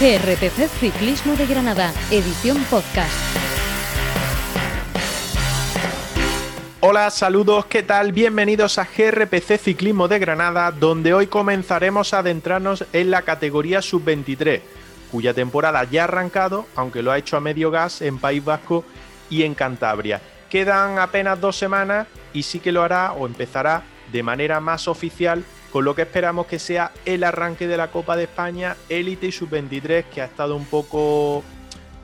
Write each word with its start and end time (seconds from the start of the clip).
GRPC 0.00 0.66
Ciclismo 0.80 1.36
de 1.36 1.46
Granada, 1.46 1.92
edición 2.10 2.56
podcast. 2.70 3.12
Hola, 6.80 7.10
saludos, 7.10 7.66
¿qué 7.66 7.82
tal? 7.82 8.12
Bienvenidos 8.12 8.78
a 8.78 8.86
GRPC 8.86 9.58
Ciclismo 9.58 10.08
de 10.08 10.18
Granada, 10.18 10.70
donde 10.70 11.12
hoy 11.12 11.26
comenzaremos 11.26 12.14
a 12.14 12.20
adentrarnos 12.20 12.86
en 12.94 13.10
la 13.10 13.20
categoría 13.20 13.82
sub-23, 13.82 14.62
cuya 15.12 15.34
temporada 15.34 15.84
ya 15.84 16.00
ha 16.00 16.04
arrancado, 16.04 16.66
aunque 16.76 17.02
lo 17.02 17.12
ha 17.12 17.18
hecho 17.18 17.36
a 17.36 17.40
medio 17.40 17.70
gas 17.70 18.00
en 18.00 18.16
País 18.16 18.42
Vasco 18.42 18.86
y 19.28 19.42
en 19.42 19.54
Cantabria. 19.54 20.22
Quedan 20.48 20.98
apenas 20.98 21.38
dos 21.38 21.56
semanas 21.56 22.06
y 22.32 22.44
sí 22.44 22.60
que 22.60 22.72
lo 22.72 22.82
hará 22.82 23.12
o 23.12 23.26
empezará 23.26 23.82
de 24.10 24.22
manera 24.22 24.60
más 24.60 24.88
oficial 24.88 25.44
con 25.72 25.84
lo 25.84 25.94
que 25.94 26.02
esperamos 26.02 26.46
que 26.46 26.58
sea 26.58 26.92
el 27.04 27.24
arranque 27.24 27.66
de 27.66 27.76
la 27.76 27.90
Copa 27.90 28.16
de 28.16 28.24
España 28.24 28.76
Élite 28.88 29.26
y 29.26 29.32
Sub-23, 29.32 30.04
que 30.04 30.22
ha 30.22 30.24
estado 30.24 30.56
un 30.56 30.64
poco 30.64 31.44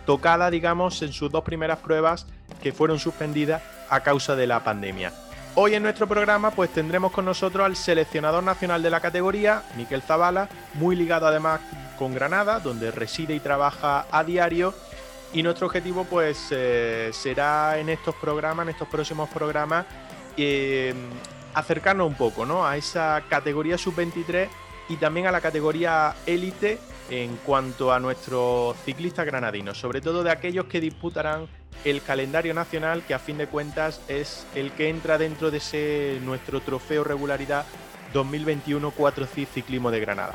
tocada, 0.04 0.50
digamos, 0.50 1.02
en 1.02 1.12
sus 1.12 1.30
dos 1.30 1.42
primeras 1.44 1.78
pruebas 1.78 2.26
que 2.62 2.72
fueron 2.72 2.98
suspendidas 2.98 3.62
a 3.90 4.00
causa 4.00 4.36
de 4.36 4.46
la 4.46 4.62
pandemia. 4.62 5.12
Hoy 5.56 5.74
en 5.74 5.82
nuestro 5.82 6.06
programa 6.06 6.50
pues 6.50 6.70
tendremos 6.70 7.12
con 7.12 7.24
nosotros 7.24 7.64
al 7.64 7.76
seleccionador 7.76 8.44
nacional 8.44 8.82
de 8.82 8.90
la 8.90 9.00
categoría, 9.00 9.62
Miquel 9.76 10.02
Zavala, 10.02 10.48
muy 10.74 10.94
ligado 10.94 11.26
además 11.26 11.60
con 11.98 12.14
Granada, 12.14 12.60
donde 12.60 12.90
reside 12.90 13.34
y 13.34 13.40
trabaja 13.40 14.06
a 14.10 14.22
diario. 14.22 14.74
Y 15.32 15.42
nuestro 15.42 15.66
objetivo 15.66 16.04
pues 16.04 16.48
eh, 16.50 17.10
será 17.12 17.78
en 17.78 17.88
estos 17.88 18.14
programas, 18.16 18.64
en 18.64 18.70
estos 18.70 18.86
próximos 18.86 19.30
programas, 19.30 19.86
eh, 20.36 20.94
acercarnos 21.56 22.06
un 22.06 22.14
poco 22.14 22.44
¿no? 22.44 22.66
a 22.66 22.76
esa 22.76 23.24
categoría 23.28 23.78
sub-23 23.78 24.48
y 24.90 24.96
también 24.96 25.26
a 25.26 25.32
la 25.32 25.40
categoría 25.40 26.14
élite 26.26 26.78
en 27.10 27.36
cuanto 27.38 27.92
a 27.92 27.98
nuestros 27.98 28.76
ciclistas 28.84 29.24
granadinos, 29.24 29.78
sobre 29.78 30.00
todo 30.00 30.22
de 30.22 30.30
aquellos 30.30 30.66
que 30.66 30.80
disputarán 30.80 31.48
el 31.84 32.02
calendario 32.02 32.52
nacional, 32.52 33.02
que 33.06 33.14
a 33.14 33.18
fin 33.18 33.38
de 33.38 33.46
cuentas 33.46 34.02
es 34.08 34.46
el 34.54 34.70
que 34.72 34.90
entra 34.90 35.18
dentro 35.18 35.50
de 35.50 35.58
ese 35.58 36.20
nuestro 36.22 36.60
trofeo 36.60 37.04
regularidad 37.04 37.64
2021 38.12 38.90
4 38.90 39.26
c 39.26 39.46
Ciclismo 39.46 39.90
de 39.90 40.00
Granada. 40.00 40.34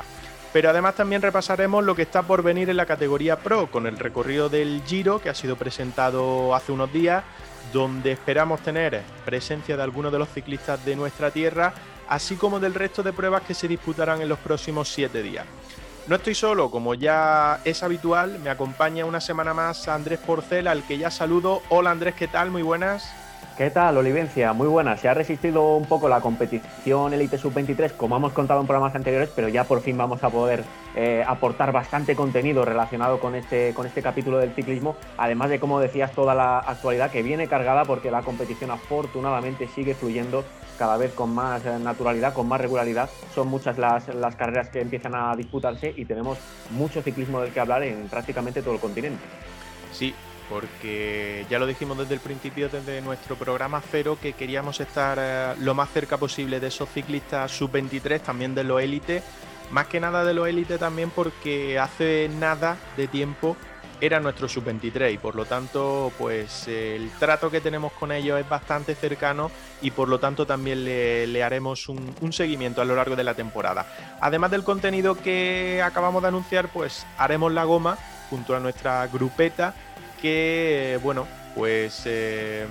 Pero 0.52 0.70
además 0.70 0.96
también 0.96 1.22
repasaremos 1.22 1.84
lo 1.84 1.94
que 1.94 2.02
está 2.02 2.22
por 2.22 2.42
venir 2.42 2.68
en 2.68 2.76
la 2.76 2.86
categoría 2.86 3.38
Pro, 3.38 3.70
con 3.70 3.86
el 3.86 3.98
recorrido 3.98 4.48
del 4.48 4.82
Giro, 4.86 5.20
que 5.20 5.30
ha 5.30 5.34
sido 5.34 5.56
presentado 5.56 6.54
hace 6.54 6.72
unos 6.72 6.92
días, 6.92 7.24
donde 7.72 8.12
esperamos 8.12 8.60
tener 8.60 9.02
presencia 9.24 9.76
de 9.76 9.82
algunos 9.82 10.12
de 10.12 10.18
los 10.18 10.28
ciclistas 10.28 10.84
de 10.84 10.96
nuestra 10.96 11.30
tierra, 11.30 11.72
así 12.08 12.36
como 12.36 12.60
del 12.60 12.74
resto 12.74 13.02
de 13.02 13.12
pruebas 13.12 13.42
que 13.42 13.54
se 13.54 13.68
disputarán 13.68 14.20
en 14.20 14.28
los 14.28 14.38
próximos 14.38 14.88
siete 14.88 15.22
días. 15.22 15.46
No 16.08 16.16
estoy 16.16 16.34
solo, 16.34 16.70
como 16.70 16.94
ya 16.94 17.60
es 17.64 17.82
habitual, 17.82 18.40
me 18.40 18.50
acompaña 18.50 19.04
una 19.04 19.20
semana 19.20 19.54
más 19.54 19.86
Andrés 19.88 20.18
Porcel, 20.18 20.66
al 20.66 20.82
que 20.82 20.98
ya 20.98 21.10
saludo. 21.10 21.62
Hola 21.68 21.92
Andrés, 21.92 22.14
¿qué 22.16 22.26
tal? 22.26 22.50
Muy 22.50 22.62
buenas. 22.62 23.21
¿Qué 23.56 23.70
tal, 23.70 23.98
Olivencia? 23.98 24.54
Muy 24.54 24.66
buena. 24.66 24.96
Se 24.96 25.08
ha 25.08 25.14
resistido 25.14 25.76
un 25.76 25.84
poco 25.84 26.08
la 26.08 26.22
competición 26.22 27.12
Elite 27.12 27.36
Sub-23, 27.36 27.92
como 27.92 28.16
hemos 28.16 28.32
contado 28.32 28.62
en 28.62 28.66
programas 28.66 28.94
anteriores, 28.94 29.30
pero 29.36 29.48
ya 29.48 29.64
por 29.64 29.82
fin 29.82 29.98
vamos 29.98 30.24
a 30.24 30.30
poder 30.30 30.64
eh, 30.96 31.22
aportar 31.26 31.70
bastante 31.70 32.16
contenido 32.16 32.64
relacionado 32.64 33.20
con 33.20 33.34
este, 33.34 33.74
con 33.74 33.86
este 33.86 34.00
capítulo 34.00 34.38
del 34.38 34.54
ciclismo, 34.54 34.96
además 35.18 35.50
de, 35.50 35.60
como 35.60 35.80
decías, 35.80 36.12
toda 36.12 36.34
la 36.34 36.60
actualidad 36.60 37.10
que 37.10 37.22
viene 37.22 37.46
cargada 37.46 37.84
porque 37.84 38.10
la 38.10 38.22
competición 38.22 38.70
afortunadamente 38.70 39.68
sigue 39.68 39.94
fluyendo 39.94 40.44
cada 40.78 40.96
vez 40.96 41.12
con 41.12 41.34
más 41.34 41.64
eh, 41.66 41.78
naturalidad, 41.78 42.32
con 42.32 42.48
más 42.48 42.60
regularidad. 42.60 43.10
Son 43.34 43.48
muchas 43.48 43.76
las, 43.76 44.08
las 44.14 44.34
carreras 44.34 44.70
que 44.70 44.80
empiezan 44.80 45.14
a 45.14 45.36
disputarse 45.36 45.92
y 45.94 46.06
tenemos 46.06 46.38
mucho 46.70 47.02
ciclismo 47.02 47.42
del 47.42 47.52
que 47.52 47.60
hablar 47.60 47.82
en 47.82 48.08
prácticamente 48.08 48.62
todo 48.62 48.72
el 48.72 48.80
continente. 48.80 49.22
Sí, 49.92 50.14
porque 50.48 51.46
ya 51.50 51.58
lo 51.58 51.66
dijimos 51.66 51.98
desde 51.98 52.14
el 52.14 52.20
principio, 52.20 52.68
desde 52.68 53.00
nuestro 53.00 53.36
programa 53.36 53.82
cero, 53.90 54.18
que 54.20 54.32
queríamos 54.32 54.80
estar 54.80 55.18
eh, 55.20 55.54
lo 55.60 55.74
más 55.74 55.90
cerca 55.90 56.16
posible 56.16 56.60
de 56.60 56.68
esos 56.68 56.88
ciclistas 56.88 57.50
sub-23, 57.52 58.20
también 58.20 58.54
de 58.54 58.64
los 58.64 58.80
élites, 58.80 59.22
más 59.70 59.86
que 59.86 60.00
nada 60.00 60.24
de 60.24 60.34
los 60.34 60.46
élites 60.46 60.78
también 60.78 61.10
porque 61.10 61.78
hace 61.78 62.30
nada 62.38 62.76
de 62.96 63.08
tiempo 63.08 63.56
era 64.02 64.18
nuestro 64.18 64.48
sub-23 64.48 65.14
y 65.14 65.18
por 65.18 65.36
lo 65.36 65.44
tanto 65.44 66.12
pues 66.18 66.66
el 66.66 67.08
trato 67.20 67.52
que 67.52 67.60
tenemos 67.60 67.92
con 67.92 68.10
ellos 68.10 68.40
es 68.40 68.48
bastante 68.48 68.96
cercano 68.96 69.48
y 69.80 69.92
por 69.92 70.08
lo 70.08 70.18
tanto 70.18 70.44
también 70.44 70.84
le, 70.84 71.42
haremos 71.42 71.88
un, 71.88 72.12
un, 72.20 72.32
seguimiento 72.32 72.82
a 72.82 72.84
lo 72.84 72.96
largo 72.96 73.14
de 73.14 73.22
la 73.22 73.34
temporada. 73.34 73.86
Además 74.20 74.50
del 74.50 74.64
contenido 74.64 75.14
que 75.14 75.80
acabamos 75.84 76.20
de 76.20 76.28
anunciar 76.28 76.68
pues 76.68 77.06
haremos 77.16 77.52
la 77.52 77.62
goma 77.62 77.96
junto 78.28 78.56
a 78.56 78.60
nuestra 78.60 79.06
grupeta 79.06 79.72
que, 80.22 81.00
bueno, 81.02 81.26
pues 81.56 82.02
eh, 82.06 82.64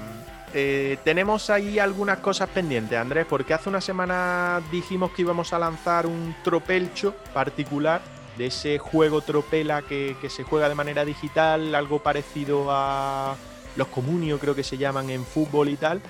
eh, 0.54 0.98
tenemos 1.04 1.50
ahí 1.50 1.80
algunas 1.80 2.20
cosas 2.20 2.50
pendientes, 2.50 2.98
Andrés, 2.98 3.26
porque 3.30 3.54
hace 3.54 3.68
una 3.68 3.82
semana 3.82 4.62
dijimos 4.72 5.12
que 5.12 5.24
íbamos 5.24 5.52
a 5.52 5.60
lanzar 5.60 6.08
un 6.08 6.34
tropelcho 6.44 7.14
particular 7.34 8.02
de 8.38 8.48
ese 8.48 8.80
juego 8.80 9.22
tropela 9.22 9.82
que, 9.82 10.16
se 10.30 10.44
juega 10.44 10.70
de 10.70 10.76
manera 10.76 11.04
digital, 11.04 11.76
algo 11.76 12.00
parecido 12.00 12.68
a 12.70 13.36
los 13.78 13.88
comunios 13.88 14.42
creo 14.42 14.54
que 14.54 14.64
se 14.64 14.78
llaman 14.78 15.10
en 15.10 15.26
fútbol 15.26 15.70
y 15.70 15.76
tal. 15.76 16.02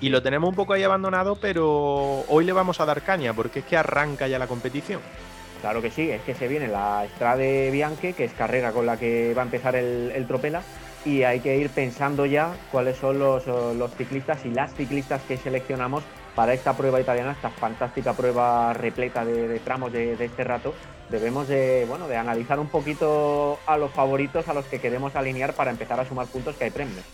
Y 0.00 0.10
lo 0.10 0.22
tenemos 0.22 0.50
un 0.50 0.54
poco 0.54 0.74
ahí 0.74 0.82
abandonado, 0.82 1.36
pero 1.36 2.24
hoy 2.28 2.44
le 2.44 2.52
vamos 2.52 2.80
a 2.80 2.84
dar 2.84 3.02
caña 3.02 3.32
porque 3.32 3.60
es 3.60 3.64
que 3.64 3.76
arranca 3.76 4.28
ya 4.28 4.38
la 4.38 4.46
competición. 4.46 5.00
Claro 5.60 5.82
que 5.82 5.90
sí, 5.90 6.10
es 6.10 6.22
que 6.22 6.34
se 6.34 6.48
viene 6.48 6.68
la 6.68 7.06
Strade 7.14 7.70
Bianche, 7.70 8.14
que 8.14 8.24
es 8.24 8.32
carrera 8.32 8.72
con 8.72 8.86
la 8.86 8.96
que 8.96 9.34
va 9.34 9.42
a 9.42 9.44
empezar 9.44 9.76
el, 9.76 10.10
el 10.14 10.26
Tropela, 10.26 10.62
y 11.04 11.22
hay 11.22 11.40
que 11.40 11.56
ir 11.56 11.70
pensando 11.70 12.26
ya 12.26 12.54
cuáles 12.70 12.96
son 12.98 13.18
los, 13.18 13.44
ciclistas 13.96 14.44
y 14.44 14.50
las 14.50 14.74
ciclistas 14.74 15.22
que 15.22 15.36
seleccionamos 15.36 16.02
para 16.34 16.54
esta 16.54 16.76
prueba 16.76 17.00
italiana, 17.00 17.32
esta 17.32 17.50
fantástica 17.50 18.12
prueba 18.12 18.72
repleta 18.72 19.24
de, 19.24 19.58
tramos 19.60 19.92
de, 19.92 20.12
este 20.24 20.44
rato. 20.44 20.74
Debemos 21.08 21.48
de, 21.48 21.86
bueno, 21.88 22.06
de 22.06 22.16
analizar 22.16 22.60
un 22.60 22.68
poquito 22.68 23.58
a 23.66 23.76
los 23.76 23.90
favoritos 23.90 24.48
a 24.48 24.54
los 24.54 24.64
que 24.66 24.80
queremos 24.80 25.16
alinear 25.16 25.54
para 25.54 25.70
empezar 25.70 25.98
a 25.98 26.04
sumar 26.04 26.26
puntos 26.26 26.56
que 26.56 26.64
hay 26.64 26.70
premios. 26.70 27.04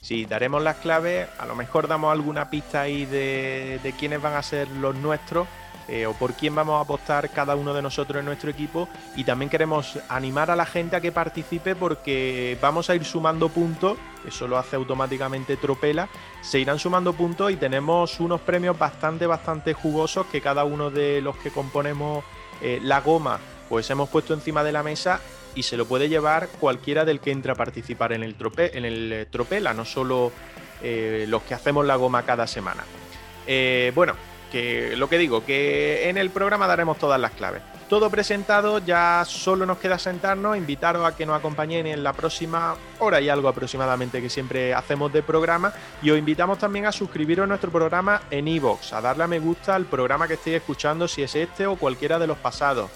Sí, 0.00 0.26
daremos 0.26 0.62
las 0.62 0.76
claves, 0.76 1.28
a 1.38 1.46
lo 1.46 1.54
mejor 1.54 1.88
damos 1.88 2.12
alguna 2.12 2.50
pista 2.50 2.82
ahí 2.82 3.06
de, 3.06 3.80
de 3.82 3.92
quiénes 3.92 4.20
van 4.20 4.34
a 4.34 4.42
ser 4.42 4.68
los 4.68 4.94
nuestros 4.96 5.46
eh, 5.86 6.06
o 6.06 6.14
por 6.14 6.32
quién 6.32 6.54
vamos 6.54 6.78
a 6.78 6.80
apostar 6.80 7.30
cada 7.30 7.56
uno 7.56 7.74
de 7.74 7.82
nosotros 7.82 8.18
en 8.20 8.24
nuestro 8.24 8.50
equipo. 8.50 8.88
Y 9.16 9.24
también 9.24 9.50
queremos 9.50 9.98
animar 10.08 10.50
a 10.50 10.56
la 10.56 10.64
gente 10.64 10.96
a 10.96 11.00
que 11.00 11.12
participe 11.12 11.74
porque 11.74 12.56
vamos 12.60 12.88
a 12.88 12.94
ir 12.94 13.04
sumando 13.04 13.50
puntos, 13.50 13.98
eso 14.26 14.48
lo 14.48 14.56
hace 14.56 14.76
automáticamente 14.76 15.56
Tropela, 15.56 16.08
se 16.40 16.58
irán 16.58 16.78
sumando 16.78 17.12
puntos 17.12 17.52
y 17.52 17.56
tenemos 17.56 18.18
unos 18.20 18.40
premios 18.40 18.78
bastante, 18.78 19.26
bastante 19.26 19.74
jugosos 19.74 20.26
que 20.26 20.40
cada 20.40 20.64
uno 20.64 20.90
de 20.90 21.20
los 21.20 21.36
que 21.36 21.50
componemos 21.50 22.24
eh, 22.62 22.78
la 22.82 23.00
goma 23.00 23.38
pues 23.68 23.88
hemos 23.90 24.08
puesto 24.08 24.34
encima 24.34 24.62
de 24.62 24.72
la 24.72 24.82
mesa 24.82 25.20
y 25.54 25.62
se 25.62 25.76
lo 25.76 25.86
puede 25.86 26.08
llevar 26.08 26.48
cualquiera 26.60 27.04
del 27.04 27.20
que 27.20 27.30
entre 27.30 27.52
a 27.52 27.54
participar 27.54 28.12
en 28.12 28.22
el, 28.22 28.36
en 28.58 28.84
el 28.84 29.12
eh, 29.12 29.26
Tropela, 29.26 29.74
no 29.74 29.84
solo 29.84 30.32
los 30.82 31.42
que 31.44 31.54
hacemos 31.54 31.86
la 31.86 31.96
goma 31.96 32.24
cada 32.24 32.46
semana. 32.46 32.84
bueno, 33.94 34.14
que 34.54 34.94
lo 34.96 35.08
que 35.08 35.18
digo, 35.18 35.44
que 35.44 36.08
en 36.08 36.16
el 36.16 36.30
programa 36.30 36.68
daremos 36.68 36.96
todas 36.96 37.20
las 37.20 37.32
claves. 37.32 37.60
Todo 37.88 38.08
presentado, 38.08 38.78
ya 38.78 39.24
solo 39.26 39.66
nos 39.66 39.78
queda 39.78 39.98
sentarnos, 39.98 40.56
invitaros 40.56 41.04
a 41.04 41.16
que 41.16 41.26
nos 41.26 41.36
acompañen 41.36 41.88
en 41.88 42.04
la 42.04 42.12
próxima 42.12 42.76
hora 43.00 43.20
y 43.20 43.28
algo 43.28 43.48
aproximadamente 43.48 44.22
que 44.22 44.30
siempre 44.30 44.72
hacemos 44.72 45.12
de 45.12 45.24
programa. 45.24 45.72
Y 46.02 46.10
os 46.10 46.18
invitamos 46.20 46.58
también 46.58 46.86
a 46.86 46.92
suscribiros 46.92 47.42
a 47.42 47.46
nuestro 47.48 47.72
programa 47.72 48.22
en 48.30 48.46
iVoox, 48.46 48.92
a 48.92 49.00
darle 49.00 49.24
a 49.24 49.26
me 49.26 49.40
gusta 49.40 49.74
al 49.74 49.86
programa 49.86 50.28
que 50.28 50.34
estéis 50.34 50.58
escuchando, 50.58 51.08
si 51.08 51.24
es 51.24 51.34
este 51.34 51.66
o 51.66 51.74
cualquiera 51.74 52.20
de 52.20 52.28
los 52.28 52.38
pasados. 52.38 52.92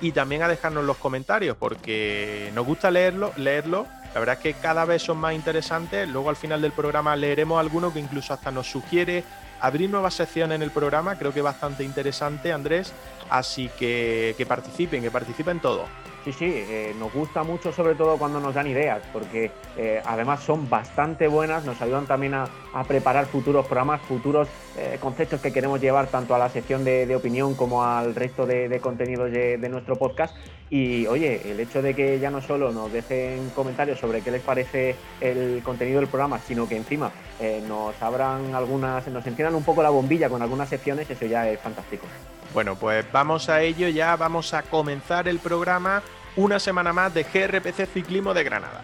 Y 0.00 0.12
también 0.12 0.44
a 0.44 0.48
dejarnos 0.48 0.84
los 0.84 0.96
comentarios, 0.98 1.56
porque 1.56 2.52
nos 2.54 2.64
gusta 2.64 2.92
leerlo, 2.92 3.32
leerlo. 3.36 3.88
La 4.14 4.20
verdad 4.20 4.36
es 4.36 4.42
que 4.42 4.54
cada 4.54 4.84
vez 4.84 5.02
son 5.02 5.18
más 5.18 5.34
interesantes. 5.34 6.08
Luego 6.08 6.30
al 6.30 6.36
final 6.36 6.62
del 6.62 6.70
programa 6.70 7.16
leeremos 7.16 7.58
alguno 7.58 7.92
que 7.92 7.98
incluso 7.98 8.32
hasta 8.32 8.52
nos 8.52 8.68
sugiere 8.68 9.24
abrir 9.60 9.90
nuevas 9.90 10.14
secciones 10.14 10.56
en 10.56 10.62
el 10.62 10.70
programa, 10.70 11.16
creo 11.16 11.32
que 11.32 11.42
bastante 11.42 11.84
interesante, 11.84 12.52
Andrés, 12.52 12.92
así 13.30 13.70
que 13.78 14.34
que 14.36 14.46
participen, 14.46 15.02
que 15.02 15.10
participen 15.10 15.60
todos. 15.60 15.88
Sí, 16.24 16.32
sí, 16.32 16.44
eh, 16.54 16.94
nos 16.98 17.10
gusta 17.14 17.42
mucho 17.44 17.72
sobre 17.72 17.94
todo 17.94 18.18
cuando 18.18 18.40
nos 18.40 18.54
dan 18.54 18.66
ideas, 18.66 19.00
porque 19.10 19.50
eh, 19.78 20.02
además 20.04 20.42
son 20.42 20.68
bastante 20.68 21.28
buenas, 21.28 21.64
nos 21.64 21.80
ayudan 21.80 22.06
también 22.06 22.34
a, 22.34 22.46
preparar 22.86 23.24
futuros 23.24 23.66
programas, 23.66 24.02
futuros 24.02 24.46
eh, 24.76 24.98
conceptos 25.00 25.40
que 25.40 25.50
queremos 25.50 25.80
llevar 25.80 26.08
tanto 26.08 26.34
a 26.34 26.38
la 26.38 26.50
sección 26.50 26.84
de, 26.84 27.16
opinión 27.16 27.54
como 27.54 27.84
al 27.84 28.14
resto 28.14 28.44
de, 28.46 28.80
contenidos 28.80 29.32
de, 29.32 29.68
nuestro 29.70 29.96
podcast. 29.96 30.36
Y 30.68 31.06
oye, 31.06 31.50
el 31.50 31.58
hecho 31.58 31.80
de 31.80 31.94
que 31.94 32.18
ya 32.20 32.30
no 32.30 32.42
solo 32.42 32.70
nos 32.70 32.92
dejen 32.92 33.50
comentarios 33.54 33.98
sobre 33.98 34.20
qué 34.20 34.30
les 34.30 34.42
parece 34.42 34.96
el 35.20 35.62
contenido 35.64 36.00
del 36.00 36.08
programa, 36.08 36.38
sino 36.38 36.68
que 36.68 36.76
encima 36.76 37.10
nos 37.66 38.00
abran 38.02 38.54
algunas, 38.54 39.06
nos 39.08 39.26
enciendan 39.26 39.54
un 39.54 39.64
poco 39.64 39.82
la 39.82 39.90
bombilla 39.90 40.28
con 40.28 40.42
algunas 40.42 40.68
secciones, 40.68 41.08
eso 41.10 41.24
ya 41.26 41.48
es 41.48 41.58
fantástico. 41.60 42.06
Bueno, 42.52 42.74
pues 42.74 43.04
vamos 43.12 43.48
a 43.48 43.62
ello, 43.62 43.88
ya 43.88 44.16
vamos 44.16 44.54
a 44.54 44.62
comenzar 44.62 45.28
el 45.28 45.38
programa 45.38 46.02
una 46.36 46.58
semana 46.58 46.92
más 46.92 47.14
de 47.14 47.22
GRPC 47.22 47.86
Ciclismo 47.92 48.34
de 48.34 48.44
Granada. 48.44 48.82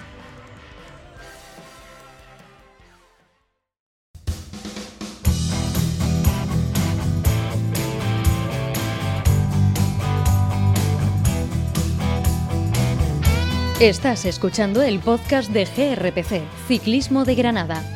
Estás 13.81 14.25
escuchando 14.25 14.83
el 14.83 15.01
podcast 15.01 15.51
de 15.51 15.65
GRPC, 15.67 16.43
Ciclismo 16.67 17.25
de 17.27 17.35
Granada. 17.35 17.96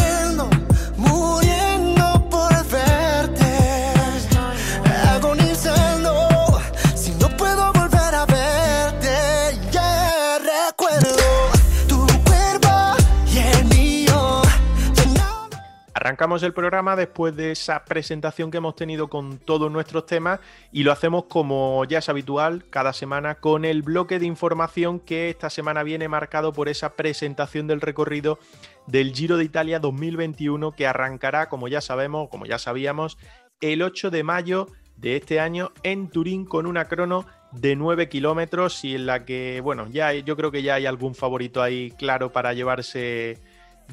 Arrancamos 16.11 16.43
el 16.43 16.51
programa 16.51 16.97
después 16.97 17.37
de 17.37 17.51
esa 17.51 17.85
presentación 17.85 18.51
que 18.51 18.57
hemos 18.57 18.75
tenido 18.75 19.07
con 19.07 19.37
todos 19.37 19.71
nuestros 19.71 20.05
temas 20.05 20.41
y 20.73 20.83
lo 20.83 20.91
hacemos 20.91 21.23
como 21.29 21.85
ya 21.85 21.99
es 21.99 22.09
habitual 22.09 22.65
cada 22.69 22.91
semana 22.91 23.35
con 23.35 23.63
el 23.63 23.81
bloque 23.81 24.19
de 24.19 24.25
información 24.25 24.99
que 24.99 25.29
esta 25.29 25.49
semana 25.49 25.83
viene 25.83 26.09
marcado 26.09 26.51
por 26.51 26.67
esa 26.67 26.97
presentación 26.97 27.65
del 27.65 27.79
recorrido 27.79 28.39
del 28.87 29.13
Giro 29.13 29.37
de 29.37 29.45
Italia 29.45 29.79
2021 29.79 30.73
que 30.73 30.85
arrancará, 30.85 31.47
como 31.47 31.69
ya 31.69 31.79
sabemos, 31.79 32.27
como 32.27 32.45
ya 32.45 32.59
sabíamos, 32.59 33.17
el 33.61 33.81
8 33.81 34.11
de 34.11 34.23
mayo 34.25 34.67
de 34.97 35.15
este 35.15 35.39
año 35.39 35.71
en 35.81 36.09
Turín 36.09 36.43
con 36.43 36.65
una 36.65 36.89
crono 36.89 37.25
de 37.53 37.77
9 37.77 38.09
kilómetros 38.09 38.83
y 38.83 38.95
en 38.95 39.05
la 39.05 39.23
que, 39.23 39.61
bueno, 39.63 39.87
ya 39.89 40.11
yo 40.11 40.35
creo 40.35 40.51
que 40.51 40.61
ya 40.61 40.75
hay 40.75 40.87
algún 40.87 41.15
favorito 41.15 41.63
ahí 41.63 41.91
claro 41.91 42.33
para 42.33 42.51
llevarse 42.51 43.39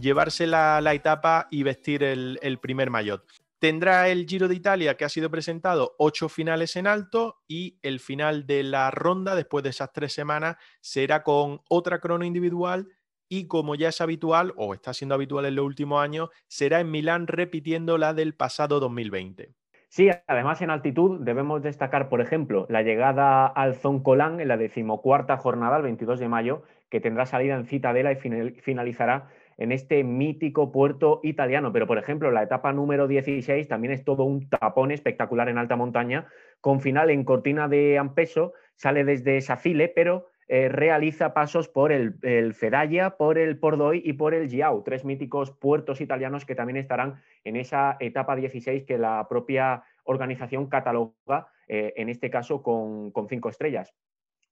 llevarse 0.01 0.47
la, 0.47 0.81
la 0.81 0.95
etapa 0.95 1.49
y 1.51 1.63
vestir 1.63 2.03
el, 2.03 2.59
primer 2.61 2.91
maillot. 2.91 3.25
Tendrá 3.59 4.09
el 4.09 4.27
Giro 4.27 4.47
de 4.47 4.55
Italia 4.55 4.97
que 4.97 5.05
ha 5.05 5.09
sido 5.09 5.31
presentado 5.31 5.95
ocho 5.99 6.29
finales 6.29 6.77
en 6.77 6.87
alto 6.87 7.39
y 7.49 7.79
el 7.83 7.99
final 7.99 8.47
de 8.47 8.63
la 8.63 8.91
ronda 8.91 9.35
después 9.35 9.65
de 9.65 9.71
esas 9.71 9.93
tres 9.93 10.13
semanas 10.13 10.57
será 10.81 11.25
con 11.25 11.61
otra 11.69 11.99
crono 11.99 12.25
individual 12.25 12.89
y 13.29 13.47
como 13.47 13.75
ya 13.75 13.89
es 13.89 14.01
habitual 14.01 14.55
o 14.57 14.75
está 14.75 14.95
siendo 14.95 15.15
habitual 15.15 15.45
en 15.45 15.57
los 15.57 15.65
últimos 15.65 16.03
años, 16.03 16.31
será 16.47 16.81
en 16.81 16.91
Milán 16.91 17.27
repitiendo 17.27 17.99
la 17.99 18.15
del 18.15 18.35
pasado 18.35 18.81
2020. 18.81 19.55
Sí, 19.91 20.11
además 20.27 20.61
en 20.61 20.71
altitud 20.71 21.21
debemos 21.21 21.63
destacar, 21.63 22.09
por 22.09 22.21
ejemplo, 22.21 22.67
la 22.69 22.83
llegada 22.83 23.47
al 23.47 23.75
Zoncolán 23.75 24.39
en 24.39 24.49
la 24.49 24.57
decimocuarta 24.59 25.39
jornada, 25.39 25.79
el 25.79 25.83
22 25.83 26.21
de 26.21 26.29
mayo, 26.29 26.63
que 26.91 27.01
tendrá 27.01 27.27
salida 27.27 27.55
en 27.55 27.65
Citadela 27.67 28.13
y 28.13 28.17
final- 28.17 28.55
finalizará 28.61 29.31
en 29.59 29.73
este 29.73 30.05
mítico 30.05 30.73
puerto 30.73 31.21
italiano. 31.23 31.73
Pero, 31.73 31.87
por 31.87 31.99
ejemplo, 31.99 32.31
la 32.31 32.45
etapa 32.45 32.73
número 32.73 33.07
16 33.07 33.69
también 33.69 33.93
es 33.93 34.05
todo 34.05 34.25
un 34.25 34.49
tapón 34.49 34.93
espectacular 34.93 35.49
en 35.49 35.59
alta 35.59 35.77
montaña, 35.77 36.29
con 36.61 36.81
final 36.81 37.11
en 37.11 37.25
Cortina 37.25 37.69
de 37.69 37.99
Ampeso, 37.99 38.55
sale 38.77 39.05
desde 39.05 39.41
Safile, 39.41 39.89
pero 39.89 40.29
eh, 40.47 40.69
realiza 40.69 41.35
pasos 41.35 41.69
por 41.69 41.93
el, 41.93 42.15
el 42.23 42.55
por 43.19 43.37
el 43.37 43.59
Pordoi 43.59 44.01
y 44.03 44.15
por 44.15 44.33
el 44.33 44.49
Giau, 44.49 44.83
tres 44.83 45.05
míticos 45.05 45.51
puertos 45.51 46.01
italianos 46.01 46.47
que 46.47 46.55
también 46.55 46.79
estarán 46.79 47.21
en 47.45 47.57
esa 47.57 47.97
etapa 48.01 48.35
16 48.35 48.85
que 48.85 48.97
la 48.97 49.27
propia 49.29 49.85
organización 50.05 50.69
cataloga, 50.69 51.49
eh, 51.67 51.93
en 51.97 52.09
este 52.09 52.31
caso 52.31 52.63
con, 52.63 53.11
con 53.11 53.29
cinco 53.29 53.51
estrellas. 53.51 53.95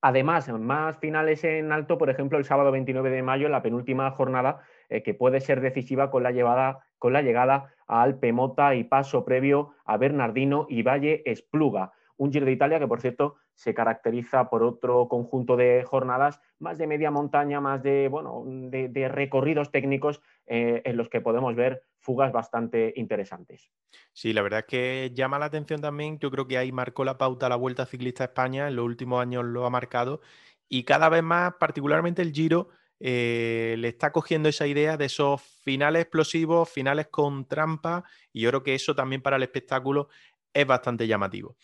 Además, 0.03 0.49
más 0.51 0.99
finales 0.99 1.43
en 1.45 1.73
alto, 1.73 1.97
por 1.97 2.11
ejemplo, 2.11 2.37
el 2.37 2.45
sábado 2.45 2.71
29 2.71 3.09
de 3.09 3.23
mayo, 3.23 3.47
en 3.47 3.53
la 3.53 3.63
penúltima 3.63 4.11
jornada, 4.11 4.61
eh, 4.89 5.03
que 5.03 5.15
puede 5.15 5.41
ser 5.41 5.61
decisiva 5.61 6.11
con 6.11 6.23
la, 6.23 6.31
llevada, 6.31 6.87
con 6.99 7.13
la 7.13 7.23
llegada 7.23 7.75
a 7.87 8.03
Alpemota 8.03 8.75
y 8.75 8.85
paso 8.85 9.25
previo 9.25 9.75
a 9.85 9.97
Bernardino 9.97 10.67
y 10.69 10.83
Valle 10.83 11.23
Espluga. 11.25 11.93
Un 12.19 12.33
Giro 12.33 12.47
de 12.47 12.53
Italia 12.53 12.79
que, 12.79 12.89
por 12.89 13.01
cierto, 13.01 13.37
se 13.55 13.75
caracteriza 13.75 14.49
por 14.49 14.63
otro 14.63 15.07
conjunto 15.09 15.57
de 15.57 15.85
jornadas 15.85 16.41
más 16.59 16.79
de 16.79 16.87
media 16.87 17.11
montaña, 17.11 17.61
más 17.61 17.83
de, 17.83 18.09
bueno, 18.09 18.43
de, 18.47 19.09
recorridos 19.09 19.71
técnicos 19.71 20.23
eh, 20.47 20.83
en 20.85 20.97
los 20.97 21.09
que 21.09 21.21
podemos 21.21 21.55
ver 21.55 21.83
fugas 21.99 22.33
bastante 22.33 22.93
interesantes. 22.97 23.71
Sí, 24.13 24.33
la 24.33 24.43
verdad 24.43 24.61
es 24.61 24.67
que 24.67 25.13
llama 25.15 25.39
la 25.39 25.47
atención 25.47 25.81
también. 25.81 26.19
Yo 26.19 26.31
creo 26.31 26.47
que 26.47 26.57
ahí 26.57 26.73
marcó 26.73 27.05
la 27.05 27.19
pauta 27.19 27.49
la 27.49 27.57
Vuelta 27.57 27.85
Ciclista 27.85 28.25
a 28.25 28.29
España, 28.29 28.69
en 28.69 28.77
los 28.77 28.85
últimos 28.87 29.21
años 29.21 29.45
lo 29.45 29.67
ha 29.67 29.71
marcado 29.71 30.21
y 30.69 30.85
cada 30.85 31.09
vez 31.09 31.23
más, 31.23 31.55
particularmente 31.59 32.23
el 32.23 32.33
Giro, 32.33 32.69
eh, 32.99 33.77
le 33.79 33.89
está 33.89 34.11
cogiendo 34.13 34.49
esa 34.49 34.67
idea 34.67 34.97
de 34.97 35.05
esos 35.07 35.43
finales 35.43 36.03
explosivos, 36.03 36.71
finales 36.71 37.09
con 37.11 37.47
trampa 37.47 38.05
y 38.33 38.43
yo 38.43 38.51
creo 38.51 38.63
que 38.63 38.75
eso 38.75 38.95
también 38.95 39.23
para 39.23 39.37
el 39.37 39.43
espectáculo 39.43 40.09
es 40.53 40.67
bastante 40.67 41.07
llamativo. 41.07 41.57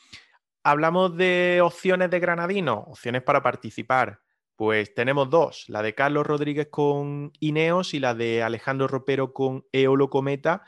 Hablamos 0.63 1.17
de 1.17 1.61
opciones 1.63 2.11
de 2.11 2.21
granadinos, 2.21 2.85
opciones 2.87 3.23
para 3.23 3.43
participar. 3.43 4.21
Pues 4.55 4.95
tenemos 4.95 5.29
dos, 5.31 5.65
la 5.69 5.83
de 5.83 5.95
Carlos 5.95 6.27
Rodríguez 6.27 6.69
con 6.71 7.33
Ineos 7.41 7.95
y 7.95 8.01
la 8.01 8.15
de 8.15 8.43
Alejandro 8.43 8.87
Ropero 8.87 9.33
con 9.33 9.67
Eolo 9.73 10.09
Cometa, 10.11 10.63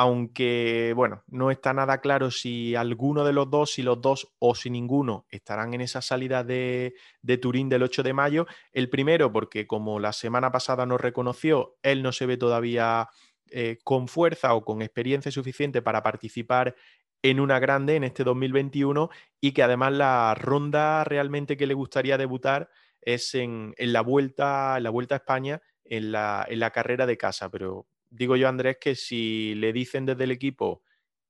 aunque 0.00 0.94
bueno, 0.96 1.24
no 1.26 1.50
está 1.50 1.74
nada 1.74 2.00
claro 2.00 2.30
si 2.30 2.74
alguno 2.74 3.22
de 3.22 3.34
los 3.34 3.50
dos, 3.50 3.72
si 3.72 3.82
los 3.82 4.00
dos 4.00 4.32
o 4.38 4.54
si 4.54 4.70
ninguno 4.70 5.26
estarán 5.28 5.74
en 5.74 5.82
esa 5.82 6.00
salida 6.00 6.42
de, 6.42 6.94
Turín 7.42 7.68
del 7.68 7.82
8 7.82 8.02
de 8.02 8.14
mayo. 8.14 8.46
El 8.72 8.88
primero, 8.88 9.30
porque 9.30 9.66
como 9.66 10.00
la 10.00 10.14
semana 10.14 10.50
pasada 10.50 10.86
nos 10.86 11.02
reconoció, 11.02 11.76
él 11.82 12.02
no 12.02 12.12
se 12.12 12.24
ve 12.24 12.38
todavía 12.38 13.10
eh, 13.50 13.76
con 13.84 14.08
fuerza 14.08 14.54
o 14.54 14.64
con 14.64 14.80
experiencia 14.80 15.30
suficiente 15.30 15.82
para 15.82 16.02
participar 16.02 16.76
en 17.20 17.38
una 17.38 17.58
grande 17.58 17.96
en 17.96 18.04
este 18.04 18.24
2021 18.24 19.10
y 19.38 19.52
que 19.52 19.62
además 19.62 19.92
la 19.92 20.34
ronda 20.34 21.04
realmente 21.04 21.58
que 21.58 21.66
le 21.66 21.74
gustaría 21.74 22.16
debutar 22.16 22.70
es 23.02 23.34
en, 23.34 23.74
en 23.76 23.92
la, 23.92 24.00
vuelta, 24.00 24.78
en 24.78 24.84
la 24.84 24.90
Vuelta 24.90 25.16
a 25.16 25.18
España, 25.18 25.60
en 25.84 26.10
la, 26.10 26.46
en 26.48 26.58
la 26.58 26.70
carrera 26.70 27.04
de 27.04 27.18
casa. 27.18 27.50
Pero 27.50 27.86
digo 28.10 28.36
yo, 28.36 28.48
Andrés, 28.48 28.78
que 28.80 28.94
si 28.94 29.54
le 29.54 29.72
dicen 29.72 30.06
desde 30.06 30.24
el 30.24 30.30
equipo 30.30 30.82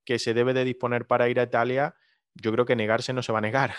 que 0.04 0.18
se 0.18 0.34
debe 0.34 0.54
de 0.54 0.64
disponer 0.64 1.06
para 1.06 1.28
ir 1.28 1.38
a 1.38 1.44
Italia, 1.44 1.94
yo 2.34 2.52
creo 2.52 2.64
que 2.64 2.76
negarse 2.76 3.12
no 3.12 3.22
se 3.22 3.32
va 3.32 3.38
a 3.38 3.42
negar. 3.42 3.72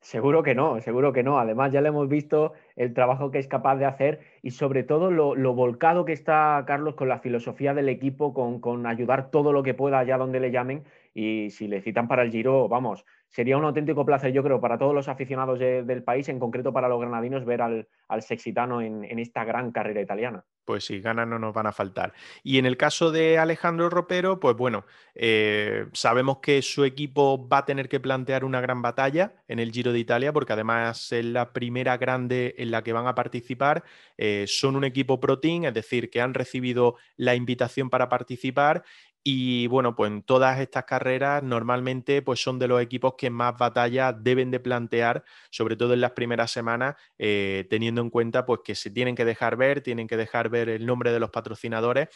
Seguro 0.00 0.42
que 0.42 0.54
no, 0.54 0.80
seguro 0.80 1.12
que 1.12 1.22
no. 1.22 1.38
Además, 1.38 1.72
ya 1.72 1.82
le 1.82 1.88
hemos 1.88 2.08
visto 2.08 2.54
el 2.74 2.94
trabajo 2.94 3.30
que 3.30 3.38
es 3.38 3.46
capaz 3.46 3.76
de 3.76 3.84
hacer 3.84 4.20
y 4.42 4.52
sobre 4.52 4.82
todo 4.82 5.10
lo, 5.10 5.54
volcado 5.54 6.06
que 6.06 6.14
está 6.14 6.64
Carlos 6.66 6.94
con 6.94 7.08
la 7.08 7.18
filosofía 7.18 7.74
del 7.74 7.90
equipo, 7.90 8.32
con, 8.32 8.86
ayudar 8.86 9.30
todo 9.30 9.52
lo 9.52 9.62
que 9.62 9.74
pueda 9.74 9.98
allá 9.98 10.16
donde 10.16 10.40
le 10.40 10.50
llamen. 10.50 10.84
Y 11.12 11.50
si 11.50 11.68
le 11.68 11.82
citan 11.82 12.08
para 12.08 12.22
el 12.22 12.30
Giro, 12.30 12.66
vamos, 12.66 13.04
sería 13.30 13.56
un 13.56 13.64
auténtico 13.64 14.04
placer, 14.04 14.32
yo 14.32 14.42
creo, 14.42 14.60
para 14.60 14.78
todos 14.78 14.94
los 14.94 15.08
aficionados 15.08 15.58
de, 15.58 15.82
del 15.84 16.02
país, 16.02 16.28
en 16.28 16.38
concreto 16.38 16.72
para 16.72 16.88
los 16.88 17.00
granadinos, 17.00 17.44
ver 17.44 17.62
al, 17.62 17.88
al 18.08 18.22
sexitano 18.22 18.82
en, 18.82 19.04
en, 19.04 19.18
esta 19.18 19.44
gran 19.44 19.70
carrera 19.70 20.00
italiana. 20.00 20.44
Pues 20.64 20.84
sí, 20.84 21.00
ganas 21.00 21.26
no 21.26 21.38
nos 21.38 21.54
van 21.54 21.66
a 21.66 21.72
faltar. 21.72 22.12
Y 22.42 22.58
en 22.58 22.66
el 22.66 22.76
caso 22.76 23.10
de 23.10 23.38
Alejandro 23.38 23.88
Ropero, 23.88 24.38
pues 24.38 24.56
bueno, 24.56 24.84
eh, 25.14 25.86
sabemos 25.92 26.38
que 26.38 26.62
su 26.62 26.84
equipo 26.84 27.48
va 27.48 27.58
a 27.58 27.64
tener 27.64 27.88
que 27.88 27.98
plantear 27.98 28.44
una 28.44 28.60
gran 28.60 28.82
batalla 28.82 29.34
en 29.48 29.58
el 29.58 29.72
Giro 29.72 29.92
de 29.92 29.98
Italia, 29.98 30.32
porque 30.32 30.52
además 30.52 31.10
es 31.12 31.24
la 31.24 31.52
primera 31.52 31.96
grande 31.96 32.54
en 32.58 32.70
la 32.70 32.82
que 32.82 32.92
van 32.92 33.06
a 33.06 33.14
participar. 33.14 33.84
Eh, 34.16 34.44
son 34.46 34.76
un 34.76 34.84
equipo 34.84 35.18
pro 35.18 35.40
team, 35.40 35.64
es 35.64 35.74
decir, 35.74 36.10
que 36.10 36.20
han 36.20 36.34
recibido 36.34 36.96
la 37.16 37.34
invitación 37.34 37.90
para 37.90 38.08
participar 38.08 38.84
y 39.22 39.66
bueno, 39.66 39.94
pues 39.94 40.10
en 40.10 40.22
todas 40.22 40.60
estas 40.60 40.84
carreras 40.84 41.42
normalmente 41.42 42.22
pues 42.22 42.42
son 42.42 42.58
de 42.58 42.68
los 42.68 42.80
equipos 42.80 43.14
que 43.18 43.28
más 43.28 43.56
batallas 43.58 44.14
deben 44.18 44.50
de 44.50 44.60
plantear, 44.60 45.24
sobre 45.50 45.76
todo 45.76 45.92
en 45.92 46.00
las 46.00 46.12
primeras 46.12 46.50
semanas, 46.50 46.96
eh, 47.18 47.66
teniendo 47.68 48.00
en 48.00 48.10
cuenta 48.10 48.46
pues 48.46 48.60
que 48.64 48.74
se 48.74 48.90
tienen 48.90 49.14
que 49.14 49.26
dejar 49.26 49.56
ver, 49.56 49.82
tienen 49.82 50.08
que 50.08 50.16
dejar 50.16 50.48
ver 50.48 50.70
el 50.70 50.86
nombre 50.86 51.12
de 51.12 51.20
los 51.20 51.30
patrocinadores. 51.30 52.08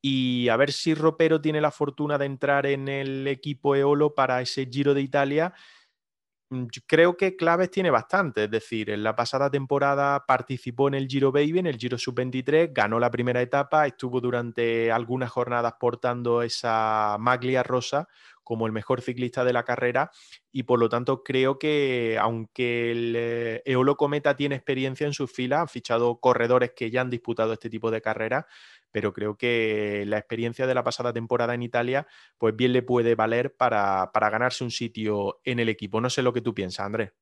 Y 0.00 0.48
a 0.48 0.56
ver 0.56 0.70
si 0.70 0.94
Ropero 0.94 1.40
tiene 1.40 1.60
la 1.60 1.72
fortuna 1.72 2.18
de 2.18 2.26
entrar 2.26 2.66
en 2.66 2.86
el 2.88 3.26
equipo 3.26 3.74
Eolo 3.74 4.14
para 4.14 4.40
ese 4.40 4.66
Giro 4.70 4.94
de 4.94 5.02
Italia 5.02 5.54
creo 6.86 7.16
que 7.16 7.36
claves 7.36 7.70
tiene 7.70 7.90
bastante, 7.90 8.44
es 8.44 8.50
decir, 8.50 8.90
en 8.90 9.02
la 9.02 9.14
pasada 9.14 9.50
temporada 9.50 10.24
participó 10.26 10.88
en 10.88 10.94
el 10.94 11.06
Giro 11.06 11.30
Baby, 11.30 11.58
en 11.58 11.66
el 11.66 11.76
Giro 11.76 11.98
Sub-23, 11.98 12.70
ganó 12.72 12.98
la 12.98 13.10
primera 13.10 13.42
etapa, 13.42 13.86
estuvo 13.86 14.20
durante 14.20 14.90
algunas 14.90 15.30
jornadas 15.30 15.74
portando 15.78 16.42
esa 16.42 17.16
maglia 17.18 17.62
rosa 17.62 18.08
como 18.42 18.66
el 18.66 18.72
mejor 18.72 19.02
ciclista 19.02 19.44
de 19.44 19.52
la 19.52 19.62
carrera 19.62 20.10
y 20.50 20.62
por 20.62 20.78
lo 20.78 20.88
tanto 20.88 21.22
creo 21.22 21.58
que 21.58 22.16
aunque 22.18 22.92
el 22.92 23.14
eh, 23.14 23.62
Eolo 23.66 23.98
Cometa 23.98 24.36
tiene 24.36 24.54
experiencia 24.54 25.06
en 25.06 25.12
sus 25.12 25.30
filas, 25.30 25.60
han 25.60 25.68
fichado 25.68 26.18
corredores 26.18 26.72
que 26.74 26.90
ya 26.90 27.02
han 27.02 27.10
disputado 27.10 27.52
este 27.52 27.68
tipo 27.68 27.90
de 27.90 28.00
carreras, 28.00 28.46
pero 28.90 29.12
creo 29.12 29.36
que 29.36 30.04
la 30.06 30.18
experiencia 30.18 30.66
de 30.66 30.74
la 30.74 30.84
pasada 30.84 31.12
temporada 31.12 31.54
en 31.54 31.62
Italia, 31.62 32.06
pues 32.38 32.54
bien 32.56 32.72
le 32.72 32.82
puede 32.82 33.14
valer 33.14 33.54
para, 33.54 34.10
ganarse 34.14 34.64
un 34.64 34.70
sitio 34.70 35.38
en 35.44 35.58
el 35.58 35.68
equipo. 35.68 36.00
No 36.00 36.10
sé 36.10 36.22
lo 36.22 36.32
que 36.32 36.40
tú 36.40 36.54
piensas, 36.54 36.86
Andrés. 36.86 37.12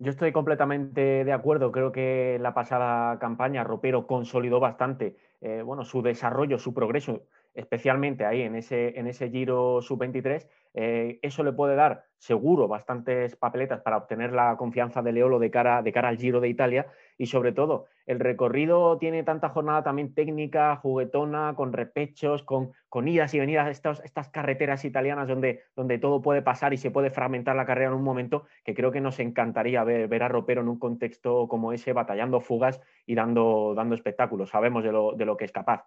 Yo 0.00 0.10
estoy 0.10 0.30
completamente 0.30 1.24
de 1.24 1.32
acuerdo. 1.32 1.72
Creo 1.72 1.90
que 1.90 2.38
la 2.40 2.54
pasada 2.54 3.18
campaña 3.18 3.64
Ropero 3.64 4.06
consolidó 4.06 4.60
bastante 4.60 5.16
eh, 5.40 5.62
bueno, 5.62 5.84
su 5.84 6.02
desarrollo, 6.02 6.58
su 6.58 6.72
progreso 6.72 7.22
especialmente 7.58 8.24
ahí 8.24 8.42
en 8.42 8.54
ese, 8.54 8.98
en 8.98 9.08
ese 9.08 9.30
Giro 9.30 9.82
Sub-23, 9.82 10.46
eh, 10.74 11.18
eso 11.22 11.42
le 11.42 11.52
puede 11.52 11.74
dar 11.74 12.04
seguro 12.18 12.68
bastantes 12.68 13.34
papeletas 13.34 13.80
para 13.80 13.96
obtener 13.96 14.32
la 14.32 14.56
confianza 14.56 15.02
de 15.02 15.12
Leolo 15.12 15.38
de 15.38 15.50
cara, 15.50 15.82
de 15.82 15.92
cara 15.92 16.08
al 16.08 16.18
Giro 16.18 16.40
de 16.40 16.48
Italia 16.48 16.86
y 17.16 17.26
sobre 17.26 17.52
todo 17.52 17.86
el 18.06 18.20
recorrido 18.20 18.96
tiene 18.98 19.24
tanta 19.24 19.48
jornada 19.48 19.82
también 19.82 20.14
técnica, 20.14 20.76
juguetona, 20.76 21.54
con 21.56 21.72
repechos, 21.72 22.42
con, 22.44 22.72
con 22.88 23.08
idas 23.08 23.34
y 23.34 23.40
venidas, 23.40 23.68
estas, 23.68 24.00
estas 24.04 24.28
carreteras 24.30 24.84
italianas 24.84 25.26
donde, 25.26 25.64
donde 25.74 25.98
todo 25.98 26.22
puede 26.22 26.42
pasar 26.42 26.72
y 26.72 26.76
se 26.76 26.90
puede 26.90 27.10
fragmentar 27.10 27.56
la 27.56 27.66
carrera 27.66 27.88
en 27.88 27.96
un 27.96 28.04
momento 28.04 28.46
que 28.64 28.74
creo 28.74 28.92
que 28.92 29.00
nos 29.00 29.18
encantaría 29.18 29.82
ver, 29.84 30.22
a 30.22 30.28
Ropero 30.28 30.60
en 30.60 30.68
un 30.68 30.78
contexto 30.78 31.48
como 31.48 31.72
ese, 31.72 31.92
batallando 31.92 32.40
fugas 32.40 32.80
y 33.04 33.14
dando, 33.14 33.74
dando 33.76 33.94
espectáculos. 33.94 34.50
Sabemos 34.50 34.84
de 34.84 34.92
lo, 34.92 35.12
de 35.12 35.24
lo 35.24 35.36
que 35.36 35.44
es 35.44 35.52
capaz. 35.52 35.84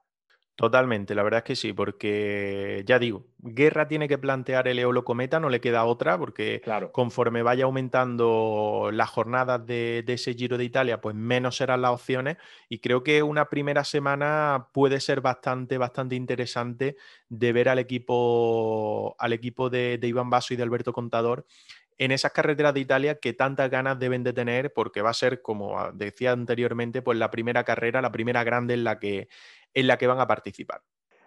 Totalmente, 0.61 1.15
la 1.15 1.23
verdad 1.23 1.39
es 1.39 1.43
que 1.43 1.55
sí, 1.55 1.73
porque 1.73 2.83
ya 2.85 2.99
digo, 2.99 3.25
Guerra 3.39 3.87
tiene 3.87 4.07
que 4.07 4.19
plantear 4.19 4.67
el 4.67 4.77
Eolo 4.77 5.03
Cometa, 5.03 5.39
no 5.39 5.49
le 5.49 5.59
queda 5.59 5.85
otra, 5.85 6.19
porque 6.19 6.61
conforme 6.91 7.41
vaya 7.41 7.63
aumentando 7.65 8.91
las 8.93 9.09
jornadas 9.09 9.65
de, 9.65 10.03
ese 10.07 10.35
Giro 10.35 10.59
de 10.59 10.63
Italia, 10.63 11.01
pues 11.01 11.15
menos 11.15 11.57
serán 11.57 11.81
las 11.81 11.93
opciones. 11.93 12.37
Y 12.69 12.77
creo 12.77 13.01
que 13.01 13.23
una 13.23 13.49
primera 13.49 13.83
semana 13.83 14.67
puede 14.71 14.99
ser 14.99 15.19
bastante, 15.21 15.79
bastante 15.79 16.15
interesante 16.15 16.95
de 17.27 17.53
ver 17.53 17.67
al 17.67 17.79
equipo, 17.79 19.15
al 19.17 19.33
equipo 19.33 19.71
de, 19.71 19.97
de 19.97 20.07
Iván 20.09 20.29
Basso 20.29 20.53
y 20.53 20.57
de 20.57 20.63
Alberto 20.63 20.93
Contador 20.93 21.47
en 22.01 22.09
esas 22.11 22.31
carreteras 22.31 22.73
de 22.73 22.79
Italia 22.79 23.19
que 23.19 23.31
tantas 23.31 23.69
ganas 23.69 23.99
deben 23.99 24.23
de 24.23 24.33
tener, 24.33 24.73
porque 24.73 25.03
va 25.03 25.11
a 25.11 25.13
ser, 25.13 25.43
como 25.43 25.91
decía 25.93 26.31
anteriormente, 26.31 27.03
pues 27.03 27.15
la 27.19 27.29
primera 27.29 27.63
carrera, 27.63 28.01
la 28.01 28.11
primera 28.11 28.43
grande 28.43 28.73
en 28.73 28.83
la 28.83 28.97
que 28.97 29.29
en 29.73 29.87
la 29.87 29.97
que 29.97 30.07
van 30.07 30.19
a 30.19 30.27
participar. 30.27 30.81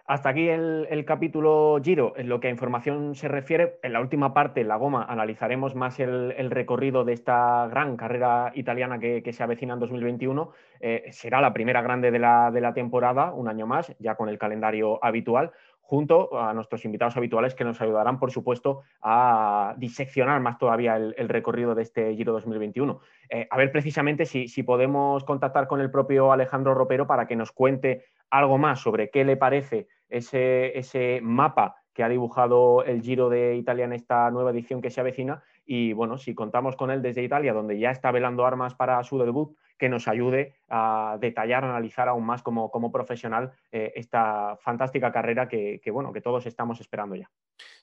Hasta 0.07 0.29
aquí 0.29 0.47
el, 0.49 1.03
capítulo 1.03 1.81
Giro. 1.83 2.13
En 2.15 2.29
lo 2.29 2.39
que 2.39 2.47
a 2.47 2.51
información 2.51 3.15
se 3.15 3.27
refiere, 3.27 3.79
en 3.81 3.91
la 3.91 4.01
última 4.01 4.35
parte, 4.35 4.63
la 4.63 4.75
goma, 4.75 5.03
analizaremos 5.03 5.73
más 5.73 5.99
el, 5.99 6.51
recorrido 6.51 7.03
de 7.03 7.13
esta 7.13 7.67
gran 7.71 7.97
carrera 7.97 8.51
italiana 8.53 8.99
que, 8.99 9.33
se 9.33 9.41
avecina 9.41 9.73
en 9.73 9.79
2021. 9.79 10.51
Eh, 10.79 11.05
será 11.09 11.41
la 11.41 11.53
primera 11.53 11.81
grande 11.81 12.11
de 12.11 12.19
la, 12.19 12.71
temporada, 12.75 13.31
un 13.33 13.47
año 13.47 13.65
más, 13.65 13.95
ya 13.97 14.13
con 14.13 14.29
el 14.29 14.37
calendario 14.37 15.03
habitual, 15.03 15.51
junto 15.87 16.39
a 16.39 16.51
nuestros 16.53 16.83
invitados 16.83 17.15
habituales 17.15 17.53
que 17.53 17.63
nos 17.63 17.79
ayudarán, 17.79 18.17
por 18.17 18.31
supuesto, 18.31 18.81
a 19.01 19.75
diseccionar 19.77 20.41
más 20.41 20.57
todavía 20.57 20.95
el, 20.97 21.29
recorrido 21.29 21.75
de 21.75 21.83
este 21.83 22.15
Giro 22.15 22.33
2021. 22.33 22.99
Eh, 23.29 23.47
a 23.49 23.57
ver 23.57 23.71
precisamente 23.71 24.25
si, 24.25 24.47
si 24.47 24.63
podemos 24.63 25.23
contactar 25.23 25.67
con 25.67 25.81
el 25.81 25.91
propio 25.91 26.31
Alejandro 26.31 26.73
Ropero 26.73 27.05
para 27.05 27.27
que 27.27 27.35
nos 27.35 27.51
cuente 27.51 28.05
algo 28.31 28.57
más 28.57 28.79
sobre 28.79 29.11
qué 29.11 29.23
le 29.25 29.37
parece 29.37 29.87
ese, 30.09 30.77
ese 30.77 31.19
mapa 31.21 31.75
que 31.93 32.03
ha 32.03 32.09
dibujado 32.09 32.83
el 32.83 33.03
Giro 33.03 33.29
de 33.29 33.55
Italia 33.55 33.85
en 33.85 33.93
esta 33.93 34.31
nueva 34.31 34.49
edición 34.49 34.81
que 34.81 34.89
se 34.89 35.01
avecina. 35.01 35.43
Y 35.67 35.93
bueno, 35.93 36.17
si 36.17 36.33
contamos 36.33 36.75
con 36.75 36.89
él 36.89 37.03
desde 37.03 37.23
Italia, 37.23 37.53
donde 37.53 37.77
ya 37.77 37.91
está 37.91 38.11
velando 38.11 38.45
armas 38.45 38.73
para 38.73 39.01
su 39.03 39.19
debut, 39.19 39.55
que 39.77 39.89
nos 39.89 40.07
ayude 40.07 40.55
a 40.69 41.17
detallar, 41.19 41.63
analizar 41.63 42.07
aún 42.07 42.25
más 42.25 42.41
como, 42.41 42.71
como 42.71 42.91
profesional 42.91 43.51
eh, 43.71 43.93
esta 43.95 44.57
fantástica 44.61 45.11
carrera 45.11 45.47
que, 45.47 45.81
bueno, 45.91 46.13
que 46.13 46.21
todos 46.21 46.45
estamos 46.45 46.79
esperando 46.79 47.15
ya. 47.15 47.29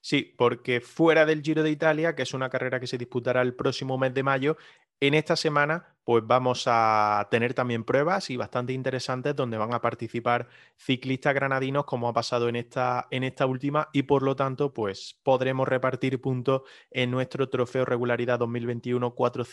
Sí, 0.00 0.34
porque 0.36 0.80
fuera 0.80 1.24
del 1.24 1.42
Giro 1.42 1.62
de 1.62 1.70
Italia, 1.70 2.14
que 2.14 2.22
es 2.22 2.34
una 2.34 2.50
carrera 2.50 2.80
que 2.80 2.86
se 2.86 2.98
disputará 2.98 3.42
el 3.42 3.54
próximo 3.54 3.98
mes 3.98 4.12
de 4.14 4.22
mayo, 4.22 4.56
en 5.00 5.14
esta 5.14 5.34
semana, 5.34 5.96
pues 6.04 6.24
vamos 6.24 6.64
a 6.66 7.26
tener 7.28 7.54
también 7.54 7.82
pruebas 7.82 8.30
y 8.30 8.36
bastante 8.36 8.72
interesantes 8.72 9.34
donde 9.34 9.56
van 9.56 9.74
a 9.74 9.80
participar 9.80 10.48
ciclistas 10.76 11.34
granadinos, 11.34 11.86
como 11.86 12.08
ha 12.08 12.12
pasado 12.12 12.48
en 12.48 12.54
esta, 12.54 13.08
en 13.10 13.24
esta 13.24 13.46
última, 13.46 13.88
y 13.92 14.04
por 14.04 14.22
lo 14.22 14.36
tanto, 14.36 14.72
pues 14.72 15.18
podremos 15.24 15.66
repartir 15.66 16.20
puntos 16.20 16.62
en 16.90 17.10
nuestro 17.10 17.48
trofeo 17.48 17.84
regularidad 17.84 18.38
2021 18.38 19.14
4 19.16 19.44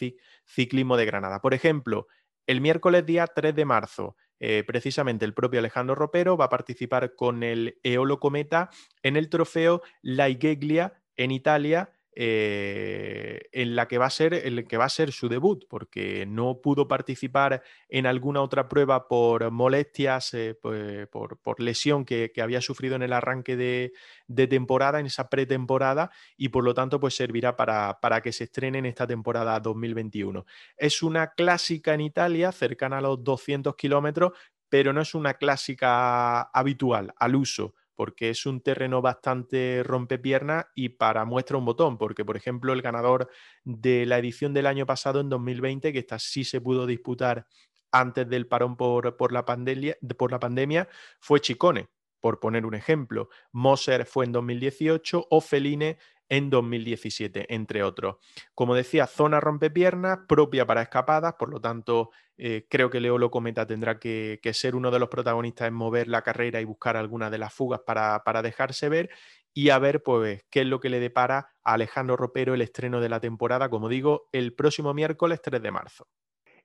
Ciclismo 0.45 0.97
de 0.97 1.05
Granada. 1.05 1.41
Por 1.41 1.55
ejemplo, 1.55 2.07
el 2.49 2.61
miércoles 2.61 3.05
día 3.05 3.27
3 3.27 3.53
de 3.53 3.63
marzo, 3.63 4.15
eh, 4.39 4.63
precisamente 4.65 5.23
el 5.23 5.35
propio 5.35 5.59
Alejandro 5.59 5.93
Ropero 5.93 6.35
va 6.35 6.45
a 6.45 6.49
participar 6.49 7.13
con 7.13 7.43
el 7.43 7.77
Eolo 7.83 8.19
Cometa 8.19 8.71
en 9.03 9.17
el 9.17 9.29
trofeo 9.29 9.83
La 10.01 10.29
Igeglia 10.29 10.99
en 11.15 11.29
Italia 11.29 11.91
eh, 12.15 13.41
en 13.51 13.75
la 13.75 13.87
que 13.87 13.97
va 13.97 14.07
a 14.07 14.09
ser 14.09 14.33
el 14.33 14.67
que 14.67 14.77
va 14.77 14.85
a 14.85 14.89
ser 14.89 15.11
su 15.11 15.29
debut, 15.29 15.65
porque 15.69 16.25
no 16.25 16.59
pudo 16.61 16.87
participar 16.87 17.61
en 17.87 18.05
alguna 18.05 18.41
otra 18.41 18.67
prueba 18.67 19.07
por 19.07 19.51
molestias, 19.51 20.33
eh, 20.33 20.57
pues, 20.59 21.07
por, 21.07 21.59
lesión 21.61 22.05
que, 22.05 22.31
había 22.41 22.61
sufrido 22.61 22.95
en 22.95 23.03
el 23.03 23.13
arranque 23.13 23.55
de, 23.55 24.47
temporada, 24.47 24.99
en 24.99 25.05
esa 25.05 25.29
pretemporada, 25.29 26.11
y 26.35 26.49
por 26.49 26.63
lo 26.63 26.73
tanto, 26.73 26.99
pues 26.99 27.15
servirá 27.15 27.55
para, 27.55 27.99
para 28.01 28.21
que 28.21 28.31
se 28.31 28.45
estrene 28.45 28.79
en 28.79 28.85
esta 28.85 29.05
temporada 29.05 29.59
2021. 29.59 30.45
Es 30.77 31.03
una 31.03 31.33
clásica 31.33 31.93
en 31.93 32.01
Italia, 32.01 32.51
cercana 32.51 32.97
a 32.97 33.01
los 33.01 33.23
200 33.23 33.75
kilómetros, 33.75 34.31
pero 34.67 34.93
no 34.93 35.01
es 35.01 35.13
una 35.15 35.35
clásica 35.35 36.41
habitual 36.41 37.13
al 37.17 37.35
uso 37.35 37.75
porque 37.99 38.29
es 38.29 38.45
un 38.45 38.61
terreno 38.61 39.01
bastante 39.01 39.83
rompepierna 39.83 40.69
y 40.73 40.87
para 40.87 41.25
muestra 41.25 41.57
un 41.57 41.65
botón, 41.65 41.97
porque 41.97 42.23
por 42.23 42.37
ejemplo 42.37 42.71
el 42.71 42.81
ganador 42.81 43.29
de 43.65 44.05
la 44.05 44.17
edición 44.17 44.53
del 44.53 44.67
año 44.67 44.85
pasado 44.85 45.19
en 45.19 45.27
2020, 45.27 45.91
que 45.91 45.99
esta 45.99 46.17
sí 46.17 46.45
se 46.45 46.61
pudo 46.61 46.85
disputar 46.85 47.45
antes 47.91 48.29
del 48.29 48.47
parón 48.47 48.77
por, 48.77 49.17
por, 49.17 49.33
la, 49.33 49.43
pandemia, 49.43 49.97
por 50.17 50.31
la 50.31 50.39
pandemia, 50.39 50.87
fue 51.19 51.41
Chicone, 51.41 51.89
por 52.21 52.39
poner 52.39 52.65
un 52.65 52.73
ejemplo. 52.73 53.27
Moser 53.51 54.05
fue 54.05 54.23
en 54.23 54.31
2018 54.31 55.27
o 55.29 55.41
Feline 55.41 55.97
en 56.29 56.49
2017, 56.49 57.53
entre 57.53 57.83
otros. 57.83 58.17
Como 58.55 58.75
decía, 58.75 59.07
zona 59.07 59.39
rompepiernas 59.39 60.19
propia 60.27 60.65
para 60.65 60.83
escapadas, 60.83 61.33
por 61.33 61.49
lo 61.49 61.59
tanto, 61.59 62.11
eh, 62.37 62.67
creo 62.69 62.89
que 62.89 63.01
Leolo 63.01 63.31
Cometa 63.31 63.65
tendrá 63.67 63.99
que, 63.99 64.39
ser 64.53 64.75
uno 64.75 64.91
de 64.91 64.99
los 64.99 65.09
protagonistas 65.09 65.67
en 65.67 65.73
mover 65.73 66.07
la 66.07 66.21
carrera 66.21 66.61
y 66.61 66.65
buscar 66.65 66.97
alguna 66.97 67.29
de 67.29 67.37
las 67.37 67.53
fugas 67.53 67.81
para, 67.85 68.23
para 68.23 68.41
dejarse 68.41 68.89
ver 68.89 69.09
y 69.53 69.69
a 69.69 69.79
ver 69.79 70.03
pues 70.03 70.45
qué 70.49 70.61
es 70.61 70.67
lo 70.67 70.79
que 70.79 70.89
le 70.89 70.99
depara 70.99 71.49
a 71.63 71.73
Alejandro 71.73 72.15
Ropero 72.15 72.53
el 72.53 72.61
estreno 72.61 73.01
de 73.01 73.09
la 73.09 73.19
temporada, 73.19 73.69
como 73.69 73.89
digo, 73.89 74.29
el 74.31 74.53
próximo 74.53 74.93
miércoles 74.93 75.41
3 75.41 75.61
de 75.61 75.71
marzo. 75.71 76.07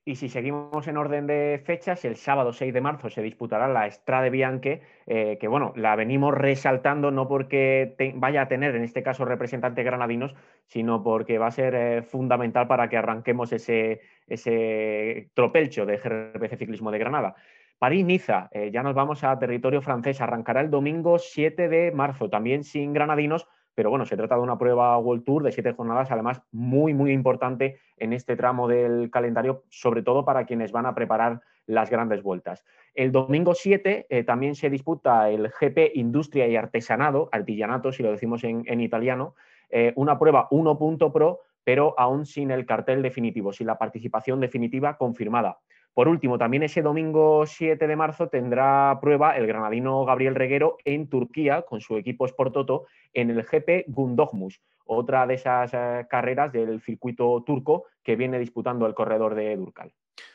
Y 0.07 0.17
si 0.17 0.29
seguimos 0.29 0.87
en 0.87 0.97
orden 0.97 1.25
de 1.25 1.59
fechas, 1.65 2.05
el 2.05 2.15
sábado 2.15 2.53
6 2.53 2.71
de 2.71 2.79
marzo 2.79 3.09
se 3.09 3.23
disputará 3.23 3.67
la 3.67 3.89
Strade 3.89 4.29
Bianche, 4.29 4.83
eh, 5.07 5.39
que 5.41 5.47
bueno, 5.47 5.73
la 5.75 5.95
venimos 5.95 6.31
resaltando 6.31 7.09
no 7.09 7.27
porque 7.27 7.95
vaya 8.13 8.43
a 8.43 8.47
tener 8.47 8.75
en 8.75 8.83
este 8.83 9.01
caso 9.01 9.25
representantes 9.25 9.83
granadinos, 9.83 10.35
sino 10.67 11.01
porque 11.01 11.39
va 11.39 11.47
a 11.47 11.51
ser 11.51 11.73
eh, 11.73 12.03
fundamental 12.03 12.67
para 12.67 12.87
que 12.87 12.97
arranquemos 12.97 13.51
ese, 13.51 14.01
ese 14.27 15.31
tropelcho 15.33 15.87
de 15.87 15.97
GRPC 15.97 16.55
Ciclismo 16.59 16.91
de 16.91 16.99
Granada. 16.99 17.35
París-Niza, 17.79 18.49
eh, 18.51 18.69
ya 18.71 18.83
nos 18.83 18.93
vamos 18.93 19.23
a 19.23 19.39
territorio 19.39 19.81
francés, 19.81 20.21
arrancará 20.21 20.61
el 20.61 20.69
domingo 20.69 21.17
7 21.17 21.67
de 21.67 21.91
marzo, 21.91 22.29
también 22.29 22.63
sin 22.63 22.93
granadinos, 22.93 23.47
pero 23.75 23.89
bueno, 23.89 24.05
se 24.05 24.17
trata 24.17 24.35
de 24.35 24.41
una 24.41 24.57
prueba 24.57 24.97
World 24.97 25.23
Tour 25.23 25.43
de 25.43 25.51
siete 25.51 25.73
jornadas, 25.73 26.09
además 26.09 26.41
muy, 26.51 26.93
muy 26.93 27.11
importante 27.11 27.79
en 27.97 28.13
este 28.13 28.35
tramo 28.35 28.67
del 28.67 29.11
calendario, 29.11 29.63
sobre 29.69 30.01
todo 30.01 30.25
para 30.25 30.45
quienes 30.45 30.71
van 30.71 30.85
a 30.85 30.95
preparar 30.95 31.41
las 31.67 31.89
grandes 31.89 32.23
vueltas. 32.23 32.63
El 32.93 33.11
domingo 33.11 33.53
7 33.53 34.07
eh, 34.09 34.23
también 34.23 34.55
se 34.55 34.69
disputa 34.69 35.29
el 35.29 35.49
GP 35.49 35.91
Industria 35.95 36.47
y 36.47 36.55
Artesanado, 36.55 37.29
artillanato, 37.31 37.91
si 37.91 38.03
lo 38.03 38.11
decimos 38.11 38.43
en, 38.43 38.79
italiano, 38.79 39.35
eh, 39.69 39.91
una 39.95 40.17
prueba 40.17 40.47
1.pro, 40.49 41.41
pero 41.63 41.95
aún 41.97 42.25
sin 42.25 42.51
el 42.51 42.65
cartel 42.65 43.01
definitivo, 43.01 43.51
sin 43.51 43.67
la 43.67 43.77
participación 43.77 44.39
definitiva 44.39 44.97
confirmada. 44.97 45.59
Por 45.95 46.09
último, 46.09 46.37
también 46.37 46.61
ese 46.61 46.81
domingo 46.81 47.45
7 47.45 47.87
de 47.87 47.95
marzo 47.95 48.27
tendrá 48.27 48.99
prueba 48.99 49.37
el 49.37 49.47
granadino 49.47 50.03
Gabriel 50.03 50.35
Reguero 50.35 50.75
en 50.83 51.07
Turquía 51.07 51.61
con 51.61 51.79
su 51.79 51.95
equipo 51.95 52.27
Sportoto 52.27 52.85
en 53.13 53.29
el 53.29 53.43
GP 53.43 53.85
Gundogmus, 53.87 54.59
otra 54.85 55.25
de 55.25 55.35
esas 55.35 55.73
eh, 55.73 56.05
carreras 56.09 56.51
del 56.51 56.81
circuito 56.81 57.41
turco 57.45 57.85
que 58.03 58.17
viene 58.17 58.39
disputando 58.39 58.85
el 58.85 58.93
corredor 58.93 59.35
de 59.35 59.55
Durcal. 59.55 59.93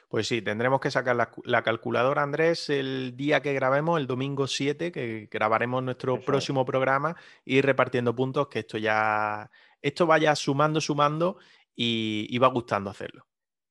Pues 0.08 0.28
sí, 0.28 0.40
tendremos 0.40 0.80
que 0.80 0.90
sacar 0.90 1.14
la, 1.44 1.62
calculadora, 1.62 2.22
Andrés, 2.22 2.70
el 2.70 3.14
día 3.14 3.42
que 3.42 3.52
grabemos, 3.52 4.00
el 4.00 4.06
domingo 4.06 4.46
7, 4.46 4.90
que 4.90 5.28
grabaremos 5.30 5.82
nuestro 5.82 6.22
próximo 6.22 6.64
programa, 6.64 7.16
y 7.44 7.60
repartiendo 7.60 8.16
puntos, 8.16 8.48
que 8.48 8.60
esto 8.60 8.78
ya, 8.78 9.50
esto 9.82 10.06
vaya 10.06 10.34
sumando, 10.34 10.80
sumando 10.80 11.36
y 11.76 12.36
va 12.38 12.48
gustando 12.48 12.88
hacerlo. 12.88 13.29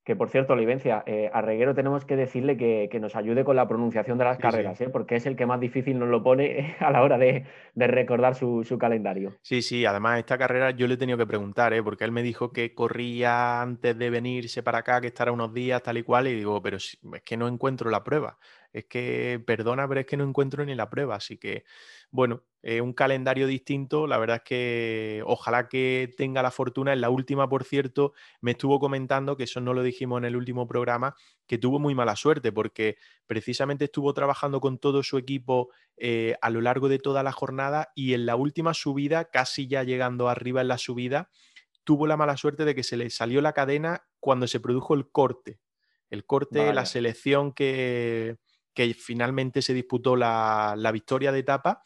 Que 0.09 0.15
por 0.15 0.31
cierto, 0.31 0.53
Olivencia, 0.53 1.03
eh, 1.05 1.29
a 1.31 1.39
Reguero 1.39 1.75
tenemos 1.75 2.03
que 2.03 2.15
decirle 2.15 2.57
que, 2.57 2.99
nos 2.99 3.15
ayude 3.15 3.43
con 3.43 3.55
la 3.55 3.67
pronunciación 3.67 4.17
de 4.17 4.23
las 4.23 4.39
carreras, 4.39 4.81
¿eh? 4.81 4.89
porque 4.89 5.15
es 5.15 5.27
el 5.27 5.35
que 5.35 5.45
más 5.45 5.59
difícil 5.59 5.99
nos 5.99 6.09
lo 6.09 6.23
pone 6.23 6.75
a 6.79 6.89
la 6.89 7.03
hora 7.03 7.19
de, 7.19 7.45
recordar 7.75 8.33
su, 8.33 8.65
calendario. 8.79 9.35
Sí, 9.43 9.61
sí, 9.61 9.85
además 9.85 10.17
esta 10.17 10.39
carrera 10.39 10.71
yo 10.71 10.87
le 10.87 10.95
he 10.95 10.97
tenido 10.97 11.15
que 11.15 11.27
preguntar, 11.27 11.75
¿eh? 11.75 11.83
porque 11.83 12.05
él 12.05 12.11
me 12.11 12.23
dijo 12.23 12.51
que 12.51 12.73
corría 12.73 13.61
antes 13.61 13.95
de 13.99 14.09
venirse 14.09 14.63
para 14.63 14.79
acá, 14.79 14.99
que 14.99 15.05
estará 15.05 15.31
unos 15.31 15.53
días 15.53 15.83
tal 15.83 15.99
y 15.99 16.01
cual, 16.01 16.25
y 16.25 16.33
digo, 16.33 16.59
pero 16.59 16.77
es 16.77 16.97
que 17.23 17.37
no 17.37 17.47
encuentro 17.47 17.91
la 17.91 18.03
prueba. 18.03 18.39
Es 18.71 18.85
que, 18.85 19.41
perdona, 19.45 19.87
pero 19.87 20.01
es 20.01 20.05
que 20.05 20.17
no 20.17 20.23
encuentro 20.23 20.63
ni 20.63 20.75
la 20.75 20.89
prueba, 20.89 21.15
así 21.15 21.37
que 21.37 21.63
bueno, 22.11 22.43
eh, 22.61 22.81
un 22.81 22.93
calendario 22.93 23.47
distinto. 23.47 24.07
La 24.07 24.17
verdad 24.17 24.37
es 24.37 24.43
que 24.43 25.23
ojalá 25.25 25.69
que 25.69 26.11
tenga 26.17 26.41
la 26.41 26.51
fortuna. 26.51 26.93
En 26.93 27.01
la 27.01 27.09
última, 27.09 27.47
por 27.47 27.63
cierto, 27.63 28.13
me 28.41 28.51
estuvo 28.51 28.79
comentando, 28.79 29.37
que 29.37 29.43
eso 29.43 29.61
no 29.61 29.73
lo 29.73 29.83
dijimos 29.83 30.19
en 30.19 30.25
el 30.25 30.35
último 30.35 30.67
programa, 30.67 31.15
que 31.47 31.57
tuvo 31.57 31.79
muy 31.79 31.95
mala 31.95 32.15
suerte 32.15 32.51
porque 32.51 32.97
precisamente 33.27 33.85
estuvo 33.85 34.13
trabajando 34.13 34.59
con 34.59 34.79
todo 34.79 35.03
su 35.03 35.17
equipo 35.17 35.69
eh, 35.97 36.35
a 36.41 36.49
lo 36.49 36.61
largo 36.61 36.89
de 36.89 36.99
toda 36.99 37.23
la 37.23 37.31
jornada 37.31 37.91
y 37.95 38.13
en 38.13 38.25
la 38.25 38.35
última 38.35 38.73
subida, 38.73 39.25
casi 39.25 39.67
ya 39.67 39.83
llegando 39.83 40.29
arriba 40.29 40.61
en 40.61 40.67
la 40.67 40.77
subida, 40.77 41.29
tuvo 41.83 42.07
la 42.07 42.17
mala 42.17 42.37
suerte 42.37 42.65
de 42.65 42.75
que 42.75 42.83
se 42.83 42.97
le 42.97 43.09
salió 43.09 43.41
la 43.41 43.53
cadena 43.53 44.05
cuando 44.19 44.47
se 44.47 44.59
produjo 44.59 44.93
el 44.93 45.09
corte. 45.09 45.59
El 46.09 46.25
corte, 46.25 46.73
la 46.73 46.87
selección 46.87 47.53
que, 47.53 48.37
que 48.79 48.93
finalmente 48.93 49.61
se 49.61 49.73
disputó 49.73 50.15
la, 50.15 50.89
victoria 50.93 51.33
de 51.33 51.39
etapa, 51.39 51.81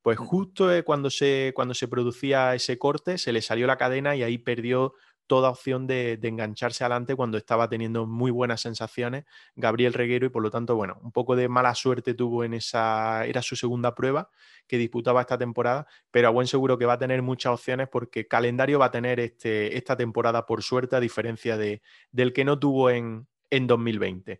pues 0.00 0.16
justo 0.16 0.68
cuando 0.84 1.10
se, 1.10 1.50
cuando 1.56 1.74
se 1.74 1.88
producía 1.88 2.54
ese 2.54 2.78
corte 2.78 3.18
se 3.18 3.32
le 3.32 3.42
salió 3.42 3.66
la 3.66 3.76
cadena 3.76 4.14
y 4.14 4.22
ahí 4.22 4.38
perdió 4.38 4.94
toda 5.26 5.50
opción 5.50 5.88
de, 5.88 6.20
engancharse 6.22 6.84
adelante 6.84 7.16
cuando 7.16 7.36
estaba 7.36 7.68
teniendo 7.68 8.06
muy 8.06 8.30
buenas 8.30 8.60
sensaciones 8.60 9.24
Gabriel 9.56 9.92
Reguero 9.92 10.24
y 10.24 10.28
por 10.28 10.40
lo 10.40 10.52
tanto, 10.52 10.76
bueno, 10.76 11.00
un 11.02 11.10
poco 11.10 11.34
de 11.34 11.48
mala 11.48 11.74
suerte 11.74 12.14
tuvo 12.14 12.44
en 12.44 12.54
esa, 12.54 13.26
era 13.26 13.42
su 13.42 13.56
segunda 13.56 13.96
prueba 13.96 14.30
que 14.68 14.78
disputaba 14.78 15.22
esta 15.22 15.36
temporada, 15.36 15.88
pero 16.12 16.28
a 16.28 16.30
buen 16.30 16.46
seguro 16.46 16.78
que 16.78 16.86
va 16.86 16.92
a 16.92 16.98
tener 17.00 17.22
muchas 17.22 17.54
opciones 17.54 17.88
porque 17.88 18.28
calendario 18.28 18.78
va 18.78 18.86
a 18.86 18.90
tener 18.92 19.18
este, 19.18 19.76
esta 19.76 19.96
temporada 19.96 20.46
por 20.46 20.62
suerte 20.62 20.94
a 20.94 21.00
diferencia 21.00 21.56
de, 21.56 21.82
del 22.12 22.32
que 22.32 22.44
no 22.44 22.56
tuvo 22.56 22.90
en, 22.90 23.26
en 23.50 23.66
2020. 23.66 24.38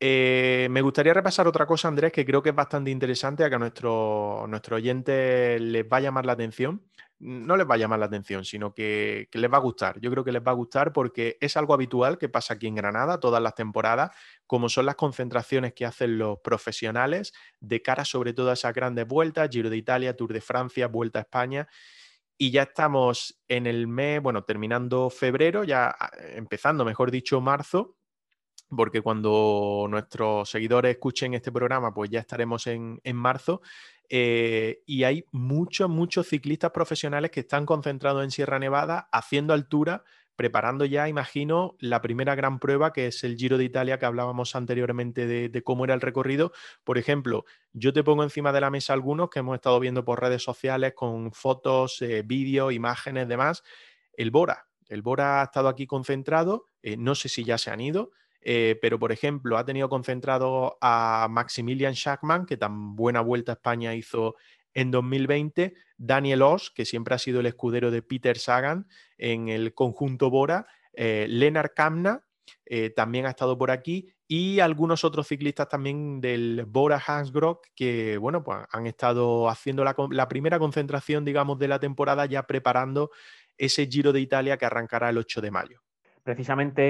Eh, 0.00 0.68
me 0.70 0.80
gustaría 0.80 1.12
repasar 1.12 1.48
otra 1.48 1.66
cosa, 1.66 1.88
Andrés, 1.88 2.12
que 2.12 2.24
creo 2.24 2.40
que 2.40 2.50
es 2.50 2.54
bastante 2.54 2.90
interesante 2.90 3.42
a 3.42 3.48
que 3.48 3.56
a 3.56 3.58
nuestros 3.58 4.48
nuestro 4.48 4.76
oyentes 4.76 5.60
les 5.60 5.84
va 5.84 5.96
a 5.96 6.00
llamar 6.00 6.24
la 6.24 6.32
atención. 6.32 6.84
No 7.18 7.56
les 7.56 7.68
va 7.68 7.74
a 7.74 7.78
llamar 7.78 7.98
la 7.98 8.06
atención, 8.06 8.44
sino 8.44 8.72
que, 8.72 9.28
les 9.32 9.52
va 9.52 9.56
a 9.56 9.60
gustar. 9.60 9.98
Yo 10.00 10.08
creo 10.12 10.22
que 10.22 10.30
les 10.30 10.40
va 10.40 10.52
a 10.52 10.54
gustar 10.54 10.92
porque 10.92 11.36
es 11.40 11.56
algo 11.56 11.74
habitual 11.74 12.16
que 12.16 12.28
pasa 12.28 12.54
aquí 12.54 12.68
en 12.68 12.76
Granada 12.76 13.18
todas 13.18 13.42
las 13.42 13.56
temporadas, 13.56 14.12
como 14.46 14.68
son 14.68 14.86
las 14.86 14.94
concentraciones 14.94 15.72
que 15.74 15.84
hacen 15.84 16.16
los 16.16 16.38
profesionales 16.44 17.32
de 17.58 17.82
cara 17.82 18.04
sobre 18.04 18.34
todo 18.34 18.50
a 18.50 18.52
esas 18.52 18.72
grandes 18.72 19.08
vueltas, 19.08 19.50
Giro 19.50 19.68
de 19.68 19.76
Italia, 19.78 20.16
Tour 20.16 20.32
de 20.32 20.40
Francia, 20.40 20.86
Vuelta 20.86 21.18
a 21.18 21.22
España. 21.22 21.66
Y 22.36 22.52
ya 22.52 22.62
estamos 22.62 23.42
en 23.48 23.66
el 23.66 23.88
mes, 23.88 24.22
bueno, 24.22 24.44
terminando 24.44 25.10
febrero, 25.10 25.64
ya 25.64 25.88
ah, 25.98 26.12
empezando, 26.36 26.84
mejor 26.84 27.10
dicho, 27.10 27.40
marzo, 27.40 27.97
porque 28.74 29.00
cuando 29.00 29.86
nuestros 29.88 30.50
seguidores 30.50 30.92
escuchen 30.92 31.34
este 31.34 31.52
programa, 31.52 31.92
pues 31.92 32.10
ya 32.10 32.20
estaremos 32.20 32.66
en, 32.66 33.00
marzo. 33.14 33.62
Eh, 34.08 34.82
y 34.86 35.04
hay 35.04 35.24
muchos, 35.32 35.88
muchos 35.88 36.28
ciclistas 36.28 36.70
profesionales 36.70 37.30
que 37.30 37.40
están 37.40 37.66
concentrados 37.66 38.24
en 38.24 38.30
Sierra 38.30 38.58
Nevada, 38.58 39.08
haciendo 39.12 39.52
altura, 39.52 40.04
preparando 40.38 40.84
ya, 40.84 41.08
imagino, 41.08 41.76
la 41.80 42.00
primera 42.00 42.36
gran 42.36 42.60
prueba, 42.60 42.92
que 42.92 43.08
es 43.08 43.24
el 43.24 43.36
Giro 43.36 43.58
de 43.58 43.64
Italia, 43.64 43.98
que 43.98 44.06
hablábamos 44.06 44.54
anteriormente 44.54 45.26
de, 45.26 45.62
cómo 45.64 45.84
era 45.84 45.94
el 45.94 46.00
recorrido. 46.00 46.52
Por 46.84 46.96
ejemplo, 46.96 47.44
yo 47.72 47.92
te 47.92 48.04
pongo 48.04 48.22
encima 48.22 48.52
de 48.52 48.60
la 48.60 48.70
mesa 48.70 48.92
algunos 48.92 49.30
que 49.30 49.40
hemos 49.40 49.56
estado 49.56 49.80
viendo 49.80 50.04
por 50.04 50.20
redes 50.20 50.44
sociales 50.44 50.92
con 50.94 51.32
fotos, 51.32 52.00
eh, 52.02 52.22
vídeos, 52.24 52.72
imágenes, 52.72 53.26
demás. 53.26 53.64
El 54.12 54.30
Bora. 54.30 54.68
El 54.88 55.02
Bora 55.02 55.40
ha 55.40 55.44
estado 55.44 55.66
aquí 55.68 55.88
concentrado, 55.88 56.66
eh, 56.82 56.96
no 56.96 57.16
sé 57.16 57.28
si 57.28 57.42
ya 57.42 57.58
se 57.58 57.72
han 57.72 57.80
ido, 57.80 58.12
eh, 58.50 58.78
pero, 58.80 58.98
por 58.98 59.12
ejemplo, 59.12 59.58
ha 59.58 59.66
tenido 59.66 59.90
concentrado 59.90 60.78
a 60.80 61.26
Maximilian 61.28 61.94
Schachmann, 61.94 62.46
que 62.46 62.56
tan 62.56 62.96
buena 62.96 63.20
vuelta 63.20 63.52
a 63.52 63.56
España 63.56 63.94
hizo 63.94 64.36
en 64.72 64.90
2020, 64.90 65.74
Daniel 65.98 66.40
Oss, 66.40 66.70
que 66.70 66.86
siempre 66.86 67.14
ha 67.14 67.18
sido 67.18 67.40
el 67.40 67.46
escudero 67.46 67.90
de 67.90 68.00
Peter 68.00 68.38
Sagan 68.38 68.88
en 69.18 69.50
el 69.50 69.74
conjunto 69.74 70.30
Bora, 70.30 70.66
eh, 70.94 71.26
Lennart 71.28 71.74
Kamna, 71.74 72.24
eh, 72.64 72.88
también 72.88 73.26
ha 73.26 73.30
estado 73.30 73.58
por 73.58 73.70
aquí, 73.70 74.14
y 74.26 74.60
algunos 74.60 75.04
otros 75.04 75.28
ciclistas 75.28 75.68
también 75.68 76.22
del 76.22 76.64
Bora 76.66 77.02
Hansgrohe 77.06 77.58
que, 77.74 78.16
bueno, 78.16 78.42
pues 78.42 78.60
han 78.70 78.86
estado 78.86 79.50
haciendo 79.50 79.84
la, 79.84 79.94
la, 80.10 80.26
primera 80.26 80.58
concentración, 80.58 81.22
digamos, 81.22 81.58
de 81.58 81.68
la 81.68 81.80
temporada, 81.80 82.24
ya 82.24 82.46
preparando 82.46 83.10
ese 83.58 83.86
Giro 83.88 84.14
de 84.14 84.20
Italia 84.20 84.56
que 84.56 84.64
arrancará 84.64 85.10
el 85.10 85.18
8 85.18 85.42
de 85.42 85.50
mayo 85.50 85.82
precisamente 86.28 86.82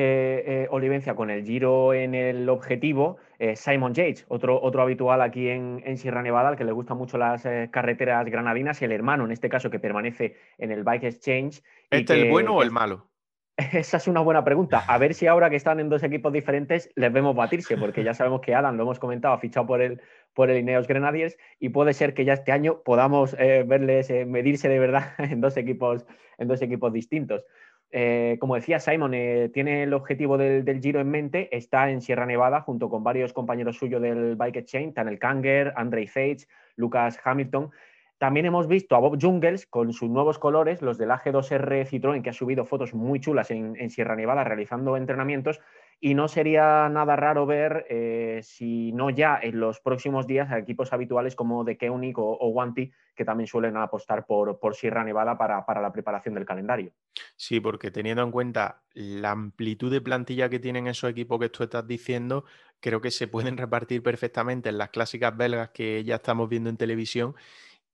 eh, 0.64 0.68
Olivencia 0.72 1.14
con 1.14 1.31
el 1.31 1.44
giro 1.44 1.94
en 1.94 2.16
el 2.16 2.48
objetivo, 2.48 3.18
eh, 3.38 3.55
Simon 3.55 3.94
Yates, 3.94 4.24
otro, 4.27 4.61
otro 4.61 4.83
habitual 4.83 5.22
aquí 5.22 5.48
en, 5.48 5.96
Sierra 5.96 6.22
Nevada, 6.22 6.48
al 6.48 6.57
que 6.57 6.64
le 6.64 6.72
gustan 6.72 6.98
mucho 6.98 7.18
las 7.18 7.46
eh, 7.46 7.68
carreteras 7.70 8.27
granadinas, 8.27 8.83
y 8.83 8.87
el 8.87 8.90
hermano, 8.90 9.27
en 9.27 9.31
este 9.31 9.48
caso, 9.48 9.70
que 9.70 9.79
permanece 9.79 10.35
en 10.59 10.72
el 10.72 10.83
Bike 10.83 11.05
Exchange. 11.05 11.62
¿Este 11.88 12.14
es 12.14 12.24
el 12.24 12.31
bueno 12.33 12.57
o 12.57 12.64
el 12.64 12.72
malo? 12.72 13.07
Esa 13.57 13.98
es 13.98 14.09
una 14.09 14.22
buena 14.22 14.42
pregunta. 14.42 14.83
A 14.88 14.98
ver 14.98 15.14
si 15.14 15.29
ahora 15.29 15.51
que 15.51 15.55
están 15.55 15.79
en 15.79 15.88
dos 15.88 16.03
equipos 16.03 16.33
diferentes 16.33 16.90
les 16.96 17.12
vemos 17.12 17.37
batirse, 17.37 17.77
porque 17.77 18.03
ya 18.03 18.14
sabemos 18.14 18.40
que 18.40 18.57
Adam, 18.57 18.77
lo 18.77 18.83
hemos 18.83 18.98
comentado, 18.98 19.35
ha 19.35 19.38
fichado 19.38 19.68
por 19.68 19.81
el, 19.81 20.01
por 20.35 20.51
el 20.51 20.59
Ineos 20.59 20.88
Grenadiers 20.88 21.38
y 21.61 21.68
puede 21.68 21.94
ser 21.94 22.12
que 22.12 22.24
ya 22.24 22.33
este 22.33 22.51
año 22.51 22.83
podamos 22.85 23.37
verles 23.37 24.11
medirse 24.27 24.68
de 24.68 24.81
verdad 24.81 25.12
en 25.18 25.40
dos 25.40 25.57
equipos, 25.57 26.05
en 26.38 26.48
dos 26.48 26.61
equipos 26.61 26.92
distintos. 26.92 27.44
Eh, 27.90 28.37
como 28.38 28.55
decía 28.55 28.81
Simon, 28.81 29.14
eh, 29.14 29.51
tiene 29.53 29.85
el 29.85 29.94
objetivo 29.94 30.37
del, 30.37 30.81
Giro 30.81 31.01
en 31.01 31.11
mente, 31.11 31.55
está 31.57 31.90
en 31.90 32.03
Sierra 32.03 32.27
Nevada 32.27 32.61
junto 32.61 32.90
con 32.90 33.03
varios 33.03 33.33
compañeros 33.33 33.79
suyos 33.79 34.03
del 34.03 34.37
Bike 34.37 34.57
Exchange, 34.57 34.94
Tanel 34.94 35.18
Kanger, 35.18 35.72
Andre 35.77 36.07
Sage, 36.07 36.46
Lucas 36.77 37.18
Hamilton. 37.24 37.70
También 38.18 38.46
hemos 38.46 38.66
visto 38.66 38.96
a 38.96 38.98
Bob 38.98 39.18
Jungels 39.20 39.64
con 39.66 39.92
sus 39.92 40.11
nuevos 40.11 40.38
colores, 40.38 40.83
los 40.83 40.98
del 40.98 41.11
AG2R 41.11 41.87
Citroën, 41.88 42.20
que 42.20 42.31
ha 42.31 42.35
subido 42.35 42.64
fotos 42.64 42.92
muy 42.92 43.20
chulas 43.20 43.51
en 43.51 43.90
Sierra 43.90 44.16
Nevada 44.16 44.42
realizando 44.42 44.96
entrenamientos 44.96 45.61
y 46.00 46.14
no 46.14 46.28
sería 46.28 46.88
nada 46.88 47.16
raro 47.16 47.44
ver, 47.44 47.84
eh, 47.90 48.40
si 48.44 48.92
no 48.92 49.11
ya 49.11 49.38
en 49.42 49.58
los 49.58 49.80
próximos 49.80 50.26
días, 50.26 50.50
a 50.50 50.58
equipos 50.58 50.92
habituales 50.92 51.34
como 51.34 51.64
The 51.64 51.76
Koenig 51.76 52.18
o, 52.18 52.38
o 52.40 52.74
que 53.16 53.24
también 53.24 53.48
suelen 53.48 53.76
apostar 53.76 54.24
por, 54.24 54.61
por 54.61 54.76
Sierra 54.76 55.02
Nevada 55.02 55.37
para, 55.37 55.64
la 55.80 55.92
preparación 55.92 56.34
del 56.34 56.44
calendario. 56.44 56.92
Sí, 57.37 57.58
porque 57.58 57.90
teniendo 57.90 58.22
en 58.22 58.30
cuenta 58.30 58.82
la 58.94 59.32
amplitud 59.32 59.90
de 59.90 60.00
plantilla 60.00 60.48
que 60.48 60.61
tienen 60.61 60.87
esos 60.87 61.11
equipos 61.11 61.40
que 61.40 61.48
tú 61.48 61.64
estás 61.64 61.87
diciendo, 61.87 62.44
creo 62.78 63.00
que 63.00 63.11
se 63.11 63.26
pueden 63.26 63.56
repartir 63.56 64.02
perfectamente 64.02 64.68
en 64.68 64.78
las 64.78 64.90
clásicas 64.90 65.37
belgas 65.37 65.70
que 65.70 66.04
ya 66.04 66.16
estamos 66.16 66.48
viendo 66.48 66.70
en 66.70 66.76
televisión 66.76 67.34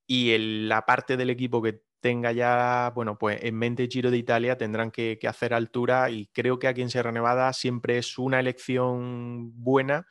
y 0.06 0.32
en 0.32 0.68
la 0.68 0.84
parte 0.84 1.16
del 1.16 1.30
equipo 1.30 1.62
que 1.62 1.80
tenga 2.04 2.32
ya, 2.32 2.92
bueno, 2.94 3.16
pues 3.16 3.42
en 3.42 3.54
mente 3.54 3.88
Giro 3.90 4.10
de 4.10 4.18
Italia, 4.18 4.58
tendrán 4.58 4.90
que, 4.90 5.18
hacer 5.26 5.54
altura 5.54 6.10
y 6.10 6.26
creo 6.34 6.58
que 6.58 6.68
aquí 6.68 6.82
en 6.82 6.90
Sierra 6.90 7.12
Nevada 7.12 7.50
siempre 7.54 7.96
es 7.96 8.18
una 8.18 8.38
elección 8.38 9.52
buena 9.54 10.06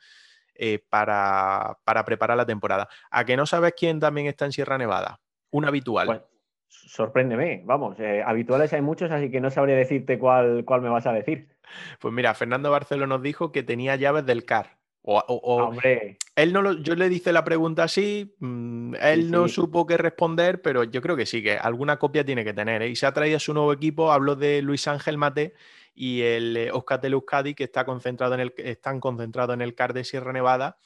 eh, 0.56 0.80
para, 0.90 1.78
preparar 2.04 2.36
la 2.36 2.46
temporada. 2.46 2.88
¿A 3.12 3.24
que 3.24 3.36
no 3.36 3.46
sabes 3.46 3.74
quién 3.78 4.00
también 4.00 4.26
está 4.26 4.44
en 4.44 4.50
Sierra 4.50 4.76
Nevada? 4.76 5.20
Un 5.52 5.66
habitual. 5.66 6.08
Pues, 6.08 6.22
sorpréndeme, 6.66 7.62
vamos, 7.64 8.00
eh, 8.00 8.24
habituales 8.26 8.72
hay 8.72 8.82
muchos, 8.82 9.12
así 9.12 9.30
que 9.30 9.40
no 9.40 9.52
sabría 9.52 9.76
decirte 9.76 10.18
cuál, 10.18 10.64
cuál 10.64 10.80
me 10.82 10.88
vas 10.88 11.06
a 11.06 11.12
decir. 11.12 11.48
Pues 12.00 12.12
mira, 12.12 12.34
Fernando 12.34 12.72
Barcelo 12.72 13.06
nos 13.06 13.22
dijo 13.22 13.52
que 13.52 13.62
tenía 13.62 13.94
llaves 13.94 14.26
del 14.26 14.44
CAR. 14.44 14.78
O, 15.06 15.70
Él 16.34 16.52
no 16.54 16.72
yo 16.72 16.94
le 16.94 17.08
hice 17.08 17.30
la 17.30 17.44
pregunta 17.44 17.84
así, 17.84 18.34
mm, 18.38 18.94
él 19.02 19.30
no 19.30 19.48
supo 19.48 19.86
qué 19.86 19.98
responder, 19.98 20.62
pero 20.62 20.82
yo 20.84 21.02
creo 21.02 21.14
que 21.14 21.26
sí, 21.26 21.42
que 21.42 21.58
alguna 21.58 21.98
copia 21.98 22.24
tiene 22.24 22.42
que 22.42 22.54
tener. 22.54 22.80
¿eh? 22.80 22.88
Y 22.88 22.96
se 22.96 23.04
ha 23.04 23.12
traído 23.12 23.38
su 23.38 23.52
nuevo 23.52 23.72
equipo, 23.74 24.12
habló 24.12 24.34
de 24.34 24.62
Luis 24.62 24.88
Ángel 24.88 25.18
Mate, 25.18 25.52
y 25.94 26.22
el 26.22 26.56
eh, 26.56 26.72
Oscatel 26.72 27.12
Euskadi, 27.12 27.54
que 27.54 27.64
está 27.64 27.84
concentrado 27.84 28.34
en 28.34 28.40
el, 28.40 28.54
están 28.56 28.98
concentrados 28.98 29.54
en 29.54 29.60
el 29.60 29.74
CAR 29.74 29.92
de 29.92 30.04
Sierra 30.04 30.32
Nevada. 30.32 30.78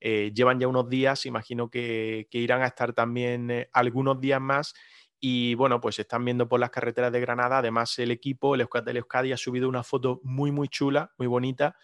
Eh, 0.00 0.32
llevan 0.34 0.58
ya 0.58 0.66
unos 0.66 0.88
días, 0.88 1.26
imagino 1.26 1.70
que, 1.70 2.26
irán 2.32 2.62
a 2.62 2.66
estar 2.66 2.92
también 2.92 3.50
eh, 3.50 3.70
algunos 3.72 4.20
días 4.20 4.40
más. 4.40 4.74
Y 5.20 5.54
bueno, 5.54 5.80
pues 5.80 6.00
están 6.00 6.24
viendo 6.24 6.48
por 6.48 6.58
las 6.58 6.70
carreteras 6.70 7.12
de 7.12 7.20
Granada. 7.20 7.58
Además, 7.58 7.96
el 8.00 8.10
equipo, 8.10 8.56
el 8.56 8.62
Euskatel 8.62 8.96
Euskadi, 8.96 9.32
ha 9.32 9.36
subido 9.36 9.68
una 9.68 9.84
foto 9.84 10.20
muy, 10.24 10.50
muy 10.50 10.68
chula, 10.68 11.12
muy 11.16 11.28
bonita, 11.28 11.76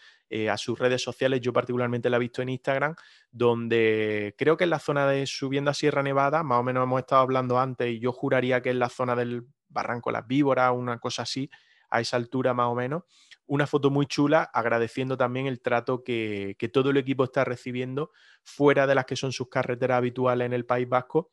a 0.50 0.56
sus 0.56 0.78
redes 0.78 1.02
sociales. 1.02 1.40
Yo 1.40 1.52
particularmente 1.52 2.10
la 2.10 2.16
he 2.16 2.20
visto 2.20 2.42
en 2.42 2.50
Instagram, 2.50 2.94
donde 3.30 4.34
creo 4.36 4.56
que 4.56 4.64
en 4.64 4.70
la 4.70 4.78
zona 4.78 5.06
de 5.06 5.26
subiendo 5.26 5.70
a 5.70 5.74
Sierra 5.74 6.02
Nevada, 6.02 6.42
más 6.42 6.60
o 6.60 6.62
menos 6.62 6.82
hemos 6.82 7.00
estado 7.00 7.22
hablando 7.22 7.58
antes, 7.58 7.90
y 7.90 7.98
yo 7.98 8.12
juraría 8.12 8.60
que 8.60 8.70
es 8.70 8.76
la 8.76 8.88
zona 8.88 9.16
del 9.16 9.46
Barranco 9.68 10.10
Las 10.10 10.26
Víboras, 10.26 10.72
una 10.74 10.98
cosa 10.98 11.22
así, 11.22 11.50
a 11.90 12.00
esa 12.00 12.16
altura 12.16 12.54
más 12.54 12.66
o 12.66 12.74
menos. 12.74 13.04
Una 13.46 13.66
foto 13.66 13.90
muy 13.90 14.06
chula, 14.06 14.42
agradeciendo 14.52 15.16
también 15.16 15.46
el 15.46 15.60
trato 15.60 16.04
que, 16.04 16.56
todo 16.72 16.90
el 16.90 16.98
equipo 16.98 17.24
está 17.24 17.44
recibiendo 17.44 18.12
fuera 18.42 18.86
de 18.86 18.94
las 18.94 19.06
que 19.06 19.16
son 19.16 19.32
sus 19.32 19.48
carreteras 19.48 19.98
habituales 19.98 20.46
en 20.46 20.52
el 20.52 20.66
País 20.66 20.88
Vasco 20.88 21.32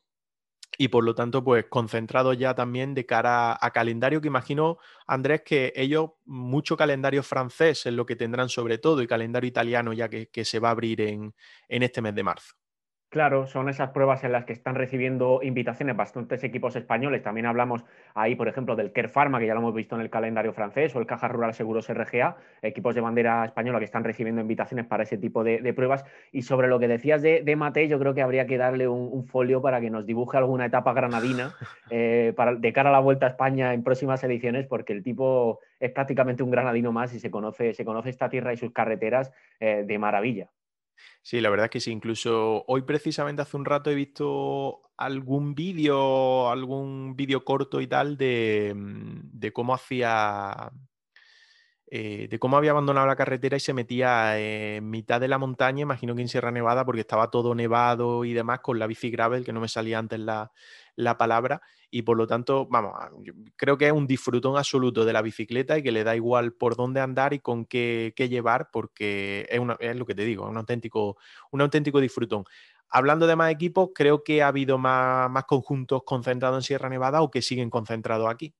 y 0.78 0.88
por 0.88 1.04
lo 1.04 1.14
tanto, 1.14 1.42
pues 1.42 1.66
concentrado 1.68 2.32
ya 2.32 2.54
también 2.54 2.94
de 2.94 3.06
cara 3.06 3.58
a 3.60 3.70
calendario, 3.72 4.20
que 4.20 4.28
imagino, 4.28 4.78
Andrés, 5.06 5.42
que 5.44 5.72
ellos 5.76 6.10
mucho 6.24 6.76
calendario 6.76 7.22
francés 7.22 7.86
es 7.86 7.94
lo 7.94 8.04
que 8.06 8.16
tendrán 8.16 8.48
sobre 8.48 8.78
todo 8.78 9.02
y 9.02 9.06
calendario 9.06 9.48
italiano 9.48 9.92
ya 9.92 10.08
que, 10.08 10.44
se 10.44 10.58
va 10.58 10.68
a 10.68 10.72
abrir 10.72 11.00
en 11.00 11.32
este 11.68 12.02
mes 12.02 12.14
de 12.14 12.22
marzo. 12.22 12.54
Claro, 13.08 13.46
son 13.46 13.68
esas 13.68 13.90
pruebas 13.90 14.24
en 14.24 14.32
las 14.32 14.44
que 14.44 14.52
están 14.52 14.74
recibiendo 14.74 15.40
invitaciones 15.40 15.96
bastantes 15.96 16.42
equipos 16.42 16.74
españoles. 16.74 17.22
También 17.22 17.46
hablamos 17.46 17.84
ahí, 18.14 18.34
por 18.34 18.48
ejemplo, 18.48 18.74
del 18.74 18.92
Care 18.92 19.08
Pharma, 19.08 19.38
que 19.38 19.46
ya 19.46 19.54
lo 19.54 19.60
hemos 19.60 19.74
visto 19.74 19.94
en 19.94 20.02
el 20.02 20.10
calendario 20.10 20.52
francés, 20.52 20.94
o 20.96 20.98
el 20.98 21.06
Caja 21.06 21.28
Rural 21.28 21.54
Seguros 21.54 21.88
RGA, 21.88 22.36
equipos 22.62 22.96
de 22.96 23.00
bandera 23.00 23.44
española 23.44 23.78
que 23.78 23.84
están 23.84 24.02
recibiendo 24.02 24.40
invitaciones 24.40 24.86
para 24.86 25.04
ese 25.04 25.18
tipo 25.18 25.44
de, 25.44 25.72
pruebas. 25.72 26.04
Y 26.32 26.42
sobre 26.42 26.66
lo 26.66 26.80
que 26.80 26.88
decías 26.88 27.22
de, 27.22 27.42
de 27.42 27.56
Mate, 27.56 27.86
yo 27.86 28.00
creo 28.00 28.12
que 28.12 28.22
habría 28.22 28.46
que 28.46 28.58
darle 28.58 28.88
un, 28.88 29.24
folio 29.24 29.62
para 29.62 29.80
que 29.80 29.88
nos 29.88 30.04
dibuje 30.04 30.36
alguna 30.36 30.66
etapa 30.66 30.92
granadina 30.92 31.54
eh, 31.90 32.32
para, 32.36 32.54
de 32.54 32.72
cara 32.72 32.90
a 32.90 32.92
la 32.92 33.00
Vuelta 33.00 33.26
a 33.26 33.30
España 33.30 33.72
en 33.72 33.84
próximas 33.84 34.22
ediciones, 34.24 34.66
porque 34.66 34.92
el 34.92 35.04
tipo 35.04 35.60
es 35.78 35.92
prácticamente 35.92 36.42
un 36.42 36.50
granadino 36.50 36.90
más 36.90 37.14
y 37.14 37.20
se 37.20 37.30
conoce, 37.30 37.72
se 37.72 37.84
conoce 37.84 38.10
esta 38.10 38.28
tierra 38.28 38.52
y 38.52 38.56
sus 38.56 38.72
carreteras 38.72 39.32
eh, 39.60 39.84
de 39.86 39.98
maravilla. 39.98 40.50
Sí, 41.22 41.40
la 41.40 41.50
verdad 41.50 41.66
es 41.66 41.70
que 41.70 41.80
sí. 41.80 41.90
Incluso 41.92 42.64
hoy 42.66 42.82
precisamente 42.82 43.42
hace 43.42 43.56
un 43.56 43.64
rato 43.64 43.90
he 43.90 43.94
visto 43.94 44.82
algún 44.96 45.54
vídeo, 45.54 46.50
algún 46.50 47.16
vídeo 47.16 47.44
corto 47.44 47.80
y 47.80 47.86
tal 47.86 48.16
de, 48.16 48.72
mm, 48.74 49.40
cómo 49.52 49.74
hacía, 49.74 50.70
eh, 51.88 52.26
de 52.28 52.38
cómo 52.38 52.56
había 52.56 52.72
abandonado 52.72 53.06
la 53.06 53.16
carretera 53.16 53.56
y 53.56 53.60
se 53.60 53.72
metía 53.72 54.38
en 54.40 54.90
mitad 54.90 55.20
de 55.20 55.28
la 55.28 55.38
montaña, 55.38 55.82
imagino 55.82 56.14
que 56.16 56.22
en 56.22 56.28
Sierra 56.28 56.50
Nevada, 56.50 56.84
porque 56.84 57.00
estaba 57.02 57.30
todo 57.30 57.54
nevado 57.54 58.24
y 58.24 58.32
demás, 58.32 58.60
con 58.60 58.78
la 58.78 58.86
bici 58.88 59.10
gravel, 59.10 59.44
que 59.44 59.52
no 59.52 59.60
me 59.60 59.68
salía 59.68 59.98
antes 59.98 60.18
la, 60.18 60.50
la 60.96 61.16
palabra 61.16 61.62
y 61.90 62.02
por 62.02 62.16
lo 62.16 62.26
tanto, 62.26 62.66
vamos, 62.66 62.92
creo 63.56 63.78
que 63.78 63.86
es 63.86 63.92
un 63.92 64.06
disfrutón 64.06 64.56
absoluto 64.56 65.04
de 65.04 65.12
la 65.12 65.22
bicicleta 65.22 65.78
y 65.78 65.82
que 65.82 65.92
le 65.92 66.04
da 66.04 66.16
igual 66.16 66.52
por 66.52 66.76
dónde 66.76 67.00
andar 67.00 67.32
y 67.32 67.38
con 67.38 67.64
qué, 67.64 68.12
llevar 68.16 68.70
porque 68.72 69.46
es, 69.48 69.60
es, 69.80 69.96
lo 69.96 70.04
que 70.04 70.14
te 70.14 70.24
digo, 70.24 70.48
un 70.48 70.56
auténtico, 70.56 71.16
un 71.52 71.60
auténtico 71.60 72.00
disfrutón. 72.00 72.44
Hablando 72.88 73.26
de 73.26 73.36
más 73.36 73.52
equipos, 73.52 73.90
creo 73.94 74.22
que 74.24 74.42
ha 74.42 74.48
habido 74.48 74.78
más, 74.78 75.30
más 75.30 75.44
conjuntos 75.44 76.02
concentrados 76.04 76.58
en 76.58 76.62
Sierra 76.62 76.88
Nevada 76.88 77.22
o 77.22 77.30
que 77.30 77.42
siguen 77.42 77.70
concentrados 77.70 78.28
aquí. 78.28 78.54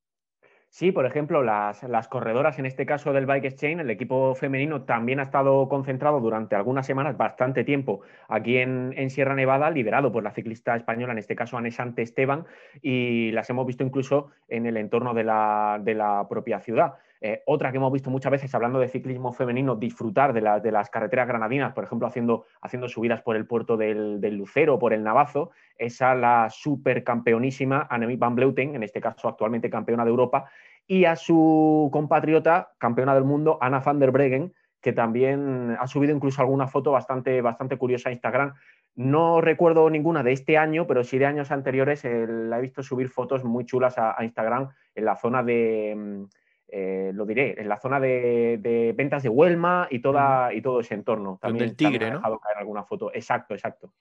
Sí, 0.77 0.93
por 0.93 1.07
ejemplo, 1.07 1.43
las, 1.43 1.81
corredoras, 2.09 2.59
en 2.59 2.67
este 2.67 2.85
caso 2.85 3.15
del 3.15 3.25
Bike 3.25 3.47
Exchange, 3.47 3.81
el 3.81 3.89
equipo 3.89 4.35
femenino 4.35 4.83
también 4.83 5.21
ha 5.21 5.23
estado 5.23 5.71
concentrado 5.71 6.21
durante 6.21 6.55
algunas 6.55 6.85
semanas, 6.85 7.17
bastante 7.17 7.65
tiempo, 7.65 8.03
aquí 8.29 8.59
en, 8.59 9.09
Sierra 9.09 9.35
Nevada, 9.35 9.71
liderado 9.71 10.12
por 10.12 10.23
la 10.23 10.33
ciclista 10.33 10.77
española, 10.77 11.15
en 11.15 11.19
este 11.19 11.35
caso 11.35 11.57
Anesante 11.57 12.03
Esteban, 12.03 12.45
y 12.83 13.31
las 13.31 13.49
hemos 13.49 13.67
visto 13.67 13.85
incluso 13.85 14.33
en 14.49 14.67
el 14.67 14.77
entorno 14.77 15.15
de 15.15 15.25
la, 15.25 16.27
propia 16.29 16.61
ciudad. 16.61 16.97
Eh, 17.21 17.43
otra 17.47 17.71
que 17.71 17.79
hemos 17.79 17.93
visto 17.93 18.11
muchas 18.11 18.33
veces, 18.33 18.55
hablando 18.55 18.79
de 18.79 18.89
ciclismo 18.89 19.33
femenino, 19.33 19.77
disfrutar 19.77 20.33
de, 20.33 20.71
las 20.71 20.91
carreteras 20.91 21.29
granadinas, 21.29 21.73
por 21.73 21.85
ejemplo, 21.85 22.07
haciendo, 22.07 22.45
haciendo 22.61 22.89
subidas 22.89 23.23
por 23.23 23.37
el 23.37 23.47
puerto 23.47 23.77
del, 23.77 24.21
del 24.21 24.37
Lucero, 24.37 24.79
por 24.79 24.93
el 24.93 25.03
Navazo, 25.03 25.51
esa 25.79 26.15
la 26.15 26.49
supercampeonísima 26.51 27.87
Annemiek 27.91 28.19
van 28.19 28.35
Bleuten, 28.35 28.75
en 28.75 28.83
este 28.83 29.01
caso 29.01 29.29
actualmente 29.29 29.71
campeona 29.71 30.05
de 30.05 30.11
Europa, 30.11 30.51
y 30.87 31.05
a 31.05 31.17
su 31.17 31.89
compatriota, 31.93 32.73
campeona 32.79 33.15
del 33.15 33.25
mundo, 33.25 33.59
Anna 33.61 33.81
van 33.81 33.99
der 33.99 34.13
Breggen, 34.13 34.55
que 34.81 34.93
también 34.93 35.77
ha 35.81 35.87
subido 35.89 36.15
incluso 36.15 36.41
alguna 36.41 36.69
foto 36.69 36.93
bastante, 36.93 37.41
bastante 37.43 37.77
curiosa 37.77 38.09
a 38.09 38.13
Instagram. 38.13 38.55
No 38.95 39.41
recuerdo 39.41 39.91
ninguna 39.91 40.23
de 40.23 40.33
este 40.33 40.57
año, 40.57 40.87
pero 40.87 41.03
sí 41.03 41.19
de 41.19 41.27
años 41.27 41.51
anteriores 41.51 42.05
eh, 42.05 42.27
la 42.29 42.59
he 42.59 42.63
visto 42.63 42.83
subir 42.83 43.09
fotos 43.09 43.43
muy 43.43 43.67
chulas 43.67 43.99
a, 43.99 44.17
Instagram 44.23 44.69
en 44.95 45.05
la 45.05 45.17
zona 45.17 45.43
de, 45.43 45.95
mm, 45.97 46.25
eh, 46.69 47.13
lo 47.15 47.27
diré, 47.27 47.61
en 47.61 47.69
la 47.69 47.79
zona 47.79 48.01
de, 48.01 48.93
ventas 48.97 49.23
de 49.23 49.29
Huelma 49.29 49.87
y, 49.91 50.01
toda, 50.01 50.53
y 50.53 50.61
todo 50.61 50.81
ese 50.81 50.95
entorno. 50.95 51.39
También, 51.41 51.71
el 51.71 51.77
tigre, 51.77 52.11
¿no? 52.11 52.17
dejado 52.17 52.41
caer 52.41 52.59
alguna 52.59 52.85
foto. 52.85 53.11
Exacto, 53.15 53.55
exacto. 53.55 53.93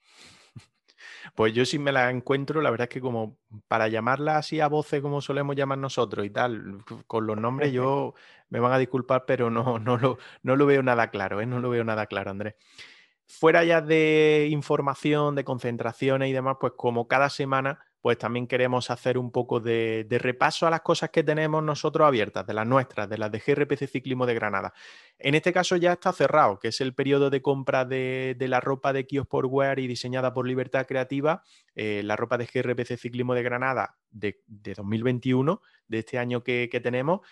Pues 1.34 1.52
yo 1.52 1.64
sí 1.66 1.78
me 1.78 1.92
la 1.92 2.10
encuentro, 2.10 2.62
la 2.62 2.70
verdad 2.70 2.84
es 2.84 2.94
que 2.94 3.00
como 3.00 3.36
para 3.66 3.88
llamarla 3.88 4.38
así 4.38 4.60
a 4.60 4.68
voces 4.68 5.02
como 5.02 5.20
solemos 5.20 5.56
llamar 5.56 5.78
nosotros 5.78 6.24
y 6.24 6.30
tal, 6.30 6.78
con 7.06 7.26
los 7.26 7.36
nombres 7.36 7.72
yo 7.72 8.14
me 8.48 8.60
van 8.60 8.72
a 8.72 8.78
disculpar, 8.78 9.24
pero 9.26 9.50
no, 9.50 9.78
no, 9.78 9.98
lo, 9.98 10.18
no 10.42 10.56
lo 10.56 10.66
veo 10.66 10.82
nada 10.82 11.10
claro, 11.10 11.40
¿eh? 11.40 11.46
no 11.46 11.58
lo 11.58 11.68
veo 11.68 11.84
nada 11.84 12.06
claro, 12.06 12.30
Andrés. 12.30 12.54
Fuera 13.26 13.64
ya 13.64 13.80
de 13.80 14.48
información, 14.50 15.34
de 15.34 15.44
concentraciones 15.44 16.28
y 16.28 16.32
demás, 16.32 16.56
pues 16.60 16.74
como 16.76 17.08
cada 17.08 17.28
semana 17.28 17.80
pues 18.06 18.18
también 18.18 18.46
queremos 18.46 18.88
hacer 18.90 19.18
un 19.18 19.32
poco 19.32 19.58
de, 19.58 20.06
repaso 20.08 20.64
a 20.64 20.70
las 20.70 20.82
cosas 20.82 21.10
que 21.10 21.24
tenemos 21.24 21.60
nosotros 21.60 22.06
abiertas, 22.06 22.46
de 22.46 22.54
las 22.54 22.64
nuestras, 22.64 23.08
de 23.08 23.18
las 23.18 23.32
de 23.32 23.42
GRPC 23.44 23.88
Ciclismo 23.88 24.26
de 24.26 24.34
Granada. 24.34 24.72
En 25.18 25.34
este 25.34 25.52
caso 25.52 25.74
ya 25.74 25.94
está 25.94 26.12
cerrado, 26.12 26.60
que 26.60 26.68
es 26.68 26.80
el 26.80 26.94
periodo 26.94 27.30
de 27.30 27.42
compra 27.42 27.84
de, 27.84 28.36
la 28.38 28.60
ropa 28.60 28.92
de 28.92 29.08
Kiosportwear 29.08 29.80
y 29.80 29.88
diseñada 29.88 30.32
por 30.32 30.46
Libertad 30.46 30.86
Creativa, 30.86 31.42
eh, 31.74 32.02
la 32.04 32.14
ropa 32.14 32.38
de 32.38 32.46
GRPC 32.46 32.96
Ciclismo 32.96 33.34
de 33.34 33.42
Granada 33.42 33.96
de, 34.12 34.40
2021, 34.46 35.60
de 35.88 35.98
este 35.98 36.18
año 36.18 36.44
que, 36.44 36.68
tenemos. 36.80 37.26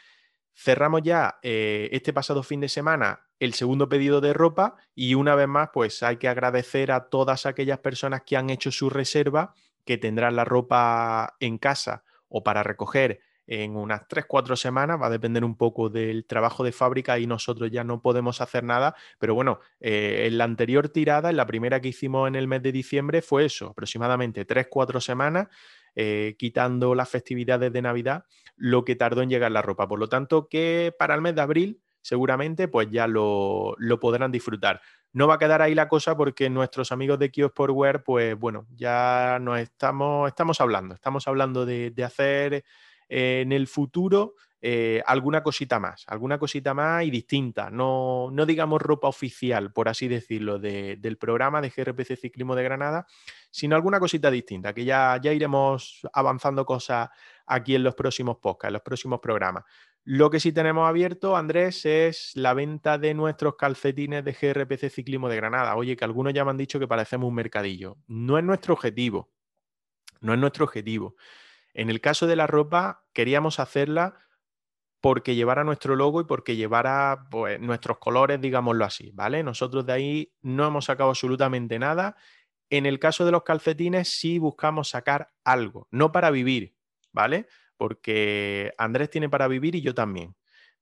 Cerramos 0.56 1.02
ya 1.02 1.38
eh, 1.44 1.88
este 1.92 2.12
pasado 2.12 2.42
fin 2.42 2.58
de 2.58 2.68
semana 2.68 3.20
el 3.38 3.54
segundo 3.54 3.88
pedido 3.88 4.20
de 4.20 4.32
ropa 4.32 4.74
y 4.92 5.14
una 5.14 5.36
vez 5.36 5.46
más, 5.46 5.70
pues 5.72 6.02
hay 6.02 6.16
que 6.16 6.26
agradecer 6.26 6.90
a 6.90 7.08
todas 7.10 7.46
aquellas 7.46 7.78
personas 7.78 8.22
que 8.26 8.36
han 8.36 8.50
hecho 8.50 8.72
su 8.72 8.90
reserva 8.90 9.54
que 9.84 9.98
tendrán 9.98 10.36
la 10.36 10.44
ropa 10.44 11.36
en 11.40 11.58
casa 11.58 12.04
o 12.28 12.42
para 12.42 12.62
recoger 12.62 13.20
en 13.46 13.76
unas 13.76 14.08
3-4 14.08 14.56
semanas, 14.56 15.00
va 15.00 15.06
a 15.06 15.10
depender 15.10 15.44
un 15.44 15.56
poco 15.56 15.90
del 15.90 16.24
trabajo 16.26 16.64
de 16.64 16.72
fábrica 16.72 17.18
y 17.18 17.26
nosotros 17.26 17.70
ya 17.70 17.84
no 17.84 18.00
podemos 18.00 18.40
hacer 18.40 18.64
nada, 18.64 18.94
pero 19.18 19.34
bueno, 19.34 19.60
eh, 19.80 20.24
en 20.26 20.38
la 20.38 20.44
anterior 20.44 20.88
tirada, 20.88 21.30
en 21.30 21.36
la 21.36 21.46
primera 21.46 21.80
que 21.80 21.88
hicimos 21.88 22.26
en 22.26 22.36
el 22.36 22.48
mes 22.48 22.62
de 22.62 22.72
diciembre, 22.72 23.20
fue 23.22 23.44
eso, 23.44 23.68
aproximadamente 23.68 24.46
3-4 24.46 25.00
semanas, 25.00 25.48
eh, 25.94 26.36
quitando 26.38 26.94
las 26.94 27.08
festividades 27.08 27.72
de 27.72 27.82
Navidad, 27.82 28.24
lo 28.56 28.84
que 28.84 28.96
tardó 28.96 29.22
en 29.22 29.28
llegar 29.28 29.52
la 29.52 29.62
ropa. 29.62 29.86
Por 29.86 29.98
lo 29.98 30.08
tanto, 30.08 30.48
que 30.48 30.94
para 30.98 31.14
el 31.14 31.20
mes 31.20 31.34
de 31.34 31.42
abril 31.42 31.80
seguramente 32.04 32.68
pues 32.68 32.88
ya 32.90 33.06
lo, 33.06 33.74
lo 33.78 33.98
podrán 33.98 34.30
disfrutar. 34.30 34.80
No 35.14 35.28
va 35.28 35.34
a 35.34 35.38
quedar 35.38 35.62
ahí 35.62 35.76
la 35.76 35.86
cosa 35.86 36.16
porque 36.16 36.50
nuestros 36.50 36.90
amigos 36.90 37.20
de 37.20 37.30
Kiosportwear, 37.30 38.02
pues 38.02 38.36
bueno, 38.36 38.66
ya 38.74 39.38
nos 39.40 39.60
estamos, 39.60 40.26
estamos 40.26 40.60
hablando, 40.60 40.92
estamos 40.92 41.28
hablando 41.28 41.64
de, 41.64 41.94
hacer 42.04 42.64
eh, 43.08 43.40
en 43.42 43.52
el 43.52 43.68
futuro 43.68 44.34
eh, 44.60 45.04
alguna 45.06 45.44
cosita 45.44 45.78
más, 45.78 46.04
alguna 46.08 46.38
cosita 46.38 46.74
más 46.74 47.04
y 47.04 47.10
distinta, 47.10 47.70
no, 47.70 48.30
no 48.32 48.44
digamos 48.44 48.82
ropa 48.82 49.06
oficial, 49.06 49.72
por 49.72 49.88
así 49.88 50.08
decirlo, 50.08 50.58
del 50.58 51.16
programa 51.16 51.60
de 51.60 51.68
GRPC 51.68 52.16
Ciclismo 52.16 52.56
de 52.56 52.64
Granada, 52.64 53.06
sino 53.50 53.76
alguna 53.76 54.00
cosita 54.00 54.32
distinta, 54.32 54.72
que 54.72 54.84
ya, 54.84 55.20
ya 55.22 55.32
iremos 55.32 56.00
avanzando 56.12 56.64
cosas 56.64 57.10
aquí 57.46 57.76
en 57.76 57.84
los 57.84 57.94
próximos 57.94 58.38
podcasts, 58.38 58.70
en 58.70 58.72
los 58.72 58.82
próximos 58.82 59.20
programas. 59.20 59.64
Lo 60.06 60.28
que 60.28 60.38
sí 60.38 60.52
tenemos 60.52 60.86
abierto, 60.86 61.34
Andrés, 61.34 61.86
es 61.86 62.32
la 62.34 62.52
venta 62.52 62.98
de 62.98 63.14
nuestros 63.14 63.56
calcetines 63.56 64.22
de 64.22 64.32
GRPC 64.32 64.90
Ciclismo 64.90 65.30
de 65.30 65.36
Granada. 65.36 65.74
Oye, 65.76 65.96
que 65.96 66.04
algunos 66.04 66.34
ya 66.34 66.44
me 66.44 66.50
han 66.50 66.58
dicho 66.58 66.78
que 66.78 66.86
parecemos 66.86 67.26
un 67.28 67.34
mercadillo. 67.34 67.96
No 68.06 68.36
es 68.36 68.44
nuestro 68.44 68.74
objetivo. 68.74 69.30
No 70.20 70.34
es 70.34 70.38
nuestro 70.38 70.66
objetivo. 70.66 71.16
En 71.72 71.88
el 71.88 72.02
caso 72.02 72.26
de 72.26 72.36
la 72.36 72.46
ropa, 72.46 73.06
queríamos 73.14 73.58
hacerla 73.58 74.18
porque 75.00 75.34
llevara 75.34 75.64
nuestro 75.64 75.96
logo 75.96 76.20
y 76.20 76.24
porque 76.24 76.56
llevara 76.56 77.26
pues, 77.30 77.58
nuestros 77.60 77.98
colores, 77.98 78.40
digámoslo 78.40 78.84
así, 78.84 79.10
¿vale? 79.14 79.42
Nosotros 79.42 79.86
de 79.86 79.92
ahí 79.92 80.32
no 80.42 80.66
hemos 80.66 80.84
sacado 80.86 81.10
absolutamente 81.10 81.78
nada. 81.78 82.16
En 82.68 82.84
el 82.84 82.98
caso 82.98 83.24
de 83.24 83.32
los 83.32 83.42
calcetines 83.42 84.08
sí 84.08 84.38
buscamos 84.38 84.90
sacar 84.90 85.30
algo, 85.44 85.88
no 85.90 86.12
para 86.12 86.30
vivir, 86.30 86.74
¿vale? 87.12 87.48
Porque 87.76 88.72
Andrés 88.78 89.10
tiene 89.10 89.28
para 89.28 89.48
vivir 89.48 89.74
y 89.74 89.82
yo 89.82 89.94
también. 89.94 90.34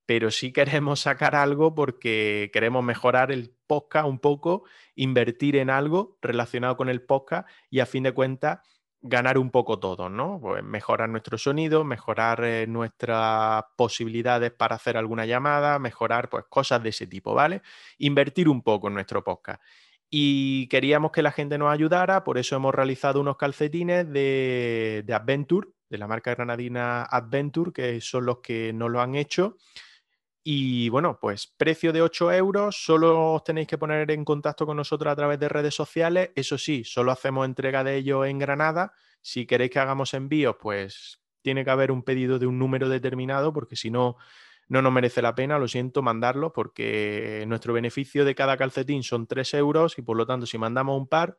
pero 0.06 0.30
sí 0.30 0.52
queremos 0.52 1.00
sacar 1.00 1.34
algo 1.34 1.74
porque 1.74 2.50
queremos 2.52 2.84
mejorar 2.84 3.32
el 3.32 3.54
podcast 3.66 4.06
un 4.08 4.18
poco, 4.18 4.64
invertir 4.96 5.56
en 5.56 5.70
algo 5.70 6.18
relacionado 6.20 6.76
con 6.76 6.88
el 6.88 7.02
podcast 7.02 7.48
y 7.70 7.80
a 7.80 7.86
fin 7.86 8.02
de 8.04 8.12
cuentas 8.12 8.60
ganar 9.02 9.36
un 9.36 9.50
poco 9.50 9.78
todo, 9.80 10.08
¿no? 10.08 10.38
Pues 10.40 10.62
mejorar 10.62 11.08
nuestro 11.08 11.36
sonido, 11.36 11.84
mejorar 11.84 12.44
eh, 12.44 12.66
nuestras 12.68 13.64
posibilidades 13.76 14.52
para 14.52 14.76
hacer 14.76 14.96
alguna 14.96 15.26
llamada, 15.26 15.78
mejorar 15.78 16.28
pues 16.30 16.44
cosas 16.48 16.82
de 16.82 16.90
ese 16.90 17.06
tipo, 17.08 17.34
¿vale? 17.34 17.62
Invertir 17.98 18.48
un 18.48 18.62
poco 18.62 18.88
en 18.88 18.94
nuestro 18.94 19.24
podcast. 19.24 19.60
Y 20.08 20.68
queríamos 20.68 21.10
que 21.10 21.22
la 21.22 21.32
gente 21.32 21.58
nos 21.58 21.72
ayudara, 21.72 22.22
por 22.22 22.38
eso 22.38 22.54
hemos 22.54 22.74
realizado 22.74 23.20
unos 23.20 23.36
calcetines 23.36 24.08
de, 24.12 25.02
de 25.06 25.14
Adventure, 25.14 25.68
de 25.92 25.98
la 25.98 26.08
marca 26.08 26.34
granadina 26.34 27.02
Adventure, 27.02 27.70
que 27.70 28.00
son 28.00 28.24
los 28.24 28.38
que 28.38 28.72
nos 28.72 28.90
lo 28.90 29.02
han 29.02 29.14
hecho. 29.14 29.58
Y 30.42 30.88
bueno, 30.88 31.18
pues 31.20 31.52
precio 31.54 31.92
de 31.92 32.00
8 32.00 32.32
euros, 32.32 32.82
solo 32.82 33.34
os 33.34 33.44
tenéis 33.44 33.68
que 33.68 33.76
poner 33.76 34.10
en 34.10 34.24
contacto 34.24 34.64
con 34.64 34.78
nosotros 34.78 35.12
a 35.12 35.16
través 35.16 35.38
de 35.38 35.50
redes 35.50 35.74
sociales. 35.74 36.30
Eso 36.34 36.56
sí, 36.56 36.82
solo 36.82 37.12
hacemos 37.12 37.44
entrega 37.44 37.84
de 37.84 37.96
ellos 37.96 38.26
en 38.26 38.38
Granada. 38.38 38.94
Si 39.20 39.46
queréis 39.46 39.70
que 39.70 39.80
hagamos 39.80 40.14
envíos, 40.14 40.56
pues 40.58 41.20
tiene 41.42 41.62
que 41.62 41.70
haber 41.70 41.92
un 41.92 42.02
pedido 42.02 42.38
de 42.38 42.46
un 42.46 42.58
número 42.58 42.88
determinado, 42.88 43.52
porque 43.52 43.76
si 43.76 43.90
no, 43.90 44.16
no 44.68 44.80
nos 44.80 44.92
merece 44.92 45.20
la 45.20 45.34
pena, 45.34 45.58
lo 45.58 45.68
siento, 45.68 46.00
mandarlo, 46.00 46.54
porque 46.54 47.44
nuestro 47.46 47.74
beneficio 47.74 48.24
de 48.24 48.34
cada 48.34 48.56
calcetín 48.56 49.02
son 49.02 49.26
3 49.26 49.52
euros 49.54 49.98
y 49.98 50.02
por 50.02 50.16
lo 50.16 50.24
tanto, 50.24 50.46
si 50.46 50.56
mandamos 50.56 50.98
un 50.98 51.06
par, 51.06 51.38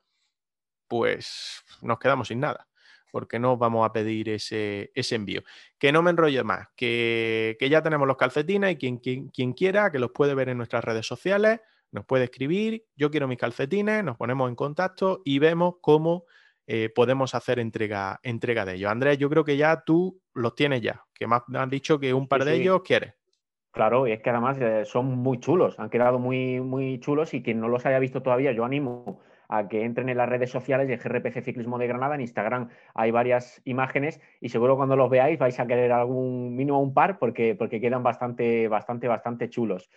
pues 0.87 1.63
nos 1.81 1.97
quedamos 1.97 2.27
sin 2.27 2.41
nada 2.41 2.67
porque 3.13 3.38
no 3.38 3.58
vamos 3.58 3.88
a 3.88 3.93
pedir 3.93 4.28
ese, 4.28 4.91
envío. 4.95 5.43
Que 5.78 5.91
no 5.91 6.02
me 6.02 6.10
enrollo 6.10 6.43
más, 6.43 6.69
que, 6.76 7.56
ya 7.62 7.84
tenemos 7.84 8.08
los 8.08 8.17
calcetines 8.17 8.71
y 8.71 8.76
quien, 8.76 8.97
quien, 8.97 9.54
quiera, 9.54 9.91
que 9.91 9.99
los 9.99 10.10
puede 10.10 10.34
ver 10.34 10.49
en 10.49 10.58
nuestras 10.58 10.84
redes 10.84 11.06
sociales, 11.06 11.60
nos 11.91 12.06
puede 12.06 12.23
escribir, 12.23 12.86
yo 12.95 13.12
quiero 13.12 13.28
mis 13.28 13.38
calcetines, 13.38 14.04
nos 14.04 14.17
ponemos 14.17 14.49
en 14.49 14.56
contacto 14.56 15.21
y 15.23 15.38
vemos 15.38 15.76
cómo 15.80 16.26
eh, 16.65 16.89
podemos 16.89 17.36
hacer 17.36 17.60
entrega, 17.60 18.19
entrega 18.23 18.65
de 18.65 18.73
ellos. 18.73 18.89
Andrés, 18.89 19.19
yo 19.19 19.30
creo 19.30 19.45
que 19.45 19.58
ya 19.58 19.84
tú 19.86 20.19
los 20.34 20.56
tienes 20.56 20.82
ya, 20.82 21.04
que 21.13 21.28
me 21.28 21.60
han 21.60 21.69
dicho 21.69 21.99
que 21.99 22.15
un 22.15 22.28
par 22.28 22.43
de 22.43 22.56
ellos 22.56 22.82
quieres. 22.84 23.13
Claro, 23.69 24.08
y 24.08 24.13
es 24.13 24.23
que 24.23 24.32
además 24.32 24.58
eh, 24.60 24.86
son 24.86 25.06
muy 25.06 25.39
chulos, 25.39 25.80
han 25.80 25.91
quedado 25.91 26.17
muy, 26.17 26.60
muy 26.62 26.99
chulos 26.99 27.36
y 27.36 27.43
quien 27.43 27.60
no 27.60 27.67
los 27.67 27.86
haya 27.86 27.99
visto 27.99 28.23
todavía, 28.23 28.54
yo 28.54 28.65
animo 28.65 29.21
a 29.53 29.67
que 29.67 29.83
entren 29.83 30.09
en 30.09 30.17
las 30.17 30.27
redes 30.27 30.49
sociales 30.49 30.87
de 30.87 30.97
GRPC 30.97 31.43
Ciclismo 31.43 31.77
de 31.77 31.85
Granada. 31.85 32.15
En 32.15 32.21
Instagram 32.21 32.69
hay 32.95 33.11
varias 33.11 33.61
imágenes 33.65 34.19
y 34.41 34.49
seguro 34.49 34.75
cuando 34.75 34.95
los 34.95 35.11
veáis 35.11 35.37
vais 35.37 35.59
a 35.59 35.67
querer 35.67 35.91
algún 35.91 36.55
mínimo 36.55 36.81
un 36.81 36.93
par 36.95 37.19
porque, 37.19 37.53
porque 37.53 37.79
quedan 37.79 38.01
bastante, 38.01 38.67
bastante, 38.67 39.07
bastante 39.07 39.49
chulos. 39.49 39.91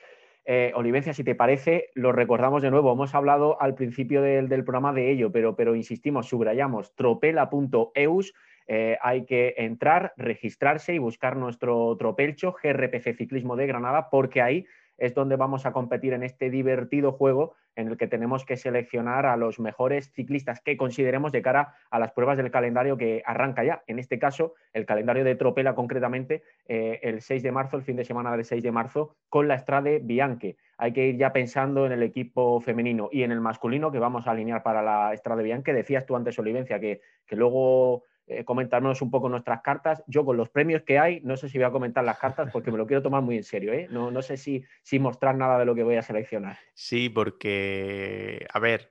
Eh, 0.44 0.72
Olivencia, 0.74 1.14
si 1.14 1.24
te 1.24 1.34
parece, 1.34 1.88
lo 1.94 2.12
recordamos 2.12 2.62
de 2.62 2.70
nuevo. 2.70 2.92
Hemos 2.92 3.14
hablado 3.14 3.60
al 3.60 3.74
principio 3.74 4.20
del, 4.20 4.48
programa 4.62 4.92
de 4.92 5.10
ello, 5.10 5.32
pero, 5.32 5.56
pero 5.56 5.74
insistimos, 5.74 6.28
subrayamos 6.28 6.94
tropela.eus. 6.94 8.34
Eh, 8.68 8.98
hay 9.00 9.24
que 9.24 9.54
entrar, 9.56 10.12
registrarse 10.18 10.94
y 10.94 10.98
buscar 10.98 11.36
nuestro 11.36 11.96
tropelcho 11.96 12.54
GRPC 12.62 13.16
Ciclismo 13.16 13.56
de 13.56 13.66
Granada, 13.66 14.10
porque 14.10 14.42
ahí 14.42 14.66
es 14.98 15.14
donde 15.14 15.36
vamos 15.36 15.64
a 15.64 15.72
competir 15.72 16.12
en 16.12 16.22
este 16.22 16.50
divertido 16.50 17.12
juego 17.12 17.54
en 17.76 17.88
el 17.88 17.96
que 17.96 18.08
tenemos 18.08 18.44
que 18.44 18.56
seleccionar 18.56 19.26
a 19.26 19.36
los 19.36 19.60
mejores 19.60 20.10
ciclistas 20.12 20.60
que 20.60 20.76
consideremos 20.76 21.30
de 21.30 21.42
cara 21.42 21.74
a 21.90 21.98
las 21.98 22.12
pruebas 22.12 22.36
del 22.36 22.50
calendario 22.50 22.96
que 22.96 23.22
arranca 23.24 23.62
ya. 23.62 23.82
En 23.86 23.98
este 23.98 24.18
caso, 24.18 24.54
el 24.72 24.86
calendario 24.86 25.24
de 25.24 25.36
Tropela 25.36 25.74
concretamente, 25.74 26.42
eh, 26.66 26.98
el 27.02 27.20
6 27.20 27.42
de 27.42 27.52
marzo, 27.52 27.76
el 27.76 27.82
fin 27.82 27.96
de 27.96 28.04
semana 28.04 28.32
del 28.32 28.44
6 28.44 28.62
de 28.62 28.72
marzo, 28.72 29.14
con 29.28 29.46
la 29.46 29.54
Estrade 29.54 30.00
Bianche. 30.02 30.56
Hay 30.78 30.92
que 30.92 31.06
ir 31.06 31.16
ya 31.16 31.32
pensando 31.32 31.86
en 31.86 31.92
el 31.92 32.02
equipo 32.02 32.60
femenino 32.60 33.08
y 33.12 33.22
en 33.22 33.32
el 33.32 33.40
masculino 33.40 33.92
que 33.92 33.98
vamos 33.98 34.26
a 34.26 34.32
alinear 34.32 34.62
para 34.62 34.82
la 34.82 35.12
Estrade 35.12 35.42
Bianche. 35.42 35.72
Decías 35.72 36.06
tú 36.06 36.16
antes, 36.16 36.38
Olivencia, 36.38 36.80
que, 36.80 37.00
que 37.26 37.36
luego 37.36 38.04
eh, 38.28 38.44
comentarnos 38.44 39.02
un 39.02 39.10
poco 39.10 39.28
nuestras 39.28 39.62
cartas. 39.62 40.02
Yo 40.08 40.24
con 40.24 40.36
los 40.36 40.48
premios 40.48 40.82
que 40.82 40.98
hay, 40.98 41.20
no 41.20 41.36
sé 41.36 41.48
si 41.48 41.58
voy 41.58 41.64
a 41.66 41.70
comentar 41.70 42.02
las 42.02 42.18
cartas 42.18 42.50
porque 42.52 42.72
me 42.72 42.78
lo 42.78 42.86
quiero 42.86 43.02
tomar 43.02 43.22
muy 43.22 43.36
en 43.36 43.44
serio. 43.44 43.72
¿eh? 43.72 43.86
No, 43.90 44.10
no 44.10 44.20
sé 44.20 44.36
si, 44.36 44.64
mostrar 44.98 45.36
nada 45.36 45.58
de 45.58 45.64
lo 45.64 45.76
que 45.76 45.84
voy 45.84 45.94
a 45.94 46.02
seleccionar. 46.02 46.58
Sí, 46.74 47.08
porque, 47.08 48.44
a 48.52 48.58
ver, 48.58 48.90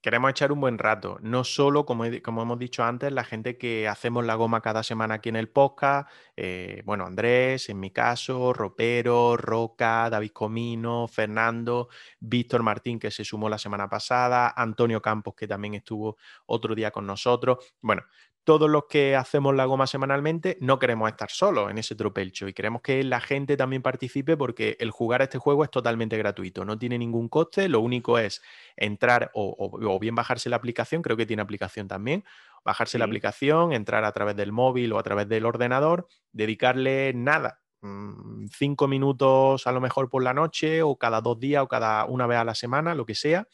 queremos 0.00 0.30
echar 0.30 0.50
un 0.50 0.60
buen 0.60 0.78
rato. 0.78 1.18
No 1.20 1.44
solo, 1.44 1.84
como, 1.84 2.04
como, 2.22 2.40
hemos 2.40 2.58
dicho 2.58 2.82
antes, 2.82 3.12
la 3.12 3.24
gente 3.24 3.58
que 3.58 3.86
hacemos 3.86 4.24
la 4.24 4.34
goma 4.34 4.62
cada 4.62 4.82
semana 4.82 5.16
aquí 5.16 5.28
en 5.28 5.36
el 5.36 5.50
podcast. 5.50 6.08
Eh, 6.36 6.82
bueno, 6.86 7.04
Andrés, 7.04 7.68
en 7.68 7.80
mi 7.80 7.90
caso, 7.90 8.54
Ropero, 8.54 9.36
Roca, 9.36 10.08
David 10.08 10.30
Comino, 10.30 11.06
Fernando, 11.06 11.90
Víctor 12.18 12.62
Martín, 12.62 12.98
que 12.98 13.10
se 13.10 13.24
sumó 13.24 13.50
la 13.50 13.58
semana 13.58 13.90
pasada, 13.90 14.54
Antonio 14.56 15.02
Campos, 15.02 15.34
que 15.34 15.46
también 15.46 15.74
estuvo 15.74 16.16
otro 16.46 16.74
día 16.74 16.90
con 16.90 17.06
nosotros. 17.06 17.74
Bueno, 17.82 18.04
todos 18.44 18.70
los 18.70 18.84
que 18.88 19.16
hacemos 19.16 19.54
la 19.54 19.66
goma 19.66 19.86
semanalmente 19.86 20.56
no 20.60 20.78
queremos 20.78 21.10
estar 21.10 21.30
solos 21.30 21.70
en 21.70 21.78
ese 21.78 21.94
tropelcho 21.94 22.48
y 22.48 22.54
queremos 22.54 22.80
que 22.80 23.04
la 23.04 23.20
gente 23.20 23.56
también 23.56 23.82
participe 23.82 24.36
porque 24.36 24.76
el 24.80 24.90
jugar 24.90 25.20
a 25.20 25.24
este 25.24 25.38
juego 25.38 25.62
es 25.62 25.70
totalmente 25.70 26.16
gratuito, 26.16 26.64
no 26.64 26.78
tiene 26.78 26.98
ningún 26.98 27.28
coste, 27.28 27.68
lo 27.68 27.80
único 27.80 28.18
es 28.18 28.40
entrar 28.76 29.30
o, 29.34 29.98
bien 30.00 30.14
bajarse 30.14 30.48
la 30.48 30.56
aplicación, 30.56 31.02
creo 31.02 31.16
que 31.16 31.26
tiene 31.26 31.42
aplicación 31.42 31.86
también, 31.86 32.24
bajarse 32.64 32.98
la 32.98 33.04
aplicación, 33.04 33.72
entrar 33.72 34.04
a 34.04 34.12
través 34.12 34.36
del 34.36 34.52
móvil 34.52 34.92
o 34.92 34.98
a 34.98 35.02
través 35.02 35.28
del 35.28 35.44
ordenador, 35.44 36.06
dedicarle 36.32 37.12
nada, 37.14 37.60
mm, 37.82 38.46
cinco 38.46 38.88
minutos 38.88 39.66
a 39.66 39.72
lo 39.72 39.80
mejor 39.82 40.08
por 40.08 40.22
la 40.22 40.32
noche 40.32 40.82
o 40.82 40.96
cada 40.96 41.20
dos 41.20 41.38
días 41.38 41.62
o 41.62 41.68
cada 41.68 42.06
una 42.06 42.26
vez 42.26 42.38
a 42.38 42.44
la 42.44 42.54
semana, 42.54 42.94
lo 42.94 43.04
que 43.04 43.14
sea, 43.14 43.46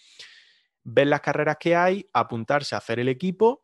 ver 0.84 1.08
las 1.08 1.20
carreras 1.20 1.56
que 1.58 1.74
hay, 1.74 2.06
apuntarse 2.12 2.76
a 2.76 2.78
hacer 2.78 3.00
el 3.00 3.08
equipo 3.08 3.62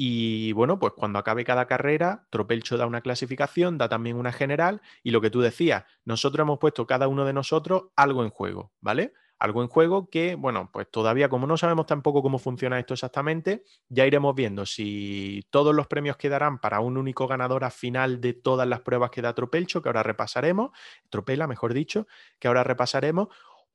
y 0.00 0.52
bueno, 0.52 0.78
pues 0.78 0.92
cuando 0.96 1.18
acabe 1.18 1.44
cada 1.44 1.66
carrera, 1.66 2.28
Tropelcho 2.30 2.76
da 2.76 2.86
una 2.86 3.00
clasificación, 3.00 3.78
da 3.78 3.88
también 3.88 4.16
una 4.16 4.30
general 4.32 4.80
y 5.02 5.10
lo 5.10 5.20
que 5.20 5.28
tú 5.28 5.40
decías, 5.40 5.86
nosotros 6.04 6.44
hemos 6.44 6.60
puesto 6.60 6.86
cada 6.86 7.08
uno 7.08 7.24
de 7.24 7.32
nosotros 7.32 7.86
algo 7.96 8.22
en 8.22 8.30
juego, 8.30 8.72
¿vale? 8.80 9.12
Algo 9.40 9.60
en 9.62 9.68
juego 9.68 10.08
que, 10.08 10.36
bueno, 10.36 10.70
pues 10.72 10.88
todavía 10.88 11.28
como 11.28 11.48
no 11.48 11.56
sabemos 11.56 11.86
tampoco 11.86 12.22
cómo 12.22 12.38
funciona 12.38 12.78
esto 12.78 12.94
exactamente, 12.94 13.64
ya 13.88 14.06
iremos 14.06 14.36
viendo 14.36 14.66
si 14.66 15.44
todos 15.50 15.74
los 15.74 15.88
premios 15.88 16.16
quedarán 16.16 16.60
para 16.60 16.78
un 16.78 16.96
único 16.96 17.26
ganador 17.26 17.64
a 17.64 17.70
final 17.70 18.20
de 18.20 18.34
todas 18.34 18.68
las 18.68 18.80
pruebas 18.82 19.10
que 19.10 19.20
da 19.22 19.34
Tropelcho, 19.34 19.82
que 19.82 19.88
ahora 19.88 20.04
repasaremos, 20.04 20.70
Tropela, 21.10 21.48
mejor 21.48 21.74
dicho, 21.74 22.06
que 22.38 22.46
ahora 22.46 22.62
repasaremos, 22.62 23.28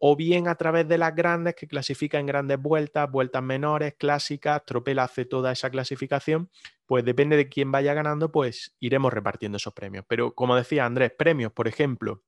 o 0.05 0.17
bien 0.17 0.49
a 0.49 0.55
través 0.55 0.85
de 0.85 0.97
las 0.97 1.15
grandes 1.15 1.55
que 1.55 1.65
clasifica 1.65 2.19
en 2.19 2.25
grandes 2.25 2.61
vueltas, 2.61 3.09
vueltas 3.09 3.41
menores, 3.41 3.95
clásicas, 3.97 4.65
Tropela 4.65 5.03
hace 5.03 5.23
toda 5.23 5.53
esa 5.53 5.69
clasificación, 5.69 6.49
pues 6.85 7.05
depende 7.05 7.37
de 7.37 7.47
quién 7.47 7.71
vaya 7.71 7.93
ganando, 7.93 8.29
pues 8.29 8.75
iremos 8.81 9.13
repartiendo 9.13 9.55
esos 9.55 9.71
premios. 9.71 10.03
Pero 10.09 10.35
como 10.35 10.57
decía 10.57 10.85
Andrés, 10.85 11.13
premios, 11.17 11.53
por 11.53 11.69
ejemplo, 11.69 12.21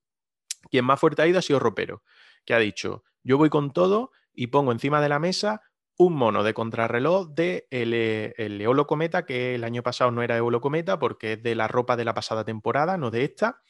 quien 0.71 0.85
más 0.85 1.01
fuerte 1.01 1.21
ha 1.21 1.27
ido 1.27 1.39
ha 1.39 1.41
sido 1.41 1.59
Ropero, 1.59 2.01
que 2.45 2.53
ha 2.53 2.59
dicho, 2.59 3.03
yo 3.25 3.37
voy 3.37 3.49
con 3.49 3.73
todo 3.73 4.13
y 4.33 4.47
pongo 4.47 4.71
encima 4.71 5.01
de 5.01 5.09
la 5.09 5.19
mesa 5.19 5.61
un 5.97 6.13
mono 6.13 6.43
de 6.43 6.53
contrarreloj 6.53 7.33
de 7.33 7.67
el, 7.71 7.93
el 7.93 8.61
Eolo 8.61 8.87
Cometa, 8.87 9.25
que 9.25 9.53
el 9.53 9.65
año 9.65 9.83
pasado 9.83 10.11
no 10.11 10.23
era 10.23 10.37
Eolo 10.37 10.61
Cometa 10.61 10.97
porque 10.97 11.33
es 11.33 11.43
de 11.43 11.55
la 11.55 11.67
ropa 11.67 11.97
de 11.97 12.05
la 12.05 12.13
pasada 12.13 12.45
temporada, 12.45 12.97
no 12.97 13.11
de 13.11 13.25
esta, 13.25 13.61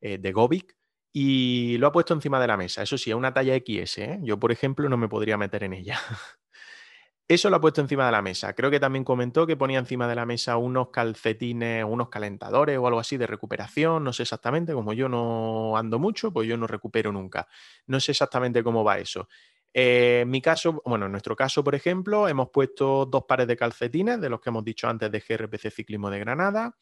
eh, 0.00 0.18
de 0.18 0.32
Gobic 0.32 0.74
y 1.16 1.78
lo 1.78 1.86
ha 1.86 1.92
puesto 1.92 2.12
encima 2.12 2.40
de 2.40 2.48
la 2.48 2.56
mesa. 2.56 2.82
Eso 2.82 2.98
sí, 2.98 3.10
es 3.10 3.16
una 3.16 3.32
talla 3.32 3.54
XS. 3.54 3.98
¿eh? 3.98 4.18
Yo, 4.22 4.38
por 4.40 4.50
ejemplo, 4.50 4.88
no 4.88 4.96
me 4.96 5.08
podría 5.08 5.38
meter 5.38 5.62
en 5.62 5.72
ella. 5.72 5.96
Eso 7.28 7.48
lo 7.48 7.56
ha 7.56 7.60
puesto 7.60 7.80
encima 7.80 8.04
de 8.04 8.12
la 8.12 8.20
mesa. 8.20 8.52
Creo 8.52 8.70
que 8.70 8.80
también 8.80 9.04
comentó 9.04 9.46
que 9.46 9.56
ponía 9.56 9.78
encima 9.78 10.08
de 10.08 10.16
la 10.16 10.26
mesa 10.26 10.56
unos 10.58 10.90
calcetines, 10.90 11.84
unos 11.88 12.10
calentadores 12.10 12.76
o 12.78 12.86
algo 12.86 12.98
así 12.98 13.16
de 13.16 13.28
recuperación. 13.28 14.02
No 14.02 14.12
sé 14.12 14.24
exactamente, 14.24 14.74
como 14.74 14.92
yo 14.92 15.08
no 15.08 15.76
ando 15.78 16.00
mucho, 16.00 16.32
pues 16.32 16.48
yo 16.48 16.56
no 16.56 16.66
recupero 16.66 17.12
nunca. 17.12 17.46
No 17.86 18.00
sé 18.00 18.10
exactamente 18.10 18.64
cómo 18.64 18.82
va 18.82 18.98
eso. 18.98 19.28
Eh, 19.72 20.20
en 20.22 20.30
mi 20.30 20.42
caso, 20.42 20.82
bueno, 20.84 21.06
en 21.06 21.12
nuestro 21.12 21.36
caso, 21.36 21.62
por 21.62 21.76
ejemplo, 21.76 22.28
hemos 22.28 22.50
puesto 22.50 23.06
dos 23.06 23.24
pares 23.24 23.46
de 23.46 23.56
calcetines, 23.56 24.20
de 24.20 24.28
los 24.28 24.40
que 24.40 24.50
hemos 24.50 24.64
dicho 24.64 24.88
antes 24.88 25.10
de 25.10 25.20
GRPC 25.20 25.70
Ciclismo 25.70 26.10
de 26.10 26.18
Granada. 26.18 26.76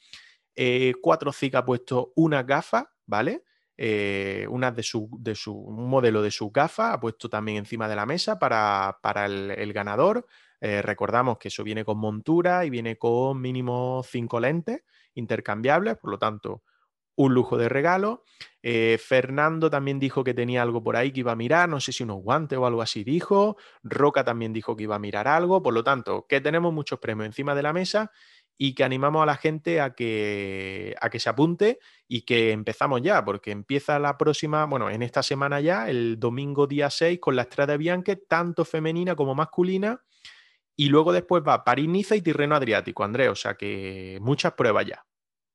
Eh, 0.57 0.95
cuatro 1.03 1.33
Zika 1.33 1.59
ha 1.59 1.65
puesto 1.65 2.13
una 2.17 2.43
gafa, 2.43 2.93
¿vale? 3.07 3.45
Eh, 3.77 4.47
una 4.51 4.71
de 4.71 4.83
su, 4.83 5.09
un 5.55 5.89
modelo 5.89 6.23
de 6.23 6.31
su 6.31 6.51
gafa, 6.51 6.93
ha 6.93 7.01
puesto 7.01 7.29
también 7.29 7.59
encima 7.59 7.89
de 7.89 7.97
la 7.97 8.07
mesa 8.07 8.39
para, 8.39 8.97
el, 9.25 9.73
ganador. 9.73 10.27
Eh, 10.61 10.83
recordamos 10.83 11.39
que 11.39 11.49
eso 11.49 11.65
viene 11.65 11.85
con 11.85 11.99
montura 11.99 12.65
y 12.65 12.71
viene 12.71 12.97
con 12.97 13.41
mínimo 13.41 14.03
cinco 14.07 14.39
lentes 14.41 14.83
intercambiables, 15.15 15.99
por 15.99 16.11
lo 16.11 16.19
tanto, 16.19 16.63
un 17.17 17.35
lujo 17.35 17.59
de 17.59 17.69
regalo. 17.69 18.25
Eh, 18.63 18.99
Fernando 19.03 19.71
también 19.71 19.99
dijo 19.99 20.25
que 20.25 20.35
tenía 20.35 20.63
algo 20.63 20.83
por 20.83 20.97
ahí 20.97 21.13
que 21.13 21.21
iba 21.21 21.33
a 21.33 21.37
mirar, 21.37 21.69
no 21.69 21.81
sé 21.81 21.93
si 21.93 22.05
unos 22.05 22.23
guantes 22.23 22.59
o 22.59 22.67
algo 22.67 22.83
así 22.83 23.05
dijo. 23.05 23.57
Roca 23.83 24.25
también 24.25 24.53
dijo 24.53 24.77
que 24.77 24.85
iba 24.85 24.97
a 24.97 25.01
mirar 25.01 25.29
algo, 25.29 25.63
por 25.63 25.75
lo 25.75 25.85
tanto, 25.85 26.27
que 26.29 26.41
tenemos 26.41 26.73
muchos 26.73 26.99
premios 26.99 27.27
encima 27.27 27.55
de 27.55 27.63
la 27.63 27.73
mesa 27.73 28.11
y 28.59 28.75
que 28.75 28.85
animamos 28.85 29.23
a 29.23 29.27
la 29.27 29.37
gente 29.37 29.81
a 29.81 29.95
que, 29.95 30.95
a 31.01 31.11
que 31.11 31.19
se 31.19 31.29
apunte 31.29 31.79
y 32.07 32.23
que 32.23 32.53
empezamos 32.53 33.03
ya, 33.03 33.25
porque 33.25 33.51
empieza 33.51 33.99
la 33.99 34.17
próxima, 34.17 34.65
bueno, 34.67 34.91
en 34.91 35.03
esta 35.03 35.23
semana 35.23 35.61
ya, 35.61 35.89
el 35.89 36.19
domingo 36.21 36.67
día 36.67 36.91
6, 36.91 37.19
con 37.21 37.37
la 37.37 37.43
Estrada 37.43 37.73
de 37.73 37.79
Bianche, 37.79 38.17
tanto 38.17 38.65
femenina 38.65 39.17
como 39.17 39.35
masculina, 39.35 40.03
y 40.77 40.89
luego 40.89 41.13
después 41.13 41.43
va 41.47 41.65
París-Niza 41.65 42.17
y 42.17 42.23
Tirreno 42.23 42.55
Adriático, 42.55 43.05
Andrés, 43.05 43.29
o 43.29 43.35
sea 43.35 43.55
que 43.55 44.19
muchas 44.21 44.53
pruebas 44.53 44.87
ya. 44.87 45.05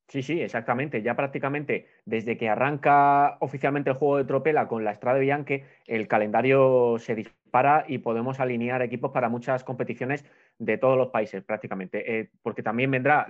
Sí, 0.08 0.22
sí, 0.22 0.40
exactamente. 0.40 1.02
Ya 1.02 1.14
prácticamente 1.14 1.86
desde 2.06 2.38
que 2.38 2.48
arranca 2.48 3.36
oficialmente 3.40 3.90
el 3.90 3.96
juego 3.96 4.16
de 4.16 4.24
Tropela 4.24 4.66
con 4.66 4.82
la 4.82 4.92
Estrada 4.92 5.18
de 5.18 5.24
Bianche, 5.24 5.64
el 5.86 6.08
calendario 6.08 6.96
se 6.98 7.14
dispara 7.14 7.84
y 7.86 7.98
podemos 7.98 8.40
alinear 8.40 8.80
equipos 8.80 9.10
para 9.10 9.28
muchas 9.28 9.64
competiciones 9.64 10.24
de 10.58 10.78
todos 10.78 10.96
los 10.96 11.08
países 11.08 11.44
prácticamente. 11.44 12.20
Eh, 12.20 12.30
porque 12.42 12.62
también 12.62 12.90
vendrá 12.90 13.26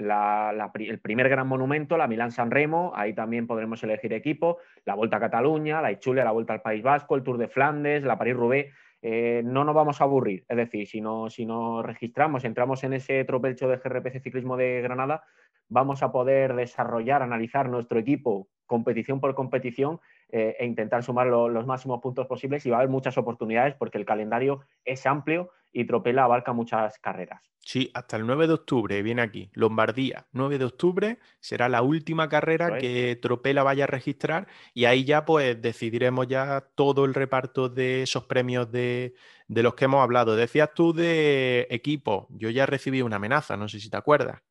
el 0.79 1.01
primer 1.01 1.29
gran 1.29 1.49
monumento, 1.49 1.97
la 1.97 2.07
Milán-San 2.07 2.53
Remo, 2.53 2.93
ahí 2.95 3.13
también 3.13 3.49
podremos 3.49 3.83
elegir 3.83 4.13
equipo, 4.13 4.59
la 4.85 4.95
Vuelta 4.95 5.17
a 5.17 5.21
Cataluña, 5.21 5.83
la 5.83 5.91
Ichule, 5.91 6.23
la 6.23 6.31
Vuelta 6.31 6.53
al 6.53 6.63
País 6.63 6.85
Vasco, 6.85 7.17
el 7.17 7.25
Tour 7.25 7.39
de 7.39 7.49
Flandes, 7.49 8.05
la 8.05 8.19
París-Roubaix. 8.19 8.73
Eh, 9.03 9.43
no 9.45 9.65
nos 9.65 9.75
vamos 9.75 10.01
a 10.01 10.05
aburrir. 10.05 10.45
Es 10.49 10.57
decir, 10.57 10.87
si, 10.87 11.01
no, 11.01 11.31
si 11.31 11.47
nos 11.47 11.85
registramos, 11.85 12.45
entramos 12.45 12.83
en 12.85 12.93
ese 12.95 13.25
tropelcho 13.25 13.69
de 13.69 13.77
GRPC 13.77 14.21
Ciclismo 14.21 14.57
de 14.57 14.81
Granada, 14.81 15.25
vamos 15.69 16.03
a 16.03 16.13
poder 16.13 16.55
desarrollar, 16.55 17.23
analizar 17.23 17.69
nuestro 17.69 17.99
equipo 17.99 18.49
competición 18.69 19.19
por 19.19 19.35
competición 19.35 19.99
eh, 20.29 20.55
e 20.61 20.67
intentar 20.67 21.03
sumar 21.03 21.27
los 21.27 21.67
máximos 21.67 22.01
puntos 22.01 22.27
posibles 22.27 22.65
y 22.65 22.71
va 22.71 22.77
a 22.77 22.81
haber 22.81 22.91
muchas 22.91 23.19
oportunidades 23.19 23.75
porque 23.75 23.99
el 23.99 24.05
calendario 24.05 24.61
es 24.85 25.07
amplio 25.07 25.51
y 25.73 25.87
Tropela 25.87 26.25
abarca 26.25 26.53
muchas 26.53 26.99
carreras. 26.99 27.43
Sí, 27.61 27.91
hasta 27.93 28.17
el 28.17 28.27
9 28.27 28.47
de 28.47 28.55
octubre 28.55 29.03
viene 29.03 29.21
aquí, 29.21 29.51
Lombardía, 29.53 30.27
9 30.33 30.59
de 30.59 30.65
octubre 30.65 31.19
será 31.41 31.69
la 31.69 31.83
última 31.83 32.29
carrera 32.29 32.79
que 32.79 33.19
Tropela 33.21 33.63
vaya 33.63 33.85
a 33.85 33.87
registrar 33.87 34.47
y 34.73 34.85
ahí 34.85 35.05
ya 35.05 35.25
pues 35.25 35.61
decidiremos 35.61 36.29
ya 36.29 36.65
todo 36.75 37.05
el 37.05 37.15
reparto 37.15 37.69
de 37.69 38.03
esos 38.03 38.25
premios 38.25 38.71
de, 38.71 39.15
de 39.49 39.63
los 39.63 39.75
que 39.75 39.87
hemos 39.87 40.03
hablado. 40.03 40.37
Decías 40.37 40.73
tú 40.75 40.93
de 40.93 41.67
equipo, 41.71 42.27
yo 42.31 42.49
ya 42.49 42.65
recibí 42.65 43.03
una 43.03 43.17
amenaza, 43.17 43.57
no 43.57 43.69
sé 43.69 43.81
si 43.81 43.91
te 43.91 43.97
acuerdas 43.97 44.43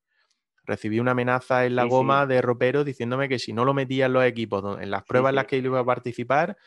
recibí 0.68 1.00
una 1.00 1.12
amenaza 1.12 1.66
en 1.66 1.76
la 1.76 1.86
goma 1.86 2.28
de 2.28 2.42
ropero 2.42 2.84
diciéndome 2.84 3.30
que 3.30 3.40
si 3.40 3.54
no 3.54 3.64
lo 3.66 3.74
metía 3.74 4.08
en 4.08 4.14
los 4.14 4.26
equipos, 4.26 4.80
en 4.80 4.92
las 4.92 5.04
pruebas 5.04 5.30
en 5.30 5.36
las 5.36 5.48
que 5.48 5.58
iba 5.58 5.80
a 5.80 5.86
participar, 5.86 6.58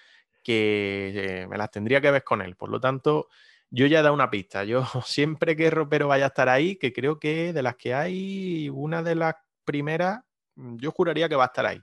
que 0.42 1.12
eh, 1.14 1.46
me 1.46 1.58
las 1.58 1.70
tendría 1.70 2.00
que 2.00 2.10
ver 2.10 2.24
con 2.24 2.40
él. 2.40 2.56
Por 2.56 2.70
lo 2.70 2.80
tanto, 2.80 3.28
yo 3.70 3.86
ya 3.86 4.00
he 4.00 4.02
dado 4.02 4.14
una 4.14 4.30
pista. 4.30 4.64
Yo 4.64 4.84
siempre 5.04 5.54
que 5.54 5.70
ropero 5.70 6.08
vaya 6.08 6.24
a 6.24 6.28
estar 6.28 6.48
ahí, 6.48 6.76
que 6.76 6.92
creo 6.92 7.20
que 7.20 7.52
de 7.52 7.62
las 7.62 7.76
que 7.76 7.94
hay, 7.94 8.70
una 8.70 9.02
de 9.02 9.14
las 9.14 9.34
primeras, 9.64 10.20
mm, 10.56 10.76
yo 10.78 10.90
juraría 10.92 11.28
que 11.28 11.36
va 11.36 11.44
a 11.44 11.46
estar 11.46 11.66
ahí. 11.66 11.82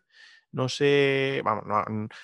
No 0.51 0.69
sé, 0.69 1.41
vamos, 1.43 1.65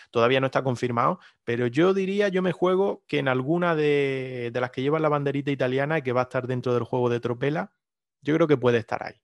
todavía 0.10 0.40
no 0.40 0.48
está 0.48 0.64
confirmado, 0.64 1.20
pero 1.44 1.68
yo 1.68 1.94
diría, 1.94 2.30
yo 2.30 2.42
me 2.42 2.54
juego 2.54 3.04
que 3.08 3.20
en 3.20 3.28
alguna 3.28 3.76
de, 3.76 4.50
de 4.52 4.62
las 4.62 4.72
que 4.72 4.82
llevan 4.82 5.02
la 5.04 5.10
banderita 5.10 5.52
italiana 5.52 6.00
y 6.00 6.02
que 6.04 6.14
va 6.14 6.22
a 6.22 6.24
estar 6.24 6.48
dentro 6.48 6.74
del 6.74 6.84
juego 6.84 7.10
de 7.10 7.20
Tropela, 7.20 7.74
yo 8.22 8.34
creo 8.36 8.48
que 8.48 8.58
puede 8.58 8.80
estar 8.80 9.04
ahí 9.04 9.23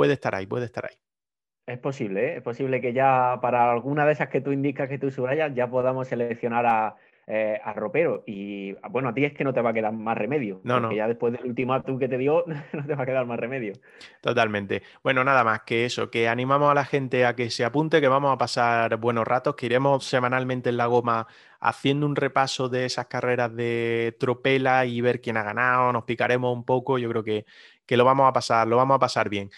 puede 0.00 0.14
estar 0.14 0.34
ahí, 0.34 0.46
puede 0.46 0.64
estar 0.64 0.86
ahí. 0.86 0.96
Es 1.66 1.78
posible, 1.78 2.28
¿eh? 2.28 2.36
es 2.38 2.42
posible 2.42 2.80
que 2.80 2.94
ya 2.94 3.38
para 3.42 3.70
alguna 3.70 4.06
de 4.06 4.12
esas 4.12 4.30
que 4.30 4.40
tú 4.40 4.50
indicas 4.50 4.88
que 4.88 4.98
tú 4.98 5.10
subrayas 5.10 5.54
ya 5.54 5.68
podamos 5.68 6.08
seleccionar 6.08 6.64
a, 6.64 6.96
eh, 7.26 7.60
ropero. 7.76 8.24
Y 8.26 8.72
bueno, 8.88 9.10
a 9.10 9.14
ti 9.14 9.26
es 9.26 9.34
que 9.34 9.44
no 9.44 9.52
te 9.52 9.60
va 9.60 9.70
a 9.70 9.72
quedar 9.74 9.92
más 9.92 10.16
remedio. 10.16 10.62
No, 10.64 10.80
no. 10.80 10.90
ya 10.90 11.06
después 11.06 11.34
del 11.34 11.44
ultimátum 11.44 11.98
que 11.98 12.08
te 12.08 12.16
dio, 12.16 12.44
no 12.72 12.86
te 12.86 12.94
va 12.94 13.02
a 13.02 13.06
quedar 13.06 13.26
más 13.26 13.38
remedio. 13.38 13.74
Totalmente. 14.22 14.82
Bueno, 15.04 15.22
nada 15.22 15.44
más 15.44 15.60
que 15.64 15.84
eso, 15.84 16.10
que 16.10 16.28
animamos 16.28 16.70
a 16.70 16.74
la 16.74 16.86
gente 16.86 17.26
a 17.26 17.36
que 17.36 17.50
se 17.50 17.62
apunte, 17.62 18.00
que 18.00 18.08
vamos 18.08 18.32
a 18.32 18.38
pasar 18.38 18.96
buenos 18.96 19.28
ratos, 19.28 19.54
que 19.54 19.66
iremos 19.66 20.02
semanalmente 20.06 20.70
en 20.70 20.78
la 20.78 20.86
goma 20.86 21.26
haciendo 21.60 22.06
un 22.06 22.16
repaso 22.16 22.70
de 22.70 22.86
esas 22.86 23.06
carreras 23.06 23.54
de 23.54 24.16
tropela 24.18 24.86
y 24.86 25.02
ver 25.02 25.20
quién 25.20 25.36
ha 25.36 25.42
ganado, 25.42 25.92
nos 25.92 26.04
picaremos 26.04 26.56
un 26.56 26.64
poco, 26.64 26.96
yo 26.96 27.10
creo 27.10 27.22
que, 27.22 27.44
que 27.84 27.98
lo 27.98 28.06
vamos 28.06 28.26
a 28.26 28.32
pasar, 28.32 28.66
lo 28.66 28.78
vamos 28.78 28.96
a 28.96 28.98
pasar 28.98 29.28
bien. 29.28 29.50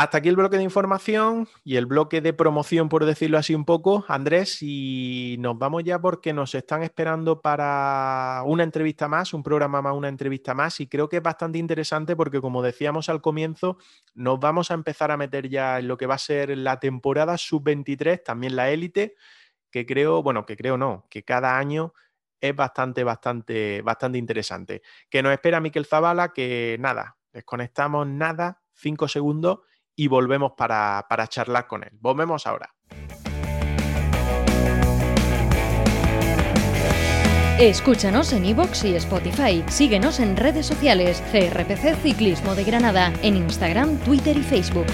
Hasta 0.00 0.18
aquí 0.18 0.28
el 0.28 0.36
bloque 0.36 0.56
de 0.56 0.62
información 0.62 1.48
y 1.64 1.74
el 1.74 1.86
bloque 1.86 2.20
de 2.20 2.32
promoción, 2.32 2.88
por 2.88 3.04
decirlo 3.04 3.36
así 3.36 3.56
un 3.56 3.64
poco, 3.64 4.04
Andrés, 4.06 4.58
y 4.60 5.34
nos 5.40 5.58
vamos 5.58 5.82
ya 5.82 6.00
porque 6.00 6.32
nos 6.32 6.54
están 6.54 6.84
esperando 6.84 7.42
para 7.42 8.44
una 8.46 8.62
entrevista 8.62 9.08
más, 9.08 9.34
un 9.34 9.42
programa 9.42 9.82
más, 9.82 9.94
una 9.94 10.06
entrevista 10.06 10.54
más, 10.54 10.78
y 10.78 10.86
creo 10.86 11.08
que 11.08 11.16
es 11.16 11.22
bastante 11.24 11.58
interesante 11.58 12.14
porque, 12.14 12.40
como 12.40 12.62
decíamos 12.62 13.08
al 13.08 13.20
comienzo, 13.20 13.76
nos 14.14 14.38
vamos 14.38 14.70
a 14.70 14.74
empezar 14.74 15.10
a 15.10 15.16
meter 15.16 15.48
ya 15.48 15.80
en 15.80 15.88
lo 15.88 15.96
que 15.96 16.06
va 16.06 16.14
a 16.14 16.18
ser 16.18 16.56
la 16.56 16.78
temporada 16.78 17.36
sub-23, 17.36 18.22
también 18.22 18.54
la 18.54 18.70
élite, 18.70 19.16
que 19.68 19.84
creo, 19.84 20.22
bueno, 20.22 20.46
que 20.46 20.56
creo 20.56 20.78
no, 20.78 21.08
que 21.10 21.24
cada 21.24 21.58
año 21.58 21.92
es 22.40 22.54
bastante, 22.54 23.02
bastante, 23.02 23.82
bastante 23.82 24.16
interesante. 24.16 24.80
Que 25.10 25.24
nos 25.24 25.32
espera 25.32 25.58
Miquel 25.58 25.86
Zavala, 25.86 26.32
que 26.32 26.76
nada, 26.78 27.16
desconectamos 27.32 28.06
nada, 28.06 28.62
cinco 28.74 29.08
segundos 29.08 29.58
y 29.98 30.06
volvemos 30.06 30.52
para, 30.56 31.04
charlar 31.28 31.66
con 31.66 31.82
él. 31.82 31.90
Volvemos 32.00 32.46
ahora. 32.46 32.72
Escúchanos 37.58 38.32
en 38.32 38.44
iVoox 38.44 38.84
y 38.84 38.94
Spotify. 38.94 39.64
Síguenos 39.66 40.20
en 40.20 40.36
redes 40.36 40.66
sociales. 40.66 41.20
CRPC 41.32 41.96
Ciclismo 42.00 42.54
de 42.54 42.62
Granada. 42.62 43.12
En 43.22 43.36
Instagram, 43.36 43.98
Twitter 43.98 44.36
y 44.36 44.44
Facebook. 44.44 44.86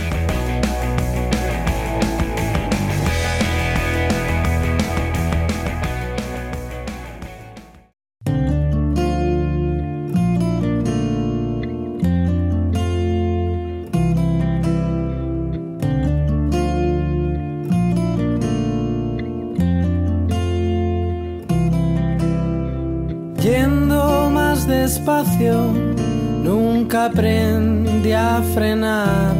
Nunca 26.43 27.07
aprendí 27.07 28.13
a 28.13 28.43
frenar, 28.55 29.35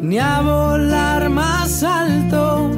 ni 0.00 0.18
a 0.18 0.40
volar 0.40 1.28
más 1.28 1.82
alto, 1.82 2.70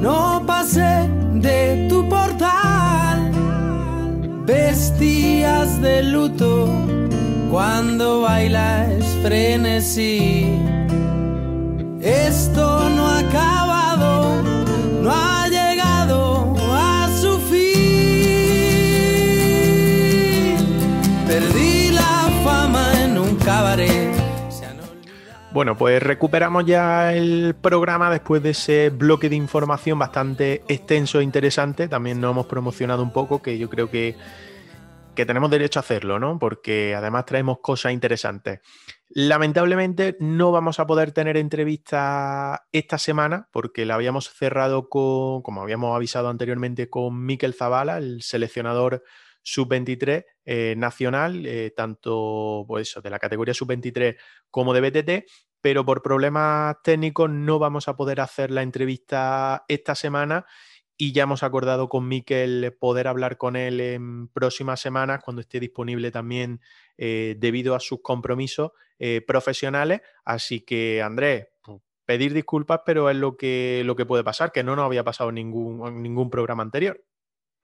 no 0.00 0.42
pasé 0.46 1.08
de 1.34 1.86
tu 1.88 2.08
portal. 2.08 3.30
Vestías 4.44 5.80
de 5.80 6.02
luto 6.02 6.68
cuando 7.50 8.22
bailas 8.22 9.04
frenesí. 9.22 10.46
Esto 12.00 12.88
no 12.96 13.06
ha 13.08 13.22
Bueno, 25.56 25.74
pues 25.74 26.02
recuperamos 26.02 26.66
ya 26.66 27.14
el 27.14 27.54
programa 27.58 28.10
después 28.10 28.42
de 28.42 28.50
ese 28.50 28.90
bloque 28.90 29.30
de 29.30 29.36
información 29.36 29.98
bastante 29.98 30.62
extenso 30.68 31.18
e 31.18 31.24
interesante. 31.24 31.88
También 31.88 32.20
nos 32.20 32.32
hemos 32.32 32.44
promocionado 32.44 33.02
un 33.02 33.10
poco, 33.10 33.40
que 33.40 33.56
yo 33.56 33.70
creo 33.70 33.90
que, 33.90 34.16
que 35.14 35.24
tenemos 35.24 35.50
derecho 35.50 35.78
a 35.78 35.80
hacerlo, 35.80 36.18
¿no? 36.18 36.38
Porque 36.38 36.94
además 36.94 37.24
traemos 37.24 37.60
cosas 37.62 37.92
interesantes. 37.92 38.60
Lamentablemente 39.08 40.18
no 40.20 40.52
vamos 40.52 40.78
a 40.78 40.86
poder 40.86 41.12
tener 41.12 41.38
entrevista 41.38 42.66
esta 42.70 42.98
semana 42.98 43.48
porque 43.50 43.86
la 43.86 43.94
habíamos 43.94 44.28
cerrado 44.28 44.90
con, 44.90 45.40
como 45.40 45.62
habíamos 45.62 45.96
avisado 45.96 46.28
anteriormente, 46.28 46.90
con 46.90 47.24
Miquel 47.24 47.54
Zavala, 47.54 47.96
el 47.96 48.20
seleccionador 48.20 49.04
sub-23 49.46 50.24
eh, 50.44 50.74
nacional, 50.76 51.46
eh, 51.46 51.72
tanto 51.74 52.64
pues 52.66 52.98
de 53.00 53.10
la 53.10 53.20
categoría 53.20 53.54
sub-23 53.54 54.16
como 54.50 54.74
de 54.74 54.80
BTT, 54.80 55.30
pero 55.60 55.84
por 55.84 56.02
problemas 56.02 56.76
técnicos 56.82 57.30
no 57.30 57.58
vamos 57.58 57.88
a 57.88 57.96
poder 57.96 58.20
hacer 58.20 58.50
la 58.50 58.62
entrevista 58.62 59.64
esta 59.68 59.94
semana 59.94 60.46
y 60.96 61.12
ya 61.12 61.24
hemos 61.24 61.42
acordado 61.42 61.88
con 61.88 62.08
Miquel 62.08 62.74
poder 62.78 63.08
hablar 63.08 63.36
con 63.36 63.56
él 63.56 63.80
en 63.80 64.28
próximas 64.28 64.80
semanas 64.80 65.20
cuando 65.22 65.40
esté 65.42 65.60
disponible 65.60 66.10
también 66.10 66.60
eh, 66.96 67.36
debido 67.38 67.74
a 67.74 67.80
sus 67.80 68.00
compromisos 68.02 68.72
profesionales. 69.26 70.00
Así 70.24 70.62
que, 70.62 71.02
Andrés, 71.02 71.48
pues, 71.62 71.82
pedir 72.06 72.32
disculpas, 72.32 72.80
pero 72.86 73.10
es 73.10 73.16
lo 73.16 73.36
que, 73.36 73.82
lo 73.84 73.94
que 73.94 74.06
puede 74.06 74.24
pasar, 74.24 74.52
que 74.52 74.62
no 74.64 74.74
nos 74.74 74.86
había 74.86 75.04
pasado 75.04 75.30
ningún, 75.32 76.02
ningún 76.02 76.30
programa 76.30 76.62
anterior. 76.62 76.98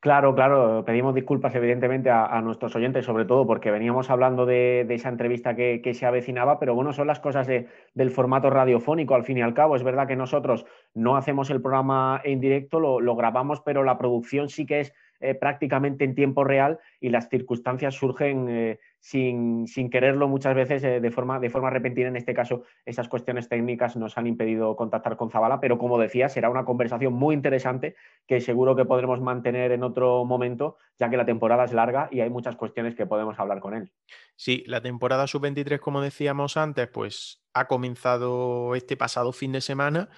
Claro, 0.03 0.35
claro, 0.35 0.83
pedimos 0.85 1.15
disculpas 1.15 1.55
evidentemente 1.55 2.11
a, 2.11 2.41
nuestros 2.41 2.75
oyentes, 2.75 3.07
sobre 3.07 3.25
todo 3.25 3.47
porque 3.47 3.71
veníamos 3.71 4.11
hablando 4.11 4.47
de, 4.47 4.85
esa 4.91 5.09
entrevista 5.09 5.55
que, 5.55 5.95
se 5.95 6.07
avecinaba, 6.07 6.59
pero 6.59 6.75
bueno, 6.75 6.93
son 6.93 7.07
las 7.07 7.21
cosas 7.21 7.47
del 7.47 8.11
formato 8.11 8.51
radiofónico 8.51 9.15
al 9.15 9.23
fin 9.23 9.39
y 9.39 9.43
al 9.43 9.55
cabo. 9.55 9.77
Es 9.77 9.85
verdad 9.85 10.09
que 10.09 10.17
nosotros 10.17 10.67
no 10.93 11.17
hacemos 11.17 11.51
el 11.51 11.63
programa 11.63 12.21
en 12.25 12.41
directo, 12.41 12.81
lo 12.81 13.15
grabamos, 13.15 13.61
pero 13.61 13.85
la 13.85 13.97
producción 13.97 14.49
sí 14.49 14.67
que 14.67 14.81
es 14.81 14.93
eh, 15.23 15.35
prácticamente 15.35 16.05
en 16.05 16.17
tiempo 16.17 16.43
real 16.43 16.81
y 17.01 17.11
las 17.11 17.29
circunstancias 17.29 17.95
surgen 17.95 18.49
eh, 18.49 18.81
sin, 18.99 19.67
quererlo 19.91 20.27
muchas 20.27 20.55
veces 20.55 20.83
eh, 20.83 21.01
de, 21.01 21.11
forma, 21.13 21.39
de 21.39 21.49
forma 21.49 21.71
repentina. 21.71 22.09
En 22.09 22.17
este 22.17 22.35
caso, 22.35 22.65
esas 22.85 23.09
cuestiones 23.09 23.49
técnicas 23.49 23.97
nos 23.97 24.19
han 24.19 24.27
impedido 24.27 24.75
contactar 24.75 25.17
con 25.17 25.31
Zabala, 25.31 25.61
pero 25.61 25.79
como 25.79 25.99
decía, 25.99 26.29
será 26.29 26.51
una 26.51 26.65
conversación 26.65 27.13
muy 27.13 27.37
interesante 27.37 27.95
que 28.27 28.41
seguro 28.41 28.75
que 28.75 28.85
podremos 28.85 29.21
mantener 29.21 29.71
en 29.71 29.85
otro 29.85 30.25
momento, 30.25 30.77
ya 30.99 31.09
que 31.09 31.17
la 31.17 31.25
temporada 31.25 31.65
es 31.65 31.73
larga 31.73 32.09
y 32.11 32.21
hay 32.21 32.29
muchas 32.29 32.57
cuestiones 32.57 32.97
que 32.97 33.07
podemos 33.07 33.39
hablar 33.39 33.61
con 33.61 33.75
él. 33.75 33.93
Sí, 34.35 34.65
la 34.67 34.81
temporada 34.81 35.29
sub-23, 35.29 35.79
como 35.79 36.01
decíamos 36.01 36.57
antes, 36.57 36.89
pues 36.89 37.45
ha 37.55 37.69
comenzado 37.69 38.75
este 38.75 38.97
pasado 38.97 39.33
fin 39.33 39.53
de 39.53 39.61
semana 39.61 40.09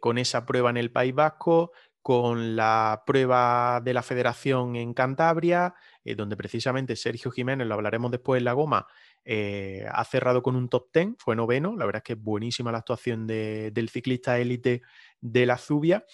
con 0.00 0.18
esa 0.18 0.46
prueba 0.46 0.70
en 0.70 0.76
el 0.76 0.92
País 0.92 1.14
Vasco, 1.14 1.72
con 2.02 2.56
la 2.56 3.04
prueba 3.06 3.80
de 3.82 3.94
la 3.94 4.02
federación 4.02 4.74
en 4.74 4.92
Cantabria, 4.92 5.74
eh, 6.04 6.16
donde 6.16 6.36
precisamente 6.36 6.96
Sergio 6.96 7.30
Jiménez, 7.30 7.66
lo 7.66 7.74
hablaremos 7.74 8.10
después 8.10 8.40
en 8.40 8.44
la 8.44 8.52
goma, 8.54 8.86
eh, 9.24 9.86
ha 9.90 10.04
cerrado 10.04 10.42
con 10.42 10.56
un 10.56 10.68
top 10.68 10.88
10, 10.92 11.10
fue 11.18 11.36
noveno, 11.36 11.76
la 11.76 11.86
verdad 11.86 12.00
es 12.00 12.04
que 12.04 12.12
es 12.14 12.22
buenísima 12.22 12.72
la 12.72 12.78
actuación 12.78 13.26
del 13.26 13.88
ciclista 13.88 14.38
élite 14.38 14.82
de 15.20 15.46
la 15.46 15.56
Zubia. 15.58 16.04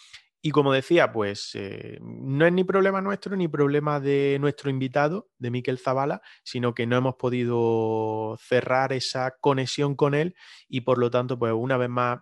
Y 0.40 0.50
como 0.50 0.72
decía, 0.72 1.12
pues 1.12 1.50
eh, 1.54 1.98
no 2.00 2.46
es 2.46 2.52
ni 2.52 2.62
problema 2.62 3.00
nuestro 3.00 3.34
ni 3.34 3.48
problema 3.48 3.98
de 3.98 4.36
nuestro 4.40 4.70
invitado, 4.70 5.30
de 5.38 5.50
Miquel 5.50 5.78
Zavala, 5.78 6.20
sino 6.44 6.74
que 6.74 6.86
no 6.86 6.96
hemos 6.96 7.16
podido 7.16 8.36
cerrar 8.40 8.92
esa 8.92 9.36
conexión 9.40 9.96
con 9.96 10.14
él 10.14 10.36
y 10.68 10.82
por 10.82 10.98
lo 10.98 11.10
tanto, 11.10 11.38
pues 11.38 11.52
una 11.54 11.76
vez 11.76 11.88
más 11.88 12.20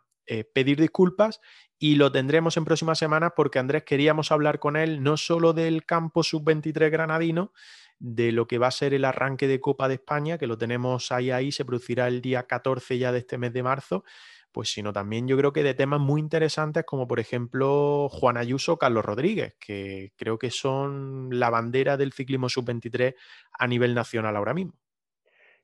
pedir 0.55 0.81
disculpas 0.81 1.41
y 1.79 1.97
lo 1.97 2.11
tendremos 2.11 2.57
en 2.57 2.65
próximas 2.65 2.99
semanas 2.99 3.33
porque 3.37 3.59
Andrés 3.59 3.85
queríamos 3.85 4.33
hablar 4.33 4.59
con 4.59 4.77
él 4.77 5.03
no 5.03 5.17
solo 5.17 5.53
del 5.53 5.85
campo 5.85 6.23
sub-23 6.23 6.91
granadino, 6.91 7.53
de 7.99 8.33
lo 8.33 8.47
que 8.47 8.59
va 8.59 8.69
a 8.69 8.71
ser 8.73 8.95
el 8.95 9.05
arranque 9.05 9.49
de 9.49 9.61
Copa 9.61 9.89
de 9.89 9.95
España, 9.95 10.39
que 10.39 10.47
lo 10.47 10.59
tenemos 10.59 11.13
ahí 11.13 11.31
ahí, 11.31 11.53
se 11.53 11.65
producirá 11.65 12.09
el 12.09 12.21
día 12.21 12.47
14 12.47 12.99
ya 12.99 13.13
de 13.13 13.21
este 13.21 13.39
mes 13.39 13.53
de 13.53 13.63
marzo, 13.63 14.05
pues 14.53 14.73
sino 14.73 14.93
también 14.93 15.29
yo 15.29 15.37
creo 15.37 15.53
que 15.53 15.63
de 15.63 15.75
temas 15.75 16.01
muy 16.01 16.21
interesantes 16.21 16.85
como 16.87 17.07
por 17.07 17.21
ejemplo 17.21 18.09
Juan 18.11 18.37
Ayuso, 18.37 18.79
Carlos 18.79 19.05
Rodríguez, 19.05 19.55
que 19.61 20.13
creo 20.17 20.39
que 20.39 20.51
son 20.51 21.29
la 21.39 21.51
bandera 21.51 21.97
del 21.97 22.13
ciclismo 22.13 22.49
sub-23 22.49 23.15
a 23.53 23.67
nivel 23.67 23.95
nacional 23.95 24.37
ahora 24.37 24.55
mismo. 24.55 24.75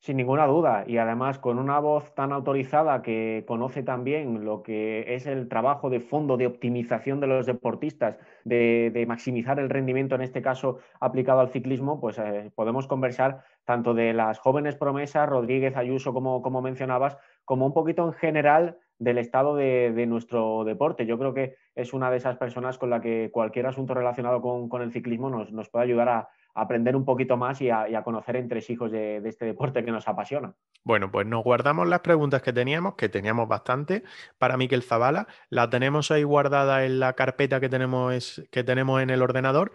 Sin 0.03 0.17
ninguna 0.17 0.49
duda, 0.49 0.83
y 0.85 0.99
además 0.99 1.39
con 1.39 1.61
una 1.61 1.79
voz 1.79 2.13
tan 2.17 2.33
autorizada 2.33 3.03
que 3.03 3.45
conoce 3.47 3.85
también 3.85 4.45
lo 4.45 4.65
que 4.65 5.15
es 5.15 5.27
el 5.27 5.49
trabajo 5.49 5.91
de 5.91 6.01
fondo 6.01 6.37
de 6.37 6.49
optimización 6.49 7.21
de 7.21 7.29
los 7.29 7.47
deportistas, 7.47 8.19
de, 8.43 9.05
maximizar 9.07 9.61
el 9.61 9.71
rendimiento, 9.71 10.17
en 10.17 10.23
este 10.23 10.43
caso 10.43 10.81
aplicado 10.99 11.39
al 11.39 11.51
ciclismo, 11.51 12.01
pues 12.01 12.19
eh, 12.19 12.51
podemos 12.57 12.89
conversar 12.89 13.45
tanto 13.65 13.95
de 13.95 14.13
las 14.13 14.41
jóvenes 14.41 14.75
promesas, 14.75 15.29
Rodríguez 15.29 15.77
Ayuso, 15.77 16.13
como, 16.13 16.43
como 16.43 16.63
mencionabas, 16.63 17.17
como 17.45 17.65
un 17.67 17.73
poquito 17.73 18.05
en 18.05 18.13
general 18.15 18.79
del 18.99 19.19
estado 19.19 19.55
de, 19.55 20.05
nuestro 20.09 20.65
deporte. 20.65 21.07
Yo 21.07 21.17
creo 21.17 21.33
que 21.33 21.55
es 21.77 21.93
una 21.93 22.11
de 22.11 22.17
esas 22.17 22.37
personas 22.39 22.77
con 22.77 22.91
la 22.91 23.01
que 23.01 23.31
cualquier 23.33 23.67
asunto 23.67 23.95
relacionado 23.95 24.43
con, 24.43 24.83
el 24.83 24.91
ciclismo 24.91 25.31
nos, 25.31 25.53
nos 25.53 25.69
puede 25.69 25.85
ayudar 25.85 26.09
a, 26.09 26.29
aprender 26.55 26.97
un 26.97 27.05
poquito 27.05 27.37
más 27.37 27.61
y 27.61 27.71
a, 27.71 28.03
conocer 28.05 28.37
entre 28.37 28.63
hijos 28.69 28.91
de, 28.91 29.21
de, 29.21 29.29
este 29.29 29.47
deporte 29.47 29.85
que 29.85 29.91
nos 29.91 30.07
apasiona. 30.09 30.55
Bueno, 30.85 31.11
pues 31.11 31.27
nos 31.27 31.45
guardamos 31.45 31.89
las 31.89 32.01
preguntas 32.01 32.43
que 32.43 32.53
teníamos, 32.53 32.95
que 32.95 33.09
teníamos 33.09 33.49
bastante, 33.49 34.03
para 34.39 34.57
Miquel 34.57 34.83
Zavala. 34.83 35.29
La 35.49 35.71
tenemos 35.71 36.11
ahí 36.11 36.25
guardada 36.25 36.85
en 36.85 37.01
la 37.01 37.15
carpeta 37.15 37.61
que 37.61 37.69
tenemos, 37.69 38.43
que 38.51 38.65
tenemos 38.65 39.01
en 39.03 39.11
el 39.11 39.23
ordenador 39.23 39.73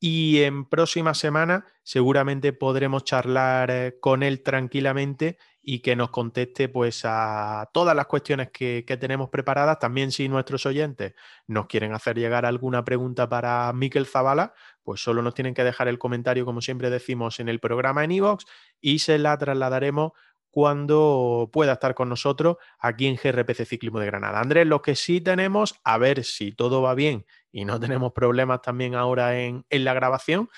y 0.00 0.40
en 0.42 0.64
próxima 0.64 1.12
semana 1.12 1.66
seguramente 1.82 2.54
podremos 2.54 3.04
charlar 3.04 3.70
eh, 3.70 3.98
con 4.00 4.22
él 4.22 4.42
tranquilamente 4.42 5.36
y 5.62 5.80
que 5.80 5.94
nos 5.96 6.10
conteste 6.10 6.68
pues 6.68 7.02
a 7.04 7.68
todas 7.72 7.94
las 7.94 8.06
cuestiones 8.06 8.50
que, 8.50 8.84
que, 8.86 8.96
tenemos 8.96 9.28
preparadas. 9.28 9.78
También 9.78 10.10
si 10.10 10.28
nuestros 10.28 10.64
oyentes 10.66 11.14
nos 11.46 11.66
quieren 11.66 11.92
hacer 11.92 12.18
llegar 12.18 12.46
alguna 12.46 12.84
pregunta 12.84 13.28
para 13.28 13.72
Miquel 13.72 14.06
Zavala, 14.06 14.54
pues 14.82 15.02
solo 15.02 15.22
nos 15.22 15.34
tienen 15.34 15.54
que 15.54 15.64
dejar 15.64 15.88
el 15.88 15.98
comentario, 15.98 16.44
como 16.44 16.60
siempre 16.60 16.90
decimos, 16.90 17.40
en 17.40 17.48
el 17.48 17.60
programa 17.60 18.04
en 18.04 18.12
iVoox 18.12 18.44
y 18.80 19.00
se 19.00 19.18
la 19.18 19.36
trasladaremos 19.36 20.12
cuando 20.50 21.48
pueda 21.52 21.74
estar 21.74 21.94
con 21.94 22.08
nosotros 22.08 22.56
aquí 22.78 23.06
en 23.06 23.16
GRPC 23.16 23.64
Ciclismo 23.64 24.00
de 24.00 24.06
Granada. 24.06 24.40
Andrés, 24.40 24.66
lo 24.66 24.82
que 24.82 24.96
sí 24.96 25.20
tenemos, 25.20 25.80
a 25.84 25.98
ver 25.98 26.24
si 26.24 26.52
todo 26.52 26.82
va 26.82 26.94
bien 26.94 27.24
y 27.52 27.64
no 27.64 27.78
tenemos 27.80 28.12
problemas 28.12 28.62
también 28.62 28.94
ahora 28.94 29.40
en, 29.40 29.64
la 29.70 29.94
grabación, 29.94 30.48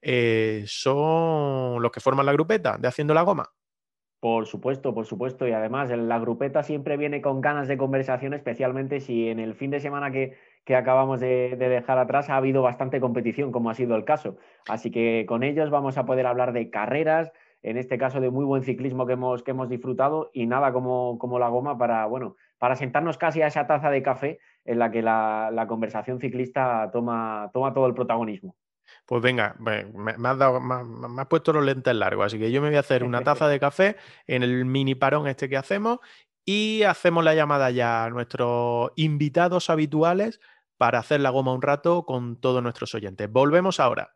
eh, 0.00 0.64
son 0.66 1.80
los 1.80 1.92
que 1.92 2.00
forman 2.00 2.26
la 2.26 2.32
grupeta 2.32 2.78
de 2.78 2.88
Haciendo 2.88 3.14
la 3.14 3.22
Goma. 3.22 3.52
Por 4.22 4.46
supuesto, 4.46 4.94
por 4.94 5.04
supuesto. 5.04 5.48
Y 5.48 5.52
además, 5.52 5.90
la 5.90 6.20
grupeta 6.20 6.62
siempre 6.62 6.96
viene 6.96 7.20
con 7.20 7.40
ganas 7.40 7.66
de 7.66 7.76
conversación, 7.76 8.34
especialmente 8.34 9.00
si 9.00 9.28
en 9.28 9.40
el 9.40 9.56
fin 9.56 9.72
de 9.72 9.80
semana 9.80 10.12
que, 10.12 10.36
acabamos 10.76 11.18
de, 11.18 11.56
de, 11.58 11.68
dejar 11.68 11.98
atrás 11.98 12.30
ha 12.30 12.36
habido 12.36 12.62
bastante 12.62 13.00
competición, 13.00 13.50
como 13.50 13.68
ha 13.68 13.74
sido 13.74 13.96
el 13.96 14.04
caso. 14.04 14.36
Así 14.68 14.92
que 14.92 15.26
con 15.26 15.42
ellos 15.42 15.70
vamos 15.70 15.98
a 15.98 16.04
poder 16.06 16.26
hablar 16.26 16.52
de 16.52 16.70
carreras, 16.70 17.32
en 17.62 17.76
este 17.76 17.98
caso 17.98 18.20
de 18.20 18.30
muy 18.30 18.44
buen 18.44 18.62
ciclismo 18.62 19.06
que 19.06 19.14
hemos, 19.14 19.42
que 19.42 19.50
hemos 19.50 19.68
disfrutado 19.68 20.30
y 20.32 20.46
nada 20.46 20.72
como, 20.72 21.18
como 21.18 21.40
la 21.40 21.48
goma 21.48 21.76
para, 21.76 22.06
bueno, 22.06 22.36
para 22.58 22.76
sentarnos 22.76 23.18
casi 23.18 23.42
a 23.42 23.48
esa 23.48 23.66
taza 23.66 23.90
de 23.90 24.04
café 24.04 24.38
en 24.64 24.78
la 24.78 24.92
que 24.92 25.02
la, 25.02 25.66
conversación 25.66 26.20
ciclista 26.20 26.90
toma, 26.92 27.50
toma 27.52 27.74
todo 27.74 27.88
el 27.88 27.94
protagonismo. 27.94 28.54
Pues 29.06 29.22
venga, 29.22 29.56
me, 29.58 29.84
has 30.28 30.38
dado, 30.38 30.60
me, 30.60 31.20
has 31.20 31.28
puesto 31.28 31.52
los 31.52 31.64
lentes 31.64 31.94
largos, 31.94 32.26
así 32.26 32.38
que 32.38 32.50
yo 32.52 32.62
me 32.62 32.68
voy 32.68 32.76
a 32.76 32.80
hacer 32.80 33.04
una 33.04 33.22
taza 33.22 33.48
de 33.48 33.60
café 33.60 33.96
en 34.26 34.42
el 34.42 34.64
mini 34.64 34.94
parón 34.94 35.26
este 35.26 35.48
que 35.48 35.56
hacemos 35.56 35.98
y 36.44 36.82
hacemos 36.84 37.24
la 37.24 37.34
llamada 37.34 37.70
ya 37.70 38.04
a 38.04 38.10
nuestros 38.10 38.90
invitados 38.96 39.70
habituales 39.70 40.40
para 40.76 40.98
hacer 40.98 41.20
la 41.20 41.30
goma 41.30 41.52
un 41.52 41.62
rato 41.62 42.04
con 42.04 42.40
todos 42.40 42.62
nuestros 42.62 42.94
oyentes. 42.94 43.30
Volvemos 43.30 43.80
ahora. 43.80 44.14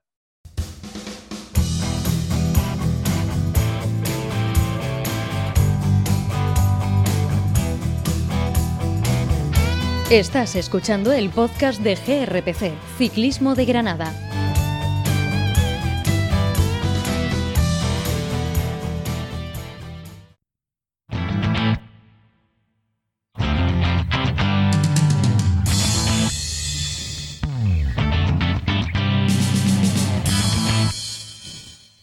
Estás 10.10 10.54
escuchando 10.54 11.12
el 11.12 11.30
podcast 11.30 11.82
de 11.82 11.96
GRPC, 11.96 12.74
Ciclismo 12.96 13.56
de 13.56 13.64
Granada. 13.64 14.25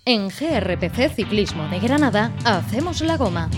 En 0.06 0.28
GRPC 0.28 1.16
Ciclismo 1.16 1.70
de 1.70 1.80
Granada 1.80 2.34
hacemos 2.44 3.00
la 3.00 3.16
goma. 3.16 3.50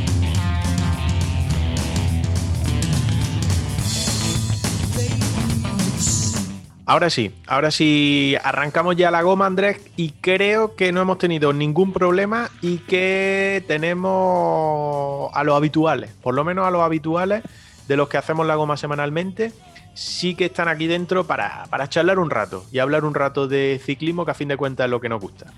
Ahora 6.86 7.10
sí, 7.10 7.34
ahora 7.48 7.72
sí 7.72 8.36
arrancamos 8.43 8.96
ya 8.96 9.10
la 9.10 9.24
goma, 9.24 9.48
Andrés, 9.48 9.82
y 9.96 10.12
creo 10.12 10.76
que 10.76 10.91
no 10.91 11.02
hemos 11.02 11.18
tenido 11.18 11.52
ningún 11.52 11.91
problema 11.91 12.52
y 12.62 12.78
que 12.78 13.64
tenemos 13.68 15.32
a 15.34 15.43
los 15.43 15.56
habituales, 15.56 16.12
por 16.22 16.36
lo 16.36 16.43
menos 16.43 16.68
a 16.68 16.70
los 16.70 16.84
habituales 16.84 17.41
de 17.88 17.98
los 17.98 18.08
que 18.08 18.18
hacemos 18.18 18.46
la 18.46 18.54
goma 18.54 18.78
semanalmente, 18.78 19.52
sí 19.96 20.36
que 20.36 20.46
están 20.46 20.68
aquí 20.68 20.86
dentro 20.86 21.26
para, 21.26 21.68
charlar 21.89 22.20
un 22.20 22.30
rato 22.30 22.66
y 22.72 22.78
hablar 22.78 23.04
un 23.04 23.16
rato 23.16 23.48
de 23.48 23.82
ciclismo, 23.84 24.26
que 24.26 24.32
a 24.32 24.36
fin 24.36 24.50
de 24.50 24.58
cuentas 24.58 24.86
es 24.86 24.91
lo 24.91 25.02
que 25.02 25.10
nos 25.10 25.20
gusta. 25.20 25.52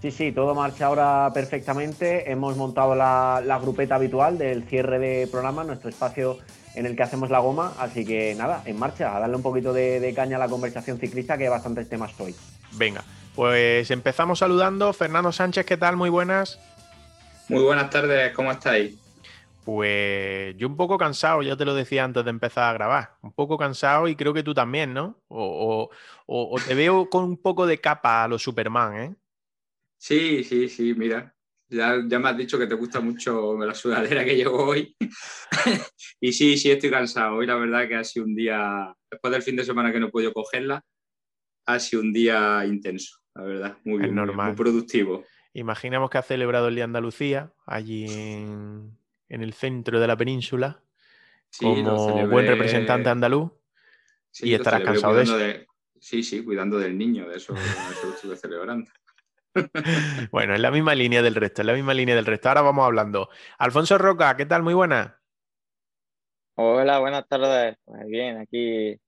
Sí, 0.00 0.10
sí, 0.10 0.32
todo 0.32 0.54
marcha 0.54 0.86
ahora 0.86 1.30
perfectamente. 1.34 2.30
Hemos 2.30 2.56
montado 2.56 2.94
la, 2.94 3.42
la 3.44 3.58
grupeta 3.58 3.96
habitual 3.96 4.38
del 4.38 4.64
cierre 4.64 4.98
de 4.98 5.26
programa, 5.26 5.62
nuestro 5.62 5.90
espacio 5.90 6.38
en 6.74 6.86
el 6.86 6.96
que 6.96 7.02
hacemos 7.02 7.30
la 7.30 7.40
goma. 7.40 7.74
Así 7.78 8.04
que 8.04 8.34
nada, 8.34 8.62
en 8.64 8.78
marcha, 8.78 9.16
a 9.16 9.20
darle 9.20 9.36
un 9.36 9.42
poquito 9.42 9.72
de, 9.72 10.12
caña 10.14 10.36
a 10.36 10.40
la 10.40 10.48
conversación 10.48 10.98
ciclista, 10.98 11.36
que 11.36 11.44
hay 11.44 11.50
bastantes 11.50 11.88
temas 11.88 12.18
hoy. 12.18 12.34
Venga, 12.72 13.04
pues 13.34 13.90
empezamos 13.90 14.38
saludando. 14.38 14.92
Fernando 14.92 15.32
Sánchez, 15.32 15.66
¿qué 15.66 15.76
tal? 15.76 15.96
Muy 15.96 16.10
buenas. 16.10 16.58
Muy 17.48 17.62
buenas 17.62 17.90
tardes, 17.90 18.32
¿cómo 18.32 18.52
estáis? 18.52 18.96
Pues 19.64 20.56
yo 20.56 20.66
un 20.66 20.76
poco 20.76 20.96
cansado, 20.96 21.42
ya 21.42 21.56
te 21.56 21.64
lo 21.64 21.74
decía 21.74 22.04
antes 22.04 22.24
de 22.24 22.30
empezar 22.30 22.64
a 22.64 22.72
grabar. 22.72 23.10
Un 23.22 23.32
poco 23.32 23.58
cansado 23.58 24.08
y 24.08 24.16
creo 24.16 24.32
que 24.32 24.42
tú 24.42 24.54
también, 24.54 24.94
¿no? 24.94 25.16
O, 25.28 25.90
te 26.66 26.74
veo 26.74 27.10
con 27.10 27.24
un 27.24 27.36
poco 27.36 27.66
de 27.66 27.80
capa 27.80 28.24
a 28.24 28.28
los 28.28 28.42
Superman, 28.42 28.96
¿eh? 28.96 29.14
Sí, 30.00 30.42
sí, 30.44 30.68
sí, 30.68 30.94
mira. 30.94 31.34
Ya, 31.68 32.02
ya 32.04 32.18
me 32.18 32.30
has 32.30 32.36
dicho 32.36 32.58
que 32.58 32.66
te 32.66 32.74
gusta 32.74 33.00
mucho 33.00 33.56
la 33.58 33.74
sudadera 33.74 34.24
que 34.24 34.34
llevo 34.34 34.64
hoy. 34.64 34.96
y 36.20 36.32
sí, 36.32 36.56
sí, 36.56 36.70
estoy 36.70 36.90
cansado. 36.90 37.36
Hoy 37.36 37.46
la 37.46 37.54
verdad 37.54 37.86
que 37.86 37.96
ha 37.96 38.02
sido 38.02 38.24
un 38.24 38.34
día, 38.34 38.96
después 39.10 39.30
del 39.30 39.42
fin 39.42 39.56
de 39.56 39.64
semana 39.64 39.92
que 39.92 40.00
no 40.00 40.06
he 40.06 40.10
podido 40.10 40.32
cogerla, 40.32 40.82
ha 41.66 41.78
sido 41.78 42.00
un 42.00 42.14
día 42.14 42.64
intenso, 42.64 43.18
la 43.34 43.42
verdad. 43.42 43.78
Muy 43.84 43.98
bien, 43.98 44.14
muy 44.14 44.54
productivo. 44.54 45.24
Imaginamos 45.52 46.08
que 46.08 46.18
ha 46.18 46.22
celebrado 46.22 46.68
el 46.68 46.76
Día 46.76 46.82
de 46.82 46.86
Andalucía 46.86 47.52
allí 47.66 48.06
en, 48.06 48.96
el 49.28 49.52
centro 49.52 50.00
de 50.00 50.06
la 50.06 50.16
península 50.16 50.82
como 51.58 52.26
buen 52.26 52.46
representante 52.46 53.10
andaluz 53.10 53.52
y 54.40 54.54
estarás 54.54 54.80
cansado 54.80 55.14
de 55.14 55.22
eso. 55.22 55.38
sí, 56.00 56.22
sí, 56.22 56.42
cuidando 56.42 56.78
del 56.78 56.96
niño, 56.96 57.28
de 57.28 57.36
eso, 57.36 57.52
lo 57.52 58.14
estuve 58.14 58.36
celebrando. 58.36 58.90
bueno, 60.30 60.54
es 60.54 60.60
la 60.60 60.70
misma 60.70 60.94
línea 60.94 61.22
del 61.22 61.34
resto, 61.34 61.62
es 61.62 61.66
la 61.66 61.74
misma 61.74 61.94
línea 61.94 62.14
del 62.14 62.26
resto. 62.26 62.48
Ahora 62.48 62.62
vamos 62.62 62.84
hablando. 62.84 63.28
Alfonso 63.58 63.98
Roca, 63.98 64.36
¿qué 64.36 64.46
tal? 64.46 64.62
Muy 64.62 64.74
buena. 64.74 65.20
Hola, 66.56 66.98
buenas 66.98 67.26
tardes. 67.28 67.76
Pues 67.84 68.06
bien, 68.06 68.38
aquí 68.38 69.00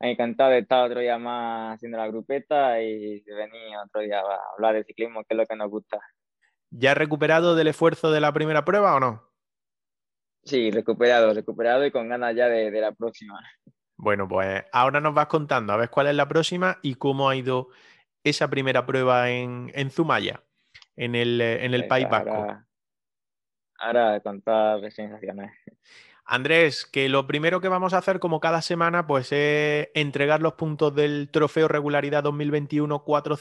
encantado 0.00 0.50
de 0.50 0.60
estar 0.60 0.86
otro 0.86 1.00
día 1.00 1.18
más 1.18 1.74
haciendo 1.74 1.98
la 1.98 2.08
grupeta 2.08 2.80
y 2.80 3.20
de 3.20 3.34
venir 3.34 3.76
otro 3.84 4.00
día 4.00 4.20
a 4.20 4.38
hablar 4.54 4.74
de 4.74 4.84
ciclismo, 4.84 5.20
que 5.20 5.34
es 5.34 5.36
lo 5.36 5.46
que 5.46 5.56
nos 5.56 5.70
gusta. 5.70 6.00
¿Ya 6.70 6.92
has 6.92 6.98
recuperado 6.98 7.54
del 7.54 7.68
esfuerzo 7.68 8.10
de 8.10 8.20
la 8.20 8.32
primera 8.32 8.64
prueba 8.64 8.94
o 8.94 9.00
no? 9.00 9.30
Sí, 10.44 10.70
recuperado, 10.70 11.34
recuperado 11.34 11.84
y 11.84 11.90
con 11.90 12.08
ganas 12.08 12.34
ya 12.34 12.48
de, 12.48 12.70
la 12.80 12.92
próxima. 12.92 13.38
Bueno, 13.96 14.26
pues 14.26 14.64
ahora 14.72 15.00
nos 15.00 15.12
vas 15.12 15.26
contando 15.26 15.72
a 15.72 15.76
ver 15.76 15.90
cuál 15.90 16.06
es 16.06 16.14
la 16.14 16.28
próxima 16.28 16.78
y 16.82 16.94
cómo 16.94 17.28
ha 17.28 17.36
ido 17.36 17.68
esa 18.24 18.48
primera 18.48 18.86
prueba 18.86 19.30
en, 19.30 19.90
Zumaya, 19.90 20.42
en 20.96 21.14
el, 21.14 21.40
en 21.40 21.74
el 21.74 21.86
País 21.86 22.08
Vasco. 22.08 22.30
Ahora, 22.30 22.66
ahora 23.78 24.20
con 24.20 24.42
todas 24.42 24.80
las 24.82 24.94
sensaciones. 24.94 25.52
Andrés, 26.24 26.86
que 26.86 27.08
lo 27.08 27.26
primero 27.26 27.60
que 27.60 27.66
vamos 27.66 27.92
a 27.92 27.98
hacer, 27.98 28.20
como 28.20 28.38
cada 28.38 28.62
semana, 28.62 29.04
pues 29.04 29.32
es 29.32 29.88
entregar 29.94 30.40
los 30.40 30.52
puntos 30.52 30.94
del 30.94 31.28
Trofeo 31.32 31.66
Regularidad 31.66 32.22
2021 32.22 33.02
4 33.02 33.36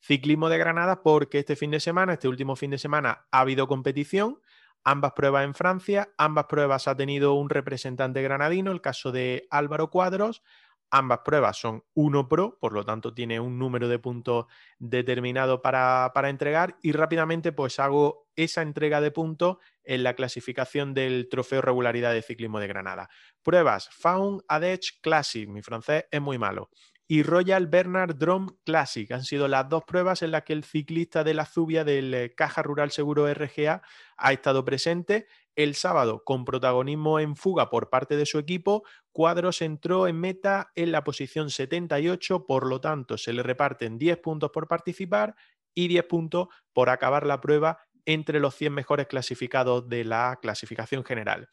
Ciclismo 0.00 0.50
de 0.50 0.58
Granada, 0.58 1.02
porque 1.02 1.38
este 1.38 1.56
fin 1.56 1.70
de 1.70 1.80
semana, 1.80 2.12
este 2.12 2.28
último 2.28 2.54
fin 2.54 2.70
de 2.70 2.76
semana, 2.76 3.26
ha 3.30 3.40
habido 3.40 3.66
competición, 3.66 4.40
ambas 4.84 5.12
pruebas 5.12 5.44
en 5.44 5.54
Francia, 5.54 6.10
ambas 6.18 6.44
pruebas 6.46 6.86
ha 6.86 6.96
tenido 6.96 7.32
un 7.32 7.48
representante 7.48 8.20
granadino, 8.20 8.72
el 8.72 8.82
caso 8.82 9.10
de 9.10 9.46
Álvaro 9.50 9.88
Cuadros, 9.88 10.42
Ambas 10.90 11.20
pruebas 11.24 11.58
son 11.58 11.84
1 11.94 12.28
Pro, 12.28 12.58
por 12.58 12.72
lo 12.72 12.84
tanto 12.84 13.12
tiene 13.12 13.40
un 13.40 13.58
número 13.58 13.88
de 13.88 13.98
puntos 13.98 14.46
determinado 14.78 15.60
para, 15.60 16.10
entregar 16.24 16.78
y 16.82 16.92
rápidamente 16.92 17.52
pues 17.52 17.78
hago 17.78 18.28
esa 18.36 18.62
entrega 18.62 19.00
de 19.00 19.10
puntos 19.10 19.58
en 19.84 20.02
la 20.02 20.14
clasificación 20.14 20.94
del 20.94 21.28
Trofeo 21.28 21.60
Regularidad 21.60 22.12
de 22.12 22.22
Ciclismo 22.22 22.58
de 22.58 22.68
Granada. 22.68 23.10
Pruebas 23.42 23.90
Faun 23.90 24.42
Adech 24.48 25.00
Classic, 25.02 25.48
mi 25.48 25.60
francés 25.60 26.06
es 26.10 26.20
muy 26.20 26.38
malo, 26.38 26.70
y 27.06 27.22
Royal 27.22 27.66
Bernard 27.66 28.16
Drum 28.16 28.48
Classic. 28.64 29.10
Han 29.12 29.24
sido 29.24 29.48
las 29.48 29.68
dos 29.68 29.84
pruebas 29.84 30.22
en 30.22 30.30
las 30.30 30.44
que 30.44 30.52
el 30.52 30.62
ciclista 30.62 31.24
de 31.24 31.32
la 31.32 31.46
Zubia 31.46 31.82
del 31.82 32.12
eh, 32.12 32.34
Caja 32.34 32.62
Rural 32.62 32.90
Seguro 32.90 33.32
RGA 33.32 33.82
ha 34.18 34.32
estado 34.32 34.64
presente 34.64 35.26
el 35.58 35.74
sábado, 35.74 36.22
con 36.24 36.44
protagonismo 36.44 37.18
en 37.18 37.34
fuga 37.34 37.68
por 37.68 37.90
parte 37.90 38.16
de 38.16 38.26
su 38.26 38.38
equipo, 38.38 38.84
Cuadros 39.10 39.60
entró 39.60 40.06
en 40.06 40.20
meta 40.20 40.70
en 40.76 40.92
la 40.92 41.02
posición 41.02 41.50
78, 41.50 42.46
por 42.46 42.64
lo 42.64 42.80
tanto 42.80 43.18
se 43.18 43.32
le 43.32 43.42
reparten 43.42 43.98
10 43.98 44.18
puntos 44.18 44.50
por 44.52 44.68
participar 44.68 45.34
y 45.74 45.88
10 45.88 46.04
puntos 46.04 46.46
por 46.72 46.90
acabar 46.90 47.26
la 47.26 47.40
prueba 47.40 47.80
entre 48.06 48.38
los 48.38 48.54
100 48.54 48.72
mejores 48.72 49.08
clasificados 49.08 49.88
de 49.88 50.04
la 50.04 50.38
clasificación 50.40 51.04
general. 51.04 51.48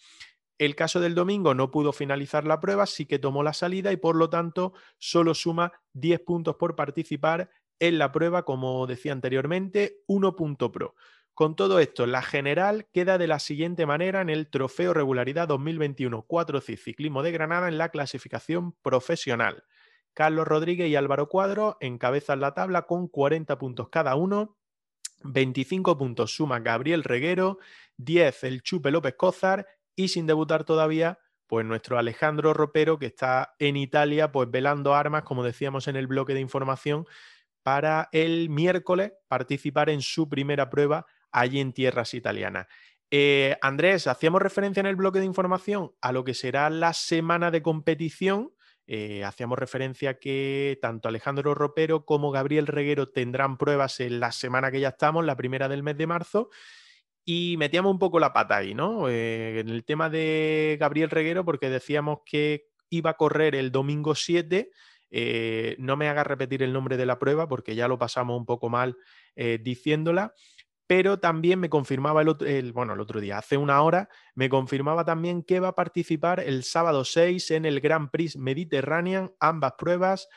El 0.59 0.75
caso 0.75 0.99
del 0.99 1.15
domingo 1.15 1.55
no 1.55 1.71
pudo 1.71 1.91
finalizar 1.91 2.45
la 2.45 2.59
prueba, 2.59 2.85
sí 2.85 3.07
que 3.07 3.17
tomó 3.17 3.41
la 3.41 3.53
salida 3.53 3.91
y 3.91 3.97
por 3.97 4.15
lo 4.15 4.29
tanto 4.29 4.73
solo 4.99 5.33
suma 5.33 5.73
10 5.93 6.19
puntos 6.21 6.57
por 6.57 6.75
participar 6.75 7.49
en 7.79 7.97
la 7.97 8.11
prueba, 8.11 8.45
como 8.45 8.85
decía 8.85 9.13
anteriormente, 9.13 10.03
1 10.07 10.35
punto 10.35 10.71
pro. 10.71 10.93
Con 11.35 11.57
todo 11.57 11.79
esto, 11.79 12.05
la 12.05 12.21
general 12.21 12.87
queda 12.93 13.17
de 13.17 13.27
la 13.27 13.39
siguiente 13.39 13.85
manera 13.85 14.21
en 14.21 14.29
el 14.29 14.49
Trofeo 14.49 14.93
Regularidad 14.93 15.49
2021 15.49 16.21
4 16.21 16.61
C 16.61 16.77
Ciclismo 16.77 17.23
de 17.23 17.33
Granada 17.33 17.67
en 17.67 17.77
la 17.77 17.89
clasificación 17.89 18.71
profesional. 18.81 19.65
Carlos 20.13 20.47
Rodríguez 20.47 20.87
y 20.87 20.95
Álvaro 20.95 21.27
Cuadro 21.27 21.75
encabezan 21.81 22.39
la 22.39 22.53
tabla 22.53 22.83
con 22.83 23.09
40 23.09 23.57
puntos 23.57 23.89
cada 23.89 24.15
uno. 24.15 24.55
25 25.25 25.97
puntos 25.97 26.33
suma 26.33 26.61
Gabriel 26.61 27.03
Reguero, 27.03 27.59
10 27.97 28.45
el 28.45 28.61
Chupe 28.63 28.89
López 28.89 29.15
Cózar 29.17 29.67
y 29.93 30.07
sin 30.07 30.27
debutar 30.27 30.63
todavía, 30.63 31.19
pues 31.47 31.65
nuestro 31.65 31.97
Alejandro 31.97 32.53
Ropero 32.53 32.97
que 32.97 33.07
está 33.07 33.55
en 33.59 33.75
Italia, 33.75 34.31
pues 34.31 34.49
velando 34.49 34.95
armas, 34.95 35.23
como 35.23 35.43
decíamos 35.43 35.89
en 35.89 35.97
el 35.97 36.07
bloque 36.07 36.33
de 36.33 36.39
información, 36.39 37.05
para 37.61 38.07
el 38.13 38.49
miércoles 38.49 39.11
participar 39.27 39.89
en 39.89 40.01
su 40.01 40.29
primera 40.29 40.69
prueba 40.69 41.05
allí 41.35 41.59
en 41.59 41.73
tierras 41.73 42.13
italianas. 42.13 42.67
Eh, 43.11 43.57
Andrés, 43.61 44.07
hacíamos 44.07 44.41
referencia 44.41 44.79
en 44.79 44.87
el 44.87 44.95
bloque 44.95 45.19
de 45.19 45.25
información 45.25 45.91
a 46.01 46.11
lo 46.11 46.23
que 46.23 46.33
será 46.33 46.69
la 46.69 46.93
semana 46.93 47.51
de 47.51 47.61
competición. 47.61 48.53
Eh, 48.87 49.23
hacíamos 49.23 49.59
referencia 49.59 50.17
que 50.19 50.79
tanto 50.81 51.09
Alejandro 51.09 51.53
Ropero 51.55 52.05
como 52.05 52.31
Gabriel 52.31 52.67
Reguero 52.67 53.09
tendrán 53.09 53.57
pruebas 53.57 53.99
en 53.99 54.19
la 54.19 54.31
semana 54.31 54.71
que 54.71 54.79
ya 54.79 54.89
estamos, 54.89 55.25
la 55.25 55.35
primera 55.35 55.67
del 55.67 55.83
mes 55.83 55.97
de 55.97 56.07
marzo. 56.07 56.49
Y 57.25 57.55
metíamos 57.57 57.91
un 57.91 57.99
poco 57.99 58.19
la 58.19 58.31
pata 58.33 58.57
ahí, 58.57 58.73
¿no? 58.73 59.09
Eh, 59.09 59.59
en 59.59 59.69
el 59.69 59.83
tema 59.83 60.09
de 60.09 60.77
Gabriel 60.79 61.09
Reguero, 61.09 61.43
porque 61.43 61.69
decíamos 61.69 62.19
que 62.25 62.67
iba 62.89 63.11
a 63.11 63.17
correr 63.17 63.55
el 63.55 63.71
domingo 63.71 64.15
7. 64.15 64.71
no 65.79 65.97
me 65.97 66.07
haga 66.07 66.23
repetir 66.23 66.63
el 66.63 66.73
nombre 66.73 66.97
de 66.97 67.05
la 67.05 67.19
prueba 67.19 67.47
porque 67.47 67.75
ya 67.75 67.87
lo 67.87 67.97
pasamos 67.97 68.37
un 68.37 68.45
poco 68.45 68.69
mal 68.69 68.97
diciéndola 69.35 70.33
pero 70.87 71.19
también 71.19 71.59
me 71.59 71.69
confirmaba 71.69 72.21
el 72.21 72.29
otro, 72.29 72.47
bueno, 72.73 72.93
el 72.93 72.99
otro 72.99 73.19
día, 73.19 73.37
hace 73.39 73.57
una 73.57 73.81
hora, 73.81 74.09
me 74.35 74.49
confirmaba 74.49 75.03
también 75.03 75.43
que 75.43 75.59
va 75.59 75.69
a 75.69 75.75
participar 75.75 76.39
el 76.39 76.63
sábado 76.63 77.03
6 77.03 77.51
en 77.51 77.65
el 77.65 77.81
Grand 77.81 78.09
Prix 78.11 78.37
Mediterranean, 78.37 79.33
ambas 79.39 79.73
pruebas 79.77 80.27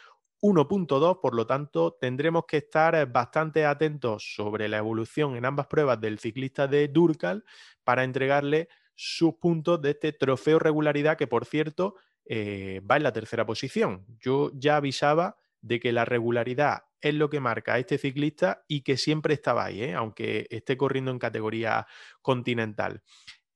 1.2, 0.41 1.21
por 1.21 1.35
lo 1.35 1.47
tanto 1.47 1.97
tendremos 2.01 2.45
que 2.47 2.59
estar 2.59 2.95
eh, 2.95 3.05
bastante 3.05 3.67
atentos 3.67 4.35
sobre 4.35 4.69
la 4.69 4.79
evolución 4.79 5.37
en 5.37 5.45
ambas 5.45 5.67
pruebas 5.67 6.01
del 6.01 6.19
ciclista 6.19 6.67
de 6.67 6.89
Durcal 6.89 7.45
para 7.85 8.05
entregarle 8.05 8.69
sus 8.95 9.35
puntos 9.35 9.81
de 9.83 9.91
este 9.91 10.13
trofeo 10.13 10.59
regularidad 10.59 11.17
que, 11.17 11.27
por 11.27 11.45
cierto, 11.45 11.97
eh, 12.25 12.81
va 12.89 12.97
en 12.97 13.03
la 13.05 13.13
tercera 13.13 13.47
posición. 13.47 14.05
Yo 14.21 14.51
ya 14.55 14.77
avisaba 14.77 15.37
de 15.61 15.81
que 15.81 15.93
la 15.93 16.05
regularidad 16.05 16.85
es 17.01 17.15
lo 17.15 17.31
que 17.31 17.41
marca 17.41 17.75
a 17.75 17.79
este 17.79 17.99
ciclista 17.99 18.65
y 18.67 18.83
que 18.83 18.97
siempre 18.97 19.35
estaba 19.35 19.65
ahí, 19.65 19.83
¿eh? 19.83 19.95
aunque 19.95 20.47
esté 20.51 20.77
corriendo 20.77 21.11
en 21.11 21.19
categoría 21.19 21.87
continental. 22.23 23.03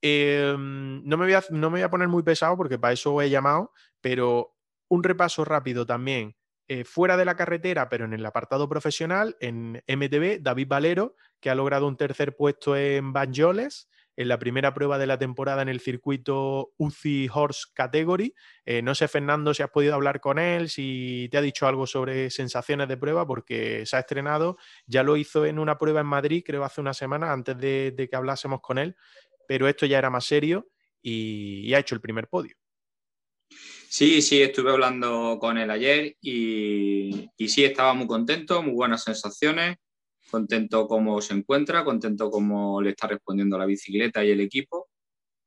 Em, 0.00 1.02
no, 1.04 1.16
me 1.16 1.24
voy 1.24 1.34
a, 1.34 1.44
no 1.50 1.70
me 1.70 1.78
voy 1.78 1.82
a 1.82 1.90
poner 1.90 2.08
muy 2.08 2.22
pesado 2.22 2.56
porque 2.56 2.78
para 2.78 2.92
eso 2.92 3.20
he 3.22 3.30
llamado, 3.30 3.72
pero 4.00 4.56
un 4.88 5.02
repaso 5.02 5.44
rápido 5.44 5.86
también. 5.86 6.36
Eh, 6.68 6.84
fuera 6.84 7.16
de 7.16 7.24
la 7.24 7.36
carretera, 7.36 7.88
pero 7.88 8.04
en 8.04 8.12
el 8.12 8.24
apartado 8.24 8.68
profesional, 8.68 9.36
en 9.40 9.82
MTB, 9.86 10.42
David 10.42 10.68
Valero, 10.68 11.16
que 11.40 11.50
ha 11.50 11.54
logrado 11.54 11.88
un 11.88 11.96
tercer 11.96 12.36
puesto 12.36 12.76
en 12.76 13.12
Banjoles, 13.12 13.88
en 14.16 14.28
la 14.28 14.38
primera 14.38 14.74
prueba 14.74 14.98
de 14.98 15.06
la 15.06 15.18
temporada 15.18 15.62
en 15.62 15.68
el 15.68 15.80
circuito 15.80 16.72
UCI 16.76 17.28
Horse 17.32 17.66
Category. 17.72 18.34
Eh, 18.64 18.82
no 18.82 18.94
sé, 18.94 19.08
Fernando, 19.08 19.54
si 19.54 19.62
has 19.62 19.70
podido 19.70 19.94
hablar 19.94 20.20
con 20.20 20.38
él, 20.38 20.68
si 20.68 21.28
te 21.30 21.38
ha 21.38 21.42
dicho 21.42 21.66
algo 21.66 21.86
sobre 21.86 22.30
sensaciones 22.30 22.88
de 22.88 22.96
prueba, 22.96 23.26
porque 23.26 23.86
se 23.86 23.96
ha 23.96 24.00
estrenado, 24.00 24.58
ya 24.86 25.02
lo 25.02 25.16
hizo 25.16 25.46
en 25.46 25.58
una 25.58 25.78
prueba 25.78 26.00
en 26.00 26.06
Madrid, 26.06 26.42
creo 26.44 26.64
hace 26.64 26.80
una 26.80 26.94
semana, 26.94 27.32
antes 27.32 27.56
de, 27.58 28.08
que 28.10 28.16
hablásemos 28.16 28.60
con 28.60 28.78
él, 28.78 28.96
pero 29.48 29.68
esto 29.68 29.86
ya 29.86 29.98
era 29.98 30.10
más 30.10 30.24
serio 30.24 30.68
y, 31.00 31.72
ha 31.74 31.78
hecho 31.78 31.94
el 31.94 32.00
primer 32.00 32.28
podio. 32.28 32.56
Sí, 33.88 34.22
sí, 34.22 34.40
estuve 34.40 34.70
hablando 34.70 35.38
con 35.38 35.58
él 35.58 35.70
ayer 35.70 36.16
y, 36.20 37.28
y 37.36 37.48
sí, 37.48 37.64
estaba 37.64 37.92
muy 37.92 38.06
contento, 38.06 38.62
muy 38.62 38.72
buenas 38.72 39.04
sensaciones 39.04 39.76
contento 40.32 40.88
cómo 40.88 41.20
se 41.20 41.34
encuentra, 41.34 41.84
contento 41.84 42.30
cómo 42.30 42.80
le 42.80 42.90
está 42.90 43.06
respondiendo 43.06 43.58
la 43.58 43.66
bicicleta 43.66 44.24
y 44.24 44.30
el 44.30 44.40
equipo. 44.40 44.88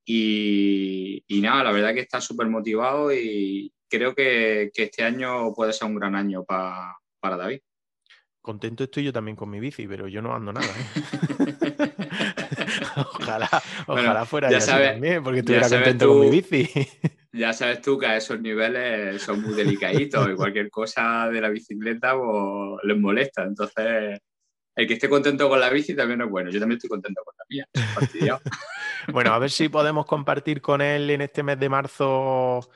Y, 0.07 1.23
nada, 1.41 1.63
la 1.63 1.71
verdad 1.71 1.93
que 1.95 2.01
está 2.01 2.21
súper 2.21 2.47
motivado 2.47 3.11
y 3.11 3.73
creo 3.89 4.13
que, 4.13 4.71
este 4.73 5.03
año 5.03 5.51
puede 5.53 5.73
ser 5.73 5.87
un 5.87 5.95
gran 5.95 6.15
año 6.15 6.45
para 6.45 6.95
David. 7.21 7.61
Contento 8.39 8.83
estoy 8.83 9.03
yo 9.05 9.11
también 9.11 9.35
con 9.35 9.49
mi 9.49 9.59
bici, 9.59 9.87
pero 9.87 10.07
yo 10.07 10.21
no 10.21 10.35
ando 10.35 10.53
nada. 10.53 10.67
¿eh? 10.67 11.87
ojalá, 12.95 13.49
ojalá 13.87 14.25
fuera 14.25 14.51
ya 14.51 14.61
sabes- 14.61 14.91
también, 14.91 15.23
porque 15.23 15.39
estuviera 15.39 15.67
contento 15.67 16.05
tú- 16.05 16.11
con 16.11 16.21
mi 16.21 16.29
bici. 16.29 16.69
Ya 17.33 17.51
sabes 17.51 17.81
tú 17.81 17.97
que 17.97 18.05
a 18.05 18.15
esos 18.15 18.39
niveles 18.39 19.21
son 19.21 19.41
muy 19.41 19.53
delicaditos 19.53 20.29
y 20.29 20.35
cualquier 20.35 20.69
cosa 20.69 21.27
de 21.27 21.41
la 21.41 21.49
bicicleta 21.49 22.15
pues, 22.17 22.79
les 22.83 22.97
molesta. 22.97 23.43
Entonces, 23.43 24.21
el 24.75 24.87
que 24.87 24.93
esté 24.95 25.09
contento 25.09 25.47
con 25.47 25.59
la 25.59 25.69
bici 25.69 25.95
también 25.95 26.21
es 26.21 26.29
bueno. 26.29 26.49
Yo 26.51 26.59
también 26.59 26.77
estoy 26.77 26.89
contento 26.89 27.21
con 27.23 27.35
la 27.37 27.45
mía. 27.49 27.67
Bueno, 29.13 29.33
a 29.33 29.39
ver 29.39 29.51
si 29.51 29.69
podemos 29.69 30.07
compartir 30.07 30.61
con 30.61 30.81
él 30.81 31.11
en 31.11 31.21
este 31.21 31.43
mes 31.43 31.59
de 31.59 31.69
marzo 31.69 32.67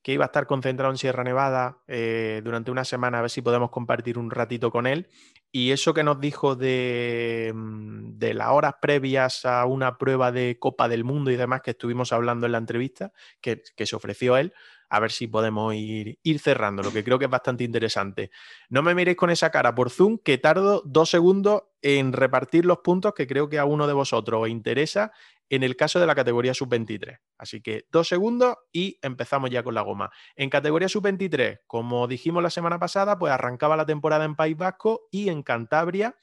que 0.00 0.12
iba 0.12 0.24
a 0.24 0.26
estar 0.26 0.46
concentrado 0.46 0.92
en 0.92 0.98
Sierra 0.98 1.24
Nevada 1.24 1.78
eh, 1.86 2.40
durante 2.44 2.70
una 2.70 2.84
semana, 2.84 3.18
a 3.18 3.22
ver 3.22 3.30
si 3.30 3.42
podemos 3.42 3.70
compartir 3.70 4.18
un 4.18 4.30
ratito 4.30 4.70
con 4.70 4.86
él. 4.86 5.08
Y 5.50 5.70
eso 5.70 5.92
que 5.92 6.02
nos 6.02 6.20
dijo 6.20 6.56
de, 6.56 7.52
mm, 7.54 8.18
de 8.18 8.34
las 8.34 8.48
horas 8.48 8.74
previas 8.80 9.44
a 9.44 9.66
una 9.66 9.98
prueba 9.98 10.32
de 10.32 10.56
Copa 10.58 10.88
del 10.88 11.04
Mundo 11.04 11.30
y 11.30 11.36
demás 11.36 11.62
que 11.62 11.72
estuvimos 11.72 12.12
hablando 12.12 12.46
en 12.46 12.52
la 12.52 12.58
entrevista, 12.58 13.12
que, 13.40 13.62
que 13.76 13.86
se 13.86 13.96
ofreció 13.96 14.36
él, 14.36 14.52
a 14.92 15.00
ver 15.00 15.10
si 15.10 15.26
podemos 15.26 15.74
ir, 15.74 16.18
cerrando, 16.38 16.82
lo 16.82 16.92
que 16.92 17.02
creo 17.02 17.18
que 17.18 17.24
es 17.24 17.30
bastante 17.30 17.64
interesante. 17.64 18.30
No 18.68 18.82
me 18.82 18.94
miréis 18.94 19.16
con 19.16 19.30
esa 19.30 19.48
cara 19.50 19.74
por 19.74 19.88
Zoom, 19.88 20.18
que 20.18 20.36
tardo 20.36 20.82
dos 20.84 21.08
segundos 21.08 21.62
en 21.80 22.12
repartir 22.12 22.66
los 22.66 22.80
puntos 22.80 23.14
que 23.14 23.26
creo 23.26 23.48
que 23.48 23.58
a 23.58 23.64
uno 23.64 23.86
de 23.86 23.94
vosotros 23.94 24.42
os 24.42 24.48
interesa 24.50 25.10
en 25.48 25.62
el 25.62 25.76
caso 25.76 25.98
de 25.98 26.06
la 26.06 26.14
categoría 26.14 26.52
sub-23. 26.52 27.20
Así 27.38 27.62
que 27.62 27.86
dos 27.90 28.06
segundos 28.06 28.56
y 28.70 28.98
empezamos 29.00 29.48
ya 29.48 29.62
con 29.62 29.74
la 29.74 29.80
goma. 29.80 30.10
En 30.36 30.50
categoría 30.50 30.90
sub-23, 30.90 31.60
como 31.66 32.06
dijimos 32.06 32.42
la 32.42 32.50
semana 32.50 32.78
pasada, 32.78 33.18
pues 33.18 33.32
arrancaba 33.32 33.78
la 33.78 33.86
temporada 33.86 34.26
en 34.26 34.36
País 34.36 34.58
Vasco 34.58 35.08
y 35.10 35.30
en 35.30 35.42
Cantabria. 35.42 36.16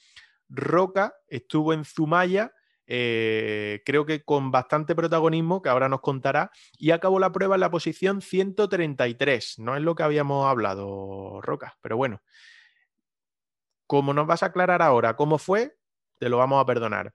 Roca 0.48 1.16
estuvo 1.28 1.74
en 1.74 1.86
Zumaya, 1.86 2.54
eh, 2.92 3.84
creo 3.86 4.04
que 4.08 4.24
con 4.24 4.50
bastante 4.50 4.96
protagonismo, 4.96 5.62
que 5.62 5.70
ahora 5.70 5.88
nos 5.88 6.02
contará, 6.02 6.50
y 6.76 6.90
acabó 6.90 7.20
la 7.20 7.32
prueba 7.32 7.56
en 7.56 7.62
la 7.62 7.70
posición 7.70 8.22
133. 8.22 9.60
No 9.60 9.76
es 9.76 9.84
lo 9.84 9.94
que 9.94 10.02
habíamos 10.02 10.48
hablado, 10.48 11.40
Roca, 11.42 11.78
pero 11.82 11.98
bueno. 11.98 12.24
Como 13.86 14.14
nos 14.14 14.26
vas 14.26 14.42
a 14.42 14.48
aclarar 14.48 14.82
ahora 14.82 15.16
cómo 15.16 15.38
fue, 15.38 15.78
te 16.18 16.30
lo 16.30 16.38
vamos 16.38 16.62
a 16.62 16.66
perdonar. 16.66 17.14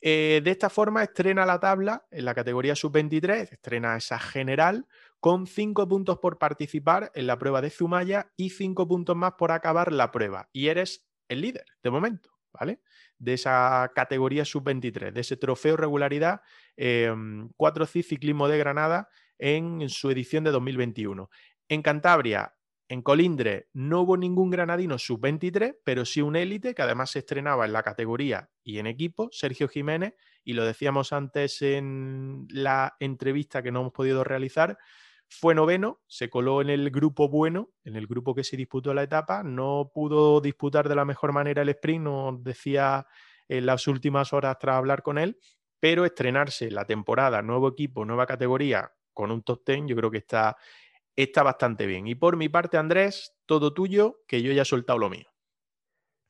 Eh, 0.00 0.40
de 0.44 0.50
esta 0.52 0.70
forma 0.70 1.02
estrena 1.02 1.44
la 1.44 1.58
tabla 1.58 2.06
en 2.12 2.24
la 2.24 2.34
categoría 2.34 2.76
sub-23, 2.76 3.52
estrena 3.52 3.96
esa 3.96 4.20
general, 4.20 4.86
con 5.18 5.48
5 5.48 5.88
puntos 5.88 6.18
por 6.18 6.38
participar 6.38 7.10
en 7.14 7.26
la 7.26 7.38
prueba 7.38 7.60
de 7.60 7.70
Zumaya 7.70 8.32
y 8.36 8.50
5 8.50 8.86
puntos 8.86 9.16
más 9.16 9.32
por 9.32 9.50
acabar 9.50 9.90
la 9.90 10.12
prueba. 10.12 10.48
Y 10.52 10.68
eres 10.68 11.08
el 11.28 11.40
líder 11.40 11.64
de 11.82 11.90
momento, 11.90 12.30
¿vale? 12.52 12.80
De 13.18 13.34
esa 13.34 13.90
categoría 13.94 14.44
sub-23, 14.44 15.12
de 15.12 15.20
ese 15.20 15.36
trofeo 15.36 15.76
regularidad 15.76 16.42
eh, 16.76 17.10
4C 17.56 18.02
Ciclismo 18.02 18.48
de 18.48 18.58
Granada 18.58 19.08
en 19.38 19.88
su 19.88 20.10
edición 20.10 20.44
de 20.44 20.50
2021. 20.50 21.30
En 21.68 21.82
Cantabria, 21.82 22.54
en 22.88 23.02
Colindre 23.02 23.68
no 23.72 24.02
hubo 24.02 24.16
ningún 24.16 24.50
granadino 24.50 24.98
sub-23, 24.98 25.78
pero 25.84 26.04
sí 26.04 26.22
un 26.22 26.36
élite 26.36 26.74
que 26.74 26.82
además 26.82 27.10
se 27.10 27.20
estrenaba 27.20 27.64
en 27.64 27.72
la 27.72 27.82
categoría 27.82 28.50
y 28.62 28.78
en 28.78 28.86
equipo, 28.86 29.28
Sergio 29.32 29.68
Jiménez, 29.68 30.14
y 30.44 30.52
lo 30.52 30.64
decíamos 30.64 31.12
antes 31.12 31.62
en 31.62 32.46
la 32.48 32.96
entrevista 33.00 33.62
que 33.62 33.72
no 33.72 33.80
hemos 33.80 33.92
podido 33.92 34.22
realizar, 34.22 34.78
fue 35.28 35.54
noveno, 35.54 36.00
se 36.06 36.30
coló 36.30 36.60
en 36.60 36.70
el 36.70 36.90
grupo 36.90 37.28
bueno, 37.28 37.70
en 37.84 37.96
el 37.96 38.06
grupo 38.06 38.34
que 38.34 38.44
se 38.44 38.56
disputó 38.56 38.94
la 38.94 39.02
etapa, 39.02 39.42
no 39.42 39.90
pudo 39.92 40.40
disputar 40.40 40.88
de 40.88 40.94
la 40.94 41.04
mejor 41.04 41.32
manera 41.32 41.62
el 41.62 41.68
sprint, 41.70 42.04
nos 42.04 42.42
decía 42.42 43.06
en 43.48 43.66
las 43.66 43.86
últimas 43.88 44.32
horas 44.32 44.56
tras 44.58 44.76
hablar 44.76 45.02
con 45.02 45.18
él, 45.18 45.38
pero 45.80 46.04
estrenarse 46.04 46.70
la 46.70 46.84
temporada, 46.84 47.42
nuevo 47.42 47.68
equipo, 47.68 48.04
nueva 48.04 48.26
categoría, 48.26 48.92
con 49.12 49.30
un 49.30 49.42
top 49.42 49.62
10, 49.66 49.84
yo 49.86 49.96
creo 49.96 50.10
que 50.10 50.18
está 50.18 50.56
está 51.16 51.42
bastante 51.42 51.86
bien. 51.86 52.06
Y 52.06 52.14
por 52.14 52.36
mi 52.36 52.48
parte, 52.48 52.76
Andrés, 52.76 53.34
todo 53.46 53.72
tuyo, 53.72 54.20
que 54.28 54.42
yo 54.42 54.52
ya 54.52 54.62
he 54.62 54.66
soltado 54.66 54.98
lo 54.98 55.08
mío. 55.08 55.35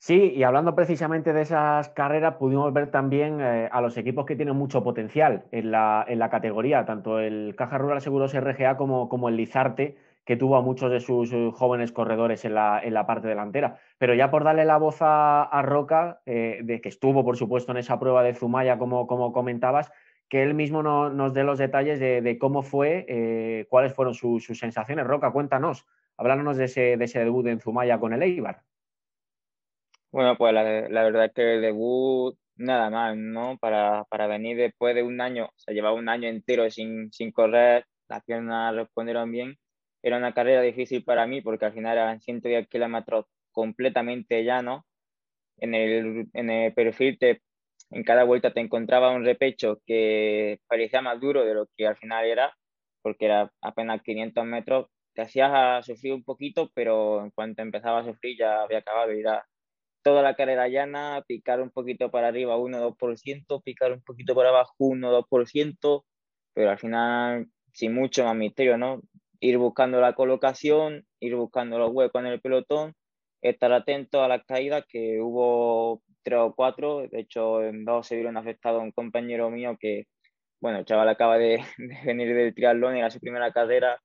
Sí, 0.06 0.34
y 0.36 0.44
hablando 0.44 0.76
precisamente 0.76 1.32
de 1.32 1.42
esas 1.42 1.88
carreras, 1.88 2.36
pudimos 2.36 2.72
ver 2.72 2.92
también 2.92 3.40
eh, 3.40 3.68
a 3.72 3.80
los 3.80 3.96
equipos 3.96 4.24
que 4.24 4.36
tienen 4.36 4.54
mucho 4.54 4.84
potencial 4.84 5.46
en 5.50 5.72
la, 5.72 6.04
en 6.06 6.20
la 6.20 6.30
categoría, 6.30 6.84
tanto 6.84 7.18
el 7.18 7.56
Caja 7.56 7.76
Rural 7.76 8.00
Seguros 8.00 8.32
RGA 8.32 8.76
como, 8.76 9.08
como 9.08 9.28
el 9.28 9.34
Lizarte, 9.36 9.96
que 10.24 10.36
tuvo 10.36 10.58
a 10.58 10.62
muchos 10.62 10.92
de 10.92 11.00
sus 11.00 11.32
eh, 11.32 11.50
jóvenes 11.52 11.90
corredores 11.90 12.44
en 12.44 12.54
la, 12.54 12.80
en 12.84 12.94
la 12.94 13.04
parte 13.04 13.26
delantera. 13.26 13.80
Pero 13.98 14.14
ya 14.14 14.30
por 14.30 14.44
darle 14.44 14.64
la 14.64 14.76
voz 14.76 14.98
a, 15.00 15.42
a 15.42 15.62
Roca, 15.62 16.20
eh, 16.24 16.60
de 16.62 16.80
que 16.80 16.88
estuvo, 16.88 17.24
por 17.24 17.36
supuesto, 17.36 17.72
en 17.72 17.78
esa 17.78 17.98
prueba 17.98 18.22
de 18.22 18.34
Zumaya, 18.34 18.78
como, 18.78 19.08
como 19.08 19.32
comentabas, 19.32 19.90
que 20.28 20.44
él 20.44 20.54
mismo 20.54 20.84
no, 20.84 21.10
nos 21.10 21.34
dé 21.34 21.42
los 21.42 21.58
detalles 21.58 21.98
de, 21.98 22.22
de 22.22 22.38
cómo 22.38 22.62
fue, 22.62 23.66
cuáles 23.68 23.92
fueron 23.92 24.14
su, 24.14 24.38
sus 24.38 24.56
sensaciones. 24.56 25.04
Roca, 25.04 25.32
cuéntanos, 25.32 25.84
háblanos 26.16 26.56
de 26.58 26.66
ese, 26.66 26.96
de 26.96 27.04
ese 27.06 27.18
debut 27.18 27.48
en 27.48 27.58
Zumaya 27.58 27.98
con 27.98 28.12
el 28.12 28.22
Eibar. 28.22 28.62
Bueno, 30.12 30.36
pues 30.38 30.54
la, 30.54 30.88
la 30.88 31.02
verdad 31.04 31.26
es 31.26 31.32
que 31.34 31.54
el 31.54 31.62
debut, 31.62 32.36
nada 32.56 32.90
más, 32.90 33.16
¿no? 33.16 33.58
Para, 33.58 34.04
para 34.04 34.26
venir 34.26 34.56
después 34.56 34.94
de 34.94 35.02
un 35.02 35.20
año, 35.20 35.46
o 35.46 35.52
sea, 35.56 35.74
llevaba 35.74 35.94
un 35.96 36.08
año 36.08 36.28
entero 36.28 36.70
sin, 36.70 37.12
sin 37.12 37.32
correr, 37.32 37.84
las 38.08 38.24
piernas 38.24 38.74
respondieron 38.74 39.30
bien. 39.30 39.56
Era 40.02 40.16
una 40.16 40.32
carrera 40.32 40.62
difícil 40.62 41.04
para 41.04 41.26
mí 41.26 41.42
porque 41.42 41.66
al 41.66 41.74
final 41.74 41.98
eran 41.98 42.20
110 42.20 42.68
kilómetros 42.68 43.26
completamente 43.52 44.44
llanos. 44.44 44.82
En 45.58 45.74
el, 45.74 46.26
en 46.34 46.50
el 46.50 46.74
perfil 46.74 47.18
te, 47.18 47.42
en 47.90 48.04
cada 48.04 48.24
vuelta 48.24 48.52
te 48.52 48.60
encontraba 48.60 49.10
un 49.12 49.24
repecho 49.24 49.80
que 49.86 50.60
parecía 50.68 51.00
más 51.02 51.20
duro 51.20 51.44
de 51.44 51.54
lo 51.54 51.66
que 51.76 51.86
al 51.86 51.96
final 51.96 52.26
era, 52.26 52.54
porque 53.02 53.26
era 53.26 53.52
apenas 53.62 54.02
500 54.02 54.44
metros. 54.46 54.88
Te 55.14 55.22
hacías 55.22 55.84
sufrir 55.86 56.12
un 56.12 56.24
poquito, 56.24 56.70
pero 56.74 57.22
en 57.22 57.30
cuanto 57.30 57.62
empezaba 57.62 58.00
a 58.00 58.04
sufrir 58.04 58.36
ya 58.38 58.62
había 58.62 58.78
acabado 58.78 59.12
y 59.14 59.20
era 59.20 59.46
toda 60.06 60.22
la 60.22 60.36
carrera 60.36 60.68
llana, 60.68 61.24
picar 61.26 61.60
un 61.60 61.70
poquito 61.70 62.12
para 62.12 62.28
arriba 62.28 62.56
1-2%, 62.56 63.60
picar 63.64 63.90
un 63.90 64.02
poquito 64.02 64.36
para 64.36 64.50
abajo 64.50 64.72
1-2%, 64.78 66.04
pero 66.54 66.70
al 66.70 66.78
final 66.78 67.48
sin 67.72 67.92
mucho 67.92 68.24
más 68.24 68.36
misterio, 68.36 68.78
¿no? 68.78 69.02
Ir 69.40 69.58
buscando 69.58 70.00
la 70.00 70.14
colocación, 70.14 71.04
ir 71.18 71.34
buscando 71.34 71.80
los 71.80 71.90
huecos 71.90 72.20
en 72.20 72.28
el 72.28 72.40
pelotón, 72.40 72.94
estar 73.42 73.72
atento 73.72 74.22
a 74.22 74.28
las 74.28 74.44
caídas, 74.44 74.84
que 74.88 75.20
hubo 75.20 76.02
tres 76.22 76.38
o 76.38 76.54
cuatro, 76.54 77.08
de 77.08 77.18
hecho 77.18 77.64
en 77.64 77.84
dos 77.84 78.06
se 78.06 78.14
vieron 78.14 78.36
afectados 78.36 78.84
un 78.84 78.92
compañero 78.92 79.50
mío 79.50 79.76
que, 79.76 80.04
bueno, 80.60 80.78
el 80.78 80.84
chaval 80.84 81.08
acaba 81.08 81.36
de, 81.36 81.58
de 81.78 81.96
venir 82.04 82.32
del 82.32 82.54
triatlón 82.54 82.94
era 82.94 83.10
su 83.10 83.18
primera 83.18 83.50
carrera, 83.50 84.00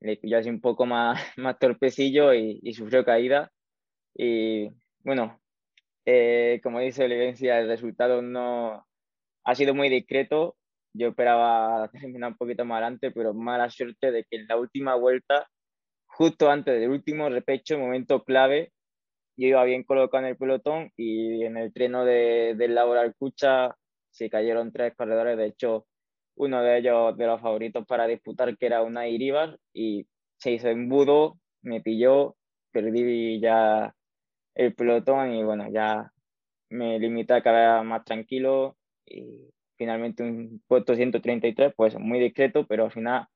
le 0.00 0.16
pilló 0.16 0.38
así 0.38 0.50
un 0.50 0.60
poco 0.60 0.84
más, 0.84 1.20
más 1.38 1.60
torpecillo 1.60 2.34
y, 2.34 2.58
y 2.60 2.74
sufrió 2.74 3.04
caída. 3.04 3.52
Y 4.16 4.70
bueno, 5.04 5.40
eh, 6.06 6.60
como 6.62 6.80
dice 6.80 7.04
Olivencia, 7.04 7.58
el 7.60 7.68
resultado 7.68 8.22
no 8.22 8.86
ha 9.44 9.54
sido 9.54 9.74
muy 9.74 9.88
discreto. 9.88 10.56
Yo 10.94 11.08
esperaba 11.08 11.88
terminar 11.92 12.32
un 12.32 12.36
poquito 12.36 12.64
más 12.64 12.78
adelante, 12.82 13.10
pero 13.10 13.34
mala 13.34 13.70
suerte 13.70 14.12
de 14.12 14.24
que 14.24 14.36
en 14.36 14.46
la 14.48 14.56
última 14.56 14.94
vuelta, 14.96 15.48
justo 16.06 16.50
antes 16.50 16.78
del 16.80 16.90
último 16.90 17.28
repecho, 17.28 17.78
momento 17.78 18.22
clave, 18.24 18.72
yo 19.36 19.48
iba 19.48 19.64
bien 19.64 19.82
colocado 19.84 20.24
en 20.24 20.30
el 20.30 20.36
pelotón 20.36 20.92
y 20.96 21.44
en 21.44 21.56
el 21.56 21.72
treno 21.72 22.04
de, 22.04 22.54
del 22.56 22.74
Laboral 22.74 23.14
Cucha 23.16 23.74
se 24.10 24.30
cayeron 24.30 24.72
tres 24.72 24.94
corredores. 24.96 25.36
De 25.36 25.46
hecho, 25.46 25.86
uno 26.36 26.62
de 26.62 26.78
ellos 26.78 27.16
de 27.16 27.26
los 27.26 27.40
favoritos 27.40 27.86
para 27.86 28.06
disputar, 28.06 28.56
que 28.56 28.66
era 28.66 28.82
una 28.82 29.08
Iribar, 29.08 29.58
y 29.72 30.06
se 30.38 30.52
hizo 30.52 30.68
embudo, 30.68 31.38
me 31.62 31.80
pilló, 31.80 32.36
perdí 32.70 33.40
ya 33.40 33.94
el 34.54 34.74
pelotón 34.74 35.32
y 35.34 35.44
bueno, 35.44 35.70
ya 35.70 36.12
me 36.70 36.98
limité 36.98 37.34
a 37.34 37.42
quedar 37.42 37.84
más 37.84 38.04
tranquilo 38.04 38.76
y 39.06 39.50
finalmente 39.76 40.22
un 40.22 40.62
puesto 40.66 40.94
133, 40.94 41.74
pues 41.76 41.98
muy 41.98 42.20
discreto, 42.20 42.66
pero 42.66 42.84
al 42.84 42.92
final 42.92 43.26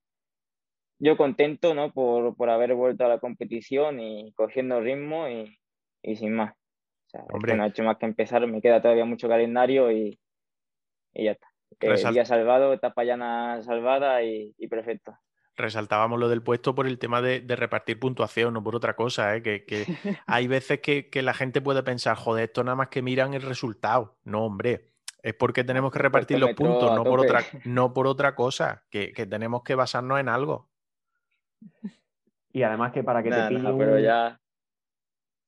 yo 0.98 1.16
contento, 1.16 1.74
¿no? 1.74 1.92
Por, 1.92 2.36
por 2.36 2.50
haber 2.50 2.74
vuelto 2.74 3.04
a 3.04 3.08
la 3.08 3.18
competición 3.20 4.00
y 4.00 4.32
cogiendo 4.34 4.80
ritmo 4.80 5.28
y, 5.28 5.58
y 6.02 6.16
sin 6.16 6.34
más. 6.34 6.52
O 6.54 7.10
sea, 7.10 7.24
Hombre. 7.32 7.54
no 7.56 7.64
he 7.64 7.68
hecho 7.68 7.84
más 7.84 7.98
que 7.98 8.06
empezar, 8.06 8.46
me 8.46 8.60
queda 8.60 8.82
todavía 8.82 9.04
mucho 9.04 9.28
calendario 9.28 9.90
y, 9.92 10.20
y 11.14 11.24
ya 11.24 11.32
está. 11.32 11.46
Eh, 11.80 11.90
Resal- 11.92 12.14
día 12.14 12.24
salvado, 12.24 12.72
etapa 12.72 13.04
llana 13.04 13.62
salvada 13.62 14.22
y, 14.22 14.54
y 14.58 14.68
perfecto. 14.68 15.16
Resaltábamos 15.58 16.18
lo 16.18 16.28
del 16.28 16.42
puesto 16.42 16.74
por 16.74 16.86
el 16.86 16.98
tema 16.98 17.20
de, 17.20 17.40
de 17.40 17.56
repartir 17.56 17.98
puntuación, 17.98 18.54
no 18.54 18.62
por 18.62 18.76
otra 18.76 18.94
cosa, 18.94 19.36
¿eh? 19.36 19.42
que, 19.42 19.64
que 19.64 19.84
hay 20.26 20.46
veces 20.46 20.80
que, 20.80 21.10
que 21.10 21.20
la 21.20 21.34
gente 21.34 21.60
puede 21.60 21.82
pensar, 21.82 22.16
joder, 22.16 22.44
esto 22.44 22.64
nada 22.64 22.76
más 22.76 22.88
que 22.88 23.02
miran 23.02 23.34
el 23.34 23.42
resultado. 23.42 24.16
No, 24.24 24.44
hombre, 24.44 24.92
es 25.22 25.34
porque 25.34 25.64
tenemos 25.64 25.92
que 25.92 25.98
repartir 25.98 26.38
los 26.38 26.54
puntos, 26.54 26.94
no 26.94 27.04
por, 27.04 27.20
otra, 27.20 27.44
no 27.64 27.92
por 27.92 28.06
otra 28.06 28.34
cosa, 28.36 28.84
que, 28.88 29.12
que 29.12 29.26
tenemos 29.26 29.62
que 29.62 29.74
basarnos 29.74 30.20
en 30.20 30.28
algo. 30.28 30.70
Y 32.52 32.62
además 32.62 32.92
que 32.92 33.02
para 33.02 33.22
que 33.22 33.30
Nada, 33.30 33.48
te 33.48 33.54
pille 33.54 33.62
nada, 33.62 33.74
un... 33.74 33.78
pero 33.78 33.98
ya 33.98 34.40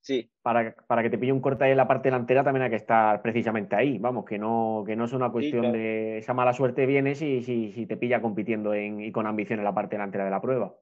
Sí. 0.03 0.31
Para, 0.43 0.75
para, 0.87 1.03
que 1.03 1.11
te 1.11 1.19
pille 1.19 1.33
un 1.33 1.43
corte 1.43 1.65
ahí 1.65 1.73
en 1.73 1.77
la 1.77 1.87
parte 1.87 2.09
delantera 2.09 2.43
también 2.43 2.65
hay 2.65 2.71
que 2.71 2.77
estar 2.77 3.21
precisamente 3.21 3.77
ahí. 3.77 3.99
Vamos, 3.99 4.25
que 4.25 4.39
no, 4.39 4.83
que 4.87 4.97
no 4.97 5.05
es 5.05 5.13
una 5.13 5.31
cuestión 5.31 5.73
de 5.73 6.19
esa 6.19 6.33
mala 6.33 6.53
suerte 6.53 6.87
viene 6.87 7.15
si, 7.15 7.43
si, 7.43 7.73
si 7.73 7.87
te 7.87 7.97
pilla 7.97 8.23
compitiendo 8.23 8.73
en, 8.73 9.01
y 9.01 9.13
con 9.13 9.27
ambición 9.27 9.59
en 9.59 9.65
la 9.65 9.75
parte 9.75 9.97
delantera 9.97 10.25
de 10.25 10.31
la 10.31 10.41
prueba. 10.41 10.75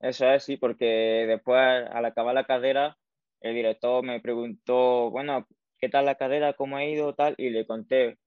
Eso 0.00 0.28
es, 0.30 0.42
sí, 0.44 0.56
porque 0.56 1.24
después 1.26 1.58
al 1.58 2.04
acabar 2.04 2.34
la 2.34 2.44
carrera, 2.44 2.98
el 3.40 3.54
director 3.54 4.04
me 4.04 4.20
preguntó, 4.20 5.10
bueno, 5.10 5.46
¿qué 5.78 5.88
tal 5.88 6.04
la 6.04 6.16
carrera? 6.16 6.52
¿Cómo 6.54 6.76
ha 6.76 6.84
ido? 6.84 7.14
Tal, 7.14 7.34
y 7.38 7.50
le 7.50 7.66
conté, 7.66 8.18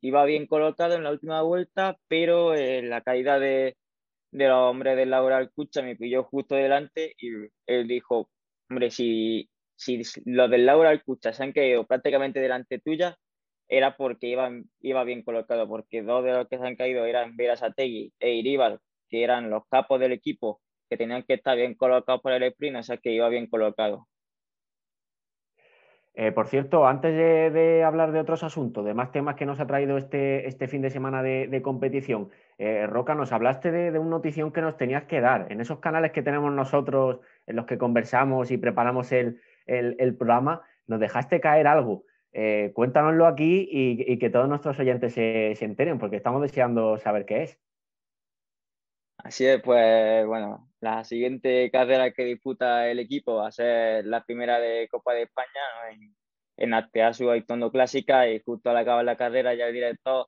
iba 0.00 0.24
bien 0.24 0.46
colocado 0.46 0.96
en 0.96 1.04
la 1.04 1.12
última 1.12 1.40
vuelta, 1.42 1.96
pero 2.08 2.54
eh, 2.54 2.82
la 2.82 3.00
caída 3.02 3.38
de, 3.38 3.76
de 4.32 4.48
los 4.48 4.58
hombres 4.58 4.96
del 4.96 5.10
Laura 5.10 5.38
Alcucha 5.38 5.82
me 5.82 5.96
pilló 5.96 6.24
justo 6.24 6.56
delante 6.56 7.14
y 7.16 7.30
él 7.66 7.88
dijo, 7.88 8.28
hombre, 8.70 8.90
si, 8.90 9.50
si 9.74 10.02
los 10.24 10.50
del 10.50 10.64
Laura 10.64 10.90
Alcucha 10.90 11.32
se 11.32 11.42
han 11.42 11.52
caído 11.52 11.86
prácticamente 11.86 12.40
delante 12.40 12.78
tuya, 12.78 13.18
era 13.68 13.96
porque 13.96 14.28
iban, 14.28 14.64
iba 14.80 15.04
bien 15.04 15.22
colocado, 15.22 15.68
porque 15.68 16.02
dos 16.02 16.24
de 16.24 16.32
los 16.32 16.48
que 16.48 16.58
se 16.58 16.66
han 16.66 16.76
caído 16.76 17.04
eran 17.04 17.36
Verasategui 17.36 18.12
e 18.18 18.34
Iribar, 18.34 18.80
que 19.08 19.22
eran 19.22 19.50
los 19.50 19.66
capos 19.68 20.00
del 20.00 20.12
equipo 20.12 20.60
que 20.88 20.96
tenían 20.96 21.22
que 21.22 21.34
estar 21.34 21.56
bien 21.56 21.74
colocados 21.74 22.20
para 22.20 22.36
el 22.36 22.42
sprint, 22.44 22.76
o 22.76 22.82
sea 22.82 22.96
que 22.96 23.12
iba 23.12 23.28
bien 23.28 23.46
colocado. 23.46 24.08
Eh, 26.14 26.32
por 26.32 26.48
cierto, 26.48 26.86
antes 26.86 27.14
de, 27.14 27.84
hablar 27.84 28.10
de 28.10 28.18
otros 28.18 28.42
asuntos, 28.42 28.84
de 28.84 28.94
más 28.94 29.12
temas 29.12 29.36
que 29.36 29.46
nos 29.46 29.60
ha 29.60 29.66
traído 29.66 29.96
este, 29.96 30.48
este 30.48 30.66
fin 30.66 30.82
de 30.82 30.90
semana 30.90 31.22
de, 31.22 31.62
competición, 31.62 32.30
eh, 32.62 32.86
Roca, 32.86 33.14
nos 33.14 33.32
hablaste 33.32 33.72
de, 33.72 33.98
una 33.98 34.10
notición 34.10 34.52
que 34.52 34.60
nos 34.60 34.76
tenías 34.76 35.04
que 35.04 35.22
dar. 35.22 35.50
En 35.50 35.62
esos 35.62 35.78
canales 35.78 36.12
que 36.12 36.20
tenemos 36.20 36.52
nosotros, 36.52 37.20
en 37.46 37.56
los 37.56 37.64
que 37.64 37.78
conversamos 37.78 38.50
y 38.50 38.58
preparamos 38.58 39.12
el, 39.12 39.40
programa, 40.18 40.62
nos 40.86 41.00
dejaste 41.00 41.40
caer 41.40 41.66
algo. 41.66 42.04
Eh, 42.32 42.72
cuéntanoslo 42.74 43.26
aquí 43.26 43.66
y, 43.70 44.18
que 44.18 44.28
todos 44.28 44.46
nuestros 44.46 44.78
oyentes 44.78 45.14
se, 45.14 45.54
se 45.56 45.64
enteren, 45.64 45.98
porque 45.98 46.16
estamos 46.16 46.42
deseando 46.42 46.98
saber 46.98 47.24
qué 47.24 47.44
es. 47.44 47.58
Así 49.16 49.46
es, 49.46 49.62
pues 49.62 50.26
bueno, 50.26 50.68
la 50.80 51.04
siguiente 51.04 51.70
carrera 51.70 52.10
que 52.10 52.26
disputa 52.26 52.90
el 52.90 52.98
equipo 52.98 53.36
va 53.36 53.48
a 53.48 53.52
ser 53.52 54.04
la 54.04 54.22
primera 54.22 54.60
de 54.60 54.86
Copa 54.90 55.14
de 55.14 55.22
España 55.22 55.62
en, 55.92 56.14
en 56.58 56.74
Arteasu 56.74 57.30
Aitondo 57.30 57.72
Clásica 57.72 58.28
y 58.28 58.38
justo 58.40 58.68
al 58.68 58.76
acabar 58.76 59.06
la 59.06 59.16
carrera 59.16 59.54
ya 59.54 59.68
el 59.68 59.72
director 59.72 60.26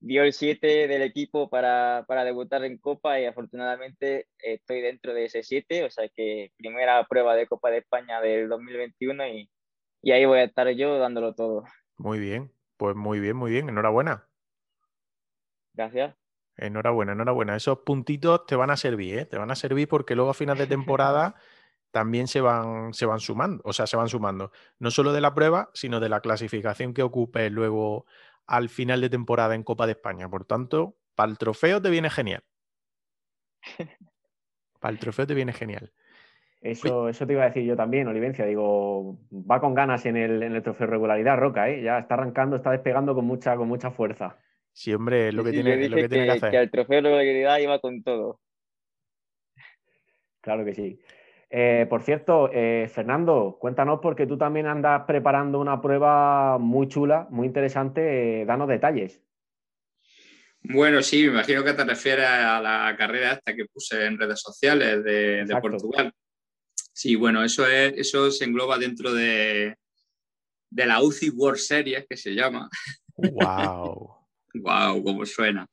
dio 0.00 0.22
el 0.22 0.32
7 0.32 0.88
del 0.88 1.02
equipo 1.02 1.48
para, 1.48 2.04
para, 2.06 2.24
debutar 2.24 2.64
en 2.64 2.78
Copa 2.78 3.20
y 3.20 3.24
afortunadamente 3.24 4.28
estoy 4.38 4.80
dentro 4.80 5.12
de 5.12 5.24
ese 5.24 5.42
7, 5.42 5.84
o 5.84 5.90
sea 5.90 6.08
que 6.08 6.52
primera 6.56 7.04
prueba 7.06 7.34
de 7.34 7.46
Copa 7.46 7.70
de 7.70 7.78
España 7.78 8.20
del 8.20 8.48
2021 8.48 9.26
y, 9.28 9.50
y 10.02 10.12
ahí 10.12 10.24
voy 10.24 10.38
a 10.38 10.44
estar 10.44 10.68
yo 10.70 10.98
dándolo 10.98 11.34
todo. 11.34 11.64
Muy 11.96 12.18
bien, 12.18 12.52
pues 12.76 12.94
muy 12.94 13.20
bien, 13.20 13.36
muy 13.36 13.50
bien, 13.50 13.68
enhorabuena. 13.68 14.28
Gracias. 15.74 16.16
Enhorabuena, 16.56 17.12
enhorabuena. 17.12 17.56
Esos 17.56 17.78
puntitos 17.78 18.44
te 18.46 18.56
van 18.56 18.70
a 18.70 18.76
servir, 18.76 19.18
¿eh? 19.18 19.24
Te 19.26 19.38
van 19.38 19.50
a 19.50 19.54
servir 19.54 19.86
porque 19.88 20.16
luego 20.16 20.30
a 20.30 20.34
final 20.34 20.58
de 20.58 20.66
temporada 20.66 21.36
también 21.92 22.26
se 22.26 22.40
van, 22.40 22.92
se 22.94 23.06
van 23.06 23.20
sumando, 23.20 23.62
o 23.64 23.72
sea, 23.72 23.86
se 23.86 23.96
van 23.96 24.08
sumando. 24.08 24.50
No 24.78 24.90
solo 24.90 25.12
de 25.12 25.20
la 25.20 25.34
prueba, 25.34 25.70
sino 25.74 26.00
de 26.00 26.08
la 26.08 26.20
clasificación 26.20 26.94
que 26.94 27.02
ocupe 27.02 27.48
luego 27.50 28.06
al 28.48 28.68
final 28.70 29.00
de 29.00 29.10
temporada 29.10 29.54
en 29.54 29.62
Copa 29.62 29.86
de 29.86 29.92
España. 29.92 30.28
Por 30.28 30.44
tanto, 30.44 30.96
para 31.14 31.30
el 31.30 31.38
trofeo 31.38 31.80
te 31.80 31.90
viene 31.90 32.10
genial. 32.10 32.42
Para 34.80 34.92
el 34.92 34.98
trofeo 34.98 35.26
te 35.26 35.34
viene 35.34 35.52
genial. 35.52 35.92
Eso, 36.60 37.08
eso 37.08 37.26
te 37.26 37.34
iba 37.34 37.42
a 37.42 37.48
decir 37.48 37.64
yo 37.64 37.76
también, 37.76 38.08
Olivencia. 38.08 38.44
Digo, 38.46 39.18
va 39.32 39.60
con 39.60 39.74
ganas 39.74 40.06
en 40.06 40.16
el, 40.16 40.42
en 40.42 40.54
el 40.54 40.62
trofeo 40.62 40.86
regularidad, 40.86 41.36
Roca, 41.36 41.68
¿eh? 41.68 41.82
Ya 41.82 41.98
está 41.98 42.14
arrancando, 42.14 42.56
está 42.56 42.70
despegando 42.72 43.14
con 43.14 43.24
mucha, 43.24 43.56
con 43.56 43.68
mucha 43.68 43.90
fuerza. 43.90 44.38
Sí, 44.72 44.92
hombre, 44.94 45.32
lo 45.32 45.44
que, 45.44 45.50
tiene, 45.50 45.88
lo 45.88 45.96
que, 45.96 46.08
tiene 46.08 46.26
que 46.26 46.32
hacer. 46.32 46.50
Que 46.50 46.58
el 46.58 46.70
trofeo 46.70 46.96
de 46.96 47.02
regularidad 47.02 47.58
iba 47.58 47.78
con 47.80 48.02
todo. 48.02 48.40
Claro 50.40 50.64
que 50.64 50.74
sí. 50.74 51.00
Eh, 51.50 51.86
por 51.88 52.02
cierto, 52.02 52.50
eh, 52.52 52.90
Fernando, 52.92 53.56
cuéntanos 53.60 54.00
porque 54.02 54.26
tú 54.26 54.36
también 54.36 54.66
andas 54.66 55.04
preparando 55.06 55.60
una 55.60 55.80
prueba 55.80 56.58
muy 56.58 56.88
chula, 56.88 57.26
muy 57.30 57.46
interesante. 57.46 58.44
danos 58.44 58.68
detalles. 58.68 59.22
Bueno, 60.60 61.02
sí, 61.02 61.22
me 61.24 61.34
imagino 61.34 61.64
que 61.64 61.72
te 61.72 61.84
refieres 61.84 62.26
a 62.26 62.60
la 62.60 62.94
carrera 62.98 63.32
esta 63.32 63.54
que 63.54 63.64
puse 63.64 64.04
en 64.04 64.18
redes 64.18 64.40
sociales 64.40 65.02
de, 65.04 65.44
de 65.44 65.60
Portugal. 65.60 66.12
Sí, 66.92 67.14
bueno, 67.14 67.44
eso, 67.44 67.66
es, 67.66 67.94
eso 67.96 68.30
se 68.30 68.44
engloba 68.44 68.76
dentro 68.76 69.12
de, 69.12 69.76
de 70.70 70.86
la 70.86 71.00
UCI 71.00 71.30
World 71.30 71.60
Series, 71.60 72.06
que 72.08 72.16
se 72.16 72.34
llama. 72.34 72.68
¡Wow! 73.16 74.16
wow, 74.54 75.02
cómo 75.04 75.24
suena. 75.24 75.66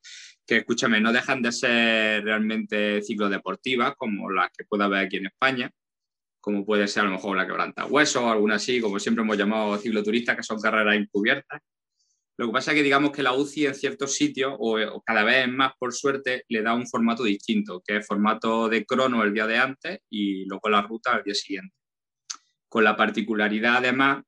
Que 0.46 0.58
escúchame, 0.58 1.00
no 1.00 1.12
dejan 1.12 1.42
de 1.42 1.50
ser 1.52 2.24
realmente 2.24 3.02
ciclodeportivas 3.02 3.94
como 3.96 4.30
las 4.30 4.50
que 4.56 4.64
pueda 4.64 4.84
haber 4.84 5.06
aquí 5.06 5.16
en 5.16 5.26
España, 5.26 5.70
como 6.40 6.64
puede 6.64 6.86
ser 6.86 7.02
a 7.02 7.06
lo 7.06 7.12
mejor 7.12 7.36
la 7.36 7.46
quebranta 7.46 7.86
hueso 7.86 8.24
o 8.24 8.30
alguna 8.30 8.54
así, 8.54 8.80
como 8.80 9.00
siempre 9.00 9.24
hemos 9.24 9.36
llamado 9.36 9.76
cicloturistas, 9.78 10.36
que 10.36 10.42
son 10.44 10.60
carreras 10.60 10.94
encubiertas. 10.94 11.60
Lo 12.38 12.46
que 12.46 12.52
pasa 12.52 12.70
es 12.70 12.76
que 12.76 12.82
digamos 12.82 13.12
que 13.12 13.22
la 13.22 13.32
UCI 13.32 13.66
en 13.66 13.74
ciertos 13.74 14.14
sitios, 14.14 14.54
o, 14.58 14.78
o, 14.78 15.02
cada 15.02 15.24
vez 15.24 15.48
más 15.48 15.72
por 15.78 15.94
suerte, 15.94 16.44
le 16.48 16.62
da 16.62 16.74
un 16.74 16.86
formato 16.86 17.24
distinto, 17.24 17.82
que 17.84 17.96
es 17.96 18.06
formato 18.06 18.68
de 18.68 18.84
crono 18.84 19.24
el 19.24 19.32
día 19.32 19.46
de 19.46 19.58
antes 19.58 20.00
y 20.10 20.44
luego 20.44 20.68
la 20.68 20.82
ruta 20.82 21.14
al 21.14 21.24
día 21.24 21.34
siguiente. 21.34 21.74
Con 22.68 22.84
la 22.84 22.94
particularidad 22.94 23.78
además, 23.78 24.22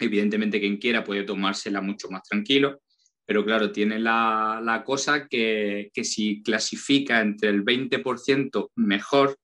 evidentemente 0.00 0.60
quien 0.60 0.78
quiera 0.78 1.04
puede 1.04 1.24
tomársela 1.24 1.80
mucho 1.80 2.08
más 2.10 2.22
tranquilo, 2.22 2.80
pero 3.24 3.44
claro, 3.44 3.70
tiene 3.70 3.98
la, 3.98 4.82
cosa 4.84 5.26
que, 5.28 5.90
si 6.02 6.42
clasifica 6.42 7.20
entre 7.20 7.50
el 7.50 7.64
20% 7.64 8.70
mejor 8.76 9.36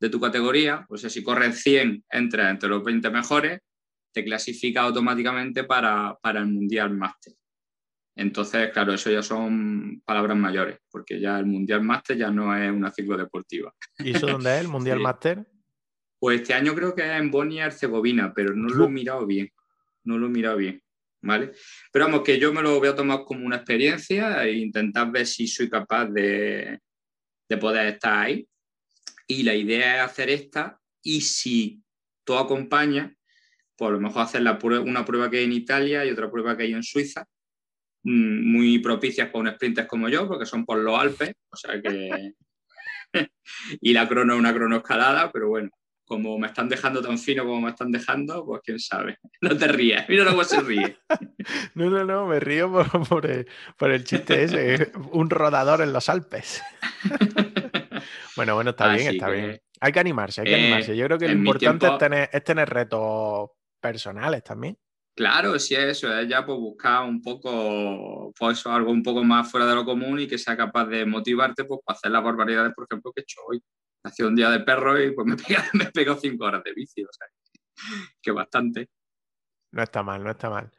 de 0.00 0.10
tu 0.10 0.20
categoría, 0.20 0.86
o 0.88 0.96
sea, 0.96 1.10
si 1.10 1.22
corres 1.22 1.60
100, 1.62 2.04
entra 2.10 2.50
entre 2.50 2.68
los 2.68 2.84
20 2.84 3.10
mejores, 3.10 3.60
te 4.12 4.24
clasifica 4.24 4.82
automáticamente 4.82 5.64
para, 5.64 6.18
el 6.22 6.46
Mundial 6.46 6.94
Máster. 6.94 7.34
Entonces, 8.14 8.70
claro, 8.72 8.92
eso 8.92 9.10
ya 9.10 9.22
son 9.22 10.02
palabras 10.04 10.36
mayores, 10.36 10.78
porque 10.90 11.20
ya 11.20 11.38
el 11.38 11.46
Mundial 11.46 11.82
Máster 11.82 12.16
ya 12.16 12.30
no 12.30 12.54
es 12.56 12.70
una 12.70 12.90
ciclo 12.90 13.16
deportiva. 13.16 13.72
¿Y 13.98 14.16
eso 14.16 14.26
dónde 14.26 14.54
es 14.54 14.60
el 14.60 14.68
Mundial 14.68 15.00
Máster? 15.00 15.46
Pues 16.18 16.40
este 16.40 16.52
año 16.52 16.74
creo 16.74 16.94
que 16.94 17.02
es 17.02 17.20
en 17.20 17.30
Bosnia 17.30 17.62
y 17.62 17.66
Herzegovina, 17.66 18.32
pero 18.34 18.54
no 18.54 18.68
lo 18.68 18.86
he 18.86 18.88
mirado 18.88 19.24
bien. 19.24 19.50
No 20.02 20.18
lo 20.18 20.26
he 20.26 20.30
mirado 20.30 20.56
bien. 20.56 20.82
¿Vale? 21.22 21.52
Pero 21.92 22.06
vamos, 22.06 22.22
que 22.22 22.38
yo 22.38 22.52
me 22.52 22.62
lo 22.62 22.78
voy 22.78 22.88
a 22.88 22.94
tomar 22.94 23.24
como 23.24 23.46
una 23.46 23.56
experiencia 23.56 24.44
e 24.44 24.52
intentar 24.52 25.10
ver 25.10 25.26
si 25.26 25.46
soy 25.46 25.68
capaz 25.68 26.06
de, 26.06 26.80
poder 27.60 27.86
estar 27.94 28.26
ahí. 28.26 28.46
Y 29.26 29.42
la 29.42 29.54
idea 29.54 29.96
es 29.96 30.10
hacer 30.10 30.30
esta 30.30 30.78
y 31.02 31.20
si 31.20 31.82
todo 32.24 32.38
acompaña, 32.38 33.14
pues 33.76 33.88
a 33.88 33.92
lo 33.92 34.00
mejor 34.00 34.22
hacer 34.22 34.42
la 34.42 34.58
una 34.62 35.04
prueba 35.04 35.30
que 35.30 35.38
hay 35.38 35.44
en 35.44 35.52
Italia 35.52 36.04
y 36.04 36.10
otra 36.10 36.30
prueba 36.30 36.56
que 36.56 36.64
hay 36.64 36.72
en 36.72 36.82
Suiza, 36.82 37.26
mm, 38.02 38.50
muy 38.50 38.78
propicias 38.78 39.28
para 39.28 39.40
un 39.40 39.54
sprinter 39.54 39.86
como 39.86 40.08
yo, 40.08 40.26
porque 40.26 40.46
son 40.46 40.64
por 40.64 40.78
los 40.78 40.98
Alpes, 40.98 41.34
o 41.50 41.56
sea 41.56 41.80
que... 41.80 42.32
y 43.80 43.92
la 43.92 44.08
crono 44.08 44.34
es 44.34 44.38
una 44.38 44.54
cronoescalada, 44.54 45.30
pero 45.32 45.48
bueno, 45.48 45.70
como 46.08 46.38
me 46.38 46.46
están 46.46 46.68
dejando 46.68 47.02
tan 47.02 47.18
fino 47.18 47.44
como 47.44 47.60
me 47.60 47.70
están 47.70 47.92
dejando, 47.92 48.44
pues 48.44 48.62
quién 48.64 48.80
sabe. 48.80 49.18
No 49.40 49.56
te 49.56 49.68
rías, 49.68 50.08
mira 50.08 50.24
cómo 50.24 50.42
se 50.42 50.60
ríe. 50.60 50.96
No, 51.74 51.88
no, 51.88 52.04
no, 52.04 52.26
me 52.26 52.40
río 52.40 52.72
por, 53.08 53.26
el, 53.26 54.04
chiste 54.04 54.42
ese, 54.42 54.90
un 55.12 55.30
rodador 55.30 55.82
en 55.82 55.92
los 55.92 56.08
Alpes. 56.08 56.62
Bueno, 58.36 58.54
bueno, 58.54 58.70
está 58.70 58.94
bien, 58.94 59.14
está 59.14 59.30
bien. 59.30 59.60
Hay 59.80 59.90
que 59.90 59.98
animarse, 59.98 60.42
hay 60.42 60.46
que 60.46 60.54
animarse. 60.54 60.96
Yo 60.96 61.06
creo 61.06 61.18
que 61.18 61.26
lo 61.26 61.34
importante 61.34 62.28
es, 62.32 62.44
tener, 62.44 62.70
retos 62.70 63.50
personales 63.80 64.44
también. 64.44 64.78
Claro, 65.16 65.58
sí, 65.58 65.74
eso 65.74 66.16
es 66.16 66.28
ya 66.28 66.46
pues 66.46 66.56
buscar 66.56 67.02
un 67.02 67.20
poco, 67.20 68.32
pues 68.38 68.64
algo 68.66 68.92
un 68.92 69.02
poco 69.02 69.24
más 69.24 69.50
fuera 69.50 69.66
de 69.66 69.74
lo 69.74 69.84
común 69.84 70.20
y 70.20 70.28
que 70.28 70.38
sea 70.38 70.56
capaz 70.56 70.86
de 70.86 71.04
motivarte 71.04 71.64
pues, 71.64 71.80
para 71.84 71.96
hacer 71.96 72.12
las 72.12 72.22
barbaridades, 72.22 72.72
por 72.74 72.86
ejemplo, 72.88 73.10
que 73.12 73.22
he 73.22 73.24
hecho 73.24 73.40
hoy 73.48 73.60
hacía 74.02 74.26
un 74.26 74.36
día 74.36 74.50
de 74.50 74.60
perro 74.60 75.00
y 75.00 75.12
pues 75.12 75.26
me 75.74 75.86
pegó, 75.86 76.16
cinco 76.16 76.44
horas 76.44 76.62
de 76.64 76.72
bici, 76.72 77.02
o 77.02 77.08
sea, 77.10 77.26
que 78.20 78.30
bastante. 78.30 78.88
No 79.72 79.82
está 79.82 80.02
mal, 80.02 80.22
no 80.22 80.30
está 80.30 80.50
mal. 80.50 80.70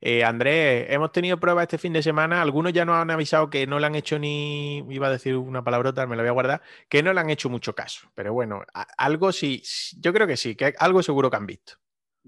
Eh, 0.00 0.24
Andrés, 0.24 0.86
hemos 0.90 1.10
tenido 1.10 1.40
pruebas 1.40 1.64
este 1.64 1.78
fin 1.78 1.92
de 1.92 2.02
semana. 2.02 2.42
Algunos 2.42 2.72
ya 2.72 2.84
nos 2.84 2.96
han 2.96 3.10
avisado 3.10 3.50
que 3.50 3.66
no 3.66 3.78
le 3.78 3.86
han 3.86 3.94
hecho 3.94 4.18
ni, 4.18 4.78
iba 4.90 5.08
a 5.08 5.10
decir 5.10 5.36
una 5.36 5.64
palabrota, 5.64 6.06
me 6.06 6.16
la 6.16 6.22
voy 6.22 6.28
a 6.28 6.32
guardar, 6.32 6.62
que 6.88 7.02
no 7.02 7.12
le 7.12 7.20
han 7.20 7.30
hecho 7.30 7.48
mucho 7.48 7.74
caso. 7.74 8.10
Pero 8.14 8.32
bueno, 8.32 8.62
algo 8.98 9.32
sí, 9.32 9.62
yo 9.98 10.12
creo 10.12 10.26
que 10.26 10.36
sí, 10.36 10.54
que 10.54 10.74
algo 10.78 11.02
seguro 11.02 11.30
que 11.30 11.36
han 11.36 11.46
visto. 11.46 11.74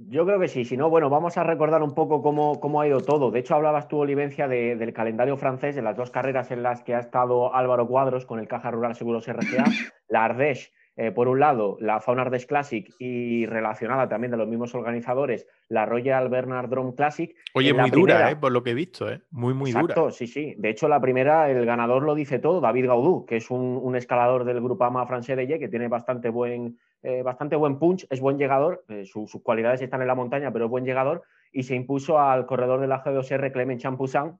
Yo 0.06 0.24
creo 0.24 0.38
que 0.38 0.46
sí, 0.46 0.64
si 0.64 0.76
no, 0.76 0.90
bueno, 0.90 1.10
vamos 1.10 1.36
a 1.38 1.42
recordar 1.42 1.82
un 1.82 1.92
poco 1.92 2.22
cómo, 2.22 2.80
ha 2.80 2.86
ido 2.86 3.00
todo. 3.00 3.32
De 3.32 3.40
hecho, 3.40 3.56
hablabas 3.56 3.88
tú, 3.88 3.98
Olivencia, 3.98 4.46
del 4.46 4.92
calendario 4.92 5.36
francés, 5.36 5.74
de 5.74 5.82
las 5.82 5.96
dos 5.96 6.12
carreras 6.12 6.52
en 6.52 6.62
las 6.62 6.82
que 6.82 6.94
ha 6.94 7.00
estado 7.00 7.52
Álvaro 7.52 7.88
Cuadros 7.88 8.24
con 8.24 8.38
el 8.38 8.46
Caja 8.46 8.70
Rural 8.70 8.94
Seguros 8.94 9.26
RGA, 9.26 9.64
la 10.08 10.24
Ardèche 10.24 10.70
eh, 11.00 11.12
por 11.12 11.28
un 11.28 11.38
lado, 11.38 11.76
la 11.80 12.00
Fauna 12.00 12.22
Ardes 12.22 12.44
Classic 12.44 12.92
y 12.98 13.46
relacionada 13.46 14.08
también 14.08 14.32
de 14.32 14.36
los 14.36 14.48
mismos 14.48 14.74
organizadores, 14.74 15.46
la 15.68 15.86
Royal 15.86 16.28
Bernard 16.28 16.68
Drum 16.68 16.92
Classic. 16.92 17.36
Oye, 17.54 17.72
muy 17.72 17.88
dura, 17.90 18.32
¿eh? 18.32 18.34
por 18.34 18.50
lo 18.50 18.64
que 18.64 18.70
he 18.70 18.74
visto, 18.74 19.08
¿eh? 19.08 19.20
muy, 19.30 19.54
muy 19.54 19.70
exacto, 19.70 20.10
sí, 20.10 20.26
sí. 20.26 20.56
De 20.58 20.70
hecho, 20.70 20.88
la 20.88 21.00
primera, 21.00 21.48
el 21.52 21.64
ganador 21.64 22.02
lo 22.02 22.16
dice 22.16 22.40
todo, 22.40 22.60
David 22.60 22.86
Gaudú, 22.86 23.26
que 23.26 23.36
es 23.36 23.48
un, 23.48 23.94
escalador 23.94 24.42
del 24.42 24.60
grupo 24.60 24.84
AMA 24.84 25.06
Francés 25.06 25.36
de 25.36 25.46
Ye, 25.46 25.60
que 25.60 25.68
tiene 25.68 25.86
bastante 25.86 26.30
buen, 26.30 26.80
eh, 27.02 27.22
bastante 27.22 27.56
buen 27.56 27.78
punch, 27.78 28.06
es 28.10 28.20
buen 28.20 28.38
llegador, 28.38 28.84
sus 29.04 29.30
cualidades 29.42 29.82
están 29.82 30.02
en 30.02 30.08
la 30.08 30.14
montaña, 30.14 30.52
pero 30.52 30.66
es 30.66 30.70
buen 30.70 30.84
llegador, 30.84 31.22
y 31.52 31.62
se 31.62 31.74
impuso 31.74 32.18
al 32.18 32.46
corredor 32.46 32.80
de 32.80 32.88
la 32.88 33.02
G2R, 33.02 33.52
Clement 33.52 33.80
Champoussin, 33.80 34.38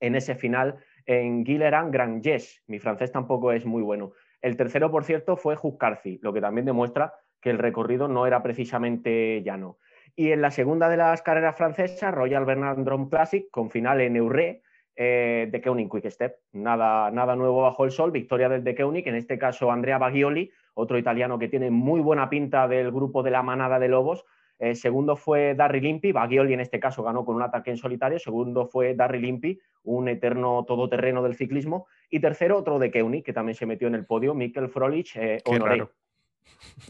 en 0.00 0.14
ese 0.14 0.34
final 0.34 0.76
en 1.06 1.44
Guilleran 1.44 1.90
Grand 1.90 2.22
Yes. 2.22 2.62
Mi 2.66 2.78
francés 2.78 3.12
tampoco 3.12 3.52
es 3.52 3.64
muy 3.64 3.82
bueno. 3.82 4.12
El 4.40 4.56
tercero, 4.56 4.90
por 4.90 5.04
cierto, 5.04 5.36
fue 5.36 5.56
Juscarci, 5.56 6.18
lo 6.22 6.32
que 6.32 6.40
también 6.40 6.64
demuestra 6.64 7.14
que 7.40 7.50
el 7.50 7.58
recorrido 7.58 8.08
no 8.08 8.26
era 8.26 8.42
precisamente 8.42 9.42
llano. 9.42 9.78
Y 10.16 10.32
en 10.32 10.42
la 10.42 10.50
segunda 10.50 10.88
de 10.88 10.96
las 10.96 11.22
carreras 11.22 11.56
francesas, 11.56 12.14
Royal 12.14 12.44
Bernard 12.44 12.78
Drone 12.78 13.08
Classic, 13.08 13.50
con 13.50 13.70
final 13.70 14.00
en 14.00 14.16
Euré, 14.16 14.62
eh, 14.96 15.48
de 15.50 15.60
Keunig 15.60 15.90
Quick 15.90 16.10
Step. 16.10 16.36
Nada, 16.52 17.10
nada 17.10 17.36
nuevo 17.36 17.62
bajo 17.62 17.84
el 17.84 17.90
sol, 17.90 18.10
victoria 18.10 18.48
del 18.48 18.64
de 18.64 18.74
Keunig, 18.74 19.06
en 19.06 19.14
este 19.14 19.38
caso 19.38 19.70
Andrea 19.70 19.98
Baghioli, 19.98 20.50
otro 20.74 20.98
italiano 20.98 21.38
que 21.38 21.48
tiene 21.48 21.70
muy 21.70 22.00
buena 22.00 22.28
pinta 22.28 22.68
del 22.68 22.90
grupo 22.90 23.22
de 23.22 23.30
la 23.30 23.42
manada 23.42 23.78
de 23.78 23.88
lobos, 23.88 24.24
eh, 24.60 24.74
segundo 24.74 25.16
fue 25.16 25.54
Darry 25.54 25.80
Limpi, 25.80 26.12
Baghioli 26.12 26.52
en 26.52 26.60
este 26.60 26.78
caso 26.78 27.02
ganó 27.02 27.24
con 27.24 27.34
un 27.34 27.42
ataque 27.42 27.70
en 27.70 27.78
solitario. 27.78 28.18
Segundo 28.18 28.66
fue 28.66 28.94
Darry 28.94 29.18
Limpi, 29.18 29.58
un 29.84 30.06
eterno 30.06 30.64
todoterreno 30.68 31.22
del 31.22 31.34
ciclismo. 31.34 31.86
Y 32.10 32.20
tercero, 32.20 32.58
otro 32.58 32.78
de 32.78 32.90
Keuni, 32.90 33.22
que 33.22 33.32
también 33.32 33.54
se 33.54 33.64
metió 33.64 33.88
en 33.88 33.94
el 33.94 34.04
podio, 34.04 34.34
Mikkel 34.34 34.68
Frolich, 34.68 35.16
eh, 35.16 35.42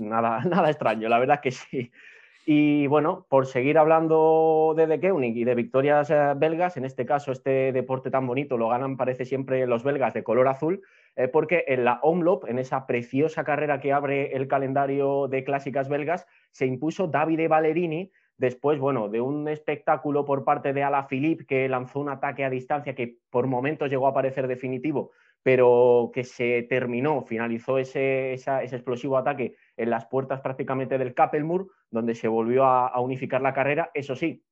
Nada, 0.00 0.40
nada 0.44 0.68
extraño, 0.68 1.08
la 1.08 1.20
verdad 1.20 1.40
que 1.40 1.52
sí. 1.52 1.92
Y 2.44 2.88
bueno, 2.88 3.26
por 3.28 3.46
seguir 3.46 3.78
hablando 3.78 4.74
de 4.76 4.88
De 4.88 4.98
Keunig 4.98 5.36
y 5.36 5.44
de 5.44 5.54
victorias 5.54 6.10
eh, 6.10 6.32
belgas, 6.36 6.76
en 6.76 6.84
este 6.84 7.06
caso 7.06 7.30
este 7.30 7.70
deporte 7.70 8.10
tan 8.10 8.26
bonito 8.26 8.56
lo 8.56 8.68
ganan 8.68 8.96
parece 8.96 9.24
siempre 9.24 9.66
los 9.68 9.84
belgas 9.84 10.14
de 10.14 10.24
color 10.24 10.48
azul, 10.48 10.82
eh, 11.16 11.28
porque 11.28 11.64
en 11.68 11.84
la 11.84 12.00
Omloop, 12.02 12.48
en 12.48 12.58
esa 12.58 12.86
preciosa 12.86 13.44
carrera 13.44 13.80
que 13.80 13.92
abre 13.92 14.36
el 14.36 14.48
calendario 14.48 15.28
de 15.28 15.44
clásicas 15.44 15.88
belgas, 15.88 16.26
se 16.50 16.66
impuso 16.66 17.08
Davide 17.08 17.48
Ballerini 17.48 18.10
después, 18.36 18.78
bueno, 18.78 19.10
de 19.10 19.20
un 19.20 19.48
espectáculo 19.48 20.24
por 20.24 20.44
parte 20.44 20.72
de 20.72 20.82
Alaphilippe 20.82 21.44
que 21.44 21.68
lanzó 21.68 22.00
un 22.00 22.08
ataque 22.08 22.42
a 22.42 22.50
distancia 22.50 22.94
que 22.94 23.18
por 23.28 23.46
momentos 23.46 23.90
llegó 23.90 24.06
a 24.06 24.14
parecer 24.14 24.48
definitivo, 24.48 25.10
pero 25.42 26.10
que 26.14 26.24
se 26.24 26.62
terminó, 26.62 27.22
finalizó 27.22 27.76
ese, 27.76 28.32
explosivo 28.32 29.18
ataque 29.18 29.56
en 29.76 29.90
las 29.90 30.06
puertas 30.06 30.40
prácticamente 30.40 30.96
del 30.96 31.12
Kappelmur, 31.12 31.70
donde 31.90 32.14
se 32.14 32.28
volvió 32.28 32.64
a, 32.64 32.98
unificar 33.00 33.42
la 33.42 33.52
carrera. 33.52 33.90
Eso 33.92 34.16
sí, 34.16 34.42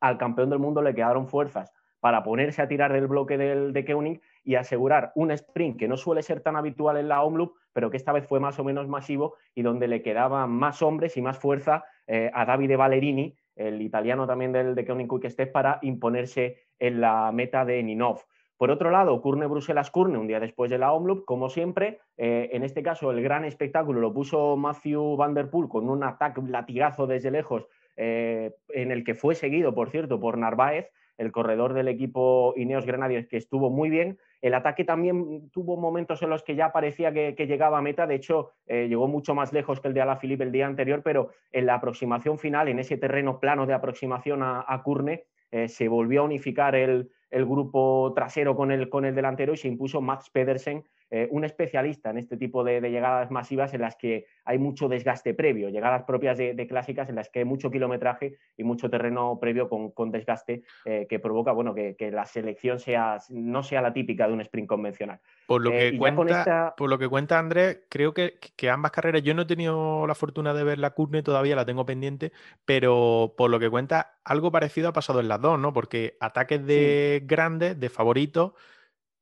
al 0.00 0.16
campeón 0.16 0.50
del 0.50 0.60
mundo 0.60 0.80
le 0.80 0.94
quedaron 0.94 1.26
fuerzas 1.26 1.72
para 2.04 2.22
ponerse 2.22 2.60
a 2.60 2.68
tirar 2.68 2.92
del 2.92 3.06
bloque 3.06 3.38
del, 3.38 3.72
de 3.72 3.86
Koenig 3.86 4.20
y 4.44 4.56
asegurar 4.56 5.12
un 5.14 5.30
sprint 5.30 5.78
que 5.78 5.88
no 5.88 5.96
suele 5.96 6.22
ser 6.22 6.42
tan 6.42 6.54
habitual 6.54 6.98
en 6.98 7.08
la 7.08 7.22
Omloop, 7.22 7.54
pero 7.72 7.90
que 7.90 7.96
esta 7.96 8.12
vez 8.12 8.26
fue 8.26 8.40
más 8.40 8.58
o 8.58 8.64
menos 8.64 8.86
masivo 8.88 9.36
y 9.54 9.62
donde 9.62 9.88
le 9.88 10.02
quedaban 10.02 10.50
más 10.50 10.82
hombres 10.82 11.16
y 11.16 11.22
más 11.22 11.38
fuerza 11.38 11.82
eh, 12.06 12.30
a 12.34 12.44
Davide 12.44 12.76
Ballerini, 12.76 13.34
el 13.56 13.80
italiano 13.80 14.26
también 14.26 14.52
del 14.52 14.74
de 14.74 14.84
Koenig 14.84 15.08
Quick 15.08 15.30
Step, 15.30 15.50
para 15.50 15.78
imponerse 15.80 16.58
en 16.78 17.00
la 17.00 17.32
meta 17.32 17.64
de 17.64 17.82
Ninov. 17.82 18.20
Por 18.58 18.70
otro 18.70 18.90
lado, 18.90 19.22
Curne 19.22 19.46
Bruselas 19.46 19.90
Curne, 19.90 20.18
un 20.18 20.26
día 20.26 20.40
después 20.40 20.70
de 20.70 20.76
la 20.76 20.92
Omloop, 20.92 21.24
como 21.24 21.48
siempre, 21.48 22.00
eh, 22.18 22.50
en 22.52 22.64
este 22.64 22.82
caso 22.82 23.12
el 23.12 23.22
gran 23.22 23.46
espectáculo 23.46 24.02
lo 24.02 24.12
puso 24.12 24.58
Matthew 24.58 25.16
Van 25.16 25.32
Der 25.32 25.48
Poel 25.48 25.70
con 25.70 25.88
un 25.88 26.04
ataque 26.04 26.42
latigazo 26.46 27.06
desde 27.06 27.30
lejos, 27.30 27.66
eh, 27.96 28.54
en 28.68 28.92
el 28.92 29.04
que 29.04 29.14
fue 29.14 29.34
seguido, 29.34 29.74
por 29.74 29.88
cierto, 29.88 30.20
por 30.20 30.36
Narváez, 30.36 30.90
el 31.18 31.32
corredor 31.32 31.74
del 31.74 31.88
equipo 31.88 32.54
Ineos 32.56 32.86
Grenadiers, 32.86 33.28
que 33.28 33.36
estuvo 33.36 33.70
muy 33.70 33.90
bien. 33.90 34.18
El 34.42 34.54
ataque 34.54 34.84
también 34.84 35.50
tuvo 35.50 35.76
momentos 35.76 36.22
en 36.22 36.30
los 36.30 36.42
que 36.42 36.54
ya 36.54 36.72
parecía 36.72 37.12
que, 37.12 37.46
llegaba 37.46 37.78
a 37.78 37.82
meta, 37.82 38.06
de 38.06 38.14
hecho, 38.16 38.52
eh, 38.66 38.88
llegó 38.88 39.08
mucho 39.08 39.34
más 39.34 39.52
lejos 39.52 39.80
que 39.80 39.88
el 39.88 39.94
de 39.94 40.02
Alaphilippe 40.02 40.44
el 40.44 40.52
día 40.52 40.66
anterior, 40.66 41.02
pero 41.02 41.30
en 41.52 41.66
la 41.66 41.74
aproximación 41.74 42.38
final, 42.38 42.68
en 42.68 42.78
ese 42.78 42.96
terreno 42.96 43.40
plano 43.40 43.66
de 43.66 43.74
aproximación 43.74 44.42
a, 44.42 44.64
a 44.66 44.82
Curne, 44.82 45.24
eh, 45.50 45.68
se 45.68 45.88
volvió 45.88 46.22
a 46.22 46.24
unificar 46.24 46.74
el, 46.74 47.10
el 47.30 47.46
grupo 47.46 48.12
trasero 48.14 48.56
con 48.56 48.70
el, 48.70 48.88
con 48.88 49.04
el 49.04 49.14
delantero 49.14 49.54
y 49.54 49.56
se 49.56 49.68
impuso 49.68 50.00
Max 50.00 50.30
Pedersen, 50.30 50.84
eh, 51.10 51.28
un 51.30 51.44
especialista 51.44 52.10
en 52.10 52.18
este 52.18 52.36
tipo 52.36 52.64
de, 52.64 52.80
llegadas 52.80 53.30
masivas 53.30 53.74
en 53.74 53.82
las 53.82 53.94
que 53.94 54.26
hay 54.44 54.58
mucho 54.58 54.88
desgaste 54.88 55.34
previo, 55.34 55.68
llegadas 55.68 56.04
propias 56.04 56.38
de, 56.38 56.66
clásicas 56.66 57.08
en 57.08 57.14
las 57.14 57.28
que 57.28 57.40
hay 57.40 57.44
mucho 57.44 57.70
kilometraje 57.70 58.38
y 58.56 58.64
mucho 58.64 58.90
terreno 58.90 59.38
previo 59.40 59.68
con, 59.68 60.10
desgaste 60.10 60.62
eh, 60.84 61.06
que 61.08 61.18
provoca 61.18 61.52
bueno, 61.52 61.74
que, 61.74 61.94
la 62.10 62.24
selección 62.24 62.80
sea, 62.80 63.18
no 63.28 63.62
sea 63.62 63.82
la 63.82 63.92
típica 63.92 64.26
de 64.26 64.32
un 64.32 64.40
sprint 64.40 64.68
convencional. 64.68 65.20
Por 65.46 65.62
lo 65.62 65.70
que, 65.70 65.88
eh, 65.88 65.98
cuenta, 65.98 66.74
por 66.76 66.88
lo 66.88 66.98
que 66.98 67.08
cuenta 67.08 67.38
Andrés, 67.38 67.80
creo 67.88 68.14
que, 68.14 68.38
ambas 68.70 68.92
carreras, 68.92 69.22
yo 69.22 69.34
no 69.34 69.42
he 69.42 69.46
tenido 69.46 70.06
la 70.06 70.14
fortuna 70.14 70.54
de 70.54 70.64
ver 70.64 70.78
la 70.78 70.90
Curne, 70.90 71.22
todavía 71.22 71.54
la 71.54 71.66
tengo 71.66 71.84
pendiente, 71.84 72.32
pero 72.64 73.34
por 73.36 73.50
lo 73.50 73.60
que 73.60 73.68
cuenta, 73.68 74.16
algo 74.24 74.50
parecido 74.50 74.88
ha 74.88 74.92
pasado 74.92 75.20
en 75.20 75.28
las 75.28 75.40
dos, 75.40 75.58
¿no? 75.58 75.72
Porque 75.72 76.16
ataques 76.20 76.64
de 76.66 77.22
grandes, 77.26 77.78
de 77.78 77.88
favoritos, 77.88 78.52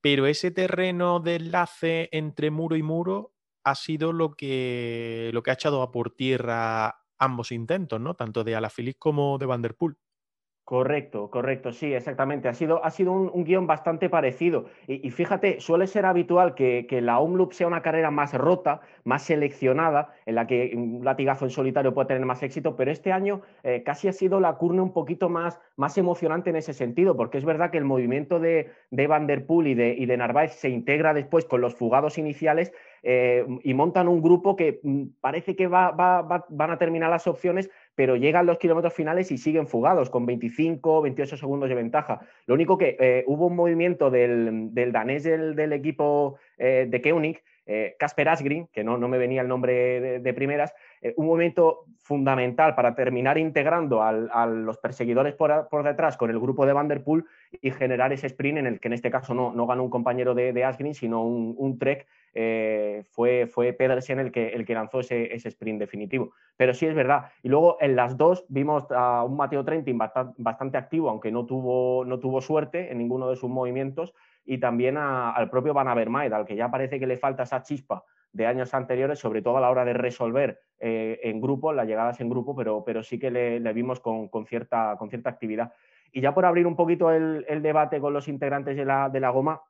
pero 0.02 0.26
ese 0.26 0.50
terreno 0.50 1.20
de 1.20 1.36
enlace 1.36 2.10
entre 2.12 2.50
muro 2.50 2.76
y 2.76 2.82
muro 2.82 3.34
ha 3.64 3.76
sido 3.76 4.12
lo 4.12 4.32
que, 4.34 5.30
lo 5.32 5.42
que 5.42 5.50
ha 5.52 5.54
echado 5.54 5.82
a 5.82 5.92
por 5.92 6.14
tierra 6.16 6.96
ambos 7.18 7.52
intentos, 7.52 8.00
¿no? 8.00 8.14
Tanto 8.16 8.44
de 8.44 8.56
Alaphilippe 8.56 8.98
como 8.98 9.38
de 9.38 9.46
Vanderpool. 9.46 9.96
Correcto, 10.72 11.28
correcto, 11.28 11.70
sí, 11.70 11.92
exactamente. 11.92 12.48
Ha 12.48 12.54
sido, 12.54 12.82
ha 12.82 12.90
sido 12.90 13.12
un, 13.12 13.44
guion 13.44 13.66
bastante 13.66 14.08
parecido. 14.08 14.70
Y, 14.86 15.10
fíjate, 15.10 15.60
suele 15.60 15.86
ser 15.86 16.06
habitual 16.06 16.54
que, 16.54 16.86
la 17.02 17.18
Omloop 17.18 17.52
sea 17.52 17.66
una 17.66 17.82
carrera 17.82 18.10
más 18.10 18.32
rota, 18.32 18.80
más 19.04 19.22
seleccionada, 19.22 20.14
en 20.24 20.34
la 20.34 20.46
que 20.46 20.72
un 20.74 21.04
latigazo 21.04 21.44
en 21.44 21.50
solitario 21.50 21.92
puede 21.92 22.08
tener 22.08 22.24
más 22.24 22.42
éxito, 22.42 22.74
pero 22.74 22.90
este 22.90 23.12
año 23.12 23.42
eh, 23.64 23.82
casi 23.84 24.08
ha 24.08 24.14
sido 24.14 24.40
la 24.40 24.54
curna 24.54 24.82
un 24.82 24.94
poquito 24.94 25.28
más, 25.28 25.60
más 25.76 25.98
emocionante 25.98 26.48
en 26.48 26.56
ese 26.56 26.72
sentido, 26.72 27.18
porque 27.18 27.36
es 27.36 27.44
verdad 27.44 27.70
que 27.70 27.76
el 27.76 27.84
movimiento 27.84 28.40
de, 28.40 28.70
de 28.90 29.06
Van 29.06 29.26
Der 29.26 29.44
Poel 29.44 29.66
y 29.66 29.74
de, 29.74 29.94
y 29.98 30.06
de 30.06 30.16
Narváez 30.16 30.54
se 30.54 30.70
integra 30.70 31.12
después 31.12 31.44
con 31.44 31.60
los 31.60 31.74
fugados 31.74 32.16
iniciales 32.16 32.72
eh, 33.02 33.44
y 33.62 33.74
montan 33.74 34.08
un 34.08 34.22
grupo 34.22 34.56
que 34.56 34.80
mm, 34.82 35.02
parece 35.20 35.54
que 35.54 35.66
va, 35.66 35.90
van 35.90 36.70
a 36.70 36.78
terminar 36.78 37.10
las 37.10 37.26
opciones, 37.26 37.68
pero 37.94 38.16
llegan 38.16 38.46
los 38.46 38.58
kilómetros 38.58 38.94
finales 38.94 39.30
y 39.30 39.38
siguen 39.38 39.66
fugados 39.66 40.10
con 40.10 40.26
25, 40.26 41.02
28 41.02 41.36
segundos 41.36 41.68
de 41.68 41.74
ventaja. 41.74 42.20
Lo 42.46 42.54
único 42.54 42.78
que 42.78 42.96
eh, 42.98 43.24
hubo 43.26 43.46
un 43.46 43.56
movimiento 43.56 44.10
del, 44.10 44.70
danés 44.72 45.24
del, 45.24 45.72
equipo 45.72 46.36
eh, 46.58 46.86
de 46.88 47.02
Koenig, 47.02 47.42
Casper 47.98 48.28
Asgreen, 48.28 48.68
que 48.72 48.82
no, 48.82 48.98
no, 48.98 49.08
me 49.08 49.18
venía 49.18 49.40
el 49.40 49.48
nombre 49.48 50.20
de, 50.20 50.34
primeras, 50.34 50.74
un 51.16 51.26
movimiento 51.26 51.84
fundamental 52.02 52.74
para 52.74 52.94
terminar 52.94 53.38
integrando 53.38 54.02
a 54.02 54.46
los 54.46 54.78
perseguidores 54.78 55.34
por, 55.34 55.84
detrás 55.84 56.16
con 56.16 56.30
el 56.30 56.40
grupo 56.40 56.66
de 56.66 56.72
Vanderpool 56.72 57.26
y 57.60 57.70
generar 57.70 58.12
ese 58.12 58.26
sprint 58.26 58.58
en 58.58 58.66
el 58.66 58.80
que 58.80 58.88
en 58.88 58.94
este 58.94 59.10
caso 59.10 59.34
no, 59.34 59.52
no 59.52 59.66
ganó 59.66 59.84
un 59.84 59.90
compañero 59.90 60.34
de, 60.34 60.52
de 60.52 60.64
Asgreen, 60.64 60.94
sino 60.94 61.24
un, 61.24 61.54
un 61.56 61.78
trek 61.78 62.06
eh, 62.34 63.02
fue, 63.10 63.46
fue 63.46 63.74
Pedersen 63.74 64.18
el 64.18 64.32
que, 64.32 64.48
el 64.48 64.64
que 64.64 64.74
lanzó 64.74 65.00
ese, 65.00 65.34
sprint 65.34 65.78
definitivo. 65.78 66.32
Pero 66.56 66.74
sí 66.74 66.86
es 66.86 66.94
verdad. 66.94 67.26
Y 67.42 67.48
luego 67.48 67.76
en 67.80 67.96
las 67.96 68.16
dos 68.16 68.44
vimos 68.48 68.86
a 68.90 69.24
un 69.24 69.36
Mateo 69.36 69.64
Trentin 69.64 69.98
bastante, 69.98 70.78
activo, 70.78 71.10
aunque 71.10 71.30
no 71.30 71.44
tuvo, 71.44 72.04
no 72.04 72.18
tuvo 72.18 72.40
suerte 72.40 72.90
en 72.90 72.98
ninguno 72.98 73.28
de 73.28 73.36
sus 73.36 73.50
movimientos, 73.50 74.14
y 74.44 74.58
también 74.58 74.96
al 74.96 75.48
propio 75.50 75.74
Van 75.74 75.88
Avermaet, 75.88 76.32
al 76.32 76.46
que 76.46 76.56
ya 76.56 76.70
parece 76.70 76.98
que 76.98 77.06
le 77.06 77.16
falta 77.16 77.44
esa 77.44 77.62
chispa 77.62 78.04
de 78.32 78.46
años 78.46 78.72
anteriores, 78.74 79.18
sobre 79.18 79.42
todo 79.42 79.58
a 79.58 79.60
la 79.60 79.70
hora 79.70 79.84
de 79.84 79.92
resolver 79.92 80.60
eh, 80.78 81.20
en 81.22 81.40
grupo, 81.40 81.72
las 81.72 81.86
llegadas 81.86 82.20
en 82.20 82.30
grupo, 82.30 82.56
pero, 82.56 82.82
pero 82.84 83.02
sí 83.02 83.18
que 83.18 83.30
le, 83.30 83.72
vimos 83.72 84.00
con, 84.00 84.28
cierta, 84.46 84.96
con 84.98 85.10
cierta 85.10 85.30
actividad. 85.30 85.72
Y 86.10 86.20
ya 86.20 86.34
por 86.34 86.46
abrir 86.46 86.66
un 86.66 86.76
poquito 86.76 87.10
el, 87.10 87.62
debate 87.62 88.00
con 88.00 88.12
los 88.12 88.28
integrantes 88.28 88.76
de 88.76 88.84
la, 88.84 89.08
de 89.08 89.20
la 89.20 89.30
goma, 89.30 89.62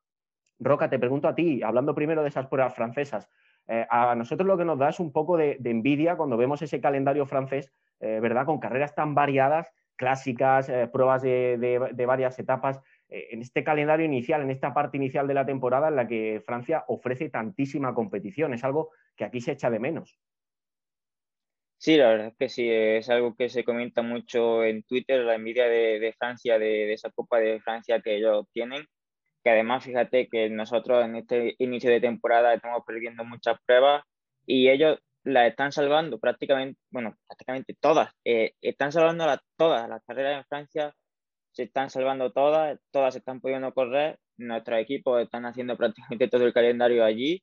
Roca, 0.58 0.88
te 0.88 0.98
pregunto 0.98 1.26
a 1.26 1.34
ti, 1.34 1.62
hablando 1.62 1.94
primero 1.94 2.22
de 2.22 2.28
esas 2.28 2.46
pruebas 2.46 2.74
francesas, 2.74 3.28
eh, 3.66 3.86
a 3.90 4.14
nosotros 4.14 4.46
lo 4.46 4.56
que 4.56 4.64
nos 4.64 4.78
da 4.78 4.88
es 4.90 5.00
un 5.00 5.12
poco 5.12 5.36
de, 5.36 5.58
envidia 5.64 6.16
cuando 6.16 6.36
vemos 6.36 6.62
ese 6.62 6.80
calendario 6.80 7.26
francés, 7.26 7.72
eh, 8.00 8.20
¿verdad? 8.20 8.46
Con 8.46 8.60
carreras 8.60 8.94
tan 8.94 9.14
variadas, 9.14 9.72
clásicas, 9.96 10.70
pruebas 10.92 11.22
de, 11.22 12.04
varias 12.06 12.38
etapas, 12.38 12.80
en 13.12 13.42
este 13.42 13.62
calendario 13.64 14.06
inicial, 14.06 14.42
en 14.42 14.50
esta 14.50 14.72
parte 14.72 14.96
inicial 14.96 15.26
de 15.26 15.34
la 15.34 15.46
temporada 15.46 15.88
en 15.88 15.96
la 15.96 16.06
que 16.06 16.42
Francia 16.44 16.84
ofrece 16.88 17.28
tantísima 17.28 17.94
competición. 17.94 18.54
Es 18.54 18.64
algo 18.64 18.90
que 19.16 19.24
aquí 19.24 19.40
se 19.40 19.52
echa 19.52 19.70
de 19.70 19.78
menos. 19.78 20.18
Sí, 21.78 21.96
la 21.96 22.08
verdad 22.10 22.26
es 22.28 22.36
que 22.36 22.48
sí, 22.48 22.70
es 22.70 23.10
algo 23.10 23.34
que 23.34 23.48
se 23.48 23.64
comenta 23.64 24.02
mucho 24.02 24.62
en 24.64 24.84
Twitter, 24.84 25.20
la 25.24 25.34
envidia 25.34 25.66
de, 25.66 26.14
Francia, 26.16 26.58
de, 26.58 26.92
esa 26.92 27.10
Copa 27.10 27.38
de 27.38 27.60
Francia 27.60 28.00
que 28.00 28.16
ellos 28.16 28.46
tienen 28.52 28.86
que 29.42 29.50
además 29.50 29.84
fíjate 29.84 30.28
que 30.28 30.48
nosotros 30.50 31.04
en 31.04 31.16
este 31.16 31.54
inicio 31.58 31.90
de 31.90 32.00
temporada 32.00 32.54
estamos 32.54 32.82
perdiendo 32.86 33.24
muchas 33.24 33.56
pruebas 33.66 34.04
y 34.46 34.68
ellos 34.68 34.98
la 35.24 35.46
están 35.46 35.72
salvando 35.72 36.18
prácticamente, 36.18 36.80
bueno, 36.90 37.16
prácticamente 37.26 37.76
todas, 37.78 38.10
eh, 38.24 38.54
están 38.60 38.92
salvando 38.92 39.24
todas 39.56 39.88
las 39.88 40.02
carreras 40.04 40.38
en 40.38 40.44
Francia, 40.46 40.94
se 41.52 41.64
están 41.64 41.90
salvando 41.90 42.32
todas, 42.32 42.78
todas 42.90 43.16
están 43.16 43.40
pudiendo 43.40 43.72
correr, 43.72 44.18
nuestros 44.36 44.80
equipos 44.80 45.22
están 45.22 45.46
haciendo 45.46 45.76
prácticamente 45.76 46.28
todo 46.28 46.44
el 46.44 46.52
calendario 46.52 47.04
allí 47.04 47.42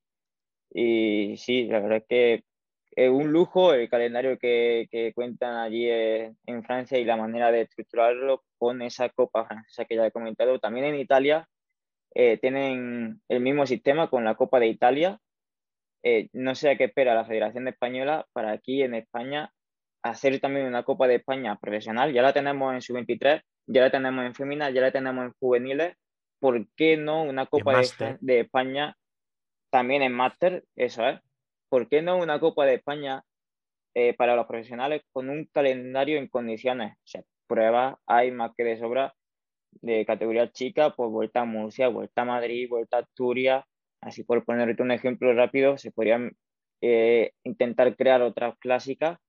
y 0.71 1.37
sí, 1.37 1.65
la 1.65 1.79
verdad 1.79 1.97
es 1.97 2.05
que 2.07 2.43
es 2.91 3.09
un 3.09 3.31
lujo 3.31 3.73
el 3.73 3.89
calendario 3.89 4.37
que, 4.37 4.87
que 4.91 5.13
cuentan 5.13 5.55
allí 5.55 5.87
en 5.89 6.63
Francia 6.63 6.97
y 6.97 7.05
la 7.05 7.17
manera 7.17 7.51
de 7.51 7.61
estructurarlo 7.61 8.43
con 8.57 8.81
esa 8.81 9.09
Copa 9.09 9.45
Francesa 9.45 9.85
que 9.85 9.95
ya 9.95 10.05
he 10.05 10.11
comentado. 10.11 10.59
También 10.59 10.85
en 10.87 10.95
Italia 10.95 11.47
eh, 12.13 12.37
tienen 12.37 13.21
el 13.29 13.39
mismo 13.41 13.65
sistema 13.65 14.09
con 14.09 14.25
la 14.25 14.35
Copa 14.35 14.59
de 14.59 14.67
Italia. 14.67 15.19
Eh, 16.03 16.29
no 16.33 16.55
sé 16.55 16.71
a 16.71 16.77
qué 16.77 16.85
espera 16.85 17.13
la 17.15 17.25
Federación 17.25 17.67
Española 17.67 18.27
para 18.33 18.51
aquí 18.51 18.81
en 18.81 18.95
España 18.95 19.53
hacer 20.01 20.39
también 20.39 20.65
una 20.65 20.83
Copa 20.83 21.07
de 21.07 21.15
España 21.15 21.57
profesional. 21.57 22.13
Ya 22.13 22.21
la 22.21 22.33
tenemos 22.33 22.73
en 22.73 22.81
sub-23, 22.81 23.41
ya 23.69 23.81
la 23.81 23.91
tenemos 23.91 24.25
en 24.25 24.33
femina, 24.33 24.71
ya 24.71 24.81
la 24.81 24.91
tenemos 24.91 25.25
en 25.25 25.33
juveniles. 25.39 25.95
¿Por 26.39 26.67
qué 26.75 26.97
no 26.97 27.23
una 27.23 27.45
Copa 27.45 27.79
de, 27.79 28.17
de, 28.19 28.39
España 28.41 28.97
también 29.69 30.01
en 30.01 30.13
máster? 30.13 30.63
Eso 30.75 31.07
es. 31.07 31.19
¿Por 31.69 31.87
qué 31.87 32.01
no 32.01 32.17
una 32.17 32.39
Copa 32.39 32.65
de 32.65 32.75
España 32.75 33.23
eh, 33.93 34.15
para 34.15 34.35
los 34.35 34.47
profesionales 34.47 35.03
con 35.11 35.29
un 35.29 35.45
calendario 35.45 36.17
en 36.17 36.27
condiciones? 36.27 36.93
O 36.93 37.07
sea, 37.07 37.21
pruebas 37.47 37.95
hay 38.07 38.31
más 38.31 38.51
que 38.57 38.63
de 38.63 38.79
sobra 38.79 39.13
de 39.81 40.03
categoría 40.05 40.51
chica, 40.51 40.95
pues 40.95 41.11
vuelta 41.11 41.41
a 41.41 41.45
Murcia, 41.45 41.89
vuelta 41.89 42.23
a 42.23 42.25
Madrid, 42.25 42.67
vuelta 42.67 42.97
a 42.97 43.01
Asturias. 43.01 43.63
Así 44.01 44.23
por 44.23 44.43
ponerte 44.45 44.81
un 44.81 44.91
ejemplo 44.91 45.31
rápido, 45.33 45.77
se 45.77 45.91
podrían 45.91 46.31
eh, 46.81 47.33
intentar 47.43 47.95
crear 47.95 48.23
otras 48.23 48.57
clásicas 48.57 49.19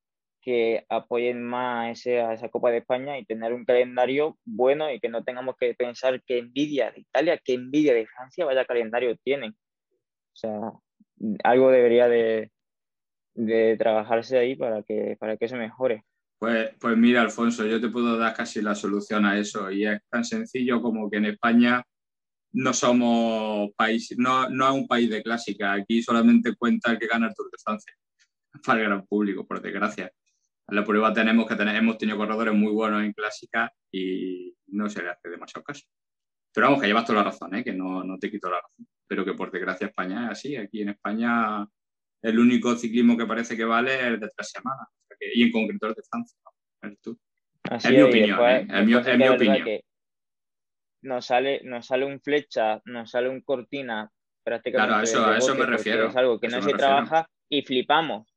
que 0.40 0.84
apoyen 0.88 1.42
más 1.42 2.06
a 2.06 2.32
esa 2.32 2.48
Copa 2.48 2.70
de 2.70 2.78
España 2.78 3.18
y 3.18 3.24
tener 3.24 3.52
un 3.52 3.64
calendario 3.64 4.38
bueno 4.44 4.90
y 4.90 5.00
que 5.00 5.08
no 5.08 5.22
tengamos 5.22 5.56
que 5.58 5.74
pensar 5.74 6.22
que 6.22 6.38
envidia 6.38 6.90
de 6.90 7.00
Italia, 7.00 7.40
que 7.42 7.54
envidia 7.54 7.94
de 7.94 8.06
Francia, 8.06 8.44
vaya 8.44 8.64
calendario 8.64 9.16
tienen. 9.22 9.50
O 9.50 10.36
sea, 10.36 10.72
algo 11.44 11.70
debería 11.70 12.08
de, 12.08 12.50
de 13.34 13.76
trabajarse 13.76 14.38
ahí 14.38 14.56
para 14.56 14.82
que, 14.82 15.16
para 15.18 15.36
que 15.36 15.44
eso 15.44 15.56
mejore. 15.56 16.04
Pues, 16.38 16.70
pues 16.80 16.96
mira, 16.96 17.20
Alfonso, 17.20 17.66
yo 17.66 17.80
te 17.80 17.90
puedo 17.90 18.16
dar 18.16 18.34
casi 18.34 18.62
la 18.62 18.74
solución 18.74 19.26
a 19.26 19.38
eso 19.38 19.70
y 19.70 19.86
es 19.86 20.00
tan 20.08 20.24
sencillo 20.24 20.80
como 20.80 21.10
que 21.10 21.18
en 21.18 21.26
España 21.26 21.84
no 22.52 22.72
somos 22.72 23.70
país, 23.76 24.14
no, 24.16 24.48
no 24.48 24.68
es 24.68 24.74
un 24.74 24.88
país 24.88 25.10
de 25.10 25.22
clásica, 25.22 25.74
aquí 25.74 26.02
solamente 26.02 26.56
cuenta 26.56 26.98
que 26.98 27.06
gana 27.06 27.28
el 27.28 27.34
Tour 27.34 27.50
de 27.50 27.58
Francia 27.62 27.92
para 28.64 28.80
el 28.80 28.86
gran 28.86 29.06
público, 29.06 29.46
por 29.46 29.60
desgracia. 29.60 30.10
En 30.70 30.76
la 30.76 30.84
prueba 30.84 31.12
tenemos 31.12 31.46
que 31.46 31.56
tener, 31.56 31.76
hemos 31.76 31.98
tenido 31.98 32.16
corredores 32.16 32.54
muy 32.54 32.72
buenos 32.72 33.02
en 33.02 33.12
clásica 33.12 33.72
y 33.90 34.54
no 34.68 34.88
se 34.88 35.02
le 35.02 35.10
hace 35.10 35.28
demasiado 35.28 35.64
caso. 35.64 35.84
Pero 36.52 36.66
vamos, 36.66 36.80
que 36.80 36.86
llevas 36.86 37.04
toda 37.04 37.18
la 37.18 37.24
razón, 37.24 37.54
¿eh? 37.54 37.64
que 37.64 37.72
no, 37.72 38.02
no 38.04 38.18
te 38.18 38.30
quito 38.30 38.50
la 38.50 38.60
razón 38.60 38.86
pero 39.10 39.24
que 39.24 39.34
por 39.34 39.50
desgracia 39.50 39.88
España 39.88 40.26
es 40.26 40.30
así. 40.30 40.56
Aquí 40.56 40.82
en 40.82 40.90
España 40.90 41.66
el 42.22 42.38
único 42.38 42.76
ciclismo 42.76 43.16
que 43.16 43.26
parece 43.26 43.56
que 43.56 43.64
vale 43.64 43.96
es 43.96 44.02
el 44.04 44.20
de 44.20 44.28
tres 44.28 44.50
semanas, 44.50 44.86
y 45.34 45.42
en 45.42 45.50
concreto 45.50 45.88
el 45.88 45.94
de 45.94 46.02
Francia. 46.08 46.38
es, 47.72 47.90
mi 47.90 48.02
opinión, 48.02 48.38
¿eh? 48.40 48.68
es, 48.70 48.86
mi, 48.86 48.94
es 48.94 49.18
mi 49.18 49.28
opinión. 49.28 49.80
Nos 51.02 51.26
sale, 51.26 51.60
nos 51.64 51.86
sale 51.86 52.04
un 52.04 52.20
flecha, 52.20 52.80
nos 52.84 53.10
sale 53.10 53.28
un 53.28 53.40
cortina 53.40 54.08
prácticamente. 54.44 54.88
Claro, 54.88 55.00
a 55.00 55.02
eso, 55.02 55.26
a 55.26 55.38
eso 55.38 55.54
me 55.56 55.66
refiero. 55.66 56.08
Es 56.08 56.16
algo 56.16 56.38
que 56.38 56.46
no 56.46 56.62
se 56.62 56.72
trabaja 56.72 57.28
y 57.48 57.62
flipamos, 57.62 58.32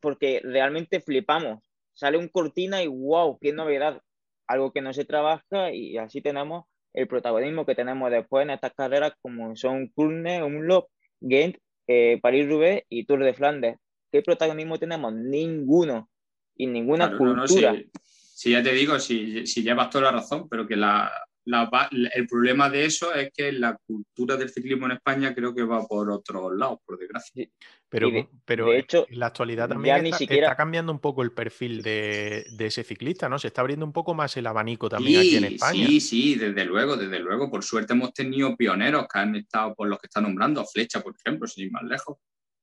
porque 0.00 0.40
realmente 0.42 1.00
flipamos. 1.00 1.65
Sale 1.96 2.18
un 2.18 2.28
cortina 2.28 2.82
y 2.82 2.86
wow, 2.86 3.38
qué 3.40 3.52
novedad. 3.52 4.00
Algo 4.46 4.72
que 4.72 4.82
no 4.82 4.92
se 4.92 5.04
trabaja 5.04 5.72
y 5.72 5.96
así 5.96 6.20
tenemos 6.20 6.66
el 6.92 7.08
protagonismo 7.08 7.66
que 7.66 7.74
tenemos 7.74 8.10
después 8.10 8.44
en 8.44 8.50
estas 8.50 8.72
carreras 8.74 9.14
como 9.20 9.56
son 9.56 9.88
Kurne, 9.88 10.42
Umlop, 10.42 10.88
Ghent, 11.20 11.56
eh, 11.88 12.18
París-Roubaix 12.22 12.84
y 12.88 13.04
Tour 13.04 13.24
de 13.24 13.34
Flandes. 13.34 13.76
¿Qué 14.12 14.22
protagonismo 14.22 14.78
tenemos? 14.78 15.12
Ninguno. 15.12 16.08
Y 16.54 16.66
ninguna 16.66 17.16
cultura. 17.16 17.74
si, 17.98 18.52
ya 18.52 18.62
te 18.62 18.72
digo, 18.72 18.98
si, 18.98 19.46
si 19.46 19.62
llevas 19.62 19.90
toda 19.90 20.04
la 20.04 20.12
razón, 20.12 20.48
pero 20.48 20.66
que 20.66 20.76
la, 20.76 21.10
el 21.46 22.26
problema 22.26 22.68
de 22.68 22.84
eso 22.84 23.14
es 23.14 23.30
que 23.32 23.52
la 23.52 23.76
cultura 23.86 24.36
del 24.36 24.50
ciclismo 24.50 24.86
en 24.86 24.92
España 24.92 25.34
creo 25.34 25.54
que 25.54 25.62
va 25.62 25.86
por 25.86 26.10
otros 26.10 26.52
lados, 26.56 26.80
por 26.84 26.98
desgracia. 26.98 27.48
Pero, 27.88 28.10
pero 28.44 28.70
de 28.70 28.78
hecho, 28.78 29.06
en 29.08 29.20
la 29.20 29.26
actualidad 29.26 29.68
también 29.68 30.06
está, 30.06 30.56
cambiando 30.56 30.90
un 30.90 30.98
poco 30.98 31.22
el 31.22 31.32
perfil 31.32 31.82
de, 31.82 32.44
ese 32.58 32.82
ciclista, 32.82 33.28
¿no? 33.28 33.38
Se 33.38 33.46
está 33.48 33.60
abriendo 33.60 33.86
un 33.86 33.92
poco 33.92 34.12
más 34.12 34.36
el 34.36 34.46
abanico 34.46 34.88
también 34.88 35.20
aquí 35.20 35.36
en 35.36 35.44
España. 35.44 35.86
Sí, 35.86 36.00
sí, 36.00 36.34
desde 36.34 36.64
luego, 36.64 36.96
desde 36.96 37.20
luego. 37.20 37.48
Por 37.48 37.62
suerte 37.62 37.92
hemos 37.92 38.12
tenido 38.12 38.56
pioneros 38.56 39.06
que 39.06 39.18
han 39.18 39.36
estado 39.36 39.74
por 39.74 39.88
los 39.88 40.00
que 40.00 40.06
están 40.06 40.24
nombrando, 40.24 40.64
Flecha, 40.64 41.00
por 41.00 41.14
ejemplo, 41.14 41.46
sin 41.46 41.66
ir 41.66 41.72
más 41.72 41.84
lejos, 41.84 42.18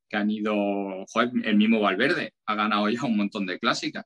que 0.09 0.17
han 0.17 0.29
ido, 0.29 0.53
joder, 1.07 1.31
el 1.45 1.55
mismo 1.55 1.79
Valverde 1.79 2.33
ha 2.45 2.55
ganado 2.55 2.89
ya 2.89 3.03
un 3.05 3.15
montón 3.15 3.45
de 3.45 3.59
clásicas 3.59 4.03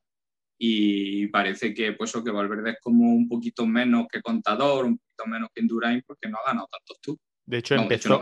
y 0.58 1.28
parece 1.28 1.74
que 1.74 1.94
pues 1.94 2.12
que 2.12 2.32
Valverde 2.32 2.72
es 2.72 2.78
como 2.82 3.14
un 3.14 3.28
poquito 3.28 3.66
menos 3.66 4.08
que 4.12 4.22
contador, 4.22 4.86
un 4.86 4.98
poquito 4.98 5.26
menos 5.28 5.50
que 5.54 5.62
Endurain 5.62 6.04
porque 6.06 6.30
no 6.30 6.38
ha 6.38 6.50
ganado 6.50 6.68
tantos 6.72 7.00
tú. 7.02 7.20
De 7.46 7.60
hecho, 7.60 7.76
empezó, 7.76 8.20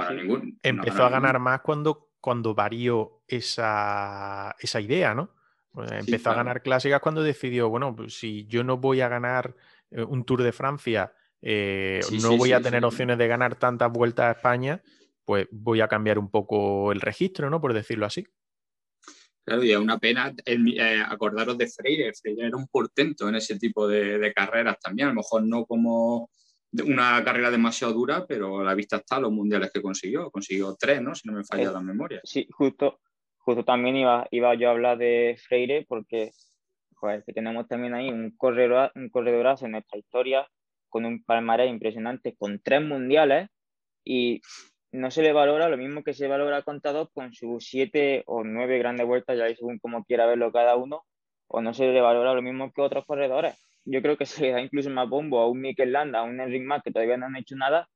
empezó 0.62 1.06
a 1.06 1.10
ganar 1.10 1.40
más 1.40 1.62
cuando, 1.62 2.12
cuando 2.20 2.54
varió 2.54 3.24
esa, 3.28 4.56
esa 4.60 4.82
idea, 4.82 5.16
¿no? 5.16 5.32
Pues, 5.72 5.92
empezó 5.92 6.30
a 6.30 6.36
ganar 6.36 6.62
clásicas 6.62 7.02
cuando 7.02 7.24
decidió, 7.24 7.70
bueno, 7.70 7.96
pues 7.96 8.18
si 8.18 8.46
yo 8.46 8.64
no 8.64 8.78
voy 8.78 9.02
a 9.02 9.10
ganar 9.10 9.56
eh, 9.90 10.04
un 10.04 10.24
Tour 10.26 10.44
de 10.44 10.52
Francia, 10.52 11.14
eh, 11.42 12.02
no 12.22 12.38
voy 12.38 12.54
a 12.54 12.62
tener 12.62 12.86
opciones 12.86 13.18
de 13.18 13.28
ganar 13.28 13.56
tantas 13.56 13.92
vueltas 13.92 14.28
a 14.28 14.32
España, 14.32 14.82
pues 15.26 15.48
voy 15.52 15.82
a 15.82 15.88
cambiar 15.88 16.20
un 16.20 16.30
poco 16.30 16.92
el 16.92 17.02
registro, 17.02 17.50
¿no? 17.50 17.60
Por 17.60 17.74
decirlo 17.74 18.06
así. 18.06 18.26
Claro, 19.46 19.64
y 19.64 19.72
es 19.72 19.78
una 19.78 20.00
pena 20.00 20.34
eh, 20.46 21.04
acordaros 21.08 21.58
de 21.58 21.68
Freire. 21.68 22.14
Freire 22.14 22.48
era 22.48 22.58
un 22.58 22.68
portento 22.68 23.30
en 23.30 23.36
ese 23.36 23.60
tipo 23.60 23.88
de, 23.88 24.34
carreras 24.34 24.80
también. 24.80 25.10
A 25.10 25.12
lo 25.12 25.18
mejor 25.18 25.44
no 25.44 25.66
como 25.66 26.32
una 26.84 27.24
carrera 27.24 27.52
demasiado 27.52 27.94
dura, 27.94 28.26
pero 28.28 28.60
a 28.60 28.64
la 28.64 28.74
vista 28.74 28.98
está 28.98 29.20
los 29.20 29.32
mundiales 29.32 29.72
que 29.72 29.84
consiguió. 29.84 30.32
Consiguió 30.32 30.76
tres, 30.80 31.02
¿no? 31.02 31.14
Si 31.14 31.28
no 31.28 31.36
me 31.36 31.44
falla 31.44 31.72
la 31.72 31.80
memoria. 31.80 32.20
Sí, 32.24 32.48
justo, 32.52 33.00
justo 33.38 33.64
también 33.64 33.96
iba, 33.98 34.28
iba 34.32 34.56
yo 34.56 34.70
a 34.70 34.72
hablar 34.72 34.98
de 34.98 35.38
Freire 35.48 35.86
porque 35.88 36.32
joder, 36.96 37.24
que 37.24 37.34
tenemos 37.34 37.68
también 37.68 37.94
ahí 37.94 38.10
un, 38.10 38.32
corredor, 38.36 38.92
un 38.96 39.10
corredorazo 39.10 39.66
en 39.66 39.74
nuestra 39.74 40.00
historia 40.00 40.48
con 40.90 41.06
un 41.06 41.24
palmarés 41.24 41.70
impresionante, 41.70 42.36
con 42.36 42.60
tres 42.64 42.82
mundiales 42.82 43.50
y 44.04 44.42
no 44.96 45.12
se 45.12 45.22
le 45.22 45.34
valora 45.34 45.70
lo 45.70 45.78
mismo 45.78 46.04
que 46.04 46.14
se 46.14 46.28
valora 46.28 46.58
a 46.58 46.62
Contador 46.64 47.10
con 47.14 47.34
sus 47.34 47.66
siete 47.66 48.24
o 48.28 48.44
nueve 48.44 48.78
grandes 48.78 49.06
vueltas, 49.06 49.38
ya 49.38 49.48
según 49.56 49.80
como 49.80 50.04
quiera 50.06 50.26
verlo 50.26 50.52
cada 50.52 50.76
uno, 50.76 51.06
o 51.48 51.62
no 51.62 51.74
se 51.74 51.88
le 51.88 52.02
valora 52.02 52.34
lo 52.34 52.42
mismo 52.42 52.72
que 52.72 52.82
otros 52.82 53.06
corredores. 53.06 53.56
Yo 53.86 54.02
creo 54.02 54.18
que 54.18 54.26
se 54.26 54.42
le 54.42 54.52
da 54.52 54.62
incluso 54.62 54.90
más 54.90 55.10
bombo 55.10 55.40
a 55.40 55.50
un 55.50 55.62
Mikel 55.62 55.92
Landa, 55.92 56.20
a 56.20 56.24
un 56.24 56.40
Enric 56.40 56.64
Mas, 56.64 56.82
que 56.84 56.92
todavía 56.92 57.18
no 57.18 57.28
han 57.28 57.36
hecho 57.36 57.56
nada, 57.56 57.88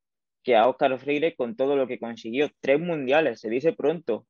que 0.43 0.55
a 0.55 0.67
Oscar 0.67 0.97
Freire 0.99 1.35
con 1.35 1.55
todo 1.55 1.75
lo 1.75 1.87
que 1.87 1.99
consiguió. 1.99 2.49
Tres 2.59 2.79
mundiales, 2.79 3.39
se 3.39 3.49
dice 3.49 3.73
pronto. 3.73 4.25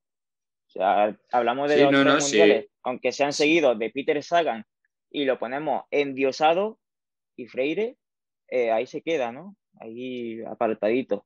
O 0.68 0.72
sea, 0.72 1.18
hablamos 1.32 1.70
de 1.70 1.82
los 1.82 1.90
tres 1.90 2.24
mundiales, 2.24 2.68
aunque 2.84 3.12
sean 3.12 3.34
seguidos 3.34 3.78
de 3.80 3.90
Peter 3.90 4.22
Sagan 4.22 4.66
y 5.10 5.26
lo 5.26 5.40
ponemos 5.40 5.84
endiosado 5.90 6.80
y 7.36 7.48
Freire, 7.48 7.98
eh, 8.50 8.72
ahí 8.72 8.86
se 8.86 9.02
queda, 9.02 9.32
¿no? 9.32 9.56
Ahí 9.80 10.42
apartadito. 10.44 11.26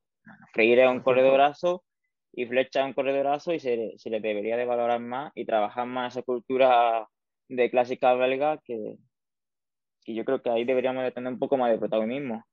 Freire 0.51 0.83
es 0.83 0.89
un 0.89 1.01
corredorazo 1.01 1.83
y 2.31 2.45
Flecha 2.45 2.81
es 2.81 2.85
un 2.87 2.93
corredorazo 2.93 3.53
y 3.53 3.59
se, 3.59 3.93
se 3.97 4.09
le 4.09 4.19
debería 4.19 4.57
de 4.57 4.65
valorar 4.65 4.99
más 4.99 5.31
y 5.35 5.45
trabajar 5.45 5.85
más 5.87 6.13
esa 6.13 6.23
cultura 6.23 7.07
de 7.49 7.69
clásica 7.69 8.13
belga 8.15 8.59
que, 8.63 8.97
que 10.03 10.13
yo 10.13 10.25
creo 10.25 10.41
que 10.41 10.49
ahí 10.49 10.65
deberíamos 10.65 11.03
de 11.03 11.11
tener 11.11 11.31
un 11.31 11.39
poco 11.39 11.57
más 11.57 11.71
de 11.71 11.77
protagonismo. 11.77 12.45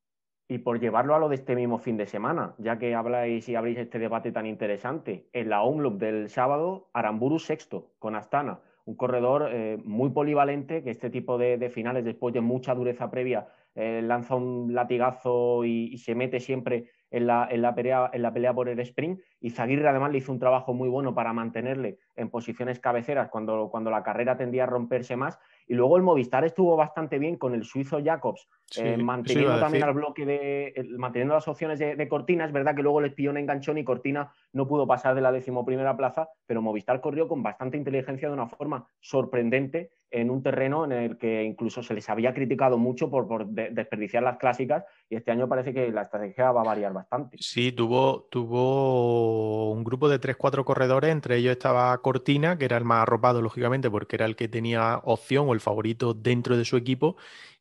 Y 0.49 0.59
por 0.59 0.81
llevarlo 0.81 1.15
a 1.15 1.21
lo 1.21 1.29
de 1.29 1.37
este 1.37 1.55
mismo 1.55 1.79
fin 1.79 1.97
de 1.97 2.07
semana, 2.07 2.57
ya 2.59 2.77
que 2.77 2.95
habláis 2.95 3.49
y 3.49 3.55
abrís 3.55 3.79
este 3.79 4.01
debate 4.01 4.33
tan 4.33 4.47
interesante, 4.47 5.29
en 5.33 5.49
la 5.49 5.63
Omloop 5.63 5.99
del 5.99 6.29
sábado, 6.29 6.91
Aramburu 6.93 7.39
sexto 7.39 7.93
con 8.01 8.17
Astana, 8.17 8.61
un 8.85 8.97
corredor 8.97 9.49
eh, 9.53 9.79
muy 9.85 10.11
polivalente 10.11 10.83
que 10.83 10.91
este 10.91 11.09
tipo 11.09 11.39
de, 11.39 11.71
finales, 11.71 12.05
después 12.05 12.35
de 12.35 12.41
mucha 12.41 12.75
dureza 12.75 13.11
previa, 13.11 13.47
eh, 13.77 14.03
lanza 14.03 14.35
un 14.35 14.75
latigazo 14.75 15.65
y, 15.65 15.97
se 15.99 16.17
mete 16.17 16.41
siempre 16.41 16.91
en 17.11 17.27
la, 17.27 17.49
en 17.51 17.63
la, 17.63 17.75
pelea, 17.75 18.11
en 18.13 18.23
la 18.23 18.33
pelea 18.33 18.55
por 18.55 18.69
el 18.69 18.79
sprint. 18.81 19.21
Y 19.41 19.51
Zaguirre 19.51 19.89
además 19.89 20.13
le 20.13 20.19
hizo 20.19 20.33
un 20.33 20.39
trabajo 20.39 20.75
muy 20.75 20.89
bueno 20.89 21.15
para 21.15 21.33
mantenerle 21.33 21.99
en 22.17 22.31
posiciones 22.31 22.79
cabeceras 22.81 23.29
cuando, 23.29 23.69
cuando 23.71 23.91
la 23.91 24.03
carrera 24.03 24.37
tendía 24.37 24.65
a 24.65 24.67
romperse 24.67 25.17
más. 25.17 25.39
Y 25.67 25.75
luego 25.75 25.97
el 25.97 26.03
Movistar 26.03 26.45
estuvo 26.45 26.77
bastante 26.77 27.19
bien 27.19 27.37
con 27.37 27.55
el 27.55 27.65
suizo 27.65 28.01
Jacobs, 28.03 28.49
eh, 28.77 28.97
manteniendo 28.97 29.59
también 29.59 29.85
al 29.85 29.95
bloque 29.95 30.25
de, 30.25 30.89
manteniendo 30.97 31.35
las 31.35 31.49
opciones 31.49 31.79
de, 31.79 32.09
Cortina. 32.09 32.45
Es 32.45 32.53
verdad 32.53 32.75
que 32.75 32.83
luego 32.83 33.01
les 33.01 33.13
pilló 33.13 33.31
un 33.31 33.39
enganchón 33.39 33.79
y 33.79 33.85
Cortina 33.85 34.33
no 34.53 34.67
pudo 34.67 34.87
pasar 34.87 35.15
de 35.15 35.21
la 35.21 35.33
decimoprimera 35.33 35.97
plaza, 35.97 36.29
pero 36.47 36.63
Movistar 36.63 37.01
corrió 37.01 37.29
con 37.29 37.43
bastante 37.43 37.77
inteligencia 37.77 38.29
de 38.29 38.35
una 38.35 38.49
forma 38.49 38.87
sorprendente 39.01 39.91
en 40.11 40.31
un 40.31 40.43
terreno 40.43 40.85
en 40.85 40.93
el 40.93 41.19
que 41.19 41.45
incluso 41.45 41.83
se 41.83 41.95
les 41.95 42.09
había 42.09 42.35
criticado 42.35 42.79
mucho 42.79 43.11
por, 43.11 43.47
desperdiciar 43.47 44.23
las 44.23 44.39
clásicas 44.39 44.85
y 45.09 45.17
este 45.17 45.31
año 45.31 45.49
parece 45.49 45.73
que 45.73 45.91
la 45.93 46.03
estrategia 46.03 46.51
va 46.51 46.63
a 46.63 46.65
variar 46.65 46.93
bastante. 46.93 47.37
Sí, 47.41 47.73
tuvo, 47.73 48.27
tuvo 48.31 49.71
un 49.71 49.85
grupo 49.85 50.09
de 50.09 50.21
3-4 50.21 50.65
corredores, 50.65 51.13
entre 51.13 51.37
ellos 51.37 51.53
estaba 51.53 51.97
Cortina, 51.99 52.59
que 52.59 52.65
era 52.65 52.77
el 52.77 52.85
más 52.85 53.03
arropado, 53.03 53.41
lógicamente, 53.41 53.91
porque 53.91 54.17
era 54.17 54.27
el 54.27 54.37
que 54.37 54.49
tenía 54.49 55.01
opción 55.05 55.49
o 55.49 55.55
el 55.55 55.61
favorito 55.61 56.13
dentro 56.13 56.57
de 56.57 56.65
su 56.65 56.77
equipo. 56.77 57.17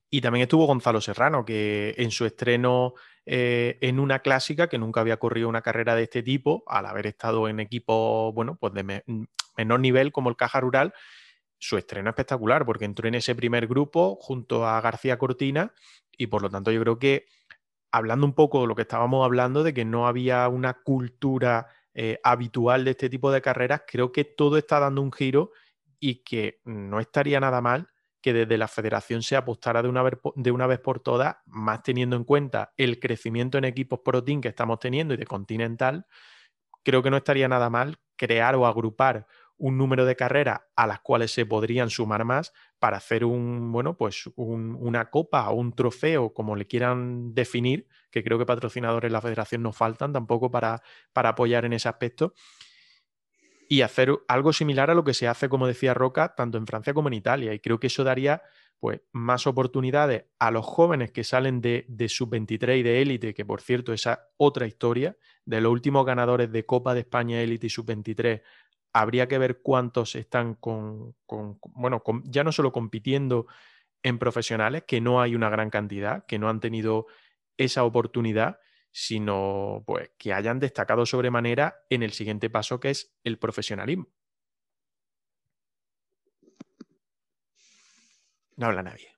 Y 0.10 0.22
también 0.22 0.44
estuvo 0.44 0.66
Gonzalo 0.66 1.02
Serrano, 1.02 1.46
que 1.46 1.94
en 1.98 2.10
su 2.10 2.26
estreno 2.26 2.96
eh, 3.26 3.78
en 3.82 4.00
una 4.00 4.20
clásica, 4.20 4.68
que 4.68 4.80
nunca 4.80 5.02
había 5.02 5.18
corrido 5.18 5.50
una 5.50 5.62
carrera 5.62 5.96
de 5.96 6.04
este 6.04 6.24
tipo, 6.24 6.64
al 6.66 6.88
haber 6.88 7.06
estado 7.06 7.48
en 7.48 7.60
equipos, 7.60 8.34
bueno, 8.34 8.58
pues 8.60 8.74
de 8.74 9.04
menor 9.56 9.80
nivel 9.80 10.12
como 10.12 10.30
el 10.30 10.36
Caja 10.36 10.60
Rural, 10.60 10.94
su 11.60 11.78
estreno 11.78 12.10
espectacular, 12.10 12.66
porque 12.66 12.86
entró 12.86 13.08
en 13.08 13.16
ese 13.16 13.36
primer 13.36 13.68
grupo 13.68 14.18
junto 14.20 14.66
a 14.66 14.82
García 14.82 15.20
Cortina 15.20 15.74
y 16.18 16.28
por 16.28 16.42
lo 16.42 16.50
tanto 16.50 16.72
yo 16.72 16.82
creo 16.82 16.98
que 16.98 17.26
hablando 17.92 18.26
un 18.26 18.34
poco 18.34 18.62
de 18.62 18.68
lo 18.68 18.76
que 18.76 18.84
estábamos 18.84 19.26
hablando, 19.26 19.64
de 19.64 19.74
que 19.74 19.86
no 19.86 20.08
había 20.08 20.48
una 20.48 20.74
cultura 20.74 21.68
eh, 21.94 22.20
habitual 22.24 22.86
de 22.86 22.92
este 22.92 23.10
tipo 23.10 23.32
de 23.32 23.42
carreras, 23.42 23.84
creo 23.88 24.12
que 24.12 24.24
todo 24.24 24.58
está 24.58 24.80
dando 24.80 25.02
un 25.02 25.12
giro 25.12 25.52
y 26.00 26.24
que 26.24 26.62
no 26.64 27.00
estaría 27.00 27.40
nada 27.40 27.62
mal 27.62 27.90
que 28.22 28.34
desde 28.34 28.58
la 28.58 28.68
federación 28.68 29.24
se 29.24 29.36
apostara 29.36 29.82
de 29.82 29.90
una, 29.90 30.04
vez, 30.04 30.14
de 30.36 30.52
una 30.52 30.68
vez 30.68 30.80
por 30.80 31.00
todas, 31.00 31.38
más 31.46 31.84
teniendo 31.84 32.16
en 32.16 32.24
cuenta 32.24 32.74
el 32.78 33.00
crecimiento 33.00 33.58
en 33.58 33.66
equipos 33.66 34.00
Pro 34.04 34.24
Team 34.24 34.42
que 34.42 34.50
estamos 34.50 34.80
teniendo 34.80 35.14
y 35.14 35.18
de 35.18 35.26
Continental, 35.26 36.06
creo 36.84 37.04
que 37.04 37.10
no 37.10 37.18
estaría 37.18 37.48
nada 37.48 37.70
mal 37.70 38.00
crear 38.16 38.56
o 38.56 38.66
agrupar 38.66 39.28
un 39.60 39.78
número 39.78 40.06
de 40.06 40.16
carreras 40.16 40.62
a 40.76 40.88
las 40.88 41.02
cuales 41.02 41.32
se 41.32 41.46
podrían 41.46 41.90
sumar 41.90 42.24
más 42.24 42.54
para 42.80 42.98
hacer 42.98 43.26
un, 43.26 43.72
bueno, 43.74 43.98
pues 43.98 44.30
una 44.36 45.10
copa 45.10 45.50
o 45.50 45.56
un 45.56 45.74
trofeo, 45.74 46.34
como 46.34 46.56
le 46.56 46.66
quieran 46.66 47.34
definir, 47.34 47.88
que 48.10 48.24
creo 48.24 48.40
que 48.40 48.46
patrocinadores 48.46 49.10
de 49.10 49.14
la 49.14 49.22
federación 49.22 49.62
no 49.62 49.74
faltan 49.74 50.14
tampoco 50.14 50.50
para, 50.50 50.82
para 51.12 51.30
apoyar 51.30 51.66
en 51.66 51.74
ese 51.74 51.90
aspecto, 51.90 52.34
y 53.70 53.82
hacer 53.82 54.12
algo 54.28 54.52
similar 54.52 54.90
a 54.90 54.96
lo 54.96 55.06
que 55.06 55.14
se 55.14 55.28
hace, 55.28 55.48
como 55.48 55.68
decía 55.68 55.94
Roca, 55.94 56.34
tanto 56.36 56.58
en 56.58 56.68
Francia 56.68 56.94
como 56.94 57.08
en 57.08 57.14
Italia. 57.14 57.54
Y 57.54 57.60
creo 57.60 57.80
que 57.80 57.88
eso 57.88 58.04
daría 58.04 58.42
pues, 58.80 59.02
más 59.14 59.46
oportunidades 59.46 60.26
a 60.40 60.50
los 60.50 60.66
jóvenes 60.66 61.12
que 61.12 61.24
salen 61.24 61.62
de, 61.62 61.86
de 61.88 62.10
sub-23 62.10 62.80
y 62.80 62.84
de 62.84 63.02
élite, 63.02 63.34
que 63.34 63.46
por 63.46 63.62
cierto, 63.62 63.94
esa 63.94 64.28
otra 64.38 64.66
historia, 64.66 65.16
de 65.46 65.62
los 65.62 65.72
últimos 65.72 66.06
ganadores 66.06 66.52
de 66.52 66.66
Copa 66.66 66.94
de 66.94 67.02
España 67.02 67.42
élite 67.42 67.68
y 67.68 67.70
sub-23 67.70 68.42
habría 68.94 69.28
que 69.28 69.38
ver 69.38 69.62
cuántos 69.62 70.16
están 70.16 70.56
con, 70.56 71.16
bueno, 71.76 72.02
ya 72.24 72.44
no 72.44 72.52
solo 72.52 72.72
compitiendo 72.72 73.48
en 74.02 74.18
profesionales, 74.18 74.84
que 74.88 75.02
no 75.02 75.22
hay 75.22 75.36
una 75.36 75.50
gran 75.50 75.70
cantidad, 75.70 76.26
que 76.26 76.40
no 76.40 76.50
han 76.50 76.60
tenido 76.60 77.06
esa 77.58 77.84
oportunidad, 77.84 78.60
sino 78.92 79.84
pues 79.86 80.12
que 80.18 80.34
hayan 80.34 80.60
destacado 80.60 81.06
sobremanera 81.06 81.86
en 81.90 82.04
el 82.04 82.12
siguiente 82.12 82.50
paso 82.50 82.80
que 82.80 82.90
es 82.90 83.14
el 83.24 83.38
profesionalismo. 83.38 84.08
No 88.58 88.68
habla 88.68 88.84
nadie. 88.84 89.16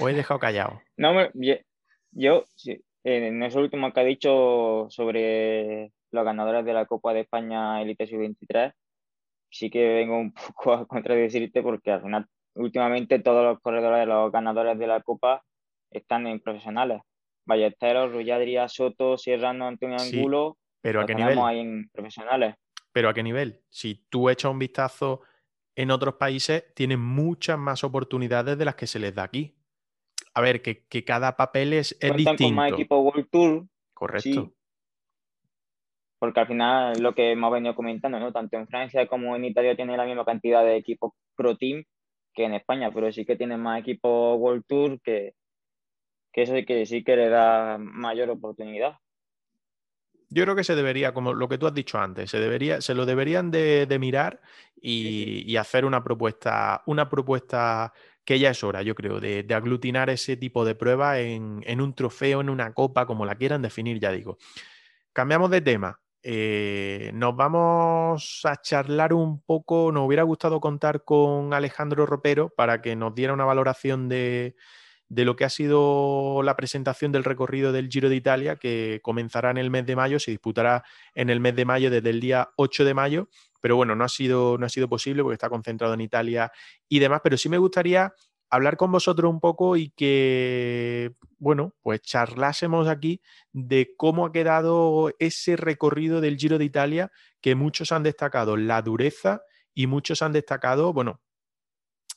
O 0.00 0.08
he 0.08 0.14
dejado 0.14 0.40
callado. 0.40 0.80
No, 0.96 1.12
yo, 1.34 1.54
yo 2.10 2.44
en 3.04 3.42
eso 3.42 3.60
último 3.60 3.92
que 3.92 4.00
ha 4.00 4.04
dicho 4.04 4.86
sobre 4.90 5.92
los 6.10 6.24
ganadores 6.24 6.64
de 6.64 6.72
la 6.72 6.86
Copa 6.86 7.12
de 7.12 7.20
España 7.20 7.80
Elite 7.80 8.06
Sub-23, 8.06 8.72
sí 9.50 9.70
que 9.70 9.86
vengo 9.94 10.18
un 10.18 10.32
poco 10.54 10.72
a 10.72 10.86
contradecirte 10.86 11.62
porque 11.62 11.92
al 11.92 12.02
final, 12.02 12.26
últimamente 12.54 13.20
todos 13.20 13.44
los 13.44 13.60
corredores, 13.60 14.06
los 14.06 14.32
ganadores 14.32 14.78
de 14.78 14.86
la 14.86 15.00
Copa 15.02 15.44
están 15.90 16.26
en 16.26 16.40
profesionales. 16.40 17.02
Ballesteros, 17.48 18.12
Rulladria, 18.12 18.68
Soto, 18.68 19.18
Sierrano, 19.18 19.66
Antonio 19.66 19.96
Angulo, 19.98 20.58
pero 20.80 21.00
a 21.00 21.06
qué 21.06 21.14
nivel? 21.14 21.38
ahí 21.38 21.60
en 21.60 21.88
profesionales. 21.90 22.54
Pero 22.92 23.08
a 23.08 23.14
qué 23.14 23.22
nivel? 23.22 23.62
Si 23.68 24.06
tú 24.08 24.28
echas 24.28 24.52
un 24.52 24.58
vistazo 24.58 25.22
en 25.74 25.90
otros 25.90 26.14
países, 26.14 26.72
tienen 26.74 27.00
muchas 27.00 27.58
más 27.58 27.82
oportunidades 27.82 28.58
de 28.58 28.64
las 28.64 28.74
que 28.74 28.86
se 28.86 28.98
les 28.98 29.14
da 29.14 29.24
aquí. 29.24 29.56
A 30.34 30.40
ver, 30.40 30.62
que, 30.62 31.04
cada 31.04 31.36
papel 31.36 31.72
es, 31.72 31.96
es 32.00 32.14
distinto. 32.14 32.44
con 32.44 32.54
más 32.54 32.72
equipo 32.72 33.00
World 33.00 33.28
Tour. 33.30 33.66
Correcto 33.94 34.52
porque 36.18 36.40
al 36.40 36.46
final 36.48 37.00
lo 37.00 37.14
que 37.14 37.32
hemos 37.32 37.52
venido 37.52 37.74
comentando, 37.74 38.18
¿no? 38.18 38.32
Tanto 38.32 38.56
en 38.56 38.66
Francia 38.66 39.06
como 39.06 39.36
en 39.36 39.44
Italia 39.44 39.76
tiene 39.76 39.96
la 39.96 40.04
misma 40.04 40.24
cantidad 40.24 40.64
de 40.64 40.76
equipos 40.76 41.12
Pro 41.36 41.56
Team 41.56 41.84
que 42.34 42.44
en 42.44 42.54
España, 42.54 42.90
pero 42.92 43.10
sí 43.12 43.24
que 43.24 43.36
tiene 43.36 43.56
más 43.56 43.80
equipos 43.80 44.38
World 44.38 44.64
Tour 44.66 45.00
que, 45.00 45.34
que 46.38 46.60
eso 46.60 46.66
que, 46.66 46.86
sí 46.86 47.02
que 47.02 47.16
le 47.16 47.28
da 47.28 47.78
mayor 47.78 48.30
oportunidad. 48.30 48.98
Yo 50.30 50.44
creo 50.44 50.54
que 50.54 50.64
se 50.64 50.76
debería, 50.76 51.14
como 51.14 51.32
lo 51.32 51.48
que 51.48 51.58
tú 51.58 51.66
has 51.66 51.74
dicho 51.74 51.98
antes, 51.98 52.30
se, 52.30 52.38
debería, 52.38 52.80
se 52.80 52.94
lo 52.94 53.06
deberían 53.06 53.50
de, 53.50 53.96
mirar 53.98 54.40
y, 54.80 55.56
hacer 55.56 55.84
una 55.84 56.04
propuesta, 56.04 56.82
una 56.86 57.08
propuesta 57.08 57.92
que 58.24 58.38
ya 58.38 58.50
es 58.50 58.62
hora, 58.62 58.82
yo 58.82 58.94
creo, 58.94 59.20
de, 59.20 59.46
aglutinar 59.54 60.10
ese 60.10 60.36
tipo 60.36 60.64
de 60.66 60.74
pruebas 60.74 61.18
en, 61.18 61.64
en, 61.66 61.80
un 61.80 61.94
trofeo, 61.94 62.42
en 62.42 62.50
una 62.50 62.74
copa, 62.74 63.06
como 63.06 63.24
la 63.24 63.36
quieran 63.36 63.62
definir, 63.62 63.98
ya 63.98 64.12
digo. 64.12 64.36
Cambiamos 65.12 65.50
de 65.50 65.62
tema. 65.62 65.98
Eh, 66.22 67.10
nos 67.14 67.34
vamos 67.34 68.42
a 68.44 68.56
charlar 68.60 69.14
un 69.14 69.40
poco, 69.40 69.90
nos 69.92 70.06
hubiera 70.06 70.24
gustado 70.24 70.60
contar 70.60 71.04
con 71.04 71.54
Alejandro 71.54 72.04
Ropero 72.04 72.50
para 72.50 72.82
que 72.82 72.94
nos 72.96 73.14
diera 73.14 73.32
una 73.32 73.46
valoración 73.46 74.08
de, 74.08 74.56
lo 75.08 75.36
que 75.36 75.44
ha 75.44 75.50
sido 75.50 76.42
la 76.42 76.56
presentación 76.56 77.12
del 77.12 77.24
recorrido 77.24 77.72
del 77.72 77.88
Giro 77.88 78.08
de 78.08 78.16
Italia, 78.16 78.56
que 78.56 79.00
comenzará 79.02 79.50
en 79.50 79.56
el 79.56 79.70
mes 79.70 79.86
de 79.86 79.96
mayo, 79.96 80.18
se 80.18 80.30
disputará 80.30 80.84
en 81.14 81.30
el 81.30 81.40
mes 81.40 81.56
de 81.56 81.64
mayo 81.64 81.90
desde 81.90 82.10
el 82.10 82.20
día 82.20 82.50
8 82.56 82.84
de 82.84 82.94
mayo, 82.94 83.28
pero 83.60 83.76
bueno, 83.76 83.94
no 83.96 84.04
ha 84.04 84.08
sido, 84.08 84.58
no 84.58 84.66
ha 84.66 84.68
sido 84.68 84.88
posible 84.88 85.22
porque 85.22 85.34
está 85.34 85.48
concentrado 85.48 85.94
en 85.94 86.00
Italia 86.02 86.52
y 86.88 86.98
demás, 86.98 87.20
pero 87.22 87.36
sí 87.36 87.48
me 87.48 87.58
gustaría 87.58 88.12
hablar 88.50 88.76
con 88.76 88.92
vosotros 88.92 89.30
un 89.30 89.40
poco 89.40 89.76
y 89.76 89.90
que, 89.90 91.12
bueno, 91.38 91.74
pues 91.82 92.00
charlásemos 92.02 92.88
aquí 92.88 93.20
de 93.52 93.94
cómo 93.96 94.26
ha 94.26 94.32
quedado 94.32 95.12
ese 95.18 95.56
recorrido 95.56 96.20
del 96.20 96.36
Giro 96.36 96.58
de 96.58 96.64
Italia, 96.64 97.10
que 97.40 97.54
muchos 97.54 97.92
han 97.92 98.02
destacado 98.02 98.56
la 98.56 98.82
dureza 98.82 99.42
y 99.74 99.86
muchos 99.86 100.22
han 100.22 100.32
destacado, 100.32 100.92
bueno, 100.92 101.20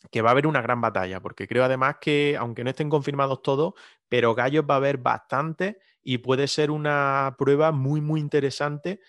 que 0.10 0.22
va 0.22 0.30
a 0.30 0.32
haber 0.32 0.48
una 0.48 0.62
gran 0.62 0.82
batalla, 0.82 1.20
porque 1.22 1.48
creo 1.48 1.64
además 1.64 1.98
que, 2.02 2.36
aunque 2.40 2.64
no 2.64 2.70
estén 2.72 2.90
confirmados 2.90 3.42
todos, 3.42 3.74
pero 4.10 4.34
gallos 4.36 4.66
va 4.70 4.76
a 4.76 4.78
haber 4.78 4.98
bastante 4.98 5.80
y 6.02 6.18
puede 6.20 6.48
ser 6.48 6.72
una 6.72 7.36
prueba 7.38 7.72
muy, 7.72 8.02
muy 8.02 8.20
interesante 8.20 9.00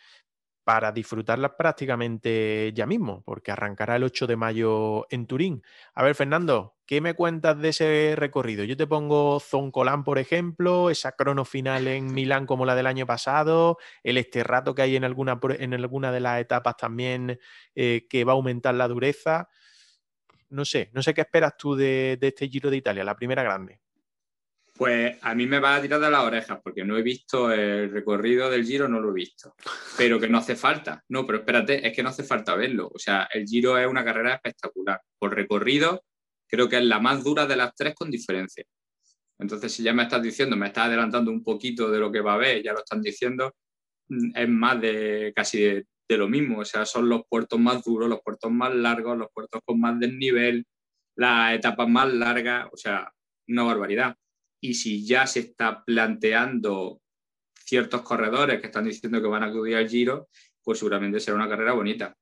para 0.65 0.93
disfrutarla 0.93 1.57
prácticamente 1.57 2.73
ya 2.75 2.87
mismo, 2.87 3.23
porque 3.25 3.51
arrancará 3.51 3.97
el 3.97 4.05
8 4.05 4.29
de 4.29 4.37
mayo 4.37 5.07
en 5.11 5.27
Turín. 5.27 5.63
A 5.95 6.05
ver, 6.05 6.15
Fernando, 6.15 6.77
¿qué 6.87 7.01
me 7.01 7.15
cuentas 7.15 7.59
de 7.61 7.71
ese 7.71 8.15
recorrido? 8.17 8.63
Yo 8.63 8.77
te 8.77 8.87
pongo 8.87 9.41
Zoncolán, 9.41 10.05
por 10.05 10.19
ejemplo, 10.19 10.89
esa 10.91 11.13
crono 11.13 11.45
final 11.45 11.89
en 11.89 12.07
Milán 12.15 12.47
como 12.47 12.65
la 12.65 12.77
del 12.77 12.87
año 12.87 13.07
pasado, 13.07 13.79
el 14.05 14.19
este 14.19 14.45
rato 14.45 14.75
que 14.75 14.83
hay 14.83 14.95
en 14.95 15.05
alguna, 15.05 15.41
en 15.59 15.75
alguna 15.75 16.13
de 16.13 16.21
las 16.21 16.41
etapas 16.41 16.77
también 16.77 17.41
eh, 17.75 18.07
que 18.09 18.25
va 18.25 18.33
a 18.33 18.37
aumentar 18.37 18.75
la 18.75 18.87
dureza. 18.87 19.49
No 20.53 20.65
sé, 20.65 20.91
no 20.93 21.03
sé 21.03 21.13
qué 21.15 21.23
esperas 21.23 21.57
tú 21.57 21.75
de 21.75 22.19
este 22.21 22.49
Giro 22.49 22.71
de 22.71 22.77
Italia, 22.77 23.05
la 23.05 23.17
primera 23.17 23.43
grande. 23.43 23.81
Pues 24.75 25.19
a 25.21 25.35
mí 25.35 25.47
me 25.47 25.61
va 25.61 25.77
a 25.77 25.83
tirar 25.83 26.01
de 26.01 26.11
las 26.11 26.25
orejas 26.25 26.59
porque 26.63 26.85
no 26.85 26.97
he 26.97 27.03
visto 27.03 27.53
el 27.53 27.91
recorrido 27.91 28.51
del 28.51 28.65
Giro, 28.65 28.89
no 28.89 29.01
lo 29.01 29.11
he 29.11 29.15
visto. 29.15 29.55
Pero 29.99 30.19
que 30.19 30.29
no 30.29 30.39
hace 30.39 30.57
falta. 30.57 31.05
No, 31.09 31.27
pero 31.27 31.39
espérate, 31.39 31.87
es 31.87 31.95
que 31.95 32.03
no 32.03 32.09
hace 32.09 32.25
falta 32.25 32.57
verlo. 32.57 32.91
O 32.93 32.99
sea, 32.99 33.29
el 33.33 33.47
Giro 33.47 33.77
es 33.77 33.87
una 33.87 34.05
carrera 34.05 34.35
espectacular. 34.35 35.01
Por 35.19 35.35
recorrido, 35.35 36.05
creo 36.49 36.69
que 36.69 36.79
es 36.79 36.85
la 36.85 37.01
más 37.01 37.23
dura 37.23 37.47
de 37.47 37.57
las 37.57 37.75
tres 37.75 37.95
con 37.95 38.11
diferencia. 38.11 38.65
Entonces, 39.39 39.73
si 39.73 39.83
ya 39.83 39.93
me 39.93 40.05
estás 40.05 40.23
diciendo, 40.23 40.57
me 40.57 40.69
estás 40.69 40.87
adelantando 40.87 41.31
un 41.31 41.45
poquito 41.45 41.91
de 41.91 41.99
lo 41.99 42.11
que 42.11 42.21
va 42.21 42.33
a 42.33 42.37
haber, 42.37 42.63
ya 42.63 42.73
lo 42.73 42.79
están 42.79 43.03
diciendo, 43.03 43.55
mm, 44.09 44.37
es 44.37 44.49
más 44.49 44.81
de 44.81 45.33
casi 45.37 45.63
de, 45.63 45.87
de 46.09 46.17
lo 46.19 46.29
mismo. 46.29 46.61
O 46.61 46.65
sea, 46.65 46.85
son 46.85 47.09
los 47.09 47.23
puertos 47.29 47.59
más 47.59 47.85
duros, 47.85 48.09
los 48.09 48.21
puertos 48.23 48.51
más 48.51 48.75
largos, 48.75 49.17
los 49.19 49.29
puertos 49.33 49.61
con 49.65 49.81
más 49.81 49.99
desnivel, 49.99 50.67
las 51.17 51.55
etapas 51.55 51.89
más 51.89 52.13
largas. 52.13 52.69
O 52.73 52.77
sea, 52.77 53.13
una 53.49 53.65
barbaridad 53.65 54.17
y 54.63 54.75
si 54.75 55.05
ya 55.05 55.27
se 55.27 55.41
está 55.41 55.85
planteando 55.85 57.01
ciertos 57.65 58.03
corredores 58.03 58.61
que 58.61 58.67
están 58.67 58.85
diciendo 58.85 59.21
que 59.21 59.27
van 59.27 59.43
a 59.43 59.47
acudir 59.47 59.77
al 59.77 59.89
Giro, 59.89 60.29
pues 60.63 60.79
seguramente 60.79 61.19
será 61.19 61.37
una 61.37 61.49
carrera 61.49 61.73
bonita. 61.73 62.17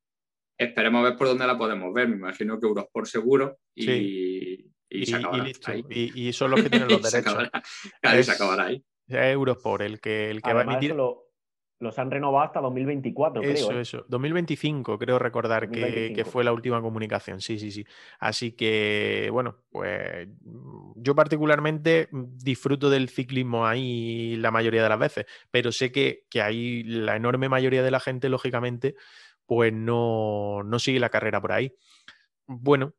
esperemos 0.58 1.02
ver 1.02 1.16
por 1.16 1.26
dónde 1.26 1.46
la 1.46 1.58
podemos 1.58 1.92
ver. 1.92 2.08
Me 2.08 2.16
imagino 2.16 2.58
que 2.58 2.66
euros 2.66 2.86
por 2.90 3.06
seguro 3.06 3.58
y, 3.74 4.70
y, 4.88 5.06
se 5.06 5.20
y, 5.20 5.40
listo. 5.42 5.72
Y, 5.90 6.32
son 6.32 6.52
los 6.52 6.62
que 6.62 6.70
tienen 6.70 6.88
los 6.88 7.02
derechos. 7.12 7.50
se 8.02 8.24
se 8.24 8.32
acabará 8.32 8.64
ahí. 8.66 8.82
Euros 9.08 9.58
por 9.58 9.82
el 9.82 10.00
que, 10.00 10.30
el 10.30 10.40
que 10.40 10.52
va 10.54 10.60
a 10.60 10.64
emitir 10.64 10.94
los 11.80 11.98
han 11.98 12.10
renovado 12.10 12.44
hasta 12.44 12.60
2024, 12.60 13.42
eso, 13.42 13.68
creo. 13.68 13.78
¿eh? 13.78 13.82
Eso, 13.82 14.04
2025, 14.08 14.98
creo 14.98 15.18
recordar 15.18 15.70
Que, 15.70 16.24
fue 16.30 16.44
la 16.44 16.52
última 16.52 16.80
comunicación. 16.80 17.40
Sí, 17.40 17.58
sí, 17.58 17.72
sí. 17.72 17.84
Así 18.18 18.52
que, 18.52 19.28
bueno, 19.32 19.56
pues 19.70 20.28
yo 20.94 21.14
particularmente 21.14 22.08
disfruto 22.12 22.90
del 22.90 23.08
ciclismo 23.08 23.66
ahí 23.66 24.36
la 24.36 24.50
mayoría 24.50 24.82
de 24.82 24.88
las 24.90 24.98
veces, 24.98 25.26
pero 25.50 25.72
sé 25.72 25.90
que, 25.90 26.26
que 26.28 26.42
ahí 26.42 26.82
la 26.82 27.16
enorme 27.16 27.48
mayoría 27.48 27.82
de 27.82 27.90
la 27.90 28.00
gente, 28.00 28.28
lógicamente, 28.28 28.94
pues 29.46 29.72
no, 29.72 30.62
no 30.62 30.78
sigue 30.78 31.00
la 31.00 31.08
carrera 31.08 31.40
por 31.40 31.52
ahí. 31.52 31.74
Bueno, 32.46 32.94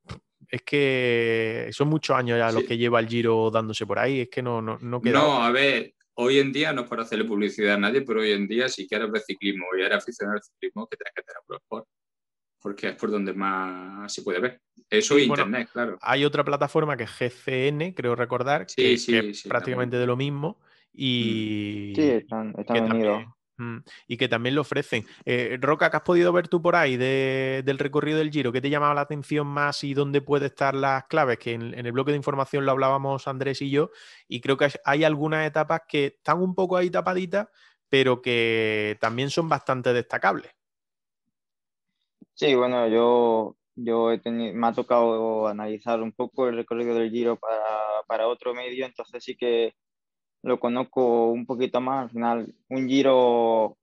es 0.50 0.64
que 0.64 1.70
son 1.72 1.88
muchos 1.88 2.16
años 2.16 2.40
ya 2.40 2.52
los 2.52 2.64
que 2.64 2.78
lleva 2.78 3.00
el 3.00 3.08
Giro 3.08 3.52
dándose 3.52 3.86
por 3.86 4.00
ahí, 4.00 4.22
es 4.22 4.30
que 4.30 4.42
no, 4.42 4.60
no, 4.62 4.80
no 4.82 5.02
queda. 5.02 5.20
No, 5.20 5.44
a 5.44 5.52
ver, 5.52 5.94
hoy 6.16 6.40
en 6.40 6.52
día, 6.52 6.74
no 6.74 6.82
es 6.82 6.88
para 6.88 7.04
hacerle 7.04 7.26
publicidad 7.26 7.76
a 7.76 7.80
nadie, 7.80 8.02
pero 8.02 8.22
hoy 8.22 8.32
en 8.32 8.48
día, 8.48 8.70
si 8.70 8.88
quieres 8.88 9.12
ver 9.12 9.22
ciclismo 9.22 9.66
y 9.78 9.82
eres 9.82 9.98
aficionado 9.98 10.38
al 10.38 10.44
ciclismo, 10.44 10.88
que 10.88 10.98
tienes 10.98 11.14
que 11.16 11.24
tener 11.24 11.42
Pro 11.68 11.88
porque 12.62 12.90
es 12.90 12.96
por 12.96 13.10
donde 13.10 13.34
más 13.34 14.14
se 14.14 14.22
puede 14.22 14.40
ver. 14.40 14.62
Eso 14.90 15.18
y 15.18 15.24
Internet, 15.24 15.70
claro. 15.74 15.98
Hay 16.02 16.24
otra 16.26 16.44
plataforma 16.44 16.96
que 16.96 17.06
es 17.06 17.10
GCN, 17.10 17.94
creo 17.94 18.16
recordar, 18.16 18.68
que, 18.68 18.94
es 18.94 19.44
prácticamente 19.48 19.98
de 19.98 20.06
lo 20.06 20.16
mismo. 20.16 20.60
Y, 20.94 21.94
sí, 21.96 22.10
están, 22.10 22.54
están 22.58 22.92
unidos. 22.92 23.24
Y 24.08 24.18
que 24.18 24.28
también 24.28 24.56
lo 24.56 24.62
ofrecen. 24.62 25.06
Eh, 25.26 25.58
Roca, 25.60 25.90
¿qué 25.90 25.98
has 25.98 26.04
podido 26.04 26.32
ver 26.32 26.48
tú 26.48 26.62
por 26.62 26.76
ahí 26.76 26.98
del 26.98 27.80
recorrido 27.80 28.18
del 28.18 28.32
Giro? 28.32 28.52
¿Qué 28.52 28.62
te 28.62 28.70
llamaba 28.70 28.94
la 28.94 29.02
atención 29.02 29.48
más 29.48 29.84
y 29.84 29.94
dónde 29.94 30.22
pueden 30.22 30.48
estar 30.48 30.76
las 30.76 31.06
claves? 31.06 31.38
Que 31.38 31.54
en, 31.54 31.74
el 31.74 31.92
bloque 31.92 32.12
de 32.12 32.18
información 32.18 32.66
lo 32.66 32.72
hablábamos 32.72 33.28
Andrés 33.28 33.62
y 33.62 33.70
yo, 33.70 33.92
y 34.28 34.42
creo 34.42 34.58
que 34.58 34.70
hay 34.86 35.04
algunas 35.04 35.46
etapas 35.46 35.82
que 35.88 36.06
están 36.08 36.42
un 36.42 36.56
poco 36.56 36.78
ahí 36.78 36.90
tapaditas, 36.90 37.48
pero 37.90 38.22
que 38.22 38.98
también 39.02 39.30
son 39.30 39.50
bastante 39.50 39.94
destacables. 39.94 40.52
Sí, 42.34 42.56
bueno, 42.56 42.88
yo, 42.88 43.58
yo 43.76 44.12
he 44.12 44.20
tenido, 44.20 44.54
me 44.56 44.68
ha 44.68 44.74
tocado 44.74 45.48
analizar 45.48 46.02
un 46.02 46.12
poco 46.12 46.48
el 46.48 46.56
recorrido 46.56 46.96
del 46.96 47.12
Giro 47.12 47.36
para, 47.38 47.64
para 48.08 48.28
otro 48.28 48.54
medio, 48.54 48.86
entonces 48.86 49.24
sí 49.24 49.36
que 49.36 49.76
lo 50.44 50.60
conozco 50.60 51.32
un 51.32 51.46
poquito 51.46 51.82
más. 51.82 52.04
Al 52.04 52.10
final, 52.12 52.56
un 52.70 52.88
giro, 52.88 53.78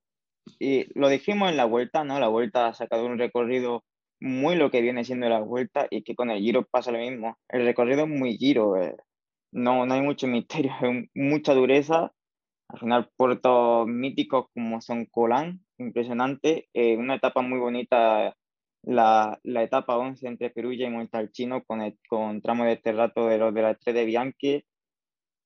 y 0.58 0.86
lo 0.98 1.08
dijimos 1.08 1.50
en 1.50 1.56
la 1.56 1.64
vuelta, 1.64 2.04
¿no? 2.04 2.18
La 2.20 2.28
vuelta 2.28 2.68
ha 2.68 2.74
sacado 2.74 3.06
un 3.06 3.18
recorrido 3.18 3.84
muy 4.20 4.56
lo 4.56 4.70
que 4.70 4.80
viene 4.80 5.04
siendo 5.04 5.28
la 5.28 5.40
vuelta 5.40 5.86
y 5.90 6.02
que 6.02 6.16
con 6.16 6.30
el 6.30 6.40
giro 6.40 6.64
pasa 6.64 6.92
lo 6.92 6.98
mismo. 6.98 7.38
El 7.48 7.64
recorrido 7.64 8.02
es 8.04 8.08
muy 8.08 8.36
giro, 8.36 8.76
eh. 8.76 8.96
no, 9.52 9.86
no 9.86 9.94
hay 9.94 10.02
mucho 10.02 10.26
misterio, 10.28 10.72
es 10.82 11.08
mucha 11.14 11.54
dureza. 11.54 12.12
Al 12.68 12.80
final, 12.80 13.10
puertos 13.16 13.86
míticos 13.86 14.46
como 14.54 14.80
son 14.80 15.06
Colán, 15.06 15.60
impresionante. 15.78 16.68
Eh, 16.74 16.96
una 16.96 17.14
etapa 17.16 17.40
muy 17.42 17.58
bonita, 17.58 18.34
la, 18.82 19.38
la, 19.42 19.62
etapa 19.62 19.96
11 19.96 20.26
entre 20.28 20.50
Perugia 20.50 20.86
y 20.86 20.90
Montalcino 20.90 21.64
con, 21.64 21.80
el, 21.82 21.98
con 22.08 22.42
tramo 22.42 22.64
de 22.64 22.76
terrato 22.76 23.26
de 23.26 23.38
los 23.38 23.54
de 23.54 23.62
la 23.62 23.74
3 23.74 23.94
de 23.94 24.04
Bianchi 24.04 24.64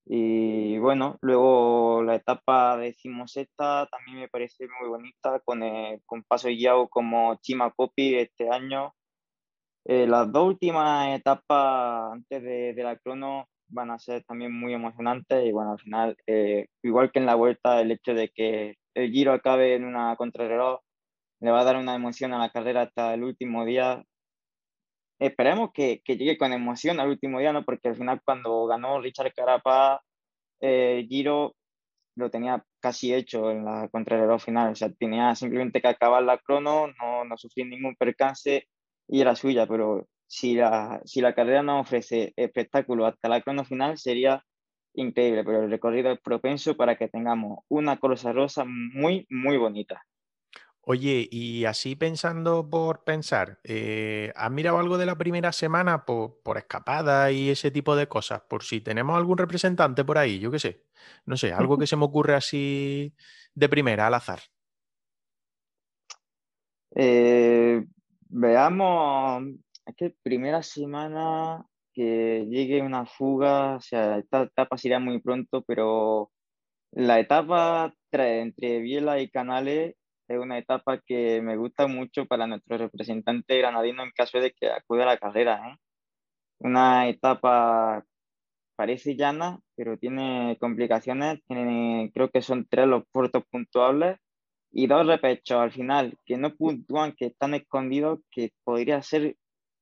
y 0.05 0.79
bueno, 0.79 1.19
luego 1.21 2.03
la 2.03 2.17
etapa 2.17 2.77
decimosexta 2.77 3.87
también 3.91 4.21
me 4.21 4.29
parece 4.29 4.67
muy 4.81 4.89
bonita, 4.89 5.41
con, 5.45 5.63
el, 5.63 6.03
con 6.07 6.23
Paso 6.25 6.49
Yao 6.51 6.89
como 6.89 7.37
Chima 7.37 7.71
Copy 7.71 8.17
este 8.17 8.51
año. 8.51 8.95
Eh, 9.85 10.07
las 10.07 10.31
dos 10.33 10.47
últimas 10.49 11.17
etapas 11.17 12.13
antes 12.13 12.43
de, 12.43 12.75
de, 12.75 12.83
la 12.85 12.97
crono 12.97 13.49
van 13.69 13.91
a 13.91 13.99
ser 13.99 14.23
también 14.25 14.53
muy 14.53 14.75
emocionantes 14.75 15.45
y 15.45 15.53
bueno, 15.53 15.73
al 15.73 15.81
final, 15.81 16.17
eh, 16.27 16.67
igual 16.83 17.11
que 17.11 17.19
en 17.19 17.27
la 17.27 17.35
vuelta, 17.35 17.81
el 17.81 17.91
hecho 17.91 18.15
de 18.15 18.29
que 18.31 18.77
el 18.95 19.11
giro 19.11 19.33
acabe 19.33 19.75
en 19.75 19.85
una 19.85 20.15
contrarreloj 20.17 20.81
le 21.41 21.51
va 21.51 21.61
a 21.61 21.65
dar 21.65 21.77
una 21.77 21.95
emoción 21.97 22.33
a 22.33 22.39
la 22.39 22.51
carrera 22.51 22.83
hasta 22.83 23.15
el 23.15 23.25
último 23.25 23.65
día 23.65 24.05
esperemos 25.27 25.71
que, 25.73 26.01
que, 26.05 26.17
llegue 26.17 26.39
con 26.39 26.53
emoción 26.53 27.01
al 27.01 27.09
último 27.09 27.39
día, 27.39 27.53
¿no? 27.53 27.65
Porque 27.65 27.89
al 27.89 27.97
final 27.97 28.21
cuando 28.25 28.67
ganó 28.67 29.01
Richard 29.01 29.33
Carapaz, 29.35 30.01
eh, 30.61 31.07
Giro 31.09 31.55
lo 32.17 32.31
tenía 32.31 32.65
casi 32.81 33.15
hecho 33.15 33.51
en 33.51 33.65
la 33.65 33.89
contrarreloj 33.89 34.43
final, 34.43 34.73
o 34.73 34.75
sea, 34.75 34.91
tenía 34.93 35.35
simplemente 35.35 35.81
que 35.81 35.89
acabar 35.89 36.23
la 36.23 36.39
crono, 36.39 36.89
no, 37.01 37.25
no 37.25 37.37
sufrir 37.37 37.67
ningún 37.67 37.97
percance 37.97 38.69
y 39.09 39.21
era 39.21 39.35
suya, 39.35 39.67
pero 39.67 40.07
si 40.27 40.55
la, 40.55 41.01
si 41.05 41.21
la 41.21 41.35
carrera 41.35 41.63
no 41.63 41.81
ofrece 41.81 42.33
espectáculo 42.37 43.07
hasta 43.07 43.29
la 43.29 43.41
crono 43.43 43.65
final 43.65 43.99
sería 43.99 44.45
increíble, 44.95 45.45
pero 45.45 45.63
el 45.65 45.71
recorrido 45.71 46.13
es 46.13 46.21
propenso 46.21 46.77
para 46.77 46.97
que 46.97 47.09
tengamos 47.09 47.61
una 47.69 47.99
cosa 47.99 48.33
rosa 48.33 48.65
muy, 48.67 49.27
muy 49.31 49.57
bonita. 49.57 50.03
Oye, 50.85 51.29
y 51.31 51.65
así 51.65 51.95
pensando 51.95 52.69
por 52.69 53.05
pensar, 53.05 53.61
eh, 53.63 54.33
¿has 54.35 54.51
mirado 54.51 54.79
algo 54.79 54.99
de 54.99 55.07
la 55.07 55.17
primera 55.17 55.53
semana 55.53 56.05
por, 56.05 56.41
escapada 56.57 57.31
y 57.31 57.51
ese 57.51 57.71
tipo 57.71 57.95
de 57.95 58.09
cosas? 58.09 58.43
Por 58.43 58.65
si 58.65 58.81
tenemos 58.81 59.17
algún 59.17 59.39
representante 59.39 60.05
por 60.05 60.19
ahí, 60.19 60.41
yo 60.41 60.51
qué 60.51 60.59
sé. 60.59 60.85
No 61.25 61.37
sé, 61.37 61.53
algo 61.53 61.79
que 61.79 61.87
se 61.87 61.97
me 61.97 62.05
ocurre 62.05 62.35
así 62.35 63.15
de 63.55 63.69
primera, 63.69 64.09
al 64.09 64.15
azar. 64.15 64.41
Eh, 66.97 67.85
veamos, 68.29 69.45
es 69.87 69.95
que 69.97 70.15
primera 70.21 70.65
semana 70.65 71.65
que 71.93 72.45
llegue 72.51 72.83
una 72.83 73.07
fuga, 73.07 73.77
o 73.77 73.81
sea, 73.81 74.19
esta 74.19 74.43
etapa 74.43 74.77
se 74.77 74.89
irá 74.89 74.99
muy 74.99 75.21
pronto, 75.21 75.63
pero 75.63 76.33
la 76.91 77.21
etapa 77.21 77.95
entre 78.11 78.81
Biela 78.81 79.21
y 79.21 79.31
Canales 79.31 79.95
es 80.33 80.39
una 80.39 80.59
etapa 80.59 80.99
que 80.99 81.41
me 81.43 81.57
gusta 81.57 81.87
mucho 81.87 82.27
para 82.27 82.47
nuestro 82.47 82.79
representante 82.79 83.59
granadino 83.59 84.03
en 84.03 84.11
caso 84.13 84.39
de 84.39 84.53
que 84.53 84.71
acude 84.71 85.03
a 85.03 85.07
la 85.07 85.19
carrera. 85.19 85.61
¿eh? 85.69 85.77
Una 86.59 87.09
etapa 87.09 88.05
parece 88.77 89.17
llana, 89.17 89.61
pero 89.77 89.99
tiene 89.99 90.57
complicaciones. 90.61 91.41
Tiene, 91.47 92.11
creo 92.15 92.31
que 92.31 92.43
son 92.43 92.67
tres 92.69 92.87
los 92.87 93.05
puertos 93.13 93.45
puntuables 93.51 94.19
y 94.73 94.87
dos 94.87 95.07
repechos 95.07 95.59
al 95.59 95.73
final 95.73 96.17
que 96.25 96.37
no 96.39 96.55
puntúan, 96.55 97.13
que 97.13 97.27
están 97.27 97.55
escondidos, 97.55 98.21
que 98.31 98.53
podría 98.65 99.03
ser 99.03 99.37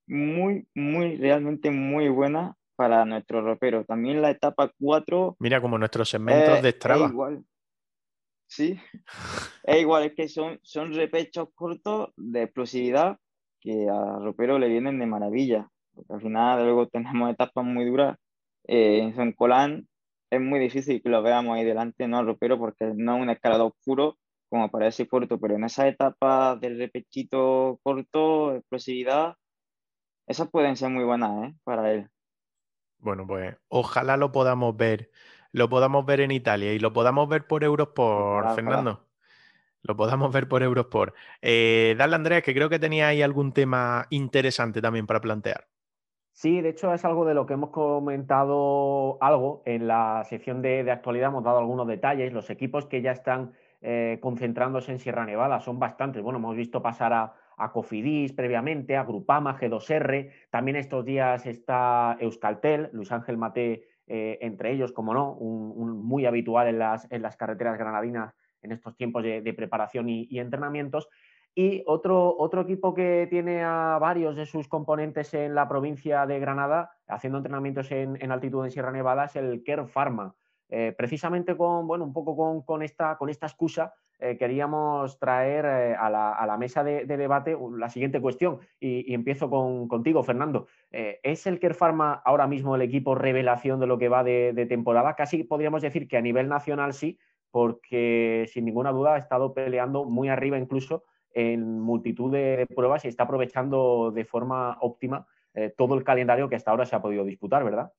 muy, 0.06 0.66
muy, 0.74 1.16
realmente 1.16 1.70
muy 1.70 2.08
buena 2.08 2.56
para 2.76 3.04
nuestro 3.04 3.42
ropero. 3.42 3.84
También 3.84 4.20
la 4.20 4.30
etapa 4.30 4.72
4. 4.80 5.36
Mira, 5.38 5.60
como 5.60 5.78
nuestros 5.78 6.08
segmentos 6.08 6.62
de 6.62 6.70
Strava. 6.72 7.08
igual. 7.08 7.44
Sí, 8.50 8.80
es 9.62 9.80
igual, 9.80 10.06
es 10.06 10.14
que 10.14 10.28
son, 10.28 10.58
son 10.64 10.92
repechos 10.92 11.50
cortos 11.54 12.10
de 12.16 12.42
explosividad 12.42 13.16
que 13.60 13.88
a 13.88 14.18
Ropero 14.18 14.58
le 14.58 14.66
vienen 14.66 14.98
de 14.98 15.06
maravilla. 15.06 15.68
Porque 15.94 16.12
al 16.12 16.20
final 16.20 16.64
luego 16.64 16.88
tenemos 16.88 17.30
etapas 17.30 17.64
muy 17.64 17.84
duras. 17.84 18.18
Eh, 18.66 19.02
en 19.02 19.14
Son 19.14 19.32
Colán 19.34 19.86
es 20.30 20.40
muy 20.40 20.58
difícil 20.58 21.00
que 21.00 21.08
lo 21.08 21.22
veamos 21.22 21.56
ahí 21.56 21.64
delante, 21.64 22.08
no 22.08 22.24
Ropero, 22.24 22.58
porque 22.58 22.92
no 22.92 23.16
es 23.16 23.22
un 23.22 23.30
escalador 23.30 23.72
oscuro 23.72 24.18
como 24.48 24.68
para 24.68 24.88
ese 24.88 25.06
puerto, 25.06 25.38
pero 25.38 25.54
en 25.54 25.62
esas 25.62 25.86
etapas 25.86 26.60
del 26.60 26.76
repechito 26.76 27.78
corto, 27.84 28.56
explosividad, 28.56 29.36
esas 30.26 30.50
pueden 30.50 30.76
ser 30.76 30.90
muy 30.90 31.04
buenas 31.04 31.50
¿eh? 31.50 31.54
para 31.62 31.92
él. 31.92 32.08
Bueno, 32.98 33.28
pues 33.28 33.56
ojalá 33.68 34.16
lo 34.16 34.32
podamos 34.32 34.76
ver 34.76 35.08
lo 35.52 35.68
podamos 35.68 36.06
ver 36.06 36.20
en 36.20 36.30
Italia 36.30 36.72
y 36.72 36.78
lo 36.78 36.92
podamos 36.92 37.28
ver 37.28 37.46
por 37.46 37.64
Eurosport, 37.64 38.54
Fernando. 38.54 39.06
Lo 39.82 39.96
podamos 39.96 40.32
ver 40.32 40.46
por 40.46 40.62
Eurosport. 40.62 41.14
Eh, 41.40 41.94
dale, 41.96 42.14
Andrés, 42.14 42.42
que 42.42 42.54
creo 42.54 42.68
que 42.68 42.78
tenía 42.78 43.08
ahí 43.08 43.22
algún 43.22 43.52
tema 43.52 44.06
interesante 44.10 44.82
también 44.82 45.06
para 45.06 45.20
plantear. 45.20 45.68
Sí, 46.32 46.60
de 46.60 46.70
hecho 46.70 46.92
es 46.94 47.04
algo 47.04 47.24
de 47.24 47.34
lo 47.34 47.46
que 47.46 47.54
hemos 47.54 47.70
comentado 47.70 49.18
algo 49.20 49.62
en 49.66 49.86
la 49.86 50.22
sección 50.24 50.62
de, 50.62 50.90
actualidad, 50.90 51.28
hemos 51.28 51.44
dado 51.44 51.58
algunos 51.58 51.86
detalles. 51.86 52.32
Los 52.32 52.50
equipos 52.50 52.86
que 52.86 53.02
ya 53.02 53.12
están 53.12 53.52
eh, 53.80 54.18
concentrándose 54.20 54.92
en 54.92 55.00
Sierra 55.00 55.24
Nevada 55.24 55.60
son 55.60 55.78
bastantes. 55.78 56.22
Bueno, 56.22 56.38
hemos 56.38 56.56
visto 56.56 56.82
pasar 56.82 57.12
a, 57.12 57.34
a 57.56 57.72
Cofidis 57.72 58.32
previamente, 58.32 58.96
a 58.96 59.04
Grupama, 59.04 59.58
G2R. 59.58 60.30
También 60.50 60.76
estos 60.76 61.04
días 61.04 61.46
está 61.46 62.16
Euskaltel, 62.20 62.90
Luis 62.92 63.12
Ángel 63.12 63.36
Mate 63.36 63.89
eh, 64.12 64.38
entre 64.40 64.72
ellos, 64.72 64.90
como 64.90 65.14
no, 65.14 65.34
un, 65.34 66.04
muy 66.04 66.26
habitual 66.26 66.66
en 66.66 66.80
las, 66.80 67.06
en 67.12 67.22
las, 67.22 67.36
carreteras 67.36 67.78
granadinas 67.78 68.34
en 68.60 68.72
estos 68.72 68.96
tiempos 68.96 69.22
de, 69.22 69.54
preparación 69.56 70.08
y, 70.08 70.26
entrenamientos. 70.40 71.08
Y 71.54 71.84
otro, 71.86 72.36
otro 72.36 72.62
equipo 72.62 72.92
que 72.92 73.28
tiene 73.30 73.62
a 73.62 73.98
varios 74.00 74.34
de 74.34 74.46
sus 74.46 74.66
componentes 74.66 75.32
en 75.34 75.54
la 75.54 75.68
provincia 75.68 76.26
de 76.26 76.40
Granada 76.40 76.90
haciendo 77.06 77.38
entrenamientos 77.38 77.92
en, 77.92 78.32
altitud 78.32 78.64
en 78.64 78.72
Sierra 78.72 78.90
Nevada 78.90 79.26
es 79.26 79.36
el 79.36 79.62
Care 79.64 79.86
Pharma. 79.86 80.34
Eh, 80.68 80.92
precisamente 80.98 81.56
con, 81.56 81.86
bueno, 81.86 82.04
un 82.04 82.12
poco 82.12 82.64
con, 82.64 82.82
esta, 82.82 83.16
con 83.16 83.30
esta 83.30 83.46
excusa 83.46 83.94
eh, 84.22 84.36
queríamos 84.36 85.18
traer 85.18 85.64
eh, 85.64 85.96
a, 85.98 86.10
la, 86.10 86.56
mesa 86.58 86.84
de, 86.84 87.06
debate 87.06 87.56
la 87.76 87.88
siguiente 87.88 88.20
cuestión 88.20 88.58
y, 88.78 89.14
empiezo 89.14 89.48
con, 89.48 89.88
contigo, 89.88 90.22
Fernando. 90.22 90.66
¿Es 90.90 91.46
el 91.46 91.58
Kerpharma 91.58 92.20
ahora 92.24 92.46
mismo 92.46 92.76
el 92.76 92.82
equipo 92.82 93.14
revelación 93.14 93.80
de 93.80 93.86
lo 93.86 93.98
que 93.98 94.08
va 94.08 94.22
de, 94.22 94.66
temporada? 94.68 95.14
Casi 95.14 95.44
podríamos 95.44 95.80
decir 95.82 96.06
que 96.06 96.18
a 96.18 96.20
nivel 96.20 96.48
nacional 96.48 96.92
sí, 96.92 97.18
porque 97.50 98.46
sin 98.52 98.66
ninguna 98.66 98.92
duda 98.92 99.14
ha 99.14 99.18
estado 99.18 99.54
peleando 99.54 100.04
muy 100.04 100.28
arriba 100.28 100.58
incluso 100.58 101.04
en 101.32 101.80
multitud 101.80 102.30
de, 102.30 102.66
pruebas 102.74 103.04
y 103.04 103.08
está 103.08 103.22
aprovechando 103.24 104.10
de 104.14 104.24
forma 104.24 104.76
óptima 104.80 105.26
todo 105.76 105.94
el 105.94 106.04
calendario 106.04 106.48
que 106.48 106.56
hasta 106.56 106.70
ahora 106.70 106.86
se 106.86 106.94
ha 106.94 107.02
podido 107.02 107.24
disputar, 107.24 107.64
¿verdad? 107.64 107.92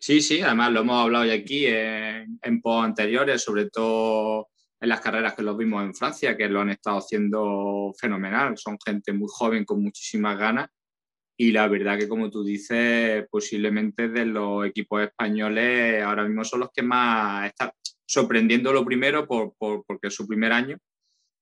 Sí, 0.00 0.20
sí, 0.20 0.40
además 0.40 0.72
lo 0.72 0.80
hemos 0.80 1.02
hablado 1.02 1.24
ya 1.24 1.34
aquí 1.34 1.66
en, 1.66 2.38
en 2.42 2.60
post 2.60 2.84
anteriores, 2.84 3.42
sobre 3.42 3.70
todo 3.70 4.51
en 4.82 4.88
las 4.88 5.00
carreras 5.00 5.34
que 5.34 5.42
los 5.42 5.56
vimos 5.56 5.84
en 5.84 5.94
Francia, 5.94 6.36
que 6.36 6.48
lo 6.48 6.60
han 6.60 6.70
estado 6.70 6.98
haciendo 6.98 7.94
fenomenal. 7.96 8.58
Son 8.58 8.76
gente 8.84 9.12
muy 9.12 9.28
joven 9.30 9.64
con 9.64 9.80
muchísimas 9.80 10.36
ganas 10.36 10.70
y 11.36 11.52
la 11.52 11.68
verdad 11.68 11.96
que 11.96 12.08
como 12.08 12.30
tú 12.30 12.42
dices, 12.42 13.24
posiblemente 13.30 14.08
de 14.08 14.26
los 14.26 14.66
equipos 14.66 15.02
españoles 15.02 16.02
ahora 16.02 16.24
mismo 16.24 16.44
son 16.44 16.60
los 16.60 16.70
que 16.74 16.82
más 16.82 17.46
están 17.46 17.70
sorprendiendo 18.04 18.72
lo 18.72 18.84
primero 18.84 19.24
por, 19.24 19.54
porque 19.56 20.08
es 20.08 20.14
su 20.14 20.26
primer 20.26 20.50
año, 20.52 20.76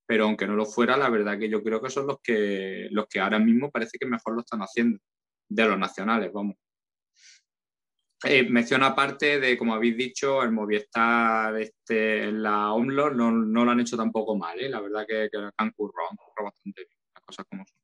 pero 0.07 0.25
aunque 0.25 0.47
no 0.47 0.55
lo 0.55 0.67
fuera, 0.67 0.99
la 0.99 1.09
verdad 1.09 1.39
que 1.39 1.49
yo 1.49 1.63
creo 1.63 1.81
que 1.81 1.89
son 1.89 2.09
los 2.09 2.19
que, 2.23 2.89
los 2.91 3.07
que 3.09 3.21
ahora 3.21 3.39
mismo 3.39 3.71
parece 3.71 3.97
que 3.99 4.07
mejor 4.07 4.35
lo 4.35 4.41
están 4.41 4.61
haciendo, 4.61 4.99
de 5.49 5.67
los 5.67 5.79
nacionales, 5.79 6.31
vamos. 6.31 6.57
Eh, 8.25 8.49
mención 8.51 8.83
aparte 8.83 9.41
de, 9.41 9.57
como 9.57 9.73
habéis 9.73 9.97
dicho, 9.97 10.43
el 10.43 10.53
Movistar, 10.53 11.57
este, 11.57 12.31
la 12.31 12.73
OMLO 12.75 13.11
no, 13.11 13.31
no, 13.31 13.65
lo 13.65 13.71
han 13.71 13.81
hecho 13.81 13.97
tampoco 13.97 14.37
mal, 14.37 14.61
¿eh? 14.61 14.69
la 14.69 14.81
verdad 14.81 15.07
que, 15.09 15.29
que 15.33 15.39
han 15.57 15.71
currado, 15.71 16.11
bastante 16.45 16.83
bien, 16.83 16.99
las 17.15 17.25
cosas 17.25 17.47
como 17.49 17.65
son. 17.67 17.81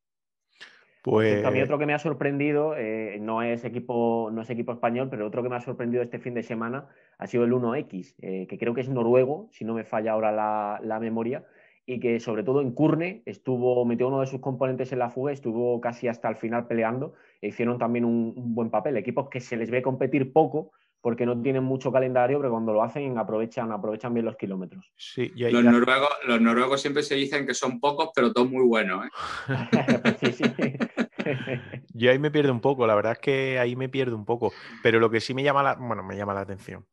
Pues... 1.02 1.44
A 1.44 1.52
mí 1.52 1.62
otro 1.62 1.78
que 1.78 1.86
me 1.86 1.94
ha 1.94 1.98
sorprendido, 2.00 2.76
eh, 2.76 3.18
no, 3.20 3.40
es 3.40 3.64
equipo, 3.64 4.28
no 4.32 4.42
es 4.42 4.50
equipo 4.50 4.72
español, 4.72 5.08
pero 5.08 5.26
otro 5.26 5.42
que 5.42 5.48
me 5.48 5.56
ha 5.56 5.60
sorprendido 5.60 6.02
este 6.02 6.18
fin 6.18 6.34
de 6.34 6.42
semana 6.42 6.88
ha 7.16 7.26
sido 7.28 7.44
el 7.44 7.52
1X, 7.52 8.16
eh, 8.20 8.46
que 8.48 8.58
creo 8.58 8.74
que 8.74 8.80
es 8.80 8.88
noruego, 8.88 9.48
si 9.52 9.64
no 9.64 9.72
me 9.72 9.84
falla 9.84 10.12
ahora 10.12 10.32
la, 10.32 10.80
la 10.82 10.98
memoria, 10.98 11.46
y 11.86 12.00
que 12.00 12.18
sobre 12.18 12.42
todo 12.42 12.60
en 12.60 12.72
Curne 12.72 13.22
estuvo, 13.26 13.84
metió 13.84 14.08
uno 14.08 14.20
de 14.20 14.26
sus 14.26 14.40
componentes 14.40 14.92
en 14.92 14.98
la 14.98 15.08
fuga, 15.08 15.32
estuvo 15.32 15.80
casi 15.80 16.08
hasta 16.08 16.28
el 16.28 16.36
final 16.36 16.66
peleando 16.66 17.14
e 17.40 17.48
hicieron 17.48 17.78
también 17.78 18.04
un, 18.04 18.34
buen 18.54 18.70
papel. 18.70 18.96
Equipos 18.96 19.28
que 19.30 19.40
se 19.40 19.56
les 19.56 19.70
ve 19.70 19.82
competir 19.82 20.32
poco 20.32 20.72
porque 21.00 21.24
no 21.24 21.40
tienen 21.40 21.62
mucho 21.62 21.92
calendario, 21.92 22.38
pero 22.38 22.50
cuando 22.50 22.72
lo 22.72 22.82
hacen 22.82 23.16
aprovechan, 23.16 23.70
aprovechan 23.70 24.12
bien 24.12 24.26
los 24.26 24.36
kilómetros. 24.36 24.90
Sí, 24.96 25.30
los, 25.36 25.62
noruegos, 25.62 26.08
los 26.26 26.40
noruegos 26.40 26.80
siempre 26.80 27.04
se 27.04 27.14
dicen 27.14 27.46
que 27.46 27.54
son 27.54 27.78
pocos, 27.78 28.10
pero 28.12 28.32
todos 28.32 28.50
muy 28.50 28.66
buenos. 28.66 29.06
¿eh? 29.06 29.10
sí, 30.20 30.32
sí. 30.32 30.44
Yo 31.94 32.10
ahí 32.10 32.18
me 32.18 32.32
pierdo 32.32 32.52
un 32.52 32.60
poco, 32.60 32.88
la 32.88 32.96
verdad 32.96 33.12
es 33.12 33.18
que 33.20 33.60
ahí 33.60 33.76
me 33.76 33.88
pierdo 33.88 34.16
un 34.16 34.24
poco. 34.24 34.52
Pero 34.82 34.98
lo 34.98 35.08
que 35.08 35.20
sí 35.20 35.32
me 35.32 35.44
llama 35.44 35.62
la, 35.62 35.74
bueno, 35.76 36.02
me 36.02 36.16
llama 36.16 36.34
la 36.34 36.40
atención, 36.40 36.84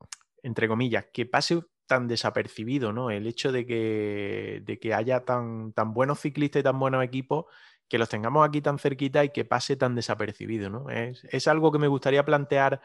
entre 0.44 0.68
comillas, 0.68 1.07
que 1.11 1.26
pase 1.26 1.64
tan 1.85 2.07
desapercibido, 2.07 2.93
¿no? 2.93 3.11
El 3.11 3.27
hecho 3.27 3.51
de 3.51 3.65
que, 3.65 4.61
de 4.65 4.80
que 4.80 4.93
haya 4.93 5.26
tan, 5.26 5.73
tan 5.73 5.93
buenos 5.93 6.19
ciclistas 6.19 6.61
y 6.61 6.64
tan 6.64 6.80
buenos 6.80 7.03
equipos, 7.03 7.45
que 7.88 7.97
los 7.97 8.10
tengamos 8.10 8.47
aquí 8.47 8.61
tan 8.61 8.80
cerquita 8.80 9.23
y 9.23 9.30
que 9.30 9.45
pase 9.45 9.76
tan 9.76 9.95
desapercibido, 9.95 10.69
¿no? 10.69 10.89
Es, 10.89 11.47
algo 11.47 11.72
que 11.72 11.80
me 11.80 11.88
gustaría 11.88 12.26
plantear 12.26 12.81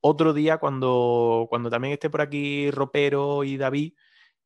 otro 0.00 0.32
día 0.32 0.58
cuando, 0.58 1.46
cuando 1.48 1.70
también 1.70 1.92
esté 1.92 2.10
por 2.10 2.20
aquí 2.20 2.70
Ropero 2.70 3.44
y 3.44 3.56
David 3.56 3.94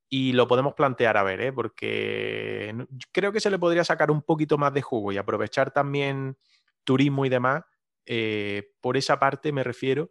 y 0.09 0.33
lo 0.33 0.47
podemos 0.47 0.75
plantear 0.75 1.17
a 1.17 1.23
ver, 1.23 1.41
¿eh? 1.41 1.53
porque 1.53 2.87
creo 3.13 3.33
que 3.33 3.41
se 3.41 3.51
le 3.51 3.59
podría 3.59 3.85
sacar 3.85 4.11
un 4.11 4.23
poquito 4.23 4.59
más 4.59 4.73
de 4.73 4.83
jugo 4.83 5.11
y 5.11 5.17
aprovechar 5.17 5.73
también 5.73 6.37
turismo 6.85 7.27
y 7.27 7.29
demás. 7.29 7.65
Eh, 8.07 8.71
por 8.81 8.97
esa 8.97 9.19
parte 9.19 9.51
me 9.51 9.65
refiero, 9.65 10.11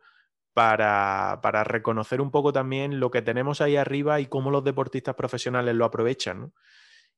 para, 0.53 1.63
reconocer 1.63 2.21
un 2.21 2.31
poco 2.31 2.53
también 2.53 2.99
lo 2.99 3.11
que 3.11 3.21
tenemos 3.21 3.61
ahí 3.61 3.75
arriba 3.75 4.19
y 4.19 4.27
cómo 4.27 4.51
los 4.51 4.63
deportistas 4.63 5.15
profesionales 5.15 5.75
lo 5.75 5.85
aprovechan. 5.85 6.53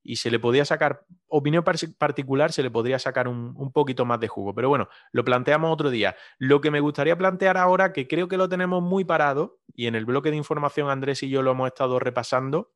Y 0.02 0.16
se 0.16 0.30
le 0.30 0.38
podía 0.38 0.64
sacar, 0.64 1.04
opinión 1.26 1.64
particular, 1.98 2.52
se 2.52 2.62
le 2.62 2.70
podría 2.70 2.98
sacar 2.98 3.26
un, 3.26 3.72
poquito 3.72 4.04
más 4.04 4.20
de 4.20 4.28
jugo. 4.28 4.54
Pero 4.54 4.68
bueno, 4.68 4.88
lo 5.10 5.24
planteamos 5.24 5.72
otro 5.72 5.90
día. 5.90 6.16
Lo 6.38 6.60
que 6.60 6.70
me 6.70 6.80
gustaría 6.80 7.18
plantear 7.18 7.56
ahora, 7.56 7.92
que 7.92 8.06
creo 8.06 8.28
que 8.28 8.36
lo 8.36 8.48
tenemos 8.48 8.82
muy 8.82 9.04
parado, 9.04 9.58
y 9.74 9.88
en 9.88 9.96
el 9.96 10.04
bloque 10.04 10.30
de 10.30 10.36
información 10.36 10.90
Andrés 10.90 11.24
y 11.24 11.28
yo 11.28 11.42
lo 11.42 11.50
hemos 11.50 11.66
estado 11.66 11.98
repasando, 11.98 12.72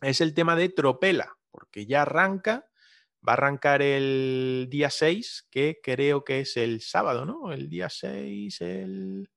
es 0.00 0.20
el 0.20 0.34
tema 0.34 0.54
de 0.54 0.68
Tropela, 0.68 1.36
porque 1.50 1.84
ya 1.84 2.02
arranca, 2.02 2.68
va 3.26 3.32
a 3.32 3.34
arrancar 3.34 3.82
el 3.82 4.68
día 4.70 4.88
6, 4.88 5.48
que 5.50 5.80
creo 5.82 6.22
que 6.22 6.40
es 6.40 6.56
el 6.56 6.80
sábado, 6.80 7.24
¿no? 7.26 7.52
El 7.52 7.68
día 7.68 7.88
6, 7.88 8.60
el 8.60 9.28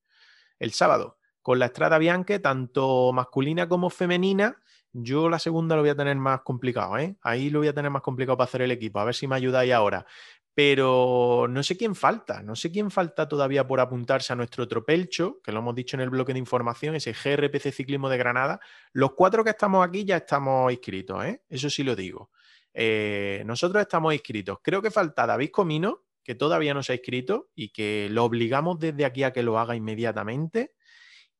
el 0.60 0.72
sábado 0.72 1.18
con 1.45 1.60
la 1.60 1.68
Estrada 1.68 1.99
Bianche, 1.99 2.40
tanto 2.40 3.14
masculina 3.14 3.69
como 3.69 3.91
femenina. 3.91 4.60
Yo 4.91 5.30
la 5.30 5.38
segunda 5.38 5.76
lo 5.76 5.84
voy 5.84 5.91
a 5.91 5.95
tener 5.95 6.15
más 6.15 6.41
complicado, 6.41 6.98
¿eh? 6.98 7.18
Ahí 7.22 7.52
lo 7.52 7.60
voy 7.60 7.68
a 7.68 7.73
tener 7.73 7.91
más 7.91 8.02
complicado 8.02 8.36
para 8.36 8.45
hacer 8.45 8.64
el 8.64 8.72
equipo, 8.72 8.99
a 8.99 9.03
ver 9.03 9.14
si 9.14 9.27
me 9.27 9.36
ayudáis 9.36 9.72
ahora. 9.72 10.07
Pero 10.56 11.45
no 11.48 11.61
sé 11.61 11.77
quién 11.77 11.94
falta, 11.94 12.41
no 12.41 12.56
sé 12.56 12.72
quién 12.72 12.90
falta 12.90 13.27
todavía 13.27 13.68
por 13.68 13.80
apuntarse 13.80 14.34
a 14.34 14.36
nuestro 14.36 14.68
tropelcho, 14.68 15.40
que 15.44 15.52
lo 15.52 15.60
hemos 15.60 15.76
dicho 15.76 15.95
en 15.98 16.02
el 16.02 16.10
bloque 16.10 16.34
de 16.34 16.40
información, 16.40 16.95
ese 16.95 17.14
GRPC 17.14 17.72
Ciclismo 17.72 18.10
de 18.10 18.18
Granada. 18.18 18.60
Los 18.94 19.11
cuatro 19.14 19.44
que 19.44 19.52
estamos 19.52 19.86
aquí 19.86 20.03
ya 20.03 20.18
estamos 20.18 20.72
inscritos, 20.72 21.26
¿eh? 21.26 21.44
Eso 21.48 21.69
sí 21.69 21.84
lo 21.84 21.95
digo. 21.95 22.32
Eh, 22.73 23.44
nosotros 23.45 23.82
estamos 23.82 24.15
inscritos. 24.15 24.57
Creo 24.64 24.82
que 24.82 24.90
falta 24.90 25.27
David 25.27 25.52
Comino, 25.52 26.06
que 26.26 26.35
todavía 26.35 26.73
no 26.73 26.81
se 26.81 26.91
ha 26.91 26.95
inscrito 26.95 27.49
y 27.56 27.69
que 27.69 28.10
lo 28.10 28.26
obligamos 28.26 28.80
desde 28.80 29.06
aquí 29.06 29.23
a 29.23 29.31
que 29.31 29.43
lo 29.43 29.60
haga 29.60 29.76
inmediatamente. 29.76 30.73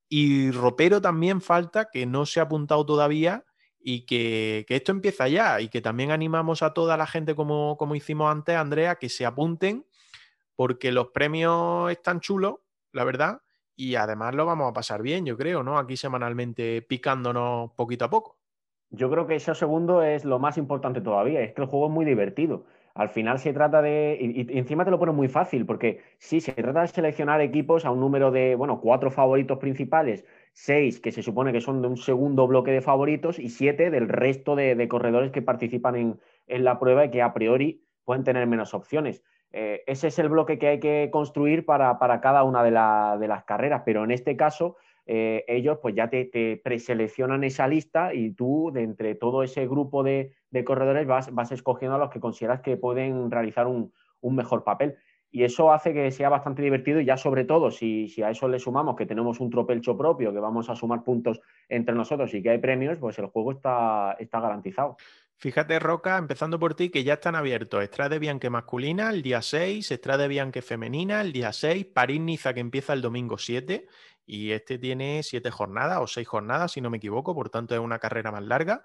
Y 0.08 0.52
Ropero 0.52 1.02
también 1.02 1.42
falta, 1.42 1.90
que 1.92 2.06
no 2.06 2.28
se 2.28 2.40
ha 2.40 2.44
apuntado 2.44 2.86
todavía 2.86 3.44
y 3.80 4.06
que, 4.06 4.64
esto 4.70 4.92
empieza 4.92 5.28
ya 5.28 5.60
y 5.60 5.70
que 5.70 5.82
también 5.82 6.12
animamos 6.12 6.62
a 6.62 6.74
toda 6.74 6.98
la 6.98 7.08
gente 7.08 7.34
como, 7.34 7.78
como 7.78 7.96
hicimos 7.96 8.32
antes, 8.32 8.56
Andrea, 8.56 8.96
que 8.96 9.10
se 9.10 9.26
apunten 9.26 9.88
porque 10.56 10.92
los 10.92 11.08
premios 11.08 11.92
están 11.92 12.20
chulos, 12.20 12.58
la 12.94 13.04
verdad, 13.04 13.42
y 13.76 13.96
además 13.96 14.36
lo 14.36 14.46
vamos 14.46 14.70
a 14.70 14.74
pasar 14.74 15.02
bien, 15.02 15.26
yo 15.26 15.36
creo, 15.36 15.64
¿no? 15.64 15.80
Aquí 15.80 15.98
semanalmente 15.98 16.84
picándonos 16.84 17.72
poquito 17.72 18.06
a 18.06 18.10
poco. 18.10 18.38
Yo 18.92 19.10
creo 19.10 19.26
que 19.26 19.36
eso 19.36 19.56
segundo 19.56 20.04
es 20.04 20.24
lo 20.24 20.38
más 20.38 20.58
importante 20.58 21.02
todavía, 21.02 21.42
es 21.42 21.54
que 21.54 21.62
el 21.64 21.68
juego 21.68 21.88
es 21.88 21.92
muy 21.92 22.06
divertido. 22.06 22.66
Al 22.96 23.10
final 23.10 23.40
se 23.40 23.52
trata 23.52 23.82
de, 23.82 24.18
y, 24.22 24.58
encima 24.58 24.86
te 24.86 24.92
lo 24.92 24.98
pone 24.98 25.12
muy 25.12 25.28
fácil, 25.28 25.66
porque 25.66 26.00
sí, 26.18 26.40
se 26.40 26.54
trata 26.54 26.80
de 26.80 26.88
seleccionar 26.88 27.42
equipos 27.42 27.84
a 27.84 27.92
un 27.92 28.00
número 28.00 28.32
de, 28.32 28.56
bueno, 28.56 28.80
cuatro 28.80 29.12
favoritos 29.12 29.58
principales, 29.58 30.26
seis 30.54 31.02
que 31.02 31.12
se 31.12 31.22
supone 31.22 31.52
que 31.52 31.60
son 31.60 31.82
de 31.82 31.90
un 31.90 31.98
segundo 31.98 32.48
bloque 32.48 32.72
de 32.72 32.80
favoritos 32.82 33.38
y 33.38 33.50
siete 33.50 33.92
del 33.92 34.08
resto 34.08 34.56
de, 34.56 34.88
corredores 34.88 35.32
que 35.32 35.42
participan 35.42 36.18
en, 36.48 36.64
la 36.64 36.80
prueba 36.80 37.04
y 37.04 37.12
que 37.12 37.22
a 37.22 37.34
priori 37.34 37.84
pueden 38.06 38.24
tener 38.24 38.48
menos 38.48 38.74
opciones. 38.74 39.22
Eh, 39.52 39.84
ese 39.88 40.08
es 40.08 40.18
el 40.18 40.30
bloque 40.30 40.58
que 40.58 40.68
hay 40.70 40.80
que 40.80 41.10
construir 41.12 41.66
para, 41.66 41.98
cada 42.22 42.44
una 42.44 42.64
de, 42.64 42.72
de 43.20 43.28
las 43.28 43.44
carreras, 43.44 43.84
pero 43.86 44.06
en 44.06 44.12
este 44.12 44.38
caso 44.38 44.78
eh, 45.08 45.46
ellos 45.48 45.78
pues 45.82 45.94
ya 45.96 46.10
te, 46.10 46.60
preseleccionan 46.64 47.44
esa 47.44 47.68
lista 47.68 48.14
y 48.14 48.32
tú 48.32 48.72
de 48.74 48.84
entre 48.84 49.16
todo 49.16 49.44
ese 49.44 49.68
grupo 49.68 50.04
de, 50.04 50.34
corredores 50.66 51.06
vas, 51.06 51.52
escogiendo 51.52 51.96
a 51.96 52.00
los 52.00 52.10
que 52.10 52.20
consideras 52.20 52.62
que 52.62 52.78
pueden 52.78 53.30
realizar 53.30 53.68
un, 53.68 53.92
mejor 54.22 54.64
papel. 54.64 54.96
Y 55.30 55.44
eso 55.44 55.72
hace 55.72 55.94
que 55.94 56.10
sea 56.12 56.30
bastante 56.30 56.62
divertido 56.62 57.00
y 57.02 57.06
ya 57.06 57.18
sobre 57.18 57.44
todo 57.44 57.70
si, 57.70 58.10
a 58.24 58.32
eso 58.32 58.48
le 58.48 58.58
sumamos 58.58 58.96
que 58.96 59.06
tenemos 59.06 59.40
un 59.40 59.52
tropelcho 59.52 59.98
propio, 59.98 60.34
que 60.34 60.40
vamos 60.40 60.70
a 60.70 60.76
sumar 60.76 61.04
puntos 61.04 61.42
entre 61.68 61.94
nosotros 61.94 62.34
y 62.34 62.42
que 62.42 62.52
hay 62.52 62.58
premios, 62.58 62.98
pues 62.98 63.20
el 63.20 63.28
juego 63.28 63.52
está, 63.52 64.16
está 64.18 64.40
garantizado. 64.40 64.96
Fíjate, 65.38 65.78
Roca, 65.80 66.18
empezando 66.18 66.58
por 66.58 66.76
ti, 66.76 66.90
que 66.90 67.04
ya 67.04 67.16
están 67.16 67.36
abiertos 67.36 67.84
Estrade 67.84 68.20
Bianque 68.20 68.50
masculina 68.50 69.10
el 69.10 69.22
día 69.22 69.42
6, 69.42 69.92
Estrade 69.92 70.30
Bianque 70.30 70.62
femenina 70.62 71.20
el 71.20 71.34
día 71.34 71.52
6, 71.52 71.88
París-Niza 71.94 72.54
que 72.54 72.62
empieza 72.62 72.94
el 72.94 73.02
domingo 73.02 73.38
7 73.38 73.86
y 74.26 74.52
este 74.52 74.78
tiene 74.78 75.22
siete 75.24 75.52
jornadas 75.52 76.00
o 76.02 76.08
seis 76.08 76.28
jornadas, 76.28 76.72
si 76.74 76.82
no 76.82 76.90
me 76.90 76.98
equivoco, 76.98 77.34
por 77.36 77.50
tanto 77.50 77.76
es 77.76 77.82
una 77.82 78.00
carrera 78.00 78.32
más 78.32 78.44
larga. 78.44 78.84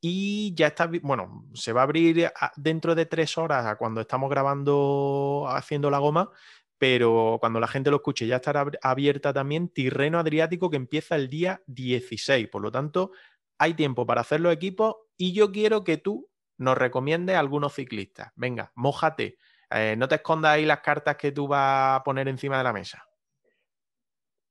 Y 0.00 0.54
ya 0.54 0.68
está, 0.68 0.88
bueno, 1.02 1.46
se 1.54 1.72
va 1.72 1.80
a 1.80 1.84
abrir 1.84 2.30
dentro 2.56 2.94
de 2.94 3.06
tres 3.06 3.36
horas 3.36 3.76
cuando 3.76 4.00
estamos 4.00 4.30
grabando, 4.30 5.46
haciendo 5.48 5.90
la 5.90 5.98
goma, 5.98 6.30
pero 6.78 7.38
cuando 7.40 7.58
la 7.58 7.66
gente 7.66 7.90
lo 7.90 7.96
escuche 7.96 8.26
ya 8.26 8.36
estará 8.36 8.70
abierta 8.82 9.32
también 9.32 9.68
Tirreno 9.68 10.20
Adriático 10.20 10.70
que 10.70 10.76
empieza 10.76 11.16
el 11.16 11.28
día 11.28 11.62
16. 11.66 12.48
Por 12.48 12.62
lo 12.62 12.70
tanto, 12.70 13.10
hay 13.58 13.74
tiempo 13.74 14.06
para 14.06 14.20
hacer 14.20 14.40
los 14.40 14.52
equipos 14.52 14.94
y 15.16 15.32
yo 15.32 15.50
quiero 15.50 15.82
que 15.82 15.96
tú 15.96 16.30
nos 16.58 16.78
recomiendes 16.78 17.36
a 17.36 17.40
algunos 17.40 17.74
ciclistas. 17.74 18.32
Venga, 18.36 18.72
mójate. 18.76 19.38
Eh, 19.70 19.96
no 19.98 20.08
te 20.08 20.16
escondas 20.16 20.52
ahí 20.52 20.64
las 20.64 20.80
cartas 20.80 21.16
que 21.16 21.32
tú 21.32 21.48
vas 21.48 22.00
a 22.00 22.02
poner 22.04 22.28
encima 22.28 22.58
de 22.58 22.64
la 22.64 22.72
mesa. 22.72 23.07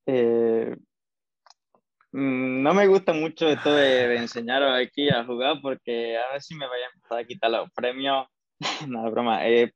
Eh, 0.07 0.75
Mm, 2.13 2.63
no 2.63 2.73
me 2.73 2.87
gusta 2.87 3.11
mucho 3.13 3.47
esto 3.49 3.71
de, 3.73 4.07
de 4.07 4.15
enseñaros 4.17 4.71
aquí 4.79 5.09
a 5.09 5.25
jugar 5.25 5.57
porque 5.61 6.17
a 6.17 6.31
ver 6.31 6.41
si 6.41 6.55
me 6.55 6.65
vayan 6.65 6.89
a 6.89 6.95
empezar 6.95 7.17
a 7.19 7.23
quitar 7.25 7.51
los 7.51 7.69
premios. 7.73 8.25
no, 8.89 9.11
broma. 9.11 9.45
Eh, 9.47 9.71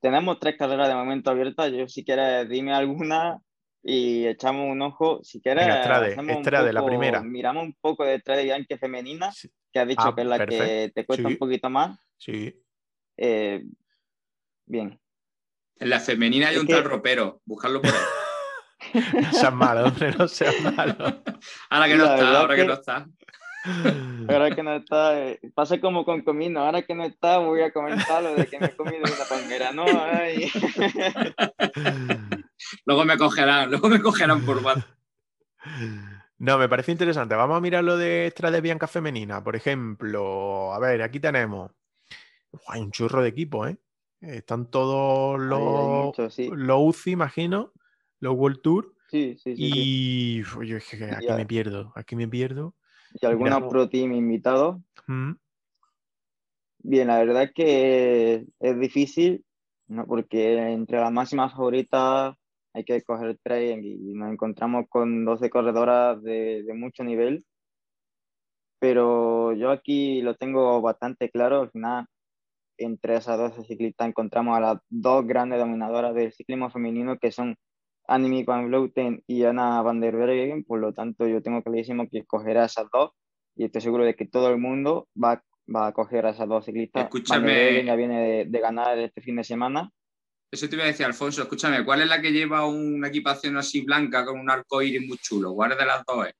tenemos 0.00 0.38
tres 0.38 0.56
carreras 0.56 0.88
de 0.88 0.94
momento 0.94 1.30
abiertas. 1.30 1.72
Yo, 1.72 1.88
si 1.88 2.04
quieres, 2.04 2.48
dime 2.48 2.72
alguna 2.72 3.38
y 3.82 4.26
echamos 4.26 4.70
un 4.70 4.80
ojo. 4.80 5.22
Si 5.24 5.40
quieres, 5.42 5.66
Venga, 5.66 5.80
Estrade, 5.80 6.06
hacemos 6.12 6.36
un 6.36 6.42
Estrade, 6.42 6.72
la 6.72 6.80
poco- 6.80 6.90
primera. 6.90 7.20
miramos 7.22 7.64
un 7.64 7.74
poco 7.80 8.04
de 8.04 8.14
Estrade 8.14 8.44
Bianchi 8.44 8.76
femenina, 8.78 9.32
Sí. 9.32 9.50
que 9.72 9.80
has 9.80 9.88
dicho 9.88 10.02
Ah, 10.06 10.14
que 10.14 10.20
es 10.22 10.26
la 10.28 10.46
que 10.46 10.92
te 10.94 11.04
cuesta 11.04 11.28
Sí. 11.28 11.32
un 11.34 11.38
poquito 11.38 11.68
más. 11.68 11.98
Sí. 12.16 12.54
Eh, 13.16 13.64
bien. 14.66 14.98
En 15.78 15.90
la 15.90 15.98
femenina 16.00 16.48
hay 16.48 16.54
Es 16.54 16.60
un 16.60 16.66
que- 16.68 16.74
tal 16.74 16.84
ropero, 16.84 17.42
buscarlo 17.44 17.82
por 17.82 17.90
ahí. 17.90 17.96
No 18.94 19.32
seas 19.32 19.54
malo, 19.54 19.84
hombre, 19.86 20.12
no 20.18 20.28
seas 20.28 20.54
malo. 20.76 20.94
Ahora 21.70 21.86
que 21.88 21.94
no 21.96 22.04
La 22.04 22.14
está, 22.14 22.40
ahora 22.40 22.54
que 22.56 22.62
que- 22.62 22.66
no 22.68 22.74
está. 22.74 23.06
Ahora 24.28 24.54
que 24.56 24.62
no 24.64 24.74
está, 24.74 25.18
eh, 25.20 25.40
pasa 25.54 25.80
como 25.80 26.04
con 26.04 26.22
Comino, 26.22 26.60
ahora 26.64 26.82
que 26.82 26.94
no 26.96 27.04
está 27.04 27.38
voy 27.38 27.62
a 27.62 27.72
comentar 27.72 28.20
lo 28.22 28.34
de 28.34 28.46
que 28.46 28.58
me 28.58 28.66
he 28.66 28.76
comido 28.76 28.98
una 29.04 29.24
palmera, 29.28 29.70
¿no? 29.72 29.84
Ay. 29.86 30.50
Luego 32.84 33.04
me 33.04 33.16
cogerán, 33.16 33.70
luego 33.70 33.88
me 33.88 34.00
cogerán 34.00 34.44
por 34.44 34.58
WhatsApp. 34.58 34.88
No, 36.38 36.58
me 36.58 36.68
parece 36.68 36.90
interesante. 36.92 37.34
Vamos 37.36 37.56
a 37.56 37.60
mirar 37.60 37.84
lo 37.84 37.96
de 37.96 38.26
Estrade 38.26 38.60
Bianca 38.60 38.88
femenina. 38.88 39.42
Por 39.44 39.54
ejemplo, 39.56 40.72
a 40.74 40.78
ver, 40.80 41.02
aquí 41.02 41.20
tenemos. 41.20 41.70
Uf, 42.50 42.60
Hay 42.68 42.80
un 42.80 42.90
churro 42.90 43.22
de 43.22 43.28
equipo, 43.28 43.66
¿eh? 43.66 43.76
Están 44.20 44.70
todos 44.70 45.40
los, 45.40 45.60
mucho, 45.60 46.30
sí. 46.30 46.48
los 46.52 46.78
UCI, 46.80 47.10
imagino, 47.12 47.72
los 48.22 48.36
World 48.36 48.60
Tour. 48.62 48.94
Sí, 49.10 49.36
sí, 49.36 49.56
sí, 49.56 49.70
sí. 49.70 49.70
Y 49.74 50.40
uf, 50.42 50.62
yo 50.64 50.76
aquí 50.78 51.32
me 51.36 51.44
pierdo, 51.44 51.92
aquí 51.96 52.16
me 52.16 52.28
pierdo. 52.28 52.74
Y 53.20 53.26
algunos 53.26 53.64
pro 53.64 53.88
team 53.88 54.12
invitados. 54.12 54.80
Mm, 55.06 55.32
Bien, 56.84 57.08
la 57.08 57.18
verdad 57.18 57.44
es 57.44 57.52
que 57.52 58.46
es 58.58 58.80
difícil, 58.80 59.44
¿no? 59.88 60.06
Porque 60.06 60.56
entre 60.56 60.98
las 60.98 61.12
máximas 61.12 61.52
favoritas 61.52 62.34
hay 62.72 62.84
que 62.84 63.02
coger 63.02 63.38
tres 63.42 63.84
y 63.84 64.14
nos 64.14 64.32
encontramos 64.32 64.86
con 64.88 65.24
12 65.24 65.50
corredoras 65.50 66.22
de, 66.22 66.62
de 66.62 66.74
mucho 66.74 67.04
nivel. 67.04 67.44
Pero 68.80 69.52
yo 69.52 69.70
aquí 69.70 70.22
lo 70.22 70.34
tengo 70.36 70.80
bastante 70.80 71.28
claro. 71.30 71.60
Al 71.60 71.70
final, 71.70 72.06
entre 72.78 73.16
esas 73.16 73.38
12 73.38 73.64
ciclistas 73.64 74.08
encontramos 74.08 74.56
a 74.56 74.60
las 74.60 74.78
dos 74.88 75.26
grandes 75.26 75.58
dominadoras 75.58 76.14
del 76.14 76.32
ciclismo 76.32 76.70
femenino 76.70 77.18
que 77.18 77.30
son 77.30 77.56
Annemiek 78.14 78.46
van 78.46 78.68
Vleuten 78.68 79.22
y 79.26 79.44
Anna 79.44 79.82
van 79.82 80.00
der 80.00 80.16
Breggen. 80.16 80.64
Por 80.64 80.80
lo 80.80 80.92
tanto, 80.92 81.26
yo 81.26 81.42
tengo 81.42 81.62
clarísimo 81.62 82.08
que 82.08 82.24
coger 82.24 82.58
a 82.58 82.66
esas 82.66 82.86
dos 82.92 83.12
y 83.56 83.64
estoy 83.64 83.80
seguro 83.80 84.04
de 84.04 84.14
que 84.14 84.26
todo 84.26 84.50
el 84.50 84.58
mundo 84.58 85.08
va, 85.22 85.42
va 85.74 85.88
a 85.88 85.92
coger 85.92 86.26
a 86.26 86.30
esas 86.30 86.48
dos 86.48 86.64
ciclistas. 86.64 87.02
Van 87.04 87.10
der 87.10 87.20
Escúchame. 87.20 87.84
Ya 87.84 87.96
viene 87.96 88.20
de, 88.20 88.44
de 88.46 88.60
ganar 88.60 88.98
este 88.98 89.20
fin 89.20 89.36
de 89.36 89.44
semana. 89.44 89.90
Eso 90.50 90.68
te 90.68 90.76
iba 90.76 90.84
a 90.84 90.88
decir, 90.88 91.06
Alfonso, 91.06 91.42
escúchame, 91.42 91.82
¿cuál 91.84 92.02
es 92.02 92.08
la 92.08 92.20
que 92.20 92.30
lleva 92.30 92.66
una 92.66 93.08
equipación 93.08 93.56
así 93.56 93.80
blanca 93.80 94.24
con 94.26 94.38
un 94.38 94.50
arco 94.50 94.82
iris 94.82 95.06
muy 95.08 95.16
chulo? 95.16 95.54
¿Cuál 95.54 95.70
de 95.70 95.86
las 95.86 96.04
dos 96.04 96.26
es? 96.26 96.34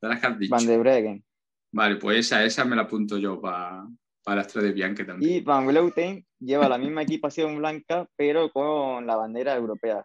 De 0.00 0.08
las 0.08 0.20
que 0.20 0.26
has 0.26 0.38
dicho. 0.38 0.54
Van 0.54 0.66
der 0.66 0.78
Breggen. 0.78 1.24
Vale, 1.72 1.96
pues 1.96 2.18
esa, 2.20 2.44
esa 2.44 2.64
me 2.64 2.76
la 2.76 2.82
apunto 2.82 3.18
yo 3.18 3.38
para 3.40 3.86
para 4.26 4.40
Astra 4.40 4.60
de 4.60 4.72
Bianchi 4.72 5.06
también. 5.06 5.32
Y 5.32 5.40
Van 5.40 5.64
Vleuten 5.66 6.26
lleva 6.40 6.68
la 6.68 6.78
misma 6.78 7.02
equipación 7.02 7.56
blanca, 7.58 8.08
pero 8.16 8.50
con 8.50 9.06
la 9.06 9.14
bandera 9.14 9.54
europea. 9.54 10.04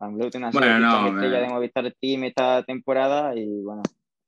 Ha 0.00 0.08
sido 0.08 0.50
Bueno, 0.52 0.76
el 0.76 0.82
no, 0.82 1.06
estrella 1.08 1.36
me- 1.40 1.42
de 1.42 1.48
Movistar 1.48 1.94
Team 2.00 2.24
esta 2.24 2.62
temporada 2.62 3.34
y 3.36 3.60
bueno, 3.62 3.82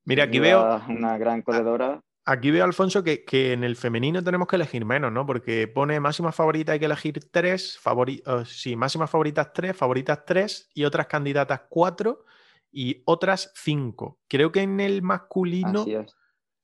Mira, 0.05 0.25
aquí 0.25 0.37
veo, 0.39 0.79
una 0.87 1.17
gran 1.17 1.41
corredora. 1.41 1.99
aquí 2.25 2.51
veo, 2.51 2.63
Alfonso, 2.63 3.03
que, 3.03 3.23
que 3.23 3.53
en 3.53 3.63
el 3.63 3.75
femenino 3.75 4.23
tenemos 4.23 4.47
que 4.47 4.55
elegir 4.57 4.85
menos, 4.85 5.11
¿no? 5.11 5.25
Porque 5.25 5.67
pone 5.67 5.99
máximas 5.99 6.35
favoritas, 6.35 6.73
hay 6.73 6.79
que 6.79 6.85
elegir 6.85 7.19
tres, 7.31 7.79
favori- 7.83 8.21
eh, 8.25 8.43
sí, 8.45 8.75
máximas 8.75 9.09
favoritas 9.09 9.51
tres, 9.51 9.75
favoritas 9.75 10.23
tres 10.25 10.69
y 10.75 10.83
otras 10.83 11.07
candidatas 11.07 11.61
cuatro 11.69 12.23
y 12.71 13.01
otras 13.05 13.51
cinco. 13.55 14.19
Creo 14.27 14.51
que 14.51 14.61
en 14.61 14.79
el 14.79 15.01
masculino 15.01 15.81
Así 15.81 15.95
es. 15.95 16.13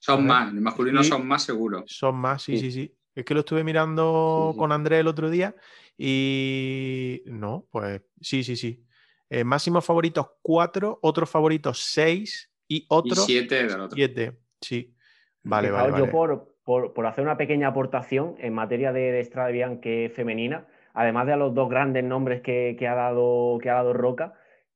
Son 0.01 0.25
más, 0.25 0.49
en 0.51 0.57
el 0.57 0.61
masculino 0.61 1.01
Sí. 1.03 1.09
son 1.09 1.27
más 1.27 1.43
seguros. 1.43 1.83
son 1.87 2.15
más, 2.15 2.43
sí, 2.43 2.57
sí, 2.57 2.71
Sí. 2.71 2.83
sí. 2.83 2.95
Es 3.15 3.25
que 3.25 3.33
lo 3.33 3.39
estuve 3.41 3.63
mirando 3.63 4.49
Sí, 4.49 4.53
sí. 4.53 4.59
con 4.59 4.71
Andrés 4.71 4.99
el 5.01 5.07
otro 5.07 5.29
día 5.31 5.55
y 5.97 7.21
no, 7.25 7.65
pues 7.71 8.01
sí, 8.21 8.43
sí, 8.43 8.55
sí. 8.55 8.85
Eh, 9.29 9.43
máximos 9.43 9.85
favoritos 9.85 10.27
cuatro, 10.41 10.97
otros 11.01 11.29
favoritos 11.29 11.79
seis 11.79 12.51
y 12.67 12.77
Y 12.77 12.85
otros 12.89 13.25
siete 13.25 13.65
del 13.67 13.79
otro. 13.79 13.95
siete. 13.95 14.39
Sí. 14.61 14.95
Vale, 15.43 15.71
vale, 15.71 15.91
vale. 15.91 16.05
Yo 16.05 16.11
por, 16.11 16.55
por- 16.63 16.93
por 16.93 17.05
hacer 17.05 17.23
una 17.23 17.37
pequeña 17.37 17.67
aportación 17.69 18.35
en 18.39 18.53
materia 18.53 18.91
de, 18.91 19.11
de 19.11 19.23
Strade 19.23 19.53
Bianche 19.53 20.09
femenina, 20.09 20.67
además 20.93 21.27
de 21.27 21.33
a 21.33 21.37
los 21.37 21.53
dos 21.53 21.69
grandes 21.69 22.03
nombres 22.03 22.41
que, 22.41 22.75
que 22.77 22.87
ha, 22.87 22.95
dado, 22.95 23.57
que 23.61 23.69
ha 23.69 23.75
dado 23.75 23.93
Roca, 23.93 24.33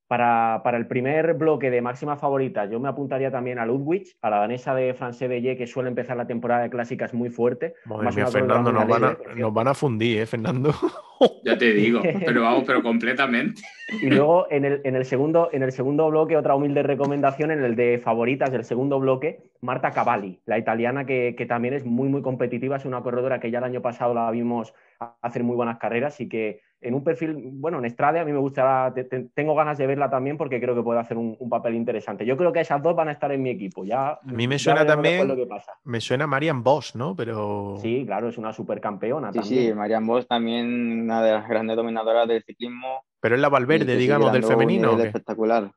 para, 0.07 0.61
para 0.63 0.77
el 0.77 0.88
primer 0.88 1.34
bloque 1.34 1.71
de 1.71 1.81
máxima 1.81 2.17
favorita, 2.17 2.65
yo 2.65 2.80
me 2.80 2.89
apuntaría 2.89 3.31
también 3.31 3.59
a 3.59 3.65
Ludwig, 3.65 4.03
a 4.21 4.30
la 4.30 4.38
danesa 4.38 4.75
de 4.75 4.93
France 4.93 5.27
Bellé, 5.27 5.57
que 5.57 5.67
suele 5.67 5.89
empezar 5.89 6.17
la 6.17 6.27
temporada 6.27 6.63
de 6.63 6.69
clásicas 6.69 7.13
muy 7.13 7.30
fuerte. 7.30 7.73
Madre 7.85 8.05
Más 8.05 8.15
mía, 8.15 8.27
Fernando, 8.27 8.71
nos 8.71 8.88
van, 8.88 9.03
a, 9.03 9.17
nos 9.35 9.53
van 9.53 9.67
a 9.67 9.73
fundir, 9.73 10.19
¿eh, 10.19 10.25
Fernando? 10.25 10.71
Ya 11.45 11.57
te 11.57 11.73
digo, 11.73 12.01
pero 12.25 12.41
vamos, 12.41 12.63
pero 12.65 12.84
completamente. 12.84 13.61
Y 14.01 14.09
luego 14.09 14.47
en 14.49 14.65
el, 14.65 14.81
en 14.84 14.95
el 14.95 15.05
segundo, 15.05 15.49
en 15.53 15.63
el 15.63 15.71
segundo 15.71 16.09
bloque, 16.09 16.35
otra 16.35 16.55
humilde 16.55 16.84
recomendación, 16.84 17.51
en 17.51 17.63
el 17.63 17.75
de 17.77 17.97
favoritas 17.97 18.51
del 18.51 18.65
segundo 18.65 18.99
bloque, 18.99 19.39
Marta 19.61 19.91
Cavalli, 19.91 20.41
la 20.45 20.57
italiana 20.57 21.05
que, 21.05 21.35
que 21.38 21.45
también 21.45 21.75
es 21.75 21.85
muy, 21.85 22.09
muy 22.09 22.21
competitiva, 22.21 22.75
es 22.75 22.85
una 22.85 23.01
corredora 23.01 23.39
que 23.39 23.51
ya 23.51 23.59
el 23.59 23.63
año 23.63 23.81
pasado 23.81 24.13
la 24.13 24.30
vimos 24.31 24.73
hacer 25.21 25.43
muy 25.43 25.55
buenas 25.55 25.77
carreras 25.77 26.19
y 26.19 26.27
que 26.27 26.61
en 26.84 26.93
un 26.93 27.03
perfil, 27.03 27.35
bueno, 27.53 27.80
en 27.80 27.85
Estrade 27.85 28.19
a 28.19 28.26
mí 28.26 28.31
me 28.31 28.38
gusta, 28.39 28.91
te- 28.93 29.03
te- 29.05 29.30
tengo 29.34 29.55
ganas 29.55 29.77
de 29.77 29.88
verla 29.88 30.10
también 30.10 30.38
porque 30.38 30.60
creo 30.60 30.76
que 30.76 30.84
puede 30.84 30.99
hacer 30.99 31.18
un, 31.18 31.35
un 31.39 31.49
papel 31.49 31.76
interesante. 31.76 32.26
Yo 32.26 32.38
creo 32.38 32.51
que 32.53 32.60
esas 32.60 32.81
dos 32.84 32.95
van 32.95 33.07
a 33.07 33.11
estar 33.11 33.31
en 33.31 33.41
mi 33.41 33.49
equipo. 33.49 33.84
Ya, 33.85 34.10
A 34.11 34.19
mí 34.23 34.47
me 34.47 34.60
suena 34.60 34.85
también- 34.85 35.27
lo 35.27 35.35
que 35.35 35.45
pasa. 35.45 35.73
Me 35.84 35.99
suena 36.01 36.27
Marian 36.27 36.64
Bosch, 36.64 36.95
¿no? 36.95 37.15
Pero. 37.15 37.77
Sí, 37.81 38.03
claro, 38.05 38.30
es 38.30 38.38
una 38.38 38.53
supercampeona 38.53 39.31
Sí, 39.34 39.39
también. 39.39 39.68
sí, 39.69 39.73
Marian 39.73 40.05
Bosch 40.05 40.27
también 40.27 41.01
una 41.03 41.23
de 41.23 41.31
las 41.34 41.47
grandes 41.47 41.76
dominadoras 41.76 42.27
del 42.27 42.43
ciclismo. 42.43 43.03
Pero 43.19 43.35
es 43.35 43.41
la 43.41 43.49
Valverde, 43.49 43.95
digamos, 43.95 44.31
del 44.34 44.43
femenino. 44.43 44.99
espectacular. 44.99 45.72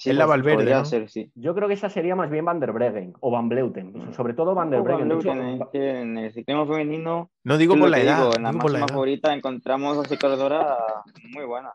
Sí, 0.00 0.08
Es 0.10 0.16
la 0.16 0.24
pues, 0.24 0.38
Valverde, 0.38 0.56
Podría 0.56 0.78
¿no? 0.78 0.84
ser, 0.86 1.10
sí. 1.10 1.30
Yo 1.34 1.54
creo 1.54 1.68
que 1.68 1.74
esa 1.74 1.90
sería 1.90 2.16
más 2.16 2.30
bien 2.30 2.42
Van 2.46 2.58
der 2.58 2.72
Breggen 2.72 3.12
o 3.20 3.30
Van 3.30 3.50
Bleuten, 3.50 4.14
sobre 4.14 4.32
todo 4.32 4.54
Van 4.54 4.70
der 4.70 4.80
Van 4.80 4.86
Breggen. 4.96 5.08
De 5.10 5.14
hecho, 5.16 5.32
en 6.00 6.16
el 6.16 6.32
ciclismo 6.32 6.66
femenino 6.66 7.30
No 7.44 7.58
digo 7.58 7.76
por 7.76 7.90
la 7.90 8.00
edad. 8.00 8.16
digo, 8.16 8.34
en 8.34 8.42
la 8.44 8.50
digo 8.50 8.62
por 8.62 8.70
la 8.72 8.78
edad. 8.78 8.88
favorita 8.88 9.34
encontramos 9.34 9.96
12 9.98 10.18
corredoras 10.18 10.66
muy 11.34 11.44
buenas. 11.44 11.72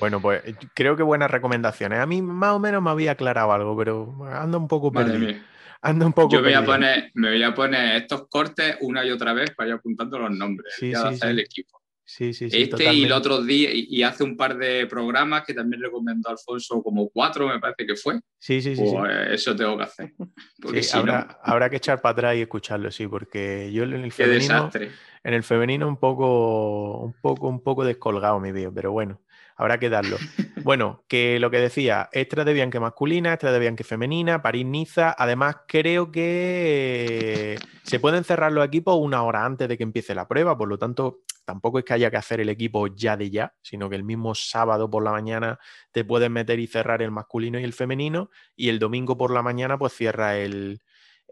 Bueno, 0.00 0.20
pues 0.20 0.42
eh, 0.44 0.56
creo 0.74 0.96
que 0.96 1.04
buenas 1.04 1.30
recomendaciones. 1.30 2.00
A 2.00 2.06
mí 2.06 2.20
más 2.20 2.52
o 2.52 2.58
menos 2.58 2.82
me 2.82 2.90
había 2.90 3.12
aclarado 3.12 3.52
algo, 3.52 3.76
pero 3.76 4.16
anda 4.32 4.58
un 4.58 4.66
poco 4.66 4.90
Madre 4.90 5.12
perdido. 5.12 5.32
mía. 5.34 5.46
Anda 5.82 6.06
un 6.06 6.12
poco 6.12 6.30
Yo 6.30 6.40
me 6.40 6.48
voy, 6.48 6.54
a 6.54 6.64
poner, 6.64 7.10
me 7.14 7.28
voy 7.30 7.42
a 7.42 7.54
poner 7.54 7.96
estos 8.02 8.26
cortes 8.28 8.76
una 8.80 9.04
y 9.04 9.10
otra 9.10 9.32
vez 9.34 9.52
para 9.54 9.68
ir 9.68 9.74
apuntando 9.76 10.18
los 10.18 10.30
nombres. 10.30 10.74
Sí, 10.76 10.90
ya 10.90 11.12
sí. 11.12 11.20
el 11.22 11.38
equipo. 11.40 11.81
Sí, 12.04 12.34
sí, 12.34 12.50
sí. 12.50 12.62
este 12.62 12.92
y 12.92 13.04
el 13.04 13.12
otro 13.12 13.42
día, 13.42 13.72
y, 13.72 13.86
y 13.88 14.02
hace 14.02 14.24
un 14.24 14.36
par 14.36 14.56
de 14.58 14.86
programas 14.86 15.44
que 15.44 15.54
también 15.54 15.82
recomendó 15.82 16.30
Alfonso, 16.30 16.82
como 16.82 17.08
cuatro 17.08 17.48
me 17.48 17.58
parece 17.60 17.86
que 17.86 17.94
fue. 17.96 18.20
Sí, 18.38 18.60
sí, 18.60 18.74
sí. 18.74 18.82
Pues 18.82 19.10
eh, 19.10 19.34
eso 19.34 19.54
tengo 19.54 19.76
que 19.76 19.84
hacer. 19.84 20.12
Porque 20.60 20.82
Sí, 20.82 20.90
si 20.90 20.98
habrá, 20.98 21.24
no, 21.24 21.36
habrá 21.42 21.70
que 21.70 21.76
echar 21.76 22.00
para 22.02 22.12
atrás 22.12 22.36
y 22.36 22.40
escucharlo, 22.42 22.90
sí, 22.90 23.06
porque 23.06 23.70
yo 23.72 23.84
en 23.84 23.94
el 23.94 24.02
qué 24.12 24.24
femenino, 24.24 24.54
desastre. 24.54 24.90
en 25.24 25.34
el 25.34 25.42
femenino 25.42 25.86
un 25.88 25.96
poco, 25.96 26.98
un 26.98 27.14
poco, 27.20 27.48
un 27.48 27.62
poco 27.62 27.84
descolgado 27.84 28.38
mi 28.40 28.52
vídeo, 28.52 28.72
pero 28.74 28.92
bueno, 28.92 29.20
habrá 29.56 29.78
que 29.78 29.90
darlo. 29.90 30.16
Bueno, 30.64 31.02
que 31.08 31.40
lo 31.40 31.50
que 31.50 31.58
decía, 31.58 32.08
extra 32.12 32.44
de 32.44 32.52
Bianque 32.52 32.78
masculina, 32.78 33.32
extra 33.32 33.50
de 33.50 33.58
Bianque 33.58 33.82
femenina, 33.82 34.42
París-Niza. 34.42 35.12
Además, 35.18 35.56
creo 35.66 36.12
que 36.12 37.58
se 37.82 37.98
pueden 37.98 38.22
cerrar 38.22 38.52
los 38.52 38.64
equipos 38.64 38.96
una 39.00 39.24
hora 39.24 39.44
antes 39.44 39.68
de 39.68 39.76
que 39.76 39.82
empiece 39.82 40.14
la 40.14 40.28
prueba, 40.28 40.56
por 40.56 40.68
lo 40.68 40.78
tanto, 40.78 41.22
tampoco 41.44 41.80
es 41.80 41.84
que 41.84 41.94
haya 41.94 42.12
que 42.12 42.16
hacer 42.16 42.40
el 42.40 42.48
equipo 42.48 42.86
ya 42.86 43.16
de 43.16 43.30
ya, 43.30 43.54
sino 43.60 43.90
que 43.90 43.96
el 43.96 44.04
mismo 44.04 44.36
sábado 44.36 44.88
por 44.88 45.02
la 45.02 45.10
mañana 45.10 45.58
te 45.90 46.04
puedes 46.04 46.30
meter 46.30 46.60
y 46.60 46.68
cerrar 46.68 47.02
el 47.02 47.10
masculino 47.10 47.58
y 47.58 47.64
el 47.64 47.72
femenino, 47.72 48.30
y 48.54 48.68
el 48.68 48.78
domingo 48.78 49.16
por 49.16 49.32
la 49.32 49.42
mañana, 49.42 49.78
pues 49.78 49.94
cierra 49.94 50.38
el, 50.38 50.80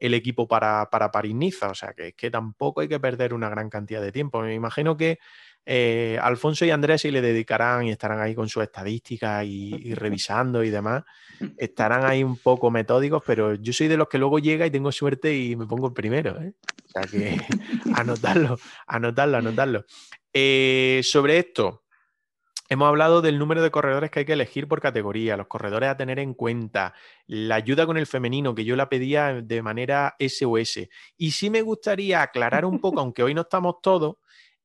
el 0.00 0.14
equipo 0.14 0.48
para, 0.48 0.88
para 0.90 1.12
París-Niza. 1.12 1.70
O 1.70 1.74
sea, 1.74 1.92
que 1.92 2.08
es 2.08 2.14
que 2.14 2.30
tampoco 2.30 2.80
hay 2.80 2.88
que 2.88 2.98
perder 2.98 3.32
una 3.32 3.48
gran 3.48 3.70
cantidad 3.70 4.02
de 4.02 4.10
tiempo. 4.10 4.40
Me 4.40 4.54
imagino 4.54 4.96
que 4.96 5.18
eh, 5.66 6.18
Alfonso 6.20 6.64
y 6.64 6.70
Andrés 6.70 7.02
sí 7.02 7.10
le 7.10 7.20
dedicarán 7.20 7.86
y 7.86 7.90
estarán 7.90 8.20
ahí 8.20 8.34
con 8.34 8.48
sus 8.48 8.62
estadísticas 8.62 9.44
y, 9.44 9.74
y 9.74 9.94
revisando 9.94 10.64
y 10.64 10.70
demás. 10.70 11.04
Estarán 11.56 12.04
ahí 12.10 12.24
un 12.24 12.36
poco 12.36 12.70
metódicos, 12.70 13.22
pero 13.26 13.54
yo 13.54 13.72
soy 13.72 13.88
de 13.88 13.96
los 13.96 14.08
que 14.08 14.18
luego 14.18 14.38
llega 14.38 14.66
y 14.66 14.70
tengo 14.70 14.92
suerte 14.92 15.36
y 15.36 15.56
me 15.56 15.66
pongo 15.66 15.88
el 15.88 15.92
primero. 15.92 16.40
¿eh? 16.40 16.54
O 16.86 16.88
sea 16.88 17.02
que 17.02 17.40
anotarlo, 17.94 18.58
anotarlo, 18.86 19.38
anotarlo. 19.38 19.84
Eh, 20.32 21.00
sobre 21.02 21.38
esto, 21.38 21.84
Hemos 22.72 22.86
hablado 22.86 23.20
del 23.20 23.36
número 23.36 23.64
de 23.64 23.72
corredores 23.72 24.12
que 24.12 24.20
hay 24.20 24.24
que 24.24 24.34
elegir 24.34 24.68
por 24.68 24.80
categoría, 24.80 25.36
los 25.36 25.48
corredores 25.48 25.88
a 25.88 25.96
tener 25.96 26.20
en 26.20 26.34
cuenta, 26.34 26.94
la 27.26 27.56
ayuda 27.56 27.84
con 27.84 27.96
el 27.96 28.06
femenino, 28.06 28.54
que 28.54 28.64
yo 28.64 28.76
la 28.76 28.88
pedía 28.88 29.42
de 29.42 29.60
manera 29.60 30.14
SOS. 30.20 30.88
Y 31.16 31.32
sí 31.32 31.50
me 31.50 31.62
gustaría 31.62 32.22
aclarar 32.22 32.64
un 32.64 32.78
poco, 32.80 33.00
aunque 33.00 33.24
hoy 33.24 33.34
no 33.34 33.40
estamos 33.40 33.82
todos, 33.82 34.18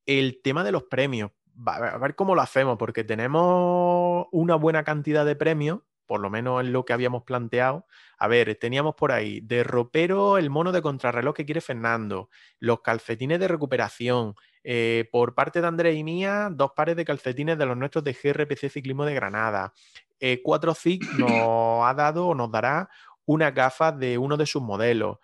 el 0.06 0.42
tema 0.42 0.64
de 0.64 0.72
los 0.72 0.84
premios. 0.84 1.32
A 1.66 1.98
ver 1.98 2.16
cómo 2.16 2.36
lo 2.36 2.42
hacemos, 2.42 2.78
porque 2.78 3.04
tenemos 3.04 4.28
una 4.32 4.56
buena 4.56 4.84
cantidad 4.84 5.26
de 5.26 5.36
premios, 5.36 5.80
por 6.06 6.20
lo 6.20 6.30
menos 6.30 6.62
en 6.62 6.74
lo 6.74 6.86
que 6.86 6.94
habíamos 6.94 7.24
planteado. 7.24 7.86
A 8.18 8.28
ver, 8.28 8.56
teníamos 8.56 8.96
por 8.96 9.12
ahí 9.12 9.42
de 9.42 9.64
ropero 9.64 10.38
el 10.38 10.50
mono 10.50 10.72
de 10.72 10.82
contrarreloj 10.82 11.34
que 11.34 11.46
quiere 11.46 11.62
Fernando, 11.62 12.30
los 12.60 12.82
calcetines 12.82 13.40
de 13.40 13.48
recuperación, 13.48 14.36
eh, 14.64 15.08
por 15.12 15.36
parte 15.36 15.62
de 15.62 15.68
Andrés 15.68 15.96
y 15.96 16.04
mía, 16.04 16.50
dos 16.52 16.72
pares 16.76 16.96
de 16.96 17.06
calcetines 17.06 17.58
de 17.58 17.66
los 17.66 17.78
nuestros 17.78 18.04
de 18.04 18.14
GRPC 18.14 18.70
Ciclismo 18.70 19.06
de 19.06 19.14
Granada. 19.14 19.74
Eh, 20.20 20.42
4 20.44 20.74
Cic 20.74 21.04
nos 21.18 21.86
ha 21.86 21.94
dado 21.94 22.28
o 22.28 22.36
nos 22.36 22.52
dará 22.52 22.90
una 23.26 23.52
gafas 23.52 23.98
de 23.98 24.18
uno 24.18 24.38
de 24.38 24.46
sus 24.46 24.62
modelos. 24.62 25.18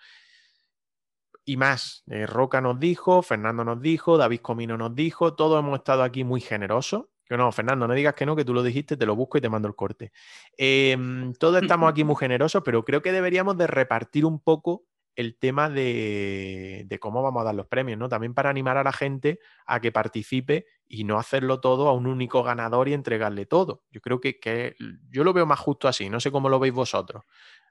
Y 1.43 1.57
más, 1.57 2.03
eh, 2.07 2.27
Roca 2.27 2.61
nos 2.61 2.79
dijo, 2.79 3.21
Fernando 3.21 3.63
nos 3.63 3.81
dijo, 3.81 4.17
David 4.17 4.41
Comino 4.41 4.77
nos 4.77 4.95
dijo, 4.95 5.33
todos 5.33 5.59
hemos 5.59 5.79
estado 5.79 6.03
aquí 6.03 6.23
muy 6.23 6.41
generosos. 6.41 7.05
Que 7.25 7.37
no, 7.37 7.51
Fernando, 7.51 7.87
no 7.87 7.93
digas 7.93 8.13
que 8.13 8.25
no, 8.25 8.35
que 8.35 8.43
tú 8.43 8.53
lo 8.53 8.61
dijiste, 8.61 8.97
te 8.97 9.05
lo 9.05 9.15
busco 9.15 9.37
y 9.37 9.41
te 9.41 9.49
mando 9.49 9.67
el 9.67 9.75
corte. 9.75 10.11
Em, 10.57 11.33
todos 11.33 11.61
estamos 11.61 11.89
aquí 11.89 12.03
muy 12.03 12.15
generosos, 12.19 12.61
pero 12.63 12.83
creo 12.83 13.01
que 13.01 13.11
deberíamos 13.11 13.57
de 13.57 13.67
repartir 13.67 14.25
un 14.25 14.39
poco 14.39 14.83
el 15.15 15.37
tema 15.37 15.69
de, 15.69 16.97
cómo 16.99 17.21
vamos 17.21 17.41
a 17.41 17.45
dar 17.45 17.55
los 17.55 17.67
premios, 17.67 17.97
¿no? 17.97 18.09
También 18.09 18.33
para 18.33 18.49
animar 18.49 18.77
a 18.77 18.83
la 18.83 18.91
gente 18.91 19.39
a 19.65 19.79
que 19.79 19.91
participe 19.91 20.65
y 20.87 21.03
no 21.03 21.17
hacerlo 21.17 21.59
todo 21.59 21.87
a 21.87 21.93
un 21.93 22.07
único 22.07 22.43
ganador 22.43 22.87
y 22.87 22.93
entregarle 22.93 23.45
todo. 23.45 23.83
Yo 23.91 24.01
creo 24.01 24.19
que, 24.19 24.75
yo 25.09 25.23
lo 25.23 25.33
veo 25.33 25.45
más 25.45 25.59
justo 25.59 25.87
así, 25.87 26.09
no 26.09 26.19
sé 26.19 26.31
cómo 26.31 26.49
lo 26.49 26.59
veis 26.59 26.73
vosotros. 26.73 27.23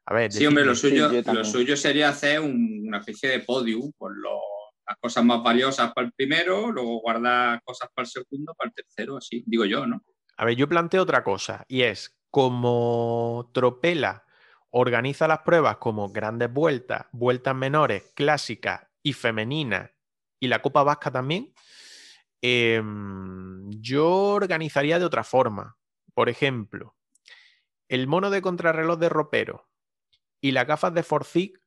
A 0.07 0.15
ver, 0.15 0.33
sí, 0.33 0.47
hombre, 0.47 0.65
lo 0.65 0.75
suyo, 0.75 1.11
lo 1.33 1.45
suyo 1.45 1.77
sería 1.77 2.09
hacer 2.09 2.41
una 2.41 2.99
especie 2.99 3.29
de 3.29 3.41
podium 3.41 3.93
con 3.97 4.13
las 4.21 4.97
cosas 4.99 5.25
más 5.25 5.43
valiosas 5.43 5.93
para 5.93 6.07
el 6.07 6.13
primero, 6.13 6.73
luego 6.73 7.01
guardar 7.01 7.63
cosas 7.63 7.89
para 7.95 8.05
el 8.05 8.11
segundo, 8.11 8.55
para 8.55 8.69
el 8.69 8.75
tercero, 8.75 9.17
así, 9.17 9.45
digo 9.47 9.65
yo, 9.65 9.87
¿no? 9.87 10.03
A 10.37 10.45
ver, 10.45 10.57
yo 10.57 10.69
planteo 10.69 11.03
otra 11.03 11.23
cosa 11.23 11.65
y 11.69 11.83
es 11.83 12.19
como 12.31 13.51
Tropela 13.53 14.25
organiza 14.71 15.29
las 15.29 15.41
pruebas 15.41 15.77
como 15.77 16.09
grandes 16.11 16.53
vueltas, 16.53 17.07
vueltas 17.13 17.55
menores, 17.55 18.13
clásicas 18.15 18.87
y 19.03 19.13
femeninas, 19.13 19.91
y 20.39 20.49
la 20.49 20.63
Copa 20.63 20.83
Vasca 20.83 21.11
también, 21.11 21.53
em, 22.41 23.71
yo 23.71 24.09
organizaría 24.09 24.99
de 24.99 25.05
otra 25.05 25.25
forma. 25.25 25.77
Por 26.15 26.29
ejemplo, 26.29 26.97
el 27.89 28.07
mono 28.07 28.31
de 28.31 28.43
contrarreloj 28.43 28.99
de 28.99 29.09
ropero 29.09 29.70
y 30.41 30.53
las 30.53 30.67
gafas 30.67 30.95
de 30.95 31.03
Forcic, 31.03 31.61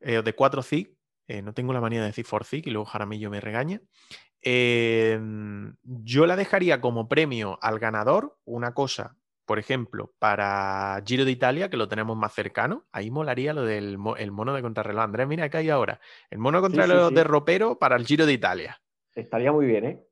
eh, 0.00 0.22
de 0.22 0.32
4 0.34 0.62
CIC, 0.62 0.96
eh, 1.28 1.42
no 1.42 1.54
tengo 1.54 1.72
la 1.72 1.80
manía 1.80 2.00
de 2.00 2.06
decir 2.06 2.24
Forcic 2.24 2.66
y 2.66 2.70
luego 2.70 2.86
Jaramillo 2.86 3.30
me 3.30 3.40
regaña. 3.40 3.80
Em, 4.40 5.76
yo 5.82 6.26
la 6.26 6.36
dejaría 6.36 6.80
como 6.80 7.08
premio 7.08 7.58
al 7.62 7.78
ganador, 7.78 8.36
una 8.44 8.74
cosa 8.74 9.16
por 9.44 9.58
ejemplo, 9.58 10.14
para 10.18 11.02
Giro 11.04 11.24
de 11.24 11.30
Italia, 11.30 11.68
que 11.68 11.76
lo 11.76 11.88
tenemos 11.88 12.16
más 12.16 12.32
cercano, 12.32 12.86
ahí 12.92 13.10
molaría 13.10 13.52
lo 13.52 13.64
del 13.64 13.98
el 14.16 14.30
mono 14.30 14.54
de 14.54 14.62
contrarreloj. 14.62 15.04
Andrés, 15.04 15.26
mira 15.26 15.48
que 15.48 15.58
hay 15.58 15.68
ahora. 15.68 16.00
El 16.30 16.38
mono 16.38 16.58
de 16.58 16.62
contrarreloj 16.62 17.12
de 17.12 17.24
ropero 17.24 17.78
para 17.78 17.96
el 17.96 18.06
Giro 18.06 18.24
de 18.24 18.32
Italia. 18.32 18.80
Estaría 19.14 19.52
muy 19.52 19.66
bien, 19.66 19.84
¿eh? 19.84 20.06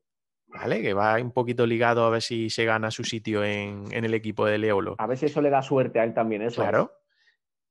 Vale, 0.47 0.81
que 0.81 0.93
va 0.93 1.15
un 1.15 1.31
poquito 1.31 1.65
ligado 1.65 2.05
a 2.05 2.09
ver 2.09 2.21
si 2.21 2.49
se 2.49 2.65
gana 2.65 2.91
su 2.91 3.05
sitio 3.05 3.43
en, 3.43 3.85
el 3.91 4.13
equipo 4.13 4.45
de 4.45 4.57
Leolo. 4.57 4.95
A 4.99 5.07
ver 5.07 5.17
si 5.17 5.27
eso 5.27 5.41
le 5.41 5.49
da 5.49 5.61
suerte 5.61 5.99
a 5.99 6.03
él 6.03 6.13
también, 6.13 6.41
eso. 6.41 6.61
Claro. 6.61 6.91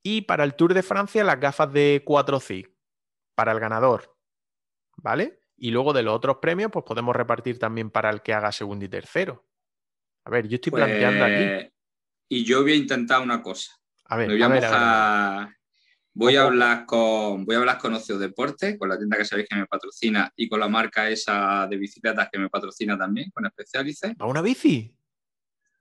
Y 0.02 0.22
para 0.22 0.44
el 0.44 0.54
Tour 0.54 0.74
de 0.74 0.82
Francia, 0.82 1.24
las 1.24 1.38
gafas 1.38 1.72
de 1.72 2.02
4C 2.04 2.72
para 3.34 3.52
el 3.52 3.60
ganador. 3.60 4.16
¿Vale? 4.96 5.40
Y 5.56 5.70
luego 5.70 5.92
de 5.92 6.02
los 6.02 6.14
otros 6.14 6.38
premios, 6.40 6.70
pues 6.72 6.84
podemos 6.84 7.14
repartir 7.14 7.58
también 7.58 7.90
para 7.90 8.10
el 8.10 8.22
que 8.22 8.32
haga 8.32 8.52
segundo 8.52 8.84
y 8.84 8.88
tercero. 8.88 9.46
A 10.24 10.30
ver, 10.30 10.48
yo 10.48 10.56
estoy 10.56 10.72
planteando 10.72 11.24
aquí. 11.24 11.34
Pues, 11.34 11.72
y 12.28 12.44
yo 12.44 12.62
voy 12.62 12.72
a 12.72 12.76
intentar 12.76 13.20
una 13.20 13.42
cosa. 13.42 13.72
A 14.04 14.16
ver, 14.16 14.28
voy 14.28 14.42
a, 14.42 15.56
Voy 16.12 16.36
a 16.36 16.42
hablar 16.42 16.86
con 16.86 17.44
voy 17.44 17.54
a 17.54 17.58
hablar 17.58 17.78
con 17.78 17.94
Ocio 17.94 18.18
Deporte, 18.18 18.76
con 18.76 18.88
la 18.88 18.98
tienda 18.98 19.16
que 19.16 19.24
sabéis 19.24 19.48
que 19.48 19.56
me 19.56 19.66
patrocina 19.66 20.32
y 20.34 20.48
con 20.48 20.58
la 20.58 20.68
marca 20.68 21.08
esa 21.08 21.66
de 21.68 21.76
bicicletas 21.76 22.28
que 22.30 22.38
me 22.38 22.48
patrocina 22.48 22.98
también, 22.98 23.30
con 23.30 23.46
Especialice. 23.46 24.16
¿A 24.18 24.26
una 24.26 24.42
bici? 24.42 24.92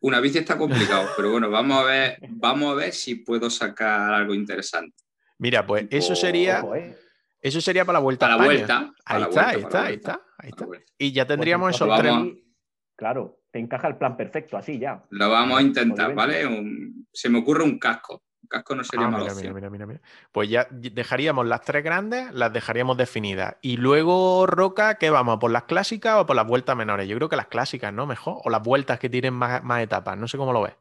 Una 0.02 0.20
bici 0.20 0.38
está 0.38 0.58
complicado, 0.58 1.10
pero 1.18 1.32
bueno, 1.32 1.50
vamos 1.50 1.80
a 1.80 1.84
ver, 1.84 2.18
vamos 2.30 2.72
a 2.72 2.76
ver 2.76 2.94
si 2.94 3.16
puedo 3.16 3.50
sacar 3.50 4.14
algo 4.14 4.34
interesante. 4.34 4.96
Mira, 5.38 5.66
pues 5.66 5.88
eso 5.90 6.16
sería 6.16 6.62
eh. 6.76 6.98
eso 7.42 7.62
sería 7.62 7.86
para 7.86 8.00
la 8.00 8.04
vuelta. 8.04 8.28
Para 8.28 8.38
la 8.38 8.46
vuelta. 8.46 8.94
Ahí, 9.06 9.24
está, 9.24 9.50
ahí, 9.50 9.62
está, 9.62 9.84
ahí 9.86 9.96
está, 9.96 10.22
ahí 10.38 10.50
está, 10.50 10.68
Y 10.98 11.12
ya 11.12 11.26
tendríamos 11.26 11.68
pues 11.68 11.76
esos 11.76 12.00
tres. 12.00 12.14
Claro, 12.96 13.40
te 13.52 13.60
encaja 13.60 13.88
el 13.88 13.98
plan 13.98 14.18
perfecto, 14.18 14.58
así 14.58 14.78
ya. 14.78 15.04
Lo 15.10 15.30
vamos 15.30 15.60
a 15.60 15.62
intentar, 15.62 16.14
¿vale? 16.14 16.44
se 17.12 17.30
me 17.30 17.40
ocurre 17.40 17.64
un 17.64 17.80
casco. 17.80 18.24
Casco 18.48 18.76
no 18.76 18.84
sería 18.84 19.07
ah, 19.07 19.10
malo. 19.10 19.26
Mira, 19.36 19.53
mira, 19.53 19.70
mira, 19.70 19.86
mira, 19.86 20.02
Pues 20.32 20.49
ya 20.49 20.68
dejaríamos 20.72 21.45
las 21.48 21.61
tres 21.61 21.84
grandes, 21.84 22.34
las 22.34 22.52
dejaríamos 22.52 22.98
definidas. 22.98 23.56
Y 23.61 23.78
luego, 23.78 24.48
Roca, 24.48 24.95
¿qué 24.95 25.10
vamos? 25.10 25.38
¿Por 25.40 25.52
las 25.52 25.64
clásicas 25.64 26.18
o 26.18 26.26
por 26.26 26.36
las 26.36 26.48
vueltas 26.48 26.76
menores? 26.76 27.07
Yo 27.07 27.16
creo 27.18 27.30
que 27.30 27.36
las 27.36 27.48
clásicas, 27.48 27.94
¿no? 27.94 28.06
Mejor. 28.06 28.38
O 28.44 28.49
las 28.49 28.64
vueltas 28.64 28.99
que 28.99 29.10
tienen 29.10 29.34
más, 29.34 29.82
etapas. 29.82 30.18
No 30.18 30.28
sé 30.28 30.38
cómo 30.38 30.53
lo 30.53 30.64
ves. 30.64 30.74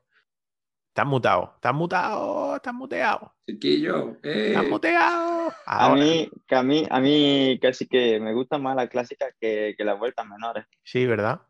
Estás 0.88 1.06
mutado, 1.06 1.52
estás 1.54 1.74
mutado, 1.74 2.56
estás 2.56 2.74
muteado. 2.74 3.32
Chiquillo, 3.46 4.16
eh. 4.22 4.48
estás 4.48 4.66
muteado. 4.66 5.52
A 5.64 5.94
mí, 5.94 6.28
que 6.46 6.56
a 6.56 6.62
mí, 6.62 6.86
a 6.90 6.98
mí 6.98 7.58
casi 7.62 7.86
que 7.86 8.18
me 8.18 8.32
gustan 8.34 8.62
más 8.62 8.74
las 8.74 8.88
clásicas 8.88 9.32
que, 9.40 9.74
que 9.78 9.84
las 9.84 9.96
vueltas 9.96 10.26
menores. 10.26 10.66
Sí, 10.82 11.06
¿verdad? 11.06 11.42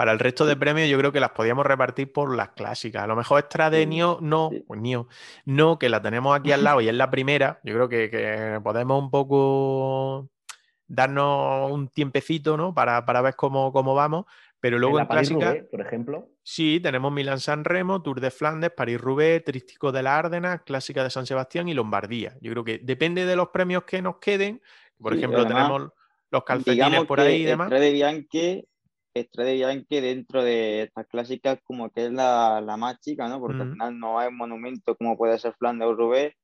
Para 0.00 0.12
el 0.12 0.18
resto 0.18 0.46
de 0.46 0.56
premios 0.56 0.88
yo 0.88 0.96
creo 0.96 1.12
que 1.12 1.20
las 1.20 1.32
podíamos 1.32 1.66
repartir 1.66 2.10
por 2.10 2.34
las 2.34 2.52
clásicas. 2.52 3.02
A 3.02 3.06
lo 3.06 3.16
mejor 3.16 3.40
extra 3.40 3.68
de 3.68 3.84
Nio, 3.84 4.16
no, 4.22 4.50
pues 4.66 4.80
Nio, 4.80 5.08
no, 5.44 5.78
que 5.78 5.90
la 5.90 6.00
tenemos 6.00 6.34
aquí 6.34 6.52
al 6.52 6.64
lado 6.64 6.80
y 6.80 6.88
es 6.88 6.94
la 6.94 7.10
primera. 7.10 7.60
Yo 7.64 7.74
creo 7.74 7.86
que, 7.90 8.58
podemos 8.64 8.98
un 8.98 9.10
poco 9.10 10.30
darnos 10.86 11.70
un 11.70 11.88
tiempecito, 11.88 12.56
¿no? 12.56 12.72
Para, 12.72 13.02
ver 13.20 13.36
cómo, 13.36 13.74
cómo 13.74 13.94
vamos. 13.94 14.24
Pero 14.58 14.78
luego 14.78 14.98
en, 14.98 15.04
clásica. 15.04 15.54
por 15.70 15.82
ejemplo. 15.82 16.30
Sí, 16.42 16.80
tenemos 16.80 17.12
Milán-San 17.12 17.62
Remo, 17.64 18.00
Tour 18.00 18.22
de 18.22 18.30
Flandes, 18.30 18.70
París-Roubaix, 18.70 19.44
Trístico 19.44 19.92
de 19.92 20.02
la 20.02 20.16
Árdenas, 20.16 20.62
Clásica 20.62 21.04
de 21.04 21.10
San 21.10 21.26
Sebastián 21.26 21.68
y 21.68 21.74
Lombardía. 21.74 22.38
Yo 22.40 22.50
creo 22.52 22.64
que 22.64 22.78
depende 22.78 23.26
de 23.26 23.36
los 23.36 23.48
premios 23.48 23.84
que 23.84 24.00
nos 24.00 24.16
queden. 24.16 24.62
Por 24.98 25.12
ejemplo, 25.12 25.46
tenemos 25.46 25.90
los 26.30 26.44
calcetines 26.44 27.04
por 27.04 27.20
ahí 27.20 27.42
y 27.42 27.44
demás. 27.44 27.68
de 27.68 27.92
Bianchi 27.92 28.64
Estrella 29.14 29.68
que 29.88 30.00
dentro 30.00 30.42
de 30.44 30.82
estas 30.84 31.06
clásicas 31.08 31.58
como 31.64 31.90
que 31.90 32.06
es 32.06 32.12
la, 32.12 32.62
más 32.78 33.00
chica, 33.00 33.28
¿no? 33.28 33.40
Porque 33.40 33.62
al 33.62 33.72
final 33.72 33.98
no 33.98 34.18
hay 34.18 34.28
un 34.28 34.36
monumento 34.36 34.96
como 34.96 35.16
puede 35.16 35.38
ser 35.38 35.54
Flandes 35.54 35.88
o 35.88 35.94
Roubaix. 35.94 36.34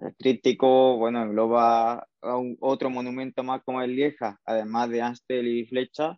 El 0.00 0.16
tríptico, 0.16 0.96
bueno, 0.96 1.22
engloba 1.22 2.06
a 2.22 2.36
un, 2.36 2.56
otro 2.60 2.90
monumento 2.90 3.42
más 3.42 3.62
como 3.64 3.82
el 3.82 3.94
Lieja, 3.94 4.40
además 4.46 4.88
de 4.88 5.02
Anstel 5.02 5.46
y 5.46 5.66
Flecha. 5.66 6.16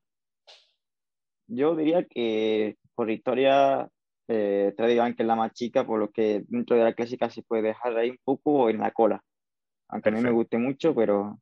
Yo 1.49 1.75
diría 1.77 2.07
que 2.07 2.77
por 2.95 3.11
historia 3.11 3.89
eh, 4.29 4.73
que 4.77 5.15
es 5.19 5.27
la 5.27 5.37
más 5.37 5.53
chica, 5.53 5.85
por 5.85 5.99
lo 5.99 6.11
que 6.11 6.45
dentro 6.49 6.77
de 6.77 6.85
la 6.85 6.95
clásica 6.95 7.29
se 7.29 7.43
puede 7.43 7.63
dejar 7.63 7.97
ahí 7.97 8.11
un 8.11 8.19
poco 8.25 8.71
en 8.71 8.79
la 8.79 8.91
cola. 8.93 9.23
Aunque 9.89 10.09
a 10.09 10.13
mí 10.13 10.21
me 10.21 10.31
guste 10.31 10.59
mucho, 10.59 10.95
pero 10.95 11.39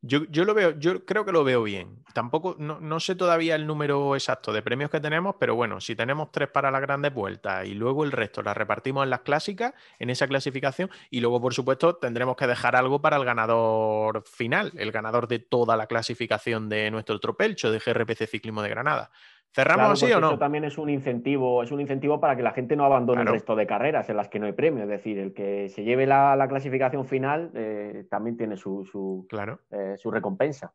yo, 0.00 0.24
yo, 0.30 0.44
lo 0.44 0.52
veo, 0.52 0.78
yo 0.78 1.04
creo 1.04 1.24
que 1.24 1.30
lo 1.32 1.44
veo 1.44 1.62
bien. 1.62 2.02
Tampoco, 2.12 2.56
no, 2.58 3.00
sé 3.00 3.14
todavía 3.14 3.54
el 3.54 3.66
número 3.66 4.16
exacto 4.16 4.52
de 4.52 4.60
premios 4.60 4.90
que 4.90 5.00
tenemos, 5.00 5.36
pero 5.38 5.54
bueno, 5.54 5.80
si 5.80 5.94
tenemos 5.94 6.32
tres 6.32 6.48
para 6.48 6.70
las 6.70 6.80
grandes 6.80 7.14
vueltas 7.14 7.66
y 7.66 7.74
luego 7.74 8.02
el 8.04 8.10
resto 8.10 8.42
las 8.42 8.56
repartimos 8.56 9.04
en 9.04 9.10
las 9.10 9.20
clásicas, 9.20 9.74
en 10.00 10.10
esa 10.10 10.26
clasificación, 10.26 10.90
y 11.10 11.20
luego, 11.20 11.40
por 11.40 11.54
supuesto, 11.54 11.96
tendremos 11.96 12.36
que 12.36 12.48
dejar 12.48 12.74
algo 12.74 13.00
para 13.00 13.16
el 13.16 13.24
ganador 13.24 14.24
final, 14.26 14.72
el 14.76 14.90
ganador 14.90 15.28
de 15.28 15.38
toda 15.38 15.76
la 15.76 15.86
clasificación 15.86 16.68
de 16.68 16.90
nuestro 16.90 17.20
tropelcho 17.20 17.70
de 17.70 17.78
GRPC 17.78 18.26
Ciclismo 18.26 18.62
de 18.62 18.68
Granada. 18.70 19.10
¿Cerramos 19.54 20.02
así 20.02 20.10
o 20.12 20.20
no? 20.20 20.28
Eso 20.28 20.38
también 20.38 20.64
es 20.64 20.78
un 20.78 20.88
incentivo, 20.88 21.62
es 21.62 21.70
un 21.70 21.80
incentivo 21.80 22.18
para 22.18 22.34
que 22.34 22.42
la 22.42 22.52
gente 22.52 22.74
no 22.74 22.84
abandone 22.84 23.20
el 23.20 23.26
resto 23.26 23.54
de 23.54 23.66
carreras 23.66 24.08
en 24.08 24.16
las 24.16 24.28
que 24.28 24.38
no 24.38 24.46
hay 24.46 24.52
premio. 24.52 24.84
Es 24.84 24.88
decir, 24.88 25.18
el 25.18 25.34
que 25.34 25.68
se 25.68 25.84
lleve 25.84 26.06
la, 26.06 26.46
clasificación 26.48 27.06
final 27.06 27.50
eh, 27.54 28.06
también 28.08 28.38
tiene 28.38 28.56
su, 28.56 28.86
su, 28.90 29.26
claro. 29.28 29.60
Eh, 29.70 29.96
su 29.98 30.10
recompensa. 30.10 30.72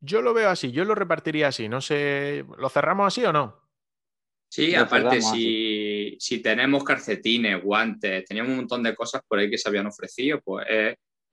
Yo 0.00 0.22
lo 0.22 0.32
veo 0.32 0.48
así, 0.48 0.72
yo 0.72 0.84
lo 0.84 0.94
repartiría 0.94 1.48
así. 1.48 1.68
No 1.68 1.82
sé, 1.82 2.44
¿lo 2.56 2.68
cerramos 2.70 3.06
así 3.08 3.24
o 3.24 3.32
no? 3.32 3.66
Sí, 4.48 4.74
aparte, 4.74 5.20
si, 5.20 6.16
si, 6.18 6.40
tenemos 6.40 6.84
calcetines, 6.84 7.62
guantes, 7.62 8.24
teníamos 8.24 8.52
un 8.52 8.58
montón 8.58 8.82
de 8.82 8.94
cosas 8.94 9.20
por 9.26 9.38
ahí 9.38 9.50
que 9.50 9.58
se 9.58 9.68
habían 9.68 9.86
ofrecido, 9.86 10.40
pues 10.40 10.66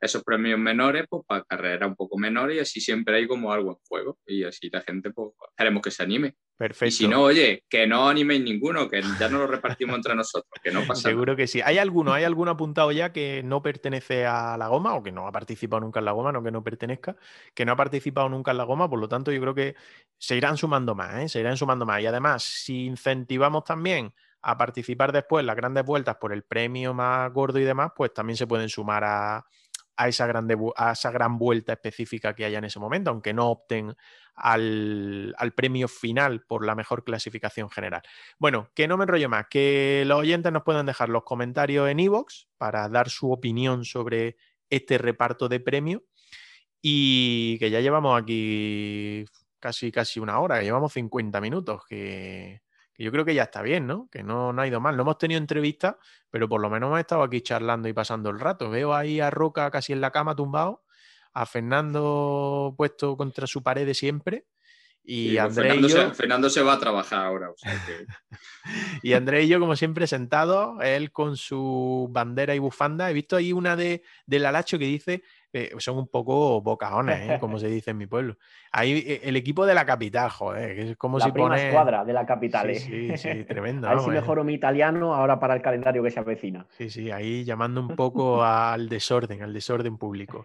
esos 0.02 0.24
premios 0.24 0.60
menores, 0.60 1.06
pues 1.10 1.24
para 1.26 1.44
carreras 1.44 1.88
un 1.88 1.96
poco 1.96 2.18
menores 2.18 2.58
y 2.58 2.60
así 2.60 2.82
siempre 2.82 3.18
hay 3.18 3.28
como 3.28 3.54
algo 3.54 3.72
en 3.72 3.78
juego 3.88 4.20
y 4.26 4.44
así 4.44 4.70
la 4.70 4.82
gente, 4.82 5.12
pues, 5.12 5.30
queremos 5.56 5.82
que 5.82 5.92
se 5.92 6.04
anime. 6.04 6.36
Perfecto. 6.56 6.86
Y 6.86 6.92
si 6.92 7.08
no, 7.08 7.24
oye, 7.24 7.64
que 7.68 7.88
no 7.88 8.08
animéis 8.08 8.42
ninguno, 8.44 8.88
que 8.88 9.02
ya 9.20 9.28
no 9.28 9.40
lo 9.40 9.48
repartimos 9.48 9.96
entre 9.96 10.16
nosotros, 10.16 10.52
que 10.64 10.72
no 10.72 10.86
pasa 10.86 11.10
Seguro 11.10 11.36
que 11.36 11.48
sí. 11.48 11.62
¿Hay 11.62 11.80
alguno, 11.80 12.14
hay 12.14 12.24
alguno 12.24 12.52
apuntado 12.52 12.92
ya 12.92 13.12
que 13.12 13.42
no 13.44 13.64
pertenece 13.64 14.26
a 14.28 14.56
la 14.58 14.68
goma 14.68 14.94
o 14.94 15.02
que 15.02 15.12
no 15.12 15.28
ha 15.28 15.32
participado 15.32 15.82
nunca 15.82 16.00
en 16.00 16.06
la 16.06 16.12
goma, 16.12 16.32
no 16.32 16.44
que 16.44 16.52
no 16.52 16.64
pertenezca, 16.64 17.16
que 17.56 17.66
no 17.66 17.72
ha 17.72 17.76
participado 17.76 18.30
nunca 18.30 18.52
en 18.52 18.58
la 18.58 18.66
goma? 18.66 18.88
Por 18.88 19.00
lo 19.00 19.10
tanto, 19.10 19.32
yo 19.32 19.42
creo 19.42 19.56
que 19.56 19.76
se 20.18 20.38
irán 20.38 20.58
sumando 20.58 20.94
más, 20.94 21.16
¿eh? 21.24 21.30
se 21.30 21.40
irán 21.40 21.58
sumando 21.58 21.86
más. 21.86 22.02
Y 22.02 22.06
además, 22.06 22.44
si 22.44 22.86
incentivamos 22.86 23.64
también 23.64 24.14
a 24.44 24.58
participar 24.58 25.12
después 25.12 25.42
en 25.42 25.48
las 25.48 25.56
grandes 25.56 25.86
vueltas 25.86 26.18
por 26.18 26.34
el 26.34 26.44
premio 26.44 26.94
más 26.94 27.34
gordo 27.34 27.60
y 27.60 27.64
demás, 27.64 27.92
pues 27.96 28.14
también 28.14 28.38
se 28.38 28.46
pueden 28.46 28.70
sumar 28.70 29.04
a, 29.06 29.46
a 29.96 30.08
esa, 30.08 30.32
a 30.76 30.92
esa 30.92 31.12
gran 31.12 31.38
vuelta 31.38 31.74
específica 31.74 32.34
que 32.34 32.46
haya 32.46 32.58
en 32.58 32.66
ese 32.66 32.80
momento, 32.80 33.10
aunque 33.10 33.34
no 33.34 33.50
opten 33.50 33.96
al, 34.36 35.54
premio 35.56 35.88
final 35.88 36.42
por 36.42 36.66
la 36.66 36.76
mejor 36.76 37.04
clasificación 37.04 37.70
general. 37.70 38.02
Bueno, 38.40 38.70
que 38.74 38.88
no 38.88 38.98
me 38.98 39.04
enrollo 39.04 39.30
más, 39.30 39.48
que 39.50 40.04
los 40.06 40.20
oyentes 40.20 40.52
nos 40.52 40.64
pueden 40.64 40.86
dejar 40.86 41.10
los 41.10 41.24
comentarios 41.24 41.90
en 41.90 42.00
iVoox 42.00 42.48
para 42.58 42.90
dar 42.90 43.10
su 43.10 43.32
opinión 43.32 43.86
sobre 43.86 44.38
este 44.70 44.98
reparto 44.98 45.48
de 45.50 45.60
premio 45.60 46.04
y 46.82 47.58
que 47.60 47.70
ya 47.70 47.80
llevamos 47.80 48.20
aquí 48.20 49.26
casi, 49.60 49.92
casi 49.92 50.20
una 50.20 50.40
hora, 50.40 50.60
que 50.60 50.66
llevamos 50.66 50.94
50 50.94 51.40
minutos, 51.40 51.84
que, 51.88 52.62
yo 52.98 53.12
creo 53.12 53.26
que 53.26 53.34
ya 53.34 53.44
está 53.44 53.62
bien, 53.62 53.88
¿no? 53.88 54.08
Que 54.12 54.24
no, 54.24 54.54
no 54.54 54.62
ha 54.62 54.68
ido 54.68 54.80
mal. 54.80 54.96
No 54.96 55.04
hemos 55.04 55.18
tenido 55.18 55.40
entrevistas, 55.40 55.96
pero 56.30 56.48
por 56.48 56.62
lo 56.62 56.70
menos 56.70 56.88
hemos 56.88 57.00
estado 57.00 57.24
aquí 57.24 57.42
charlando 57.42 57.88
y 57.88 57.94
pasando 57.94 58.30
el 58.30 58.40
rato. 58.40 58.70
Veo 58.70 58.94
ahí 58.94 59.20
a 59.20 59.30
Roca 59.30 59.70
casi 59.72 59.94
en 59.94 60.02
la 60.02 60.12
cama 60.12 60.36
tumbado 60.36 60.84
a 61.34 61.46
Fernando 61.46 62.74
puesto 62.78 63.18
contra 63.18 63.48
su 63.48 63.64
pared 63.64 63.86
de 63.86 63.94
siempre. 63.94 64.46
Y 65.06 65.38
André 65.38 65.70
Fernando, 65.70 65.88
y 65.88 65.92
yo... 65.92 65.98
se, 65.98 66.14
Fernando 66.14 66.50
se 66.50 66.62
va 66.62 66.74
a 66.74 66.80
trabajar 66.80 67.26
ahora. 67.26 67.52
y 69.04 69.14
André 69.14 69.44
y 69.44 69.48
yo, 69.50 69.60
como 69.60 69.76
siempre, 69.76 70.08
sentados, 70.08 70.82
él 70.82 71.12
con 71.12 71.36
su 71.36 72.08
bandera 72.10 72.56
y 72.56 72.60
bufanda. 72.60 73.10
He 73.10 73.14
visto 73.14 73.36
ahí 73.36 73.52
una 73.52 73.76
de, 73.76 74.04
del 74.26 74.46
Alacho 74.46 74.80
que 74.80 74.86
dice, 74.86 75.24
eh, 75.54 75.72
son 75.78 75.98
un 75.98 76.08
poco 76.08 76.62
bocajones, 76.62 77.30
¿eh? 77.30 77.38
como 77.40 77.60
se 77.60 77.68
dice 77.70 77.92
en 77.92 77.98
mi 77.98 78.08
pueblo. 78.08 78.38
Ahí 78.72 79.04
eh, 79.06 79.22
el 79.24 79.36
equipo 79.36 79.66
de 79.66 79.76
la 79.76 79.86
capital, 79.86 80.30
joder, 80.32 80.76
que 80.76 80.92
es 80.92 80.98
como 80.98 81.20
la 81.20 81.26
si 81.26 81.32
prima 81.32 81.50
pone... 81.50 81.68
escuadra 81.68 82.04
de 82.04 82.14
la 82.14 82.26
capital. 82.26 82.74
Sí, 82.76 83.16
sí, 83.16 83.18
sí, 83.18 83.44
tremendo. 83.48 83.88
a 83.88 83.92
ver 83.92 84.00
si 84.00 84.10
mejoro 84.10 84.44
mi 84.44 84.56
italiano 84.56 85.14
ahora 85.14 85.40
para 85.40 85.54
el 85.54 85.62
calendario 85.62 86.02
que 86.02 86.10
se 86.10 86.20
avecina. 86.20 86.66
Sí, 86.70 86.90
sí, 86.90 87.12
ahí 87.12 87.44
llamando 87.44 87.82
un 87.82 87.88
poco 87.96 88.44
al 88.44 88.90
desorden, 88.90 89.44
al 89.44 89.54
desorden 89.54 89.98
público 89.98 90.44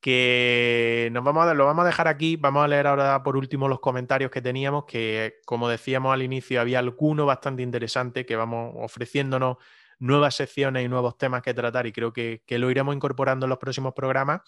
que 0.00 1.10
nos 1.12 1.22
vamos 1.22 1.46
a, 1.46 1.54
lo 1.54 1.66
vamos 1.66 1.82
a 1.82 1.86
dejar 1.86 2.08
aquí. 2.08 2.36
Vamos 2.36 2.64
a 2.64 2.68
leer 2.68 2.86
ahora 2.86 3.22
por 3.22 3.36
último 3.36 3.68
los 3.68 3.80
comentarios 3.80 4.30
que 4.30 4.40
teníamos, 4.40 4.84
que 4.86 5.40
como 5.44 5.68
decíamos 5.68 6.12
al 6.12 6.22
inicio, 6.22 6.60
había 6.60 6.78
alguno 6.78 7.26
bastante 7.26 7.62
interesante 7.62 8.24
que 8.24 8.36
vamos 8.36 8.74
ofreciéndonos 8.78 9.58
nuevas 10.00 10.34
secciones 10.34 10.84
y 10.84 10.88
nuevos 10.88 11.16
temas 11.16 11.42
que 11.42 11.54
tratar 11.54 11.86
y 11.86 11.92
creo 11.92 12.12
que, 12.12 12.42
lo 12.48 12.70
iremos 12.70 12.94
incorporando 12.94 13.46
en 13.46 13.50
los 13.50 13.58
próximos 13.58 13.94
programas. 13.94 14.40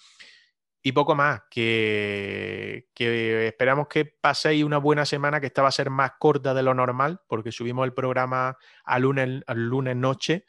Y 0.84 0.90
poco 0.90 1.14
más, 1.14 1.42
que, 1.48 2.88
que, 2.92 3.46
esperamos 3.46 3.86
que 3.86 4.04
paséis 4.04 4.64
una 4.64 4.78
buena 4.78 5.06
semana, 5.06 5.40
que 5.40 5.46
esta 5.46 5.62
va 5.62 5.68
a 5.68 5.72
ser 5.72 5.90
más 5.90 6.14
corta 6.18 6.54
de 6.54 6.64
lo 6.64 6.74
normal, 6.74 7.20
porque 7.28 7.52
subimos 7.52 7.84
el 7.84 7.94
programa 7.94 8.56
al 8.84 9.02
lunes, 9.02 9.44
al 9.46 9.68
lunes 9.68 9.94
noche, 9.94 10.44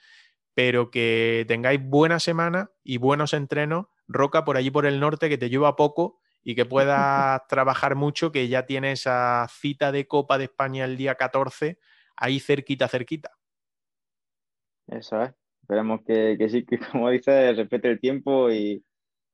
pero 0.56 0.90
que 0.90 1.46
tengáis 1.48 1.80
buena 1.84 2.20
semana 2.20 2.72
y 2.84 2.98
buenos 2.98 3.34
entrenos 3.34 3.86
Roca 4.08 4.44
por 4.44 4.58
allí 4.58 4.72
por 4.72 4.86
el 4.86 5.00
norte 5.00 5.30
que 5.30 5.38
te 5.38 5.50
lleva 5.50 5.76
poco 5.76 6.20
y 6.44 6.56
que 6.56 6.66
puedas 6.66 7.42
trabajar 7.48 7.96
mucho, 7.96 8.32
que 8.32 8.48
ya 8.48 8.66
tienes 8.66 9.02
esa 9.02 9.48
cita 9.50 9.92
de 9.92 10.08
Copa 10.08 10.38
de 10.38 10.46
España 10.46 10.86
el 10.86 10.98
día 10.98 11.16
14, 11.16 11.80
ahí 12.16 12.40
cerquita, 12.40 12.88
cerquita. 12.88 13.32
Eso 14.88 15.22
es. 15.24 15.34
Esperemos 15.62 16.02
que, 16.06 16.38
sí, 16.50 16.66
que 16.66 16.78
como 16.92 17.10
dice, 17.10 17.54
respete 17.54 17.90
el 17.90 18.00
tiempo 18.00 18.52
y, 18.52 18.84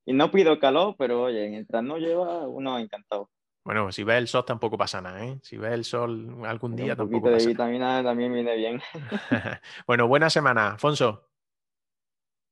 no 0.06 0.30
pido 0.30 0.58
calor, 0.58 0.96
pero 0.98 1.22
oye, 1.22 1.48
mientras 1.48 1.82
no 1.82 1.98
lleva, 1.98 2.48
uno 2.48 2.78
encantado. 2.78 3.30
Bueno, 3.64 3.92
si 3.92 4.02
ves 4.02 4.16
el 4.16 4.26
sol 4.26 4.44
tampoco 4.44 4.76
pasa 4.78 5.00
nada, 5.00 5.24
¿eh? 5.24 5.38
Si 5.42 5.56
ves 5.56 5.72
el 5.72 5.84
sol 5.84 6.44
algún 6.44 6.74
día 6.74 6.96
tampoco 6.96 7.16
Un 7.16 7.22
poquito 7.22 7.38
de 7.38 7.46
vitamina 7.46 8.02
también 8.02 8.32
viene 8.32 8.56
bien. 8.56 8.80
bueno, 9.86 10.08
buena 10.08 10.30
semana, 10.30 10.72
Afonso. 10.72 11.28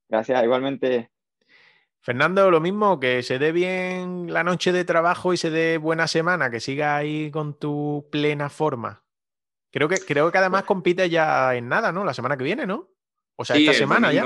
Gracias, 0.09 0.45
igualmente. 0.45 1.11
Fernando, 2.01 2.51
lo 2.51 2.61
mismo, 2.61 3.01
que 3.01 3.23
se 3.23 3.39
dé 3.39 3.53
bien 3.53 4.33
la 4.33 4.45
noche 4.45 4.73
de 4.73 4.85
trabajo 4.85 5.33
y 5.33 5.37
se 5.37 5.51
dé 5.51 5.79
buena 5.79 6.07
semana, 6.07 6.51
que 6.51 6.61
siga 6.61 6.97
ahí 6.97 7.31
con 7.31 7.59
tu 7.59 8.09
plena 8.11 8.49
forma. 8.49 9.03
Creo 9.71 9.89
que, 9.89 9.97
creo 9.97 10.33
que 10.33 10.39
además 10.39 10.65
compite 10.65 11.09
ya 11.11 11.55
en 11.55 11.69
nada, 11.69 11.93
¿no? 11.93 12.05
La 12.05 12.15
semana 12.15 12.37
que 12.37 12.45
viene, 12.45 12.67
¿no? 12.67 12.91
O 13.37 13.45
sea, 13.45 13.57
esta 13.57 13.73
semana 13.73 14.13
ya. 14.13 14.25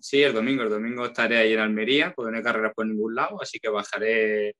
Sí, 0.00 0.22
el 0.22 0.32
domingo. 0.32 0.62
El 0.62 0.70
domingo 0.70 1.06
estaré 1.06 1.38
ahí 1.38 1.52
en 1.52 1.60
Almería, 1.60 2.12
porque 2.14 2.30
no 2.30 2.36
hay 2.36 2.42
carreras 2.44 2.72
por 2.74 2.86
ningún 2.86 3.14
lado, 3.14 3.40
así 3.42 3.58
que 3.58 3.68
bajaré 3.68 4.54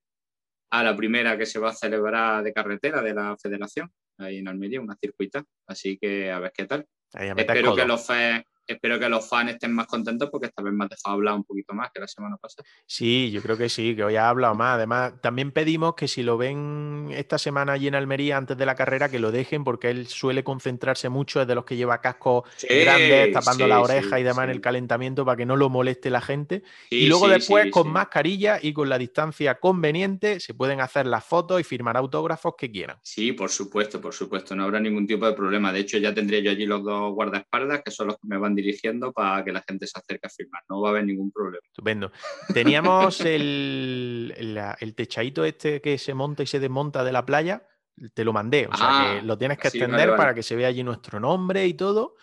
a 0.71 0.83
la 0.83 0.97
primera 0.97 1.37
que 1.37 1.47
se 1.47 1.59
va 1.59 1.71
a 1.71 1.75
celebrar 1.75 2.43
de 2.43 2.53
carretera 2.53 3.03
de 3.03 3.15
la 3.15 3.37
federación, 3.37 3.93
ahí 4.19 4.39
en 4.39 4.49
Almería, 4.49 4.81
una 4.81 4.97
circuita. 4.97 5.45
Así 5.67 5.99
que 5.99 6.33
a 6.33 6.41
ver 6.41 6.53
qué 6.53 6.65
tal. 6.65 6.87
Espero 7.13 7.77
que 7.77 7.85
los 7.85 8.07
FES 8.07 8.43
espero 8.67 8.99
que 8.99 9.09
los 9.09 9.29
fans 9.29 9.53
estén 9.53 9.73
más 9.73 9.87
contentos 9.87 10.31
porque 10.31 10.47
esta 10.47 10.63
vez 10.63 10.73
me 10.73 10.85
has 10.85 10.91
dejado 10.91 11.15
hablar 11.15 11.35
un 11.35 11.45
poquito 11.45 11.75
más 11.75 11.91
que 11.93 12.01
la 12.01 12.09
semana 12.09 12.37
pasada. 12.37 12.67
Sí, 12.87 13.31
yo 13.31 13.43
creo 13.43 13.57
que 13.57 13.69
sí, 13.69 13.95
que 13.97 14.05
hoy 14.05 14.17
ha 14.17 14.29
hablado 14.29 14.55
más. 14.55 14.77
Además, 14.77 15.15
también 15.21 15.53
pedimos 15.53 15.95
que 15.95 16.09
si 16.09 16.23
lo 16.23 16.37
ven 16.37 17.09
esta 17.13 17.39
semana 17.39 17.73
allí 17.73 17.89
en 17.89 17.95
Almería 17.95 18.37
antes 18.37 18.57
de 18.57 18.67
la 18.67 18.75
carrera, 18.75 19.11
que 19.11 19.19
lo 19.19 19.33
dejen 19.33 19.65
porque 19.65 19.91
él 19.91 20.07
suele 20.07 20.45
concentrarse 20.45 21.09
mucho, 21.09 21.41
es 21.41 21.47
de 21.47 21.55
los 21.55 21.65
que 21.65 21.77
lleva 21.77 22.01
cascos 22.01 22.45
grandes, 22.69 23.33
tapando 23.33 23.67
la 23.67 23.81
oreja 23.81 24.19
y 24.21 24.23
demás 24.23 24.45
en 24.45 24.51
el 24.51 24.61
calentamiento 24.61 25.25
para 25.25 25.37
que 25.37 25.47
no 25.47 25.57
lo 25.57 25.69
moleste 25.69 26.11
la 26.11 26.21
gente. 26.21 26.63
y 26.91 27.07
luego 27.07 27.29
después 27.29 27.71
con 27.71 27.91
mascarilla 27.91 28.59
y 28.61 28.73
con 28.73 28.89
la 28.89 28.99
distancia 28.99 29.59
conveniente 29.59 30.41
se 30.41 30.55
pueden 30.55 30.81
hacer 30.81 31.07
las 31.07 31.25
fotos 31.25 31.61
y 31.61 31.65
firmar 31.65 31.97
autógrafos 31.97 32.55
que 32.57 32.71
quieran. 32.71 32.99
Sí, 33.03 33.33
por 33.33 33.51
supuesto, 33.51 34.01
por 34.01 34.15
supuesto, 34.15 34.55
no 34.55 34.65
habrá 34.65 34.81
ningún 34.81 35.07
tipo 35.07 35.27
de 35.27 35.33
problema. 35.33 35.73
De 35.73 35.81
hecho, 35.81 35.99
ya 35.99 36.15
tendría 36.15 36.41
yo 36.41 36.51
allí 36.51 36.67
los 36.67 36.83
dos 36.83 37.13
guardaespaldas, 37.13 37.83
que 37.83 37.91
son 37.91 38.09
los 38.09 38.17
que 38.17 38.29
me 38.29 38.39
van 38.39 38.55
dirigiendo 38.63 39.13
para 39.13 39.45
que 39.45 39.53
la 39.53 39.63
gente 39.63 39.87
se 39.87 39.99
acerque 39.99 40.27
a 40.27 40.31
firmar. 40.31 40.63
No 40.69 40.81
va 40.81 40.89
a 40.89 40.91
haber 40.93 41.05
ningún 41.05 41.31
problema. 41.31 41.63
Estupendo. 41.65 42.13
Teníamos 42.53 43.21
el, 43.21 44.35
el, 44.79 44.95
techadito 44.95 45.45
este 45.45 45.81
que 45.81 45.99
se 45.99 46.15
monta 46.15 46.43
y 46.43 46.47
se 46.47 46.61
desmonta 46.61 47.05
de 47.05 47.13
la 47.13 47.25
playa. 47.27 47.67
Te 48.15 48.25
lo 48.25 48.33
mandé. 48.33 48.69
O 48.73 48.77
sea 48.77 48.87
que 48.87 49.19
ah, 49.19 49.23
lo 49.23 49.37
tienes 49.37 49.59
que 49.59 49.69
extender 49.69 50.17
para 50.17 50.35
que 50.35 50.43
se 50.43 50.57
vea 50.57 50.69
allí 50.69 50.83
nuestro 50.83 51.21
nombre 51.21 51.67
y 51.67 51.75
todo, 51.75 52.17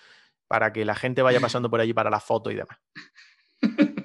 para 0.47 0.73
que 0.73 0.85
la 0.85 0.95
gente 0.95 1.21
vaya 1.21 1.39
pasando 1.41 1.69
por 1.69 1.79
allí 1.79 1.93
para 1.93 2.09
la 2.09 2.19
foto 2.19 2.49
y 2.51 2.55
demás. 2.55 2.77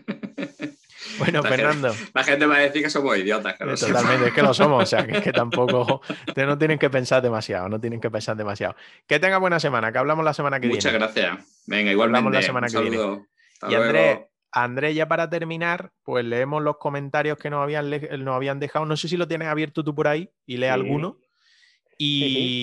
Bueno, 1.19 1.43
Fernando. 1.43 1.95
la 2.13 2.25
gente 2.25 2.47
va 2.47 2.57
a 2.57 2.61
decir 2.61 2.83
que 2.83 2.91
somos 2.91 3.17
idiotas. 3.17 3.57
Totalmente, 3.59 4.29
es 4.29 4.33
que 4.33 4.43
lo 4.43 4.55
somos. 4.55 4.83
O 4.83 4.87
sea, 4.87 5.07
que, 5.07 5.19
es 5.19 5.23
que 5.23 5.33
tampoco. 5.33 6.01
No 6.37 6.59
tienen 6.59 6.79
que 6.79 6.91
pensar 6.91 7.23
demasiado, 7.23 7.69
no 7.69 7.81
tienen 7.81 8.01
que 8.01 8.11
pensar 8.11 8.37
demasiado. 8.37 8.77
Que 9.07 9.19
tenga 9.19 9.39
buena 9.39 9.61
semana, 9.61 9.93
que 9.93 9.99
hablamos 9.99 10.25
la 10.25 10.35
semana 10.35 10.61
que 10.61 10.67
viene. 10.67 10.77
Muchas 10.77 10.93
gracias. 10.93 11.39
Venga, 11.67 11.91
igualmente. 11.91 12.19
Hablamos 12.19 12.33
la 12.33 12.43
semana 12.43 12.69
que 12.69 12.81
viene. 12.81 13.27
y 13.69 13.75
Andrés, 13.75 14.19
Andrés, 14.53 14.95
ya 14.95 15.09
para 15.09 15.29
terminar, 15.29 15.93
pues 16.03 16.25
leemos 16.25 16.63
los 16.63 16.77
comentarios 16.77 17.39
que 17.39 17.51
nos 17.51 17.63
habían, 17.63 17.91
nos 17.91 18.37
habían 18.37 18.61
dejado. 18.61 18.87
No 18.87 18.97
sé 18.97 19.09
si 19.09 19.17
lo 19.17 19.27
tienes 19.27 19.49
abierto 19.49 19.83
tú 19.83 19.95
por 19.95 20.09
ahí 20.09 20.31
y 20.47 20.59
lee 20.59 20.67
alguno. 20.67 21.19
Y 21.99 22.63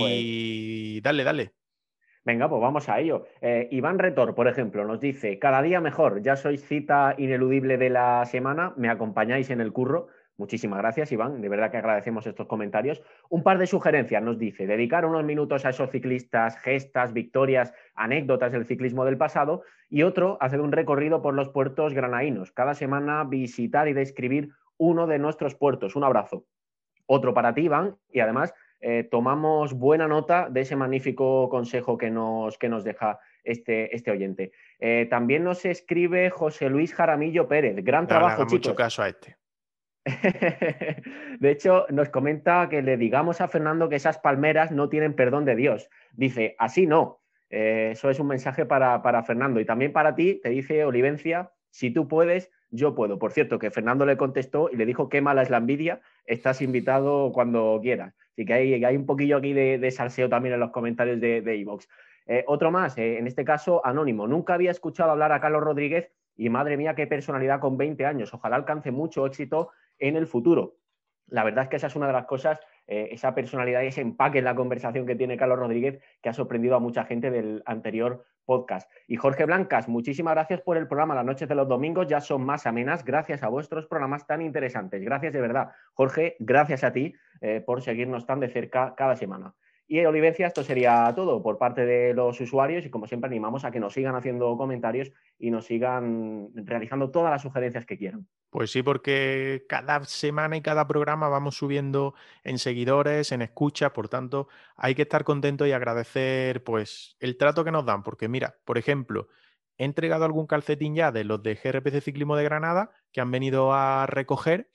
pues. 0.99 1.03
dale, 1.03 1.23
dale. 1.23 1.53
Venga, 2.23 2.47
pues 2.47 2.61
vamos 2.61 2.87
a 2.87 2.99
ello. 2.99 3.25
Eh, 3.41 3.67
Iván 3.71 3.97
Retor, 3.97 4.35
por 4.35 4.47
ejemplo, 4.47 4.85
nos 4.85 4.99
dice, 4.99 5.39
cada 5.39 5.61
día 5.63 5.81
mejor, 5.81 6.21
ya 6.21 6.35
sois 6.35 6.63
cita 6.63 7.15
ineludible 7.17 7.77
de 7.77 7.89
la 7.89 8.25
semana, 8.25 8.73
me 8.77 8.89
acompañáis 8.89 9.49
en 9.49 9.59
el 9.59 9.73
curro. 9.73 10.07
Muchísimas 10.37 10.79
gracias, 10.79 11.11
Iván. 11.11 11.41
De 11.41 11.49
verdad 11.49 11.71
que 11.71 11.77
agradecemos 11.77 12.25
estos 12.27 12.47
comentarios. 12.47 13.01
Un 13.29 13.43
par 13.43 13.57
de 13.57 13.67
sugerencias 13.67 14.21
nos 14.21 14.37
dice, 14.37 14.67
dedicar 14.67 15.05
unos 15.05 15.23
minutos 15.23 15.65
a 15.65 15.69
esos 15.69 15.89
ciclistas, 15.89 16.57
gestas, 16.59 17.13
victorias, 17.13 17.73
anécdotas 17.95 18.51
del 18.51 18.65
ciclismo 18.65 19.03
del 19.03 19.17
pasado. 19.17 19.63
Y 19.89 20.03
otro, 20.03 20.37
hacer 20.41 20.61
un 20.61 20.71
recorrido 20.71 21.21
por 21.21 21.33
los 21.33 21.49
puertos 21.49 21.93
granaínos. 21.93 22.51
Cada 22.51 22.75
semana 22.75 23.23
visitar 23.23 23.87
y 23.87 23.93
describir 23.93 24.49
uno 24.77 25.05
de 25.05 25.19
nuestros 25.19 25.55
puertos. 25.55 25.95
Un 25.95 26.03
abrazo. 26.03 26.45
Otro 27.05 27.33
para 27.33 27.53
ti, 27.53 27.61
Iván. 27.61 27.97
Y 28.11 28.19
además, 28.19 28.53
eh, 28.81 29.07
tomamos 29.09 29.73
buena 29.73 30.07
nota 30.07 30.49
de 30.49 30.61
ese 30.61 30.75
magnífico 30.75 31.49
consejo 31.49 31.97
que 31.97 32.09
nos, 32.09 32.57
que 32.57 32.67
nos 32.67 32.83
deja 32.83 33.19
este, 33.43 33.95
este 33.95 34.11
oyente. 34.11 34.51
Eh, 34.79 35.07
también 35.09 35.43
nos 35.43 35.65
escribe 35.65 36.29
José 36.31 36.69
Luis 36.69 36.93
Jaramillo 36.93 37.47
Pérez. 37.47 37.75
Gran 37.83 38.07
trabajo, 38.07 38.43
chicos. 38.43 38.53
mucho 38.53 38.75
caso 38.75 39.03
a 39.03 39.09
este. 39.09 39.37
de 41.39 41.51
hecho, 41.51 41.85
nos 41.89 42.09
comenta 42.09 42.67
que 42.69 42.81
le 42.81 42.97
digamos 42.97 43.39
a 43.39 43.47
Fernando 43.47 43.87
que 43.87 43.97
esas 43.97 44.17
palmeras 44.17 44.71
no 44.71 44.89
tienen 44.89 45.15
perdón 45.15 45.45
de 45.45 45.55
Dios. 45.55 45.89
Dice, 46.13 46.55
así 46.57 46.87
no. 46.87 47.21
Eh, 47.51 47.89
eso 47.91 48.09
es 48.09 48.19
un 48.19 48.27
mensaje 48.27 48.65
para, 48.65 49.03
para 49.03 49.21
Fernando. 49.23 49.59
Y 49.59 49.65
también 49.65 49.93
para 49.93 50.15
ti, 50.15 50.39
te 50.41 50.49
dice 50.49 50.85
Olivencia, 50.85 51.51
si 51.69 51.91
tú 51.91 52.07
puedes, 52.07 52.49
yo 52.71 52.95
puedo. 52.95 53.19
Por 53.19 53.31
cierto, 53.31 53.59
que 53.59 53.69
Fernando 53.69 54.05
le 54.07 54.17
contestó 54.17 54.69
y 54.71 54.77
le 54.77 54.85
dijo 54.85 55.09
qué 55.09 55.21
mala 55.21 55.43
es 55.43 55.49
la 55.49 55.57
envidia 55.57 56.01
estás 56.25 56.61
invitado 56.61 57.31
cuando 57.31 57.79
quieras. 57.81 58.13
Así 58.41 58.45
que 58.45 58.53
hay, 58.53 58.83
hay 58.83 58.97
un 58.97 59.05
poquillo 59.05 59.37
aquí 59.37 59.53
de, 59.53 59.91
salseo 59.91 60.27
también 60.27 60.55
en 60.55 60.59
los 60.59 60.71
comentarios 60.71 61.19
de 61.19 61.61
Evox. 61.61 61.87
Eh, 62.25 62.43
otro 62.47 62.71
más, 62.71 62.97
eh, 62.97 63.17
en 63.17 63.27
este 63.27 63.43
caso 63.43 63.85
anónimo. 63.85 64.27
Nunca 64.27 64.53
había 64.53 64.71
escuchado 64.71 65.11
hablar 65.11 65.31
a 65.31 65.41
Carlos 65.41 65.63
Rodríguez 65.63 66.11
y 66.35 66.49
madre 66.49 66.77
mía, 66.77 66.95
qué 66.95 67.07
personalidad 67.07 67.59
con 67.59 67.77
20 67.77 68.05
años. 68.05 68.33
Ojalá 68.33 68.55
alcance 68.55 68.91
mucho 68.91 69.25
éxito 69.25 69.71
en 69.99 70.15
el 70.15 70.27
futuro. 70.27 70.77
La 71.27 71.43
verdad 71.43 71.63
es 71.65 71.69
que 71.69 71.75
esa 71.77 71.87
es 71.87 71.95
una 71.95 72.07
de 72.07 72.13
las 72.13 72.25
cosas, 72.25 72.59
eh, 72.87 73.09
esa 73.11 73.33
personalidad 73.33 73.81
y 73.81 73.87
ese 73.87 74.01
empaque 74.01 74.39
en 74.39 74.45
la 74.45 74.55
conversación 74.55 75.05
que 75.05 75.15
tiene 75.15 75.37
Carlos 75.37 75.59
Rodríguez 75.59 76.01
que 76.21 76.29
ha 76.29 76.33
sorprendido 76.33 76.75
a 76.75 76.79
mucha 76.79 77.05
gente 77.05 77.31
del 77.31 77.63
anterior 77.65 78.25
podcast. 78.45 78.91
Y 79.07 79.15
Jorge 79.15 79.45
Blancas, 79.45 79.87
muchísimas 79.87 80.33
gracias 80.33 80.61
por 80.61 80.77
el 80.77 80.87
programa. 80.87 81.15
Las 81.15 81.25
noches 81.25 81.47
de 81.47 81.55
los 81.55 81.67
domingos 81.67 82.07
ya 82.07 82.21
son 82.21 82.45
más 82.45 82.65
amenas 82.67 83.05
gracias 83.05 83.43
a 83.43 83.49
vuestros 83.49 83.87
programas 83.87 84.27
tan 84.27 84.41
interesantes. 84.41 85.01
Gracias 85.03 85.33
de 85.33 85.41
verdad. 85.41 85.71
Jorge, 85.93 86.35
gracias 86.39 86.83
a 86.83 86.91
ti 86.91 87.13
por 87.65 87.81
seguirnos 87.81 88.25
tan 88.25 88.39
de 88.39 88.49
cerca 88.49 88.93
cada 88.95 89.15
semana. 89.15 89.55
Y 89.91 90.05
Olivencia, 90.05 90.47
esto 90.47 90.63
sería 90.63 91.11
todo 91.13 91.43
por 91.43 91.57
parte 91.57 91.85
de 91.85 92.13
los 92.13 92.39
usuarios 92.39 92.85
y 92.85 92.89
como 92.89 93.07
siempre 93.07 93.27
animamos 93.27 93.65
a 93.65 93.71
que 93.71 93.81
nos 93.81 93.91
sigan 93.91 94.15
haciendo 94.15 94.55
comentarios 94.55 95.11
y 95.37 95.51
nos 95.51 95.65
sigan 95.65 96.49
realizando 96.53 97.11
todas 97.11 97.29
las 97.29 97.41
sugerencias 97.41 97.85
que 97.85 97.97
quieran. 97.97 98.25
Pues 98.51 98.71
sí, 98.71 98.83
porque 98.83 99.65
cada 99.67 100.01
semana 100.05 100.55
y 100.55 100.61
cada 100.61 100.87
programa 100.87 101.27
vamos 101.27 101.57
subiendo 101.57 102.13
en 102.45 102.57
seguidores, 102.57 103.33
en 103.33 103.41
escucha, 103.41 103.91
por 103.91 104.07
tanto 104.07 104.47
hay 104.77 104.95
que 104.95 105.01
estar 105.01 105.25
contentos 105.25 105.67
y 105.67 105.73
agradecer 105.73 106.63
pues 106.63 107.17
el 107.19 107.35
trato 107.35 107.65
que 107.65 107.71
nos 107.71 107.85
dan, 107.85 108.01
porque 108.01 108.29
mira, 108.29 108.55
por 108.63 108.77
ejemplo, 108.77 109.27
he 109.77 109.83
entregado 109.83 110.23
algún 110.23 110.47
calcetín 110.47 110.95
ya 110.95 111.11
de 111.11 111.25
los 111.25 111.43
de 111.43 111.55
GRPC 111.55 112.01
Ciclismo 112.01 112.37
de 112.37 112.45
Granada 112.45 112.91
que 113.11 113.19
han 113.19 113.29
venido 113.29 113.73
a 113.73 114.05
recoger 114.05 114.69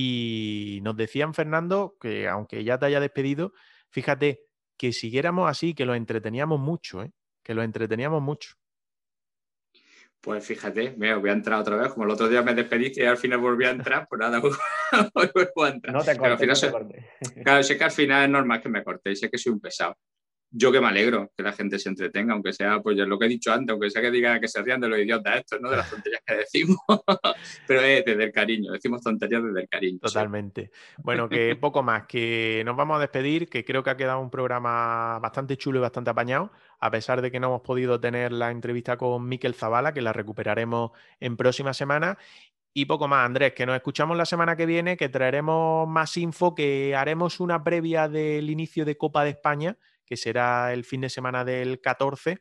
y 0.00 0.78
nos 0.82 0.96
decían, 0.96 1.34
Fernando, 1.34 1.96
que 2.00 2.28
aunque 2.28 2.62
ya 2.62 2.78
te 2.78 2.86
haya 2.86 3.00
despedido, 3.00 3.52
fíjate, 3.90 4.44
que 4.76 4.92
siguiéramos 4.92 5.50
así, 5.50 5.74
que 5.74 5.84
lo 5.84 5.96
entreteníamos 5.96 6.60
mucho, 6.60 7.02
¿eh? 7.02 7.10
que 7.42 7.52
lo 7.52 7.64
entreteníamos 7.64 8.22
mucho. 8.22 8.54
Pues 10.20 10.46
fíjate, 10.46 10.94
me 10.96 11.12
voy 11.16 11.30
a 11.30 11.32
entrar 11.32 11.58
otra 11.58 11.74
vez, 11.74 11.92
como 11.92 12.04
el 12.04 12.12
otro 12.12 12.28
día 12.28 12.42
me 12.42 12.54
despediste 12.54 13.02
y 13.02 13.06
al 13.06 13.16
final 13.16 13.40
volví 13.40 13.64
a 13.64 13.70
entrar, 13.70 14.06
pues 14.08 14.20
nada, 14.20 14.40
hoy 15.14 15.30
vuelvo 15.34 15.64
a 15.64 15.68
entrar. 15.70 15.92
No 15.92 16.04
te 16.04 16.16
cortes, 16.16 16.70
Claro, 17.42 17.62
sé 17.64 17.76
que 17.76 17.84
al 17.84 17.90
final 17.90 18.22
es 18.22 18.30
normal 18.30 18.60
que 18.60 18.68
me 18.68 18.84
corte, 18.84 19.16
sé 19.16 19.28
que 19.28 19.38
soy 19.38 19.52
un 19.52 19.60
pesado 19.60 19.96
yo 20.50 20.72
que 20.72 20.80
me 20.80 20.86
alegro 20.86 21.30
que 21.36 21.42
la 21.42 21.52
gente 21.52 21.78
se 21.78 21.90
entretenga, 21.90 22.32
aunque 22.32 22.52
sea, 22.52 22.80
pues 22.80 22.96
lo 22.96 23.18
que 23.18 23.26
he 23.26 23.28
dicho 23.28 23.52
antes, 23.52 23.72
aunque 23.72 23.90
sea 23.90 24.00
que 24.00 24.10
diga 24.10 24.40
que 24.40 24.48
se 24.48 24.62
rían 24.62 24.80
de 24.80 24.88
los 24.88 24.98
idiotas 24.98 25.36
estos, 25.36 25.60
¿no? 25.60 25.70
De 25.70 25.76
las 25.76 25.90
tonterías 25.90 26.22
que 26.26 26.34
decimos, 26.36 26.78
pero 27.66 27.80
es 27.82 28.04
desde 28.04 28.24
el 28.24 28.32
cariño, 28.32 28.72
decimos 28.72 29.02
tonterías 29.02 29.42
desde 29.42 29.60
el 29.60 29.68
cariño. 29.68 29.98
Totalmente. 30.00 30.70
Bueno, 30.98 31.28
que 31.28 31.54
poco 31.60 31.82
más, 31.82 32.06
que 32.06 32.62
nos 32.64 32.76
vamos 32.76 32.96
a 32.96 33.00
despedir, 33.00 33.48
que 33.48 33.64
creo 33.64 33.82
que 33.82 33.90
ha 33.90 33.96
quedado 33.96 34.20
un 34.20 34.30
programa 34.30 35.18
bastante 35.18 35.56
chulo 35.56 35.78
y 35.78 35.82
bastante 35.82 36.10
apañado, 36.10 36.50
a 36.80 36.90
pesar 36.90 37.20
de 37.20 37.30
que 37.30 37.40
no 37.40 37.48
hemos 37.48 37.62
podido 37.62 38.00
tener 38.00 38.32
la 38.32 38.50
entrevista 38.50 38.96
con 38.96 39.28
Miquel 39.28 39.54
Zavala, 39.54 39.92
que 39.92 40.00
la 40.00 40.12
recuperaremos 40.12 40.92
en 41.20 41.36
próxima 41.36 41.74
semana. 41.74 42.16
Y 42.72 42.84
poco 42.84 43.08
más, 43.08 43.26
Andrés, 43.26 43.54
que 43.54 43.66
nos 43.66 43.74
escuchamos 43.74 44.16
la 44.16 44.24
semana 44.24 44.56
que 44.56 44.64
viene, 44.64 44.96
que 44.96 45.08
traeremos 45.08 45.88
más 45.88 46.16
info, 46.16 46.54
que 46.54 46.94
haremos 46.94 47.40
una 47.40 47.64
previa 47.64 48.08
del 48.08 48.50
inicio 48.50 48.84
de 48.84 48.96
Copa 48.96 49.24
de 49.24 49.30
España, 49.30 49.76
que 50.08 50.16
será 50.16 50.72
el 50.72 50.84
fin 50.84 51.02
de 51.02 51.10
semana 51.10 51.44
del 51.44 51.80
14, 51.80 52.40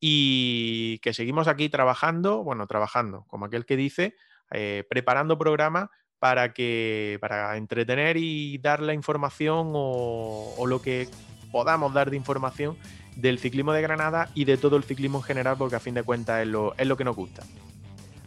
y 0.00 0.98
que 1.00 1.12
seguimos 1.12 1.46
aquí 1.46 1.68
trabajando, 1.68 2.42
bueno, 2.42 2.66
trabajando, 2.66 3.24
como 3.28 3.44
aquel 3.44 3.66
que 3.66 3.76
dice, 3.76 4.14
eh, 4.50 4.84
preparando 4.88 5.38
programas 5.38 5.88
para 6.18 6.52
que 6.52 7.18
para 7.20 7.56
entretener 7.56 8.16
y 8.16 8.58
dar 8.58 8.80
la 8.80 8.94
información 8.94 9.72
o, 9.74 10.54
o, 10.56 10.66
lo 10.66 10.82
que 10.82 11.08
podamos 11.52 11.94
dar 11.94 12.10
de 12.10 12.16
información 12.16 12.76
del 13.16 13.38
ciclismo 13.38 13.72
de 13.72 13.82
Granada 13.82 14.30
y 14.34 14.44
de 14.44 14.56
todo 14.56 14.76
el 14.76 14.84
ciclismo 14.84 15.18
en 15.18 15.24
general, 15.24 15.56
porque 15.58 15.76
a 15.76 15.80
fin 15.80 15.94
de 15.94 16.02
cuentas 16.02 16.42
es 16.42 16.48
lo, 16.48 16.74
es 16.76 16.86
lo 16.86 16.96
que 16.96 17.04
nos 17.04 17.16
gusta. 17.16 17.42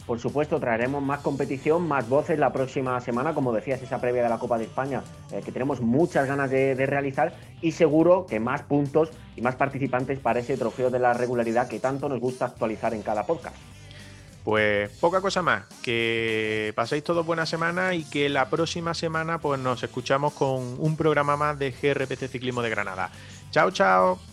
Por 0.06 0.20
supuesto, 0.20 0.60
traeremos 0.60 1.02
más 1.02 1.22
competición, 1.22 1.88
más 1.88 2.10
voces 2.10 2.38
la 2.38 2.52
próxima 2.52 3.00
semana, 3.00 3.34
como 3.34 3.54
decías, 3.54 3.82
esa 3.82 4.02
previa 4.02 4.24
de 4.24 4.30
la 4.30 4.38
Copa 4.38 4.58
de 4.58 4.66
España, 4.66 5.02
eh, 5.32 5.42
que 5.44 5.52
tenemos 5.52 5.80
muchas 5.80 6.28
ganas 6.28 6.50
de, 6.50 6.74
realizar 6.86 7.34
y 7.62 7.72
seguro 7.72 8.26
que 8.26 8.40
más 8.42 8.64
puntos 8.64 9.12
y 9.38 9.42
más 9.42 9.56
participantes 9.56 10.20
para 10.20 10.42
ese 10.42 10.58
trofeo 10.58 10.90
de 10.90 11.00
la 11.00 11.14
regularidad 11.14 11.70
que 11.70 11.80
tanto 11.80 12.10
nos 12.10 12.20
gusta 12.20 12.46
actualizar 12.46 12.94
en 12.94 13.02
cada 13.02 13.26
podcast. 13.26 13.56
Pues 14.44 14.90
poca 15.00 15.22
cosa 15.22 15.42
más, 15.42 15.64
que 15.82 16.74
paséis 16.76 17.06
todos 17.06 17.26
buena 17.26 17.46
semana 17.46 17.94
y 17.94 18.04
que 18.04 18.28
la 18.28 18.50
próxima 18.50 18.94
semana 18.94 19.40
pues 19.40 19.58
nos 19.58 19.82
escuchamos 19.84 20.34
con 20.34 20.76
un 20.80 20.98
programa 20.98 21.38
más 21.38 21.58
de 21.58 21.72
GRPC 21.72 22.28
Ciclismo 22.28 22.62
de 22.62 22.70
Granada. 22.70 23.10
Chao, 23.52 23.72
chao. 23.72 24.33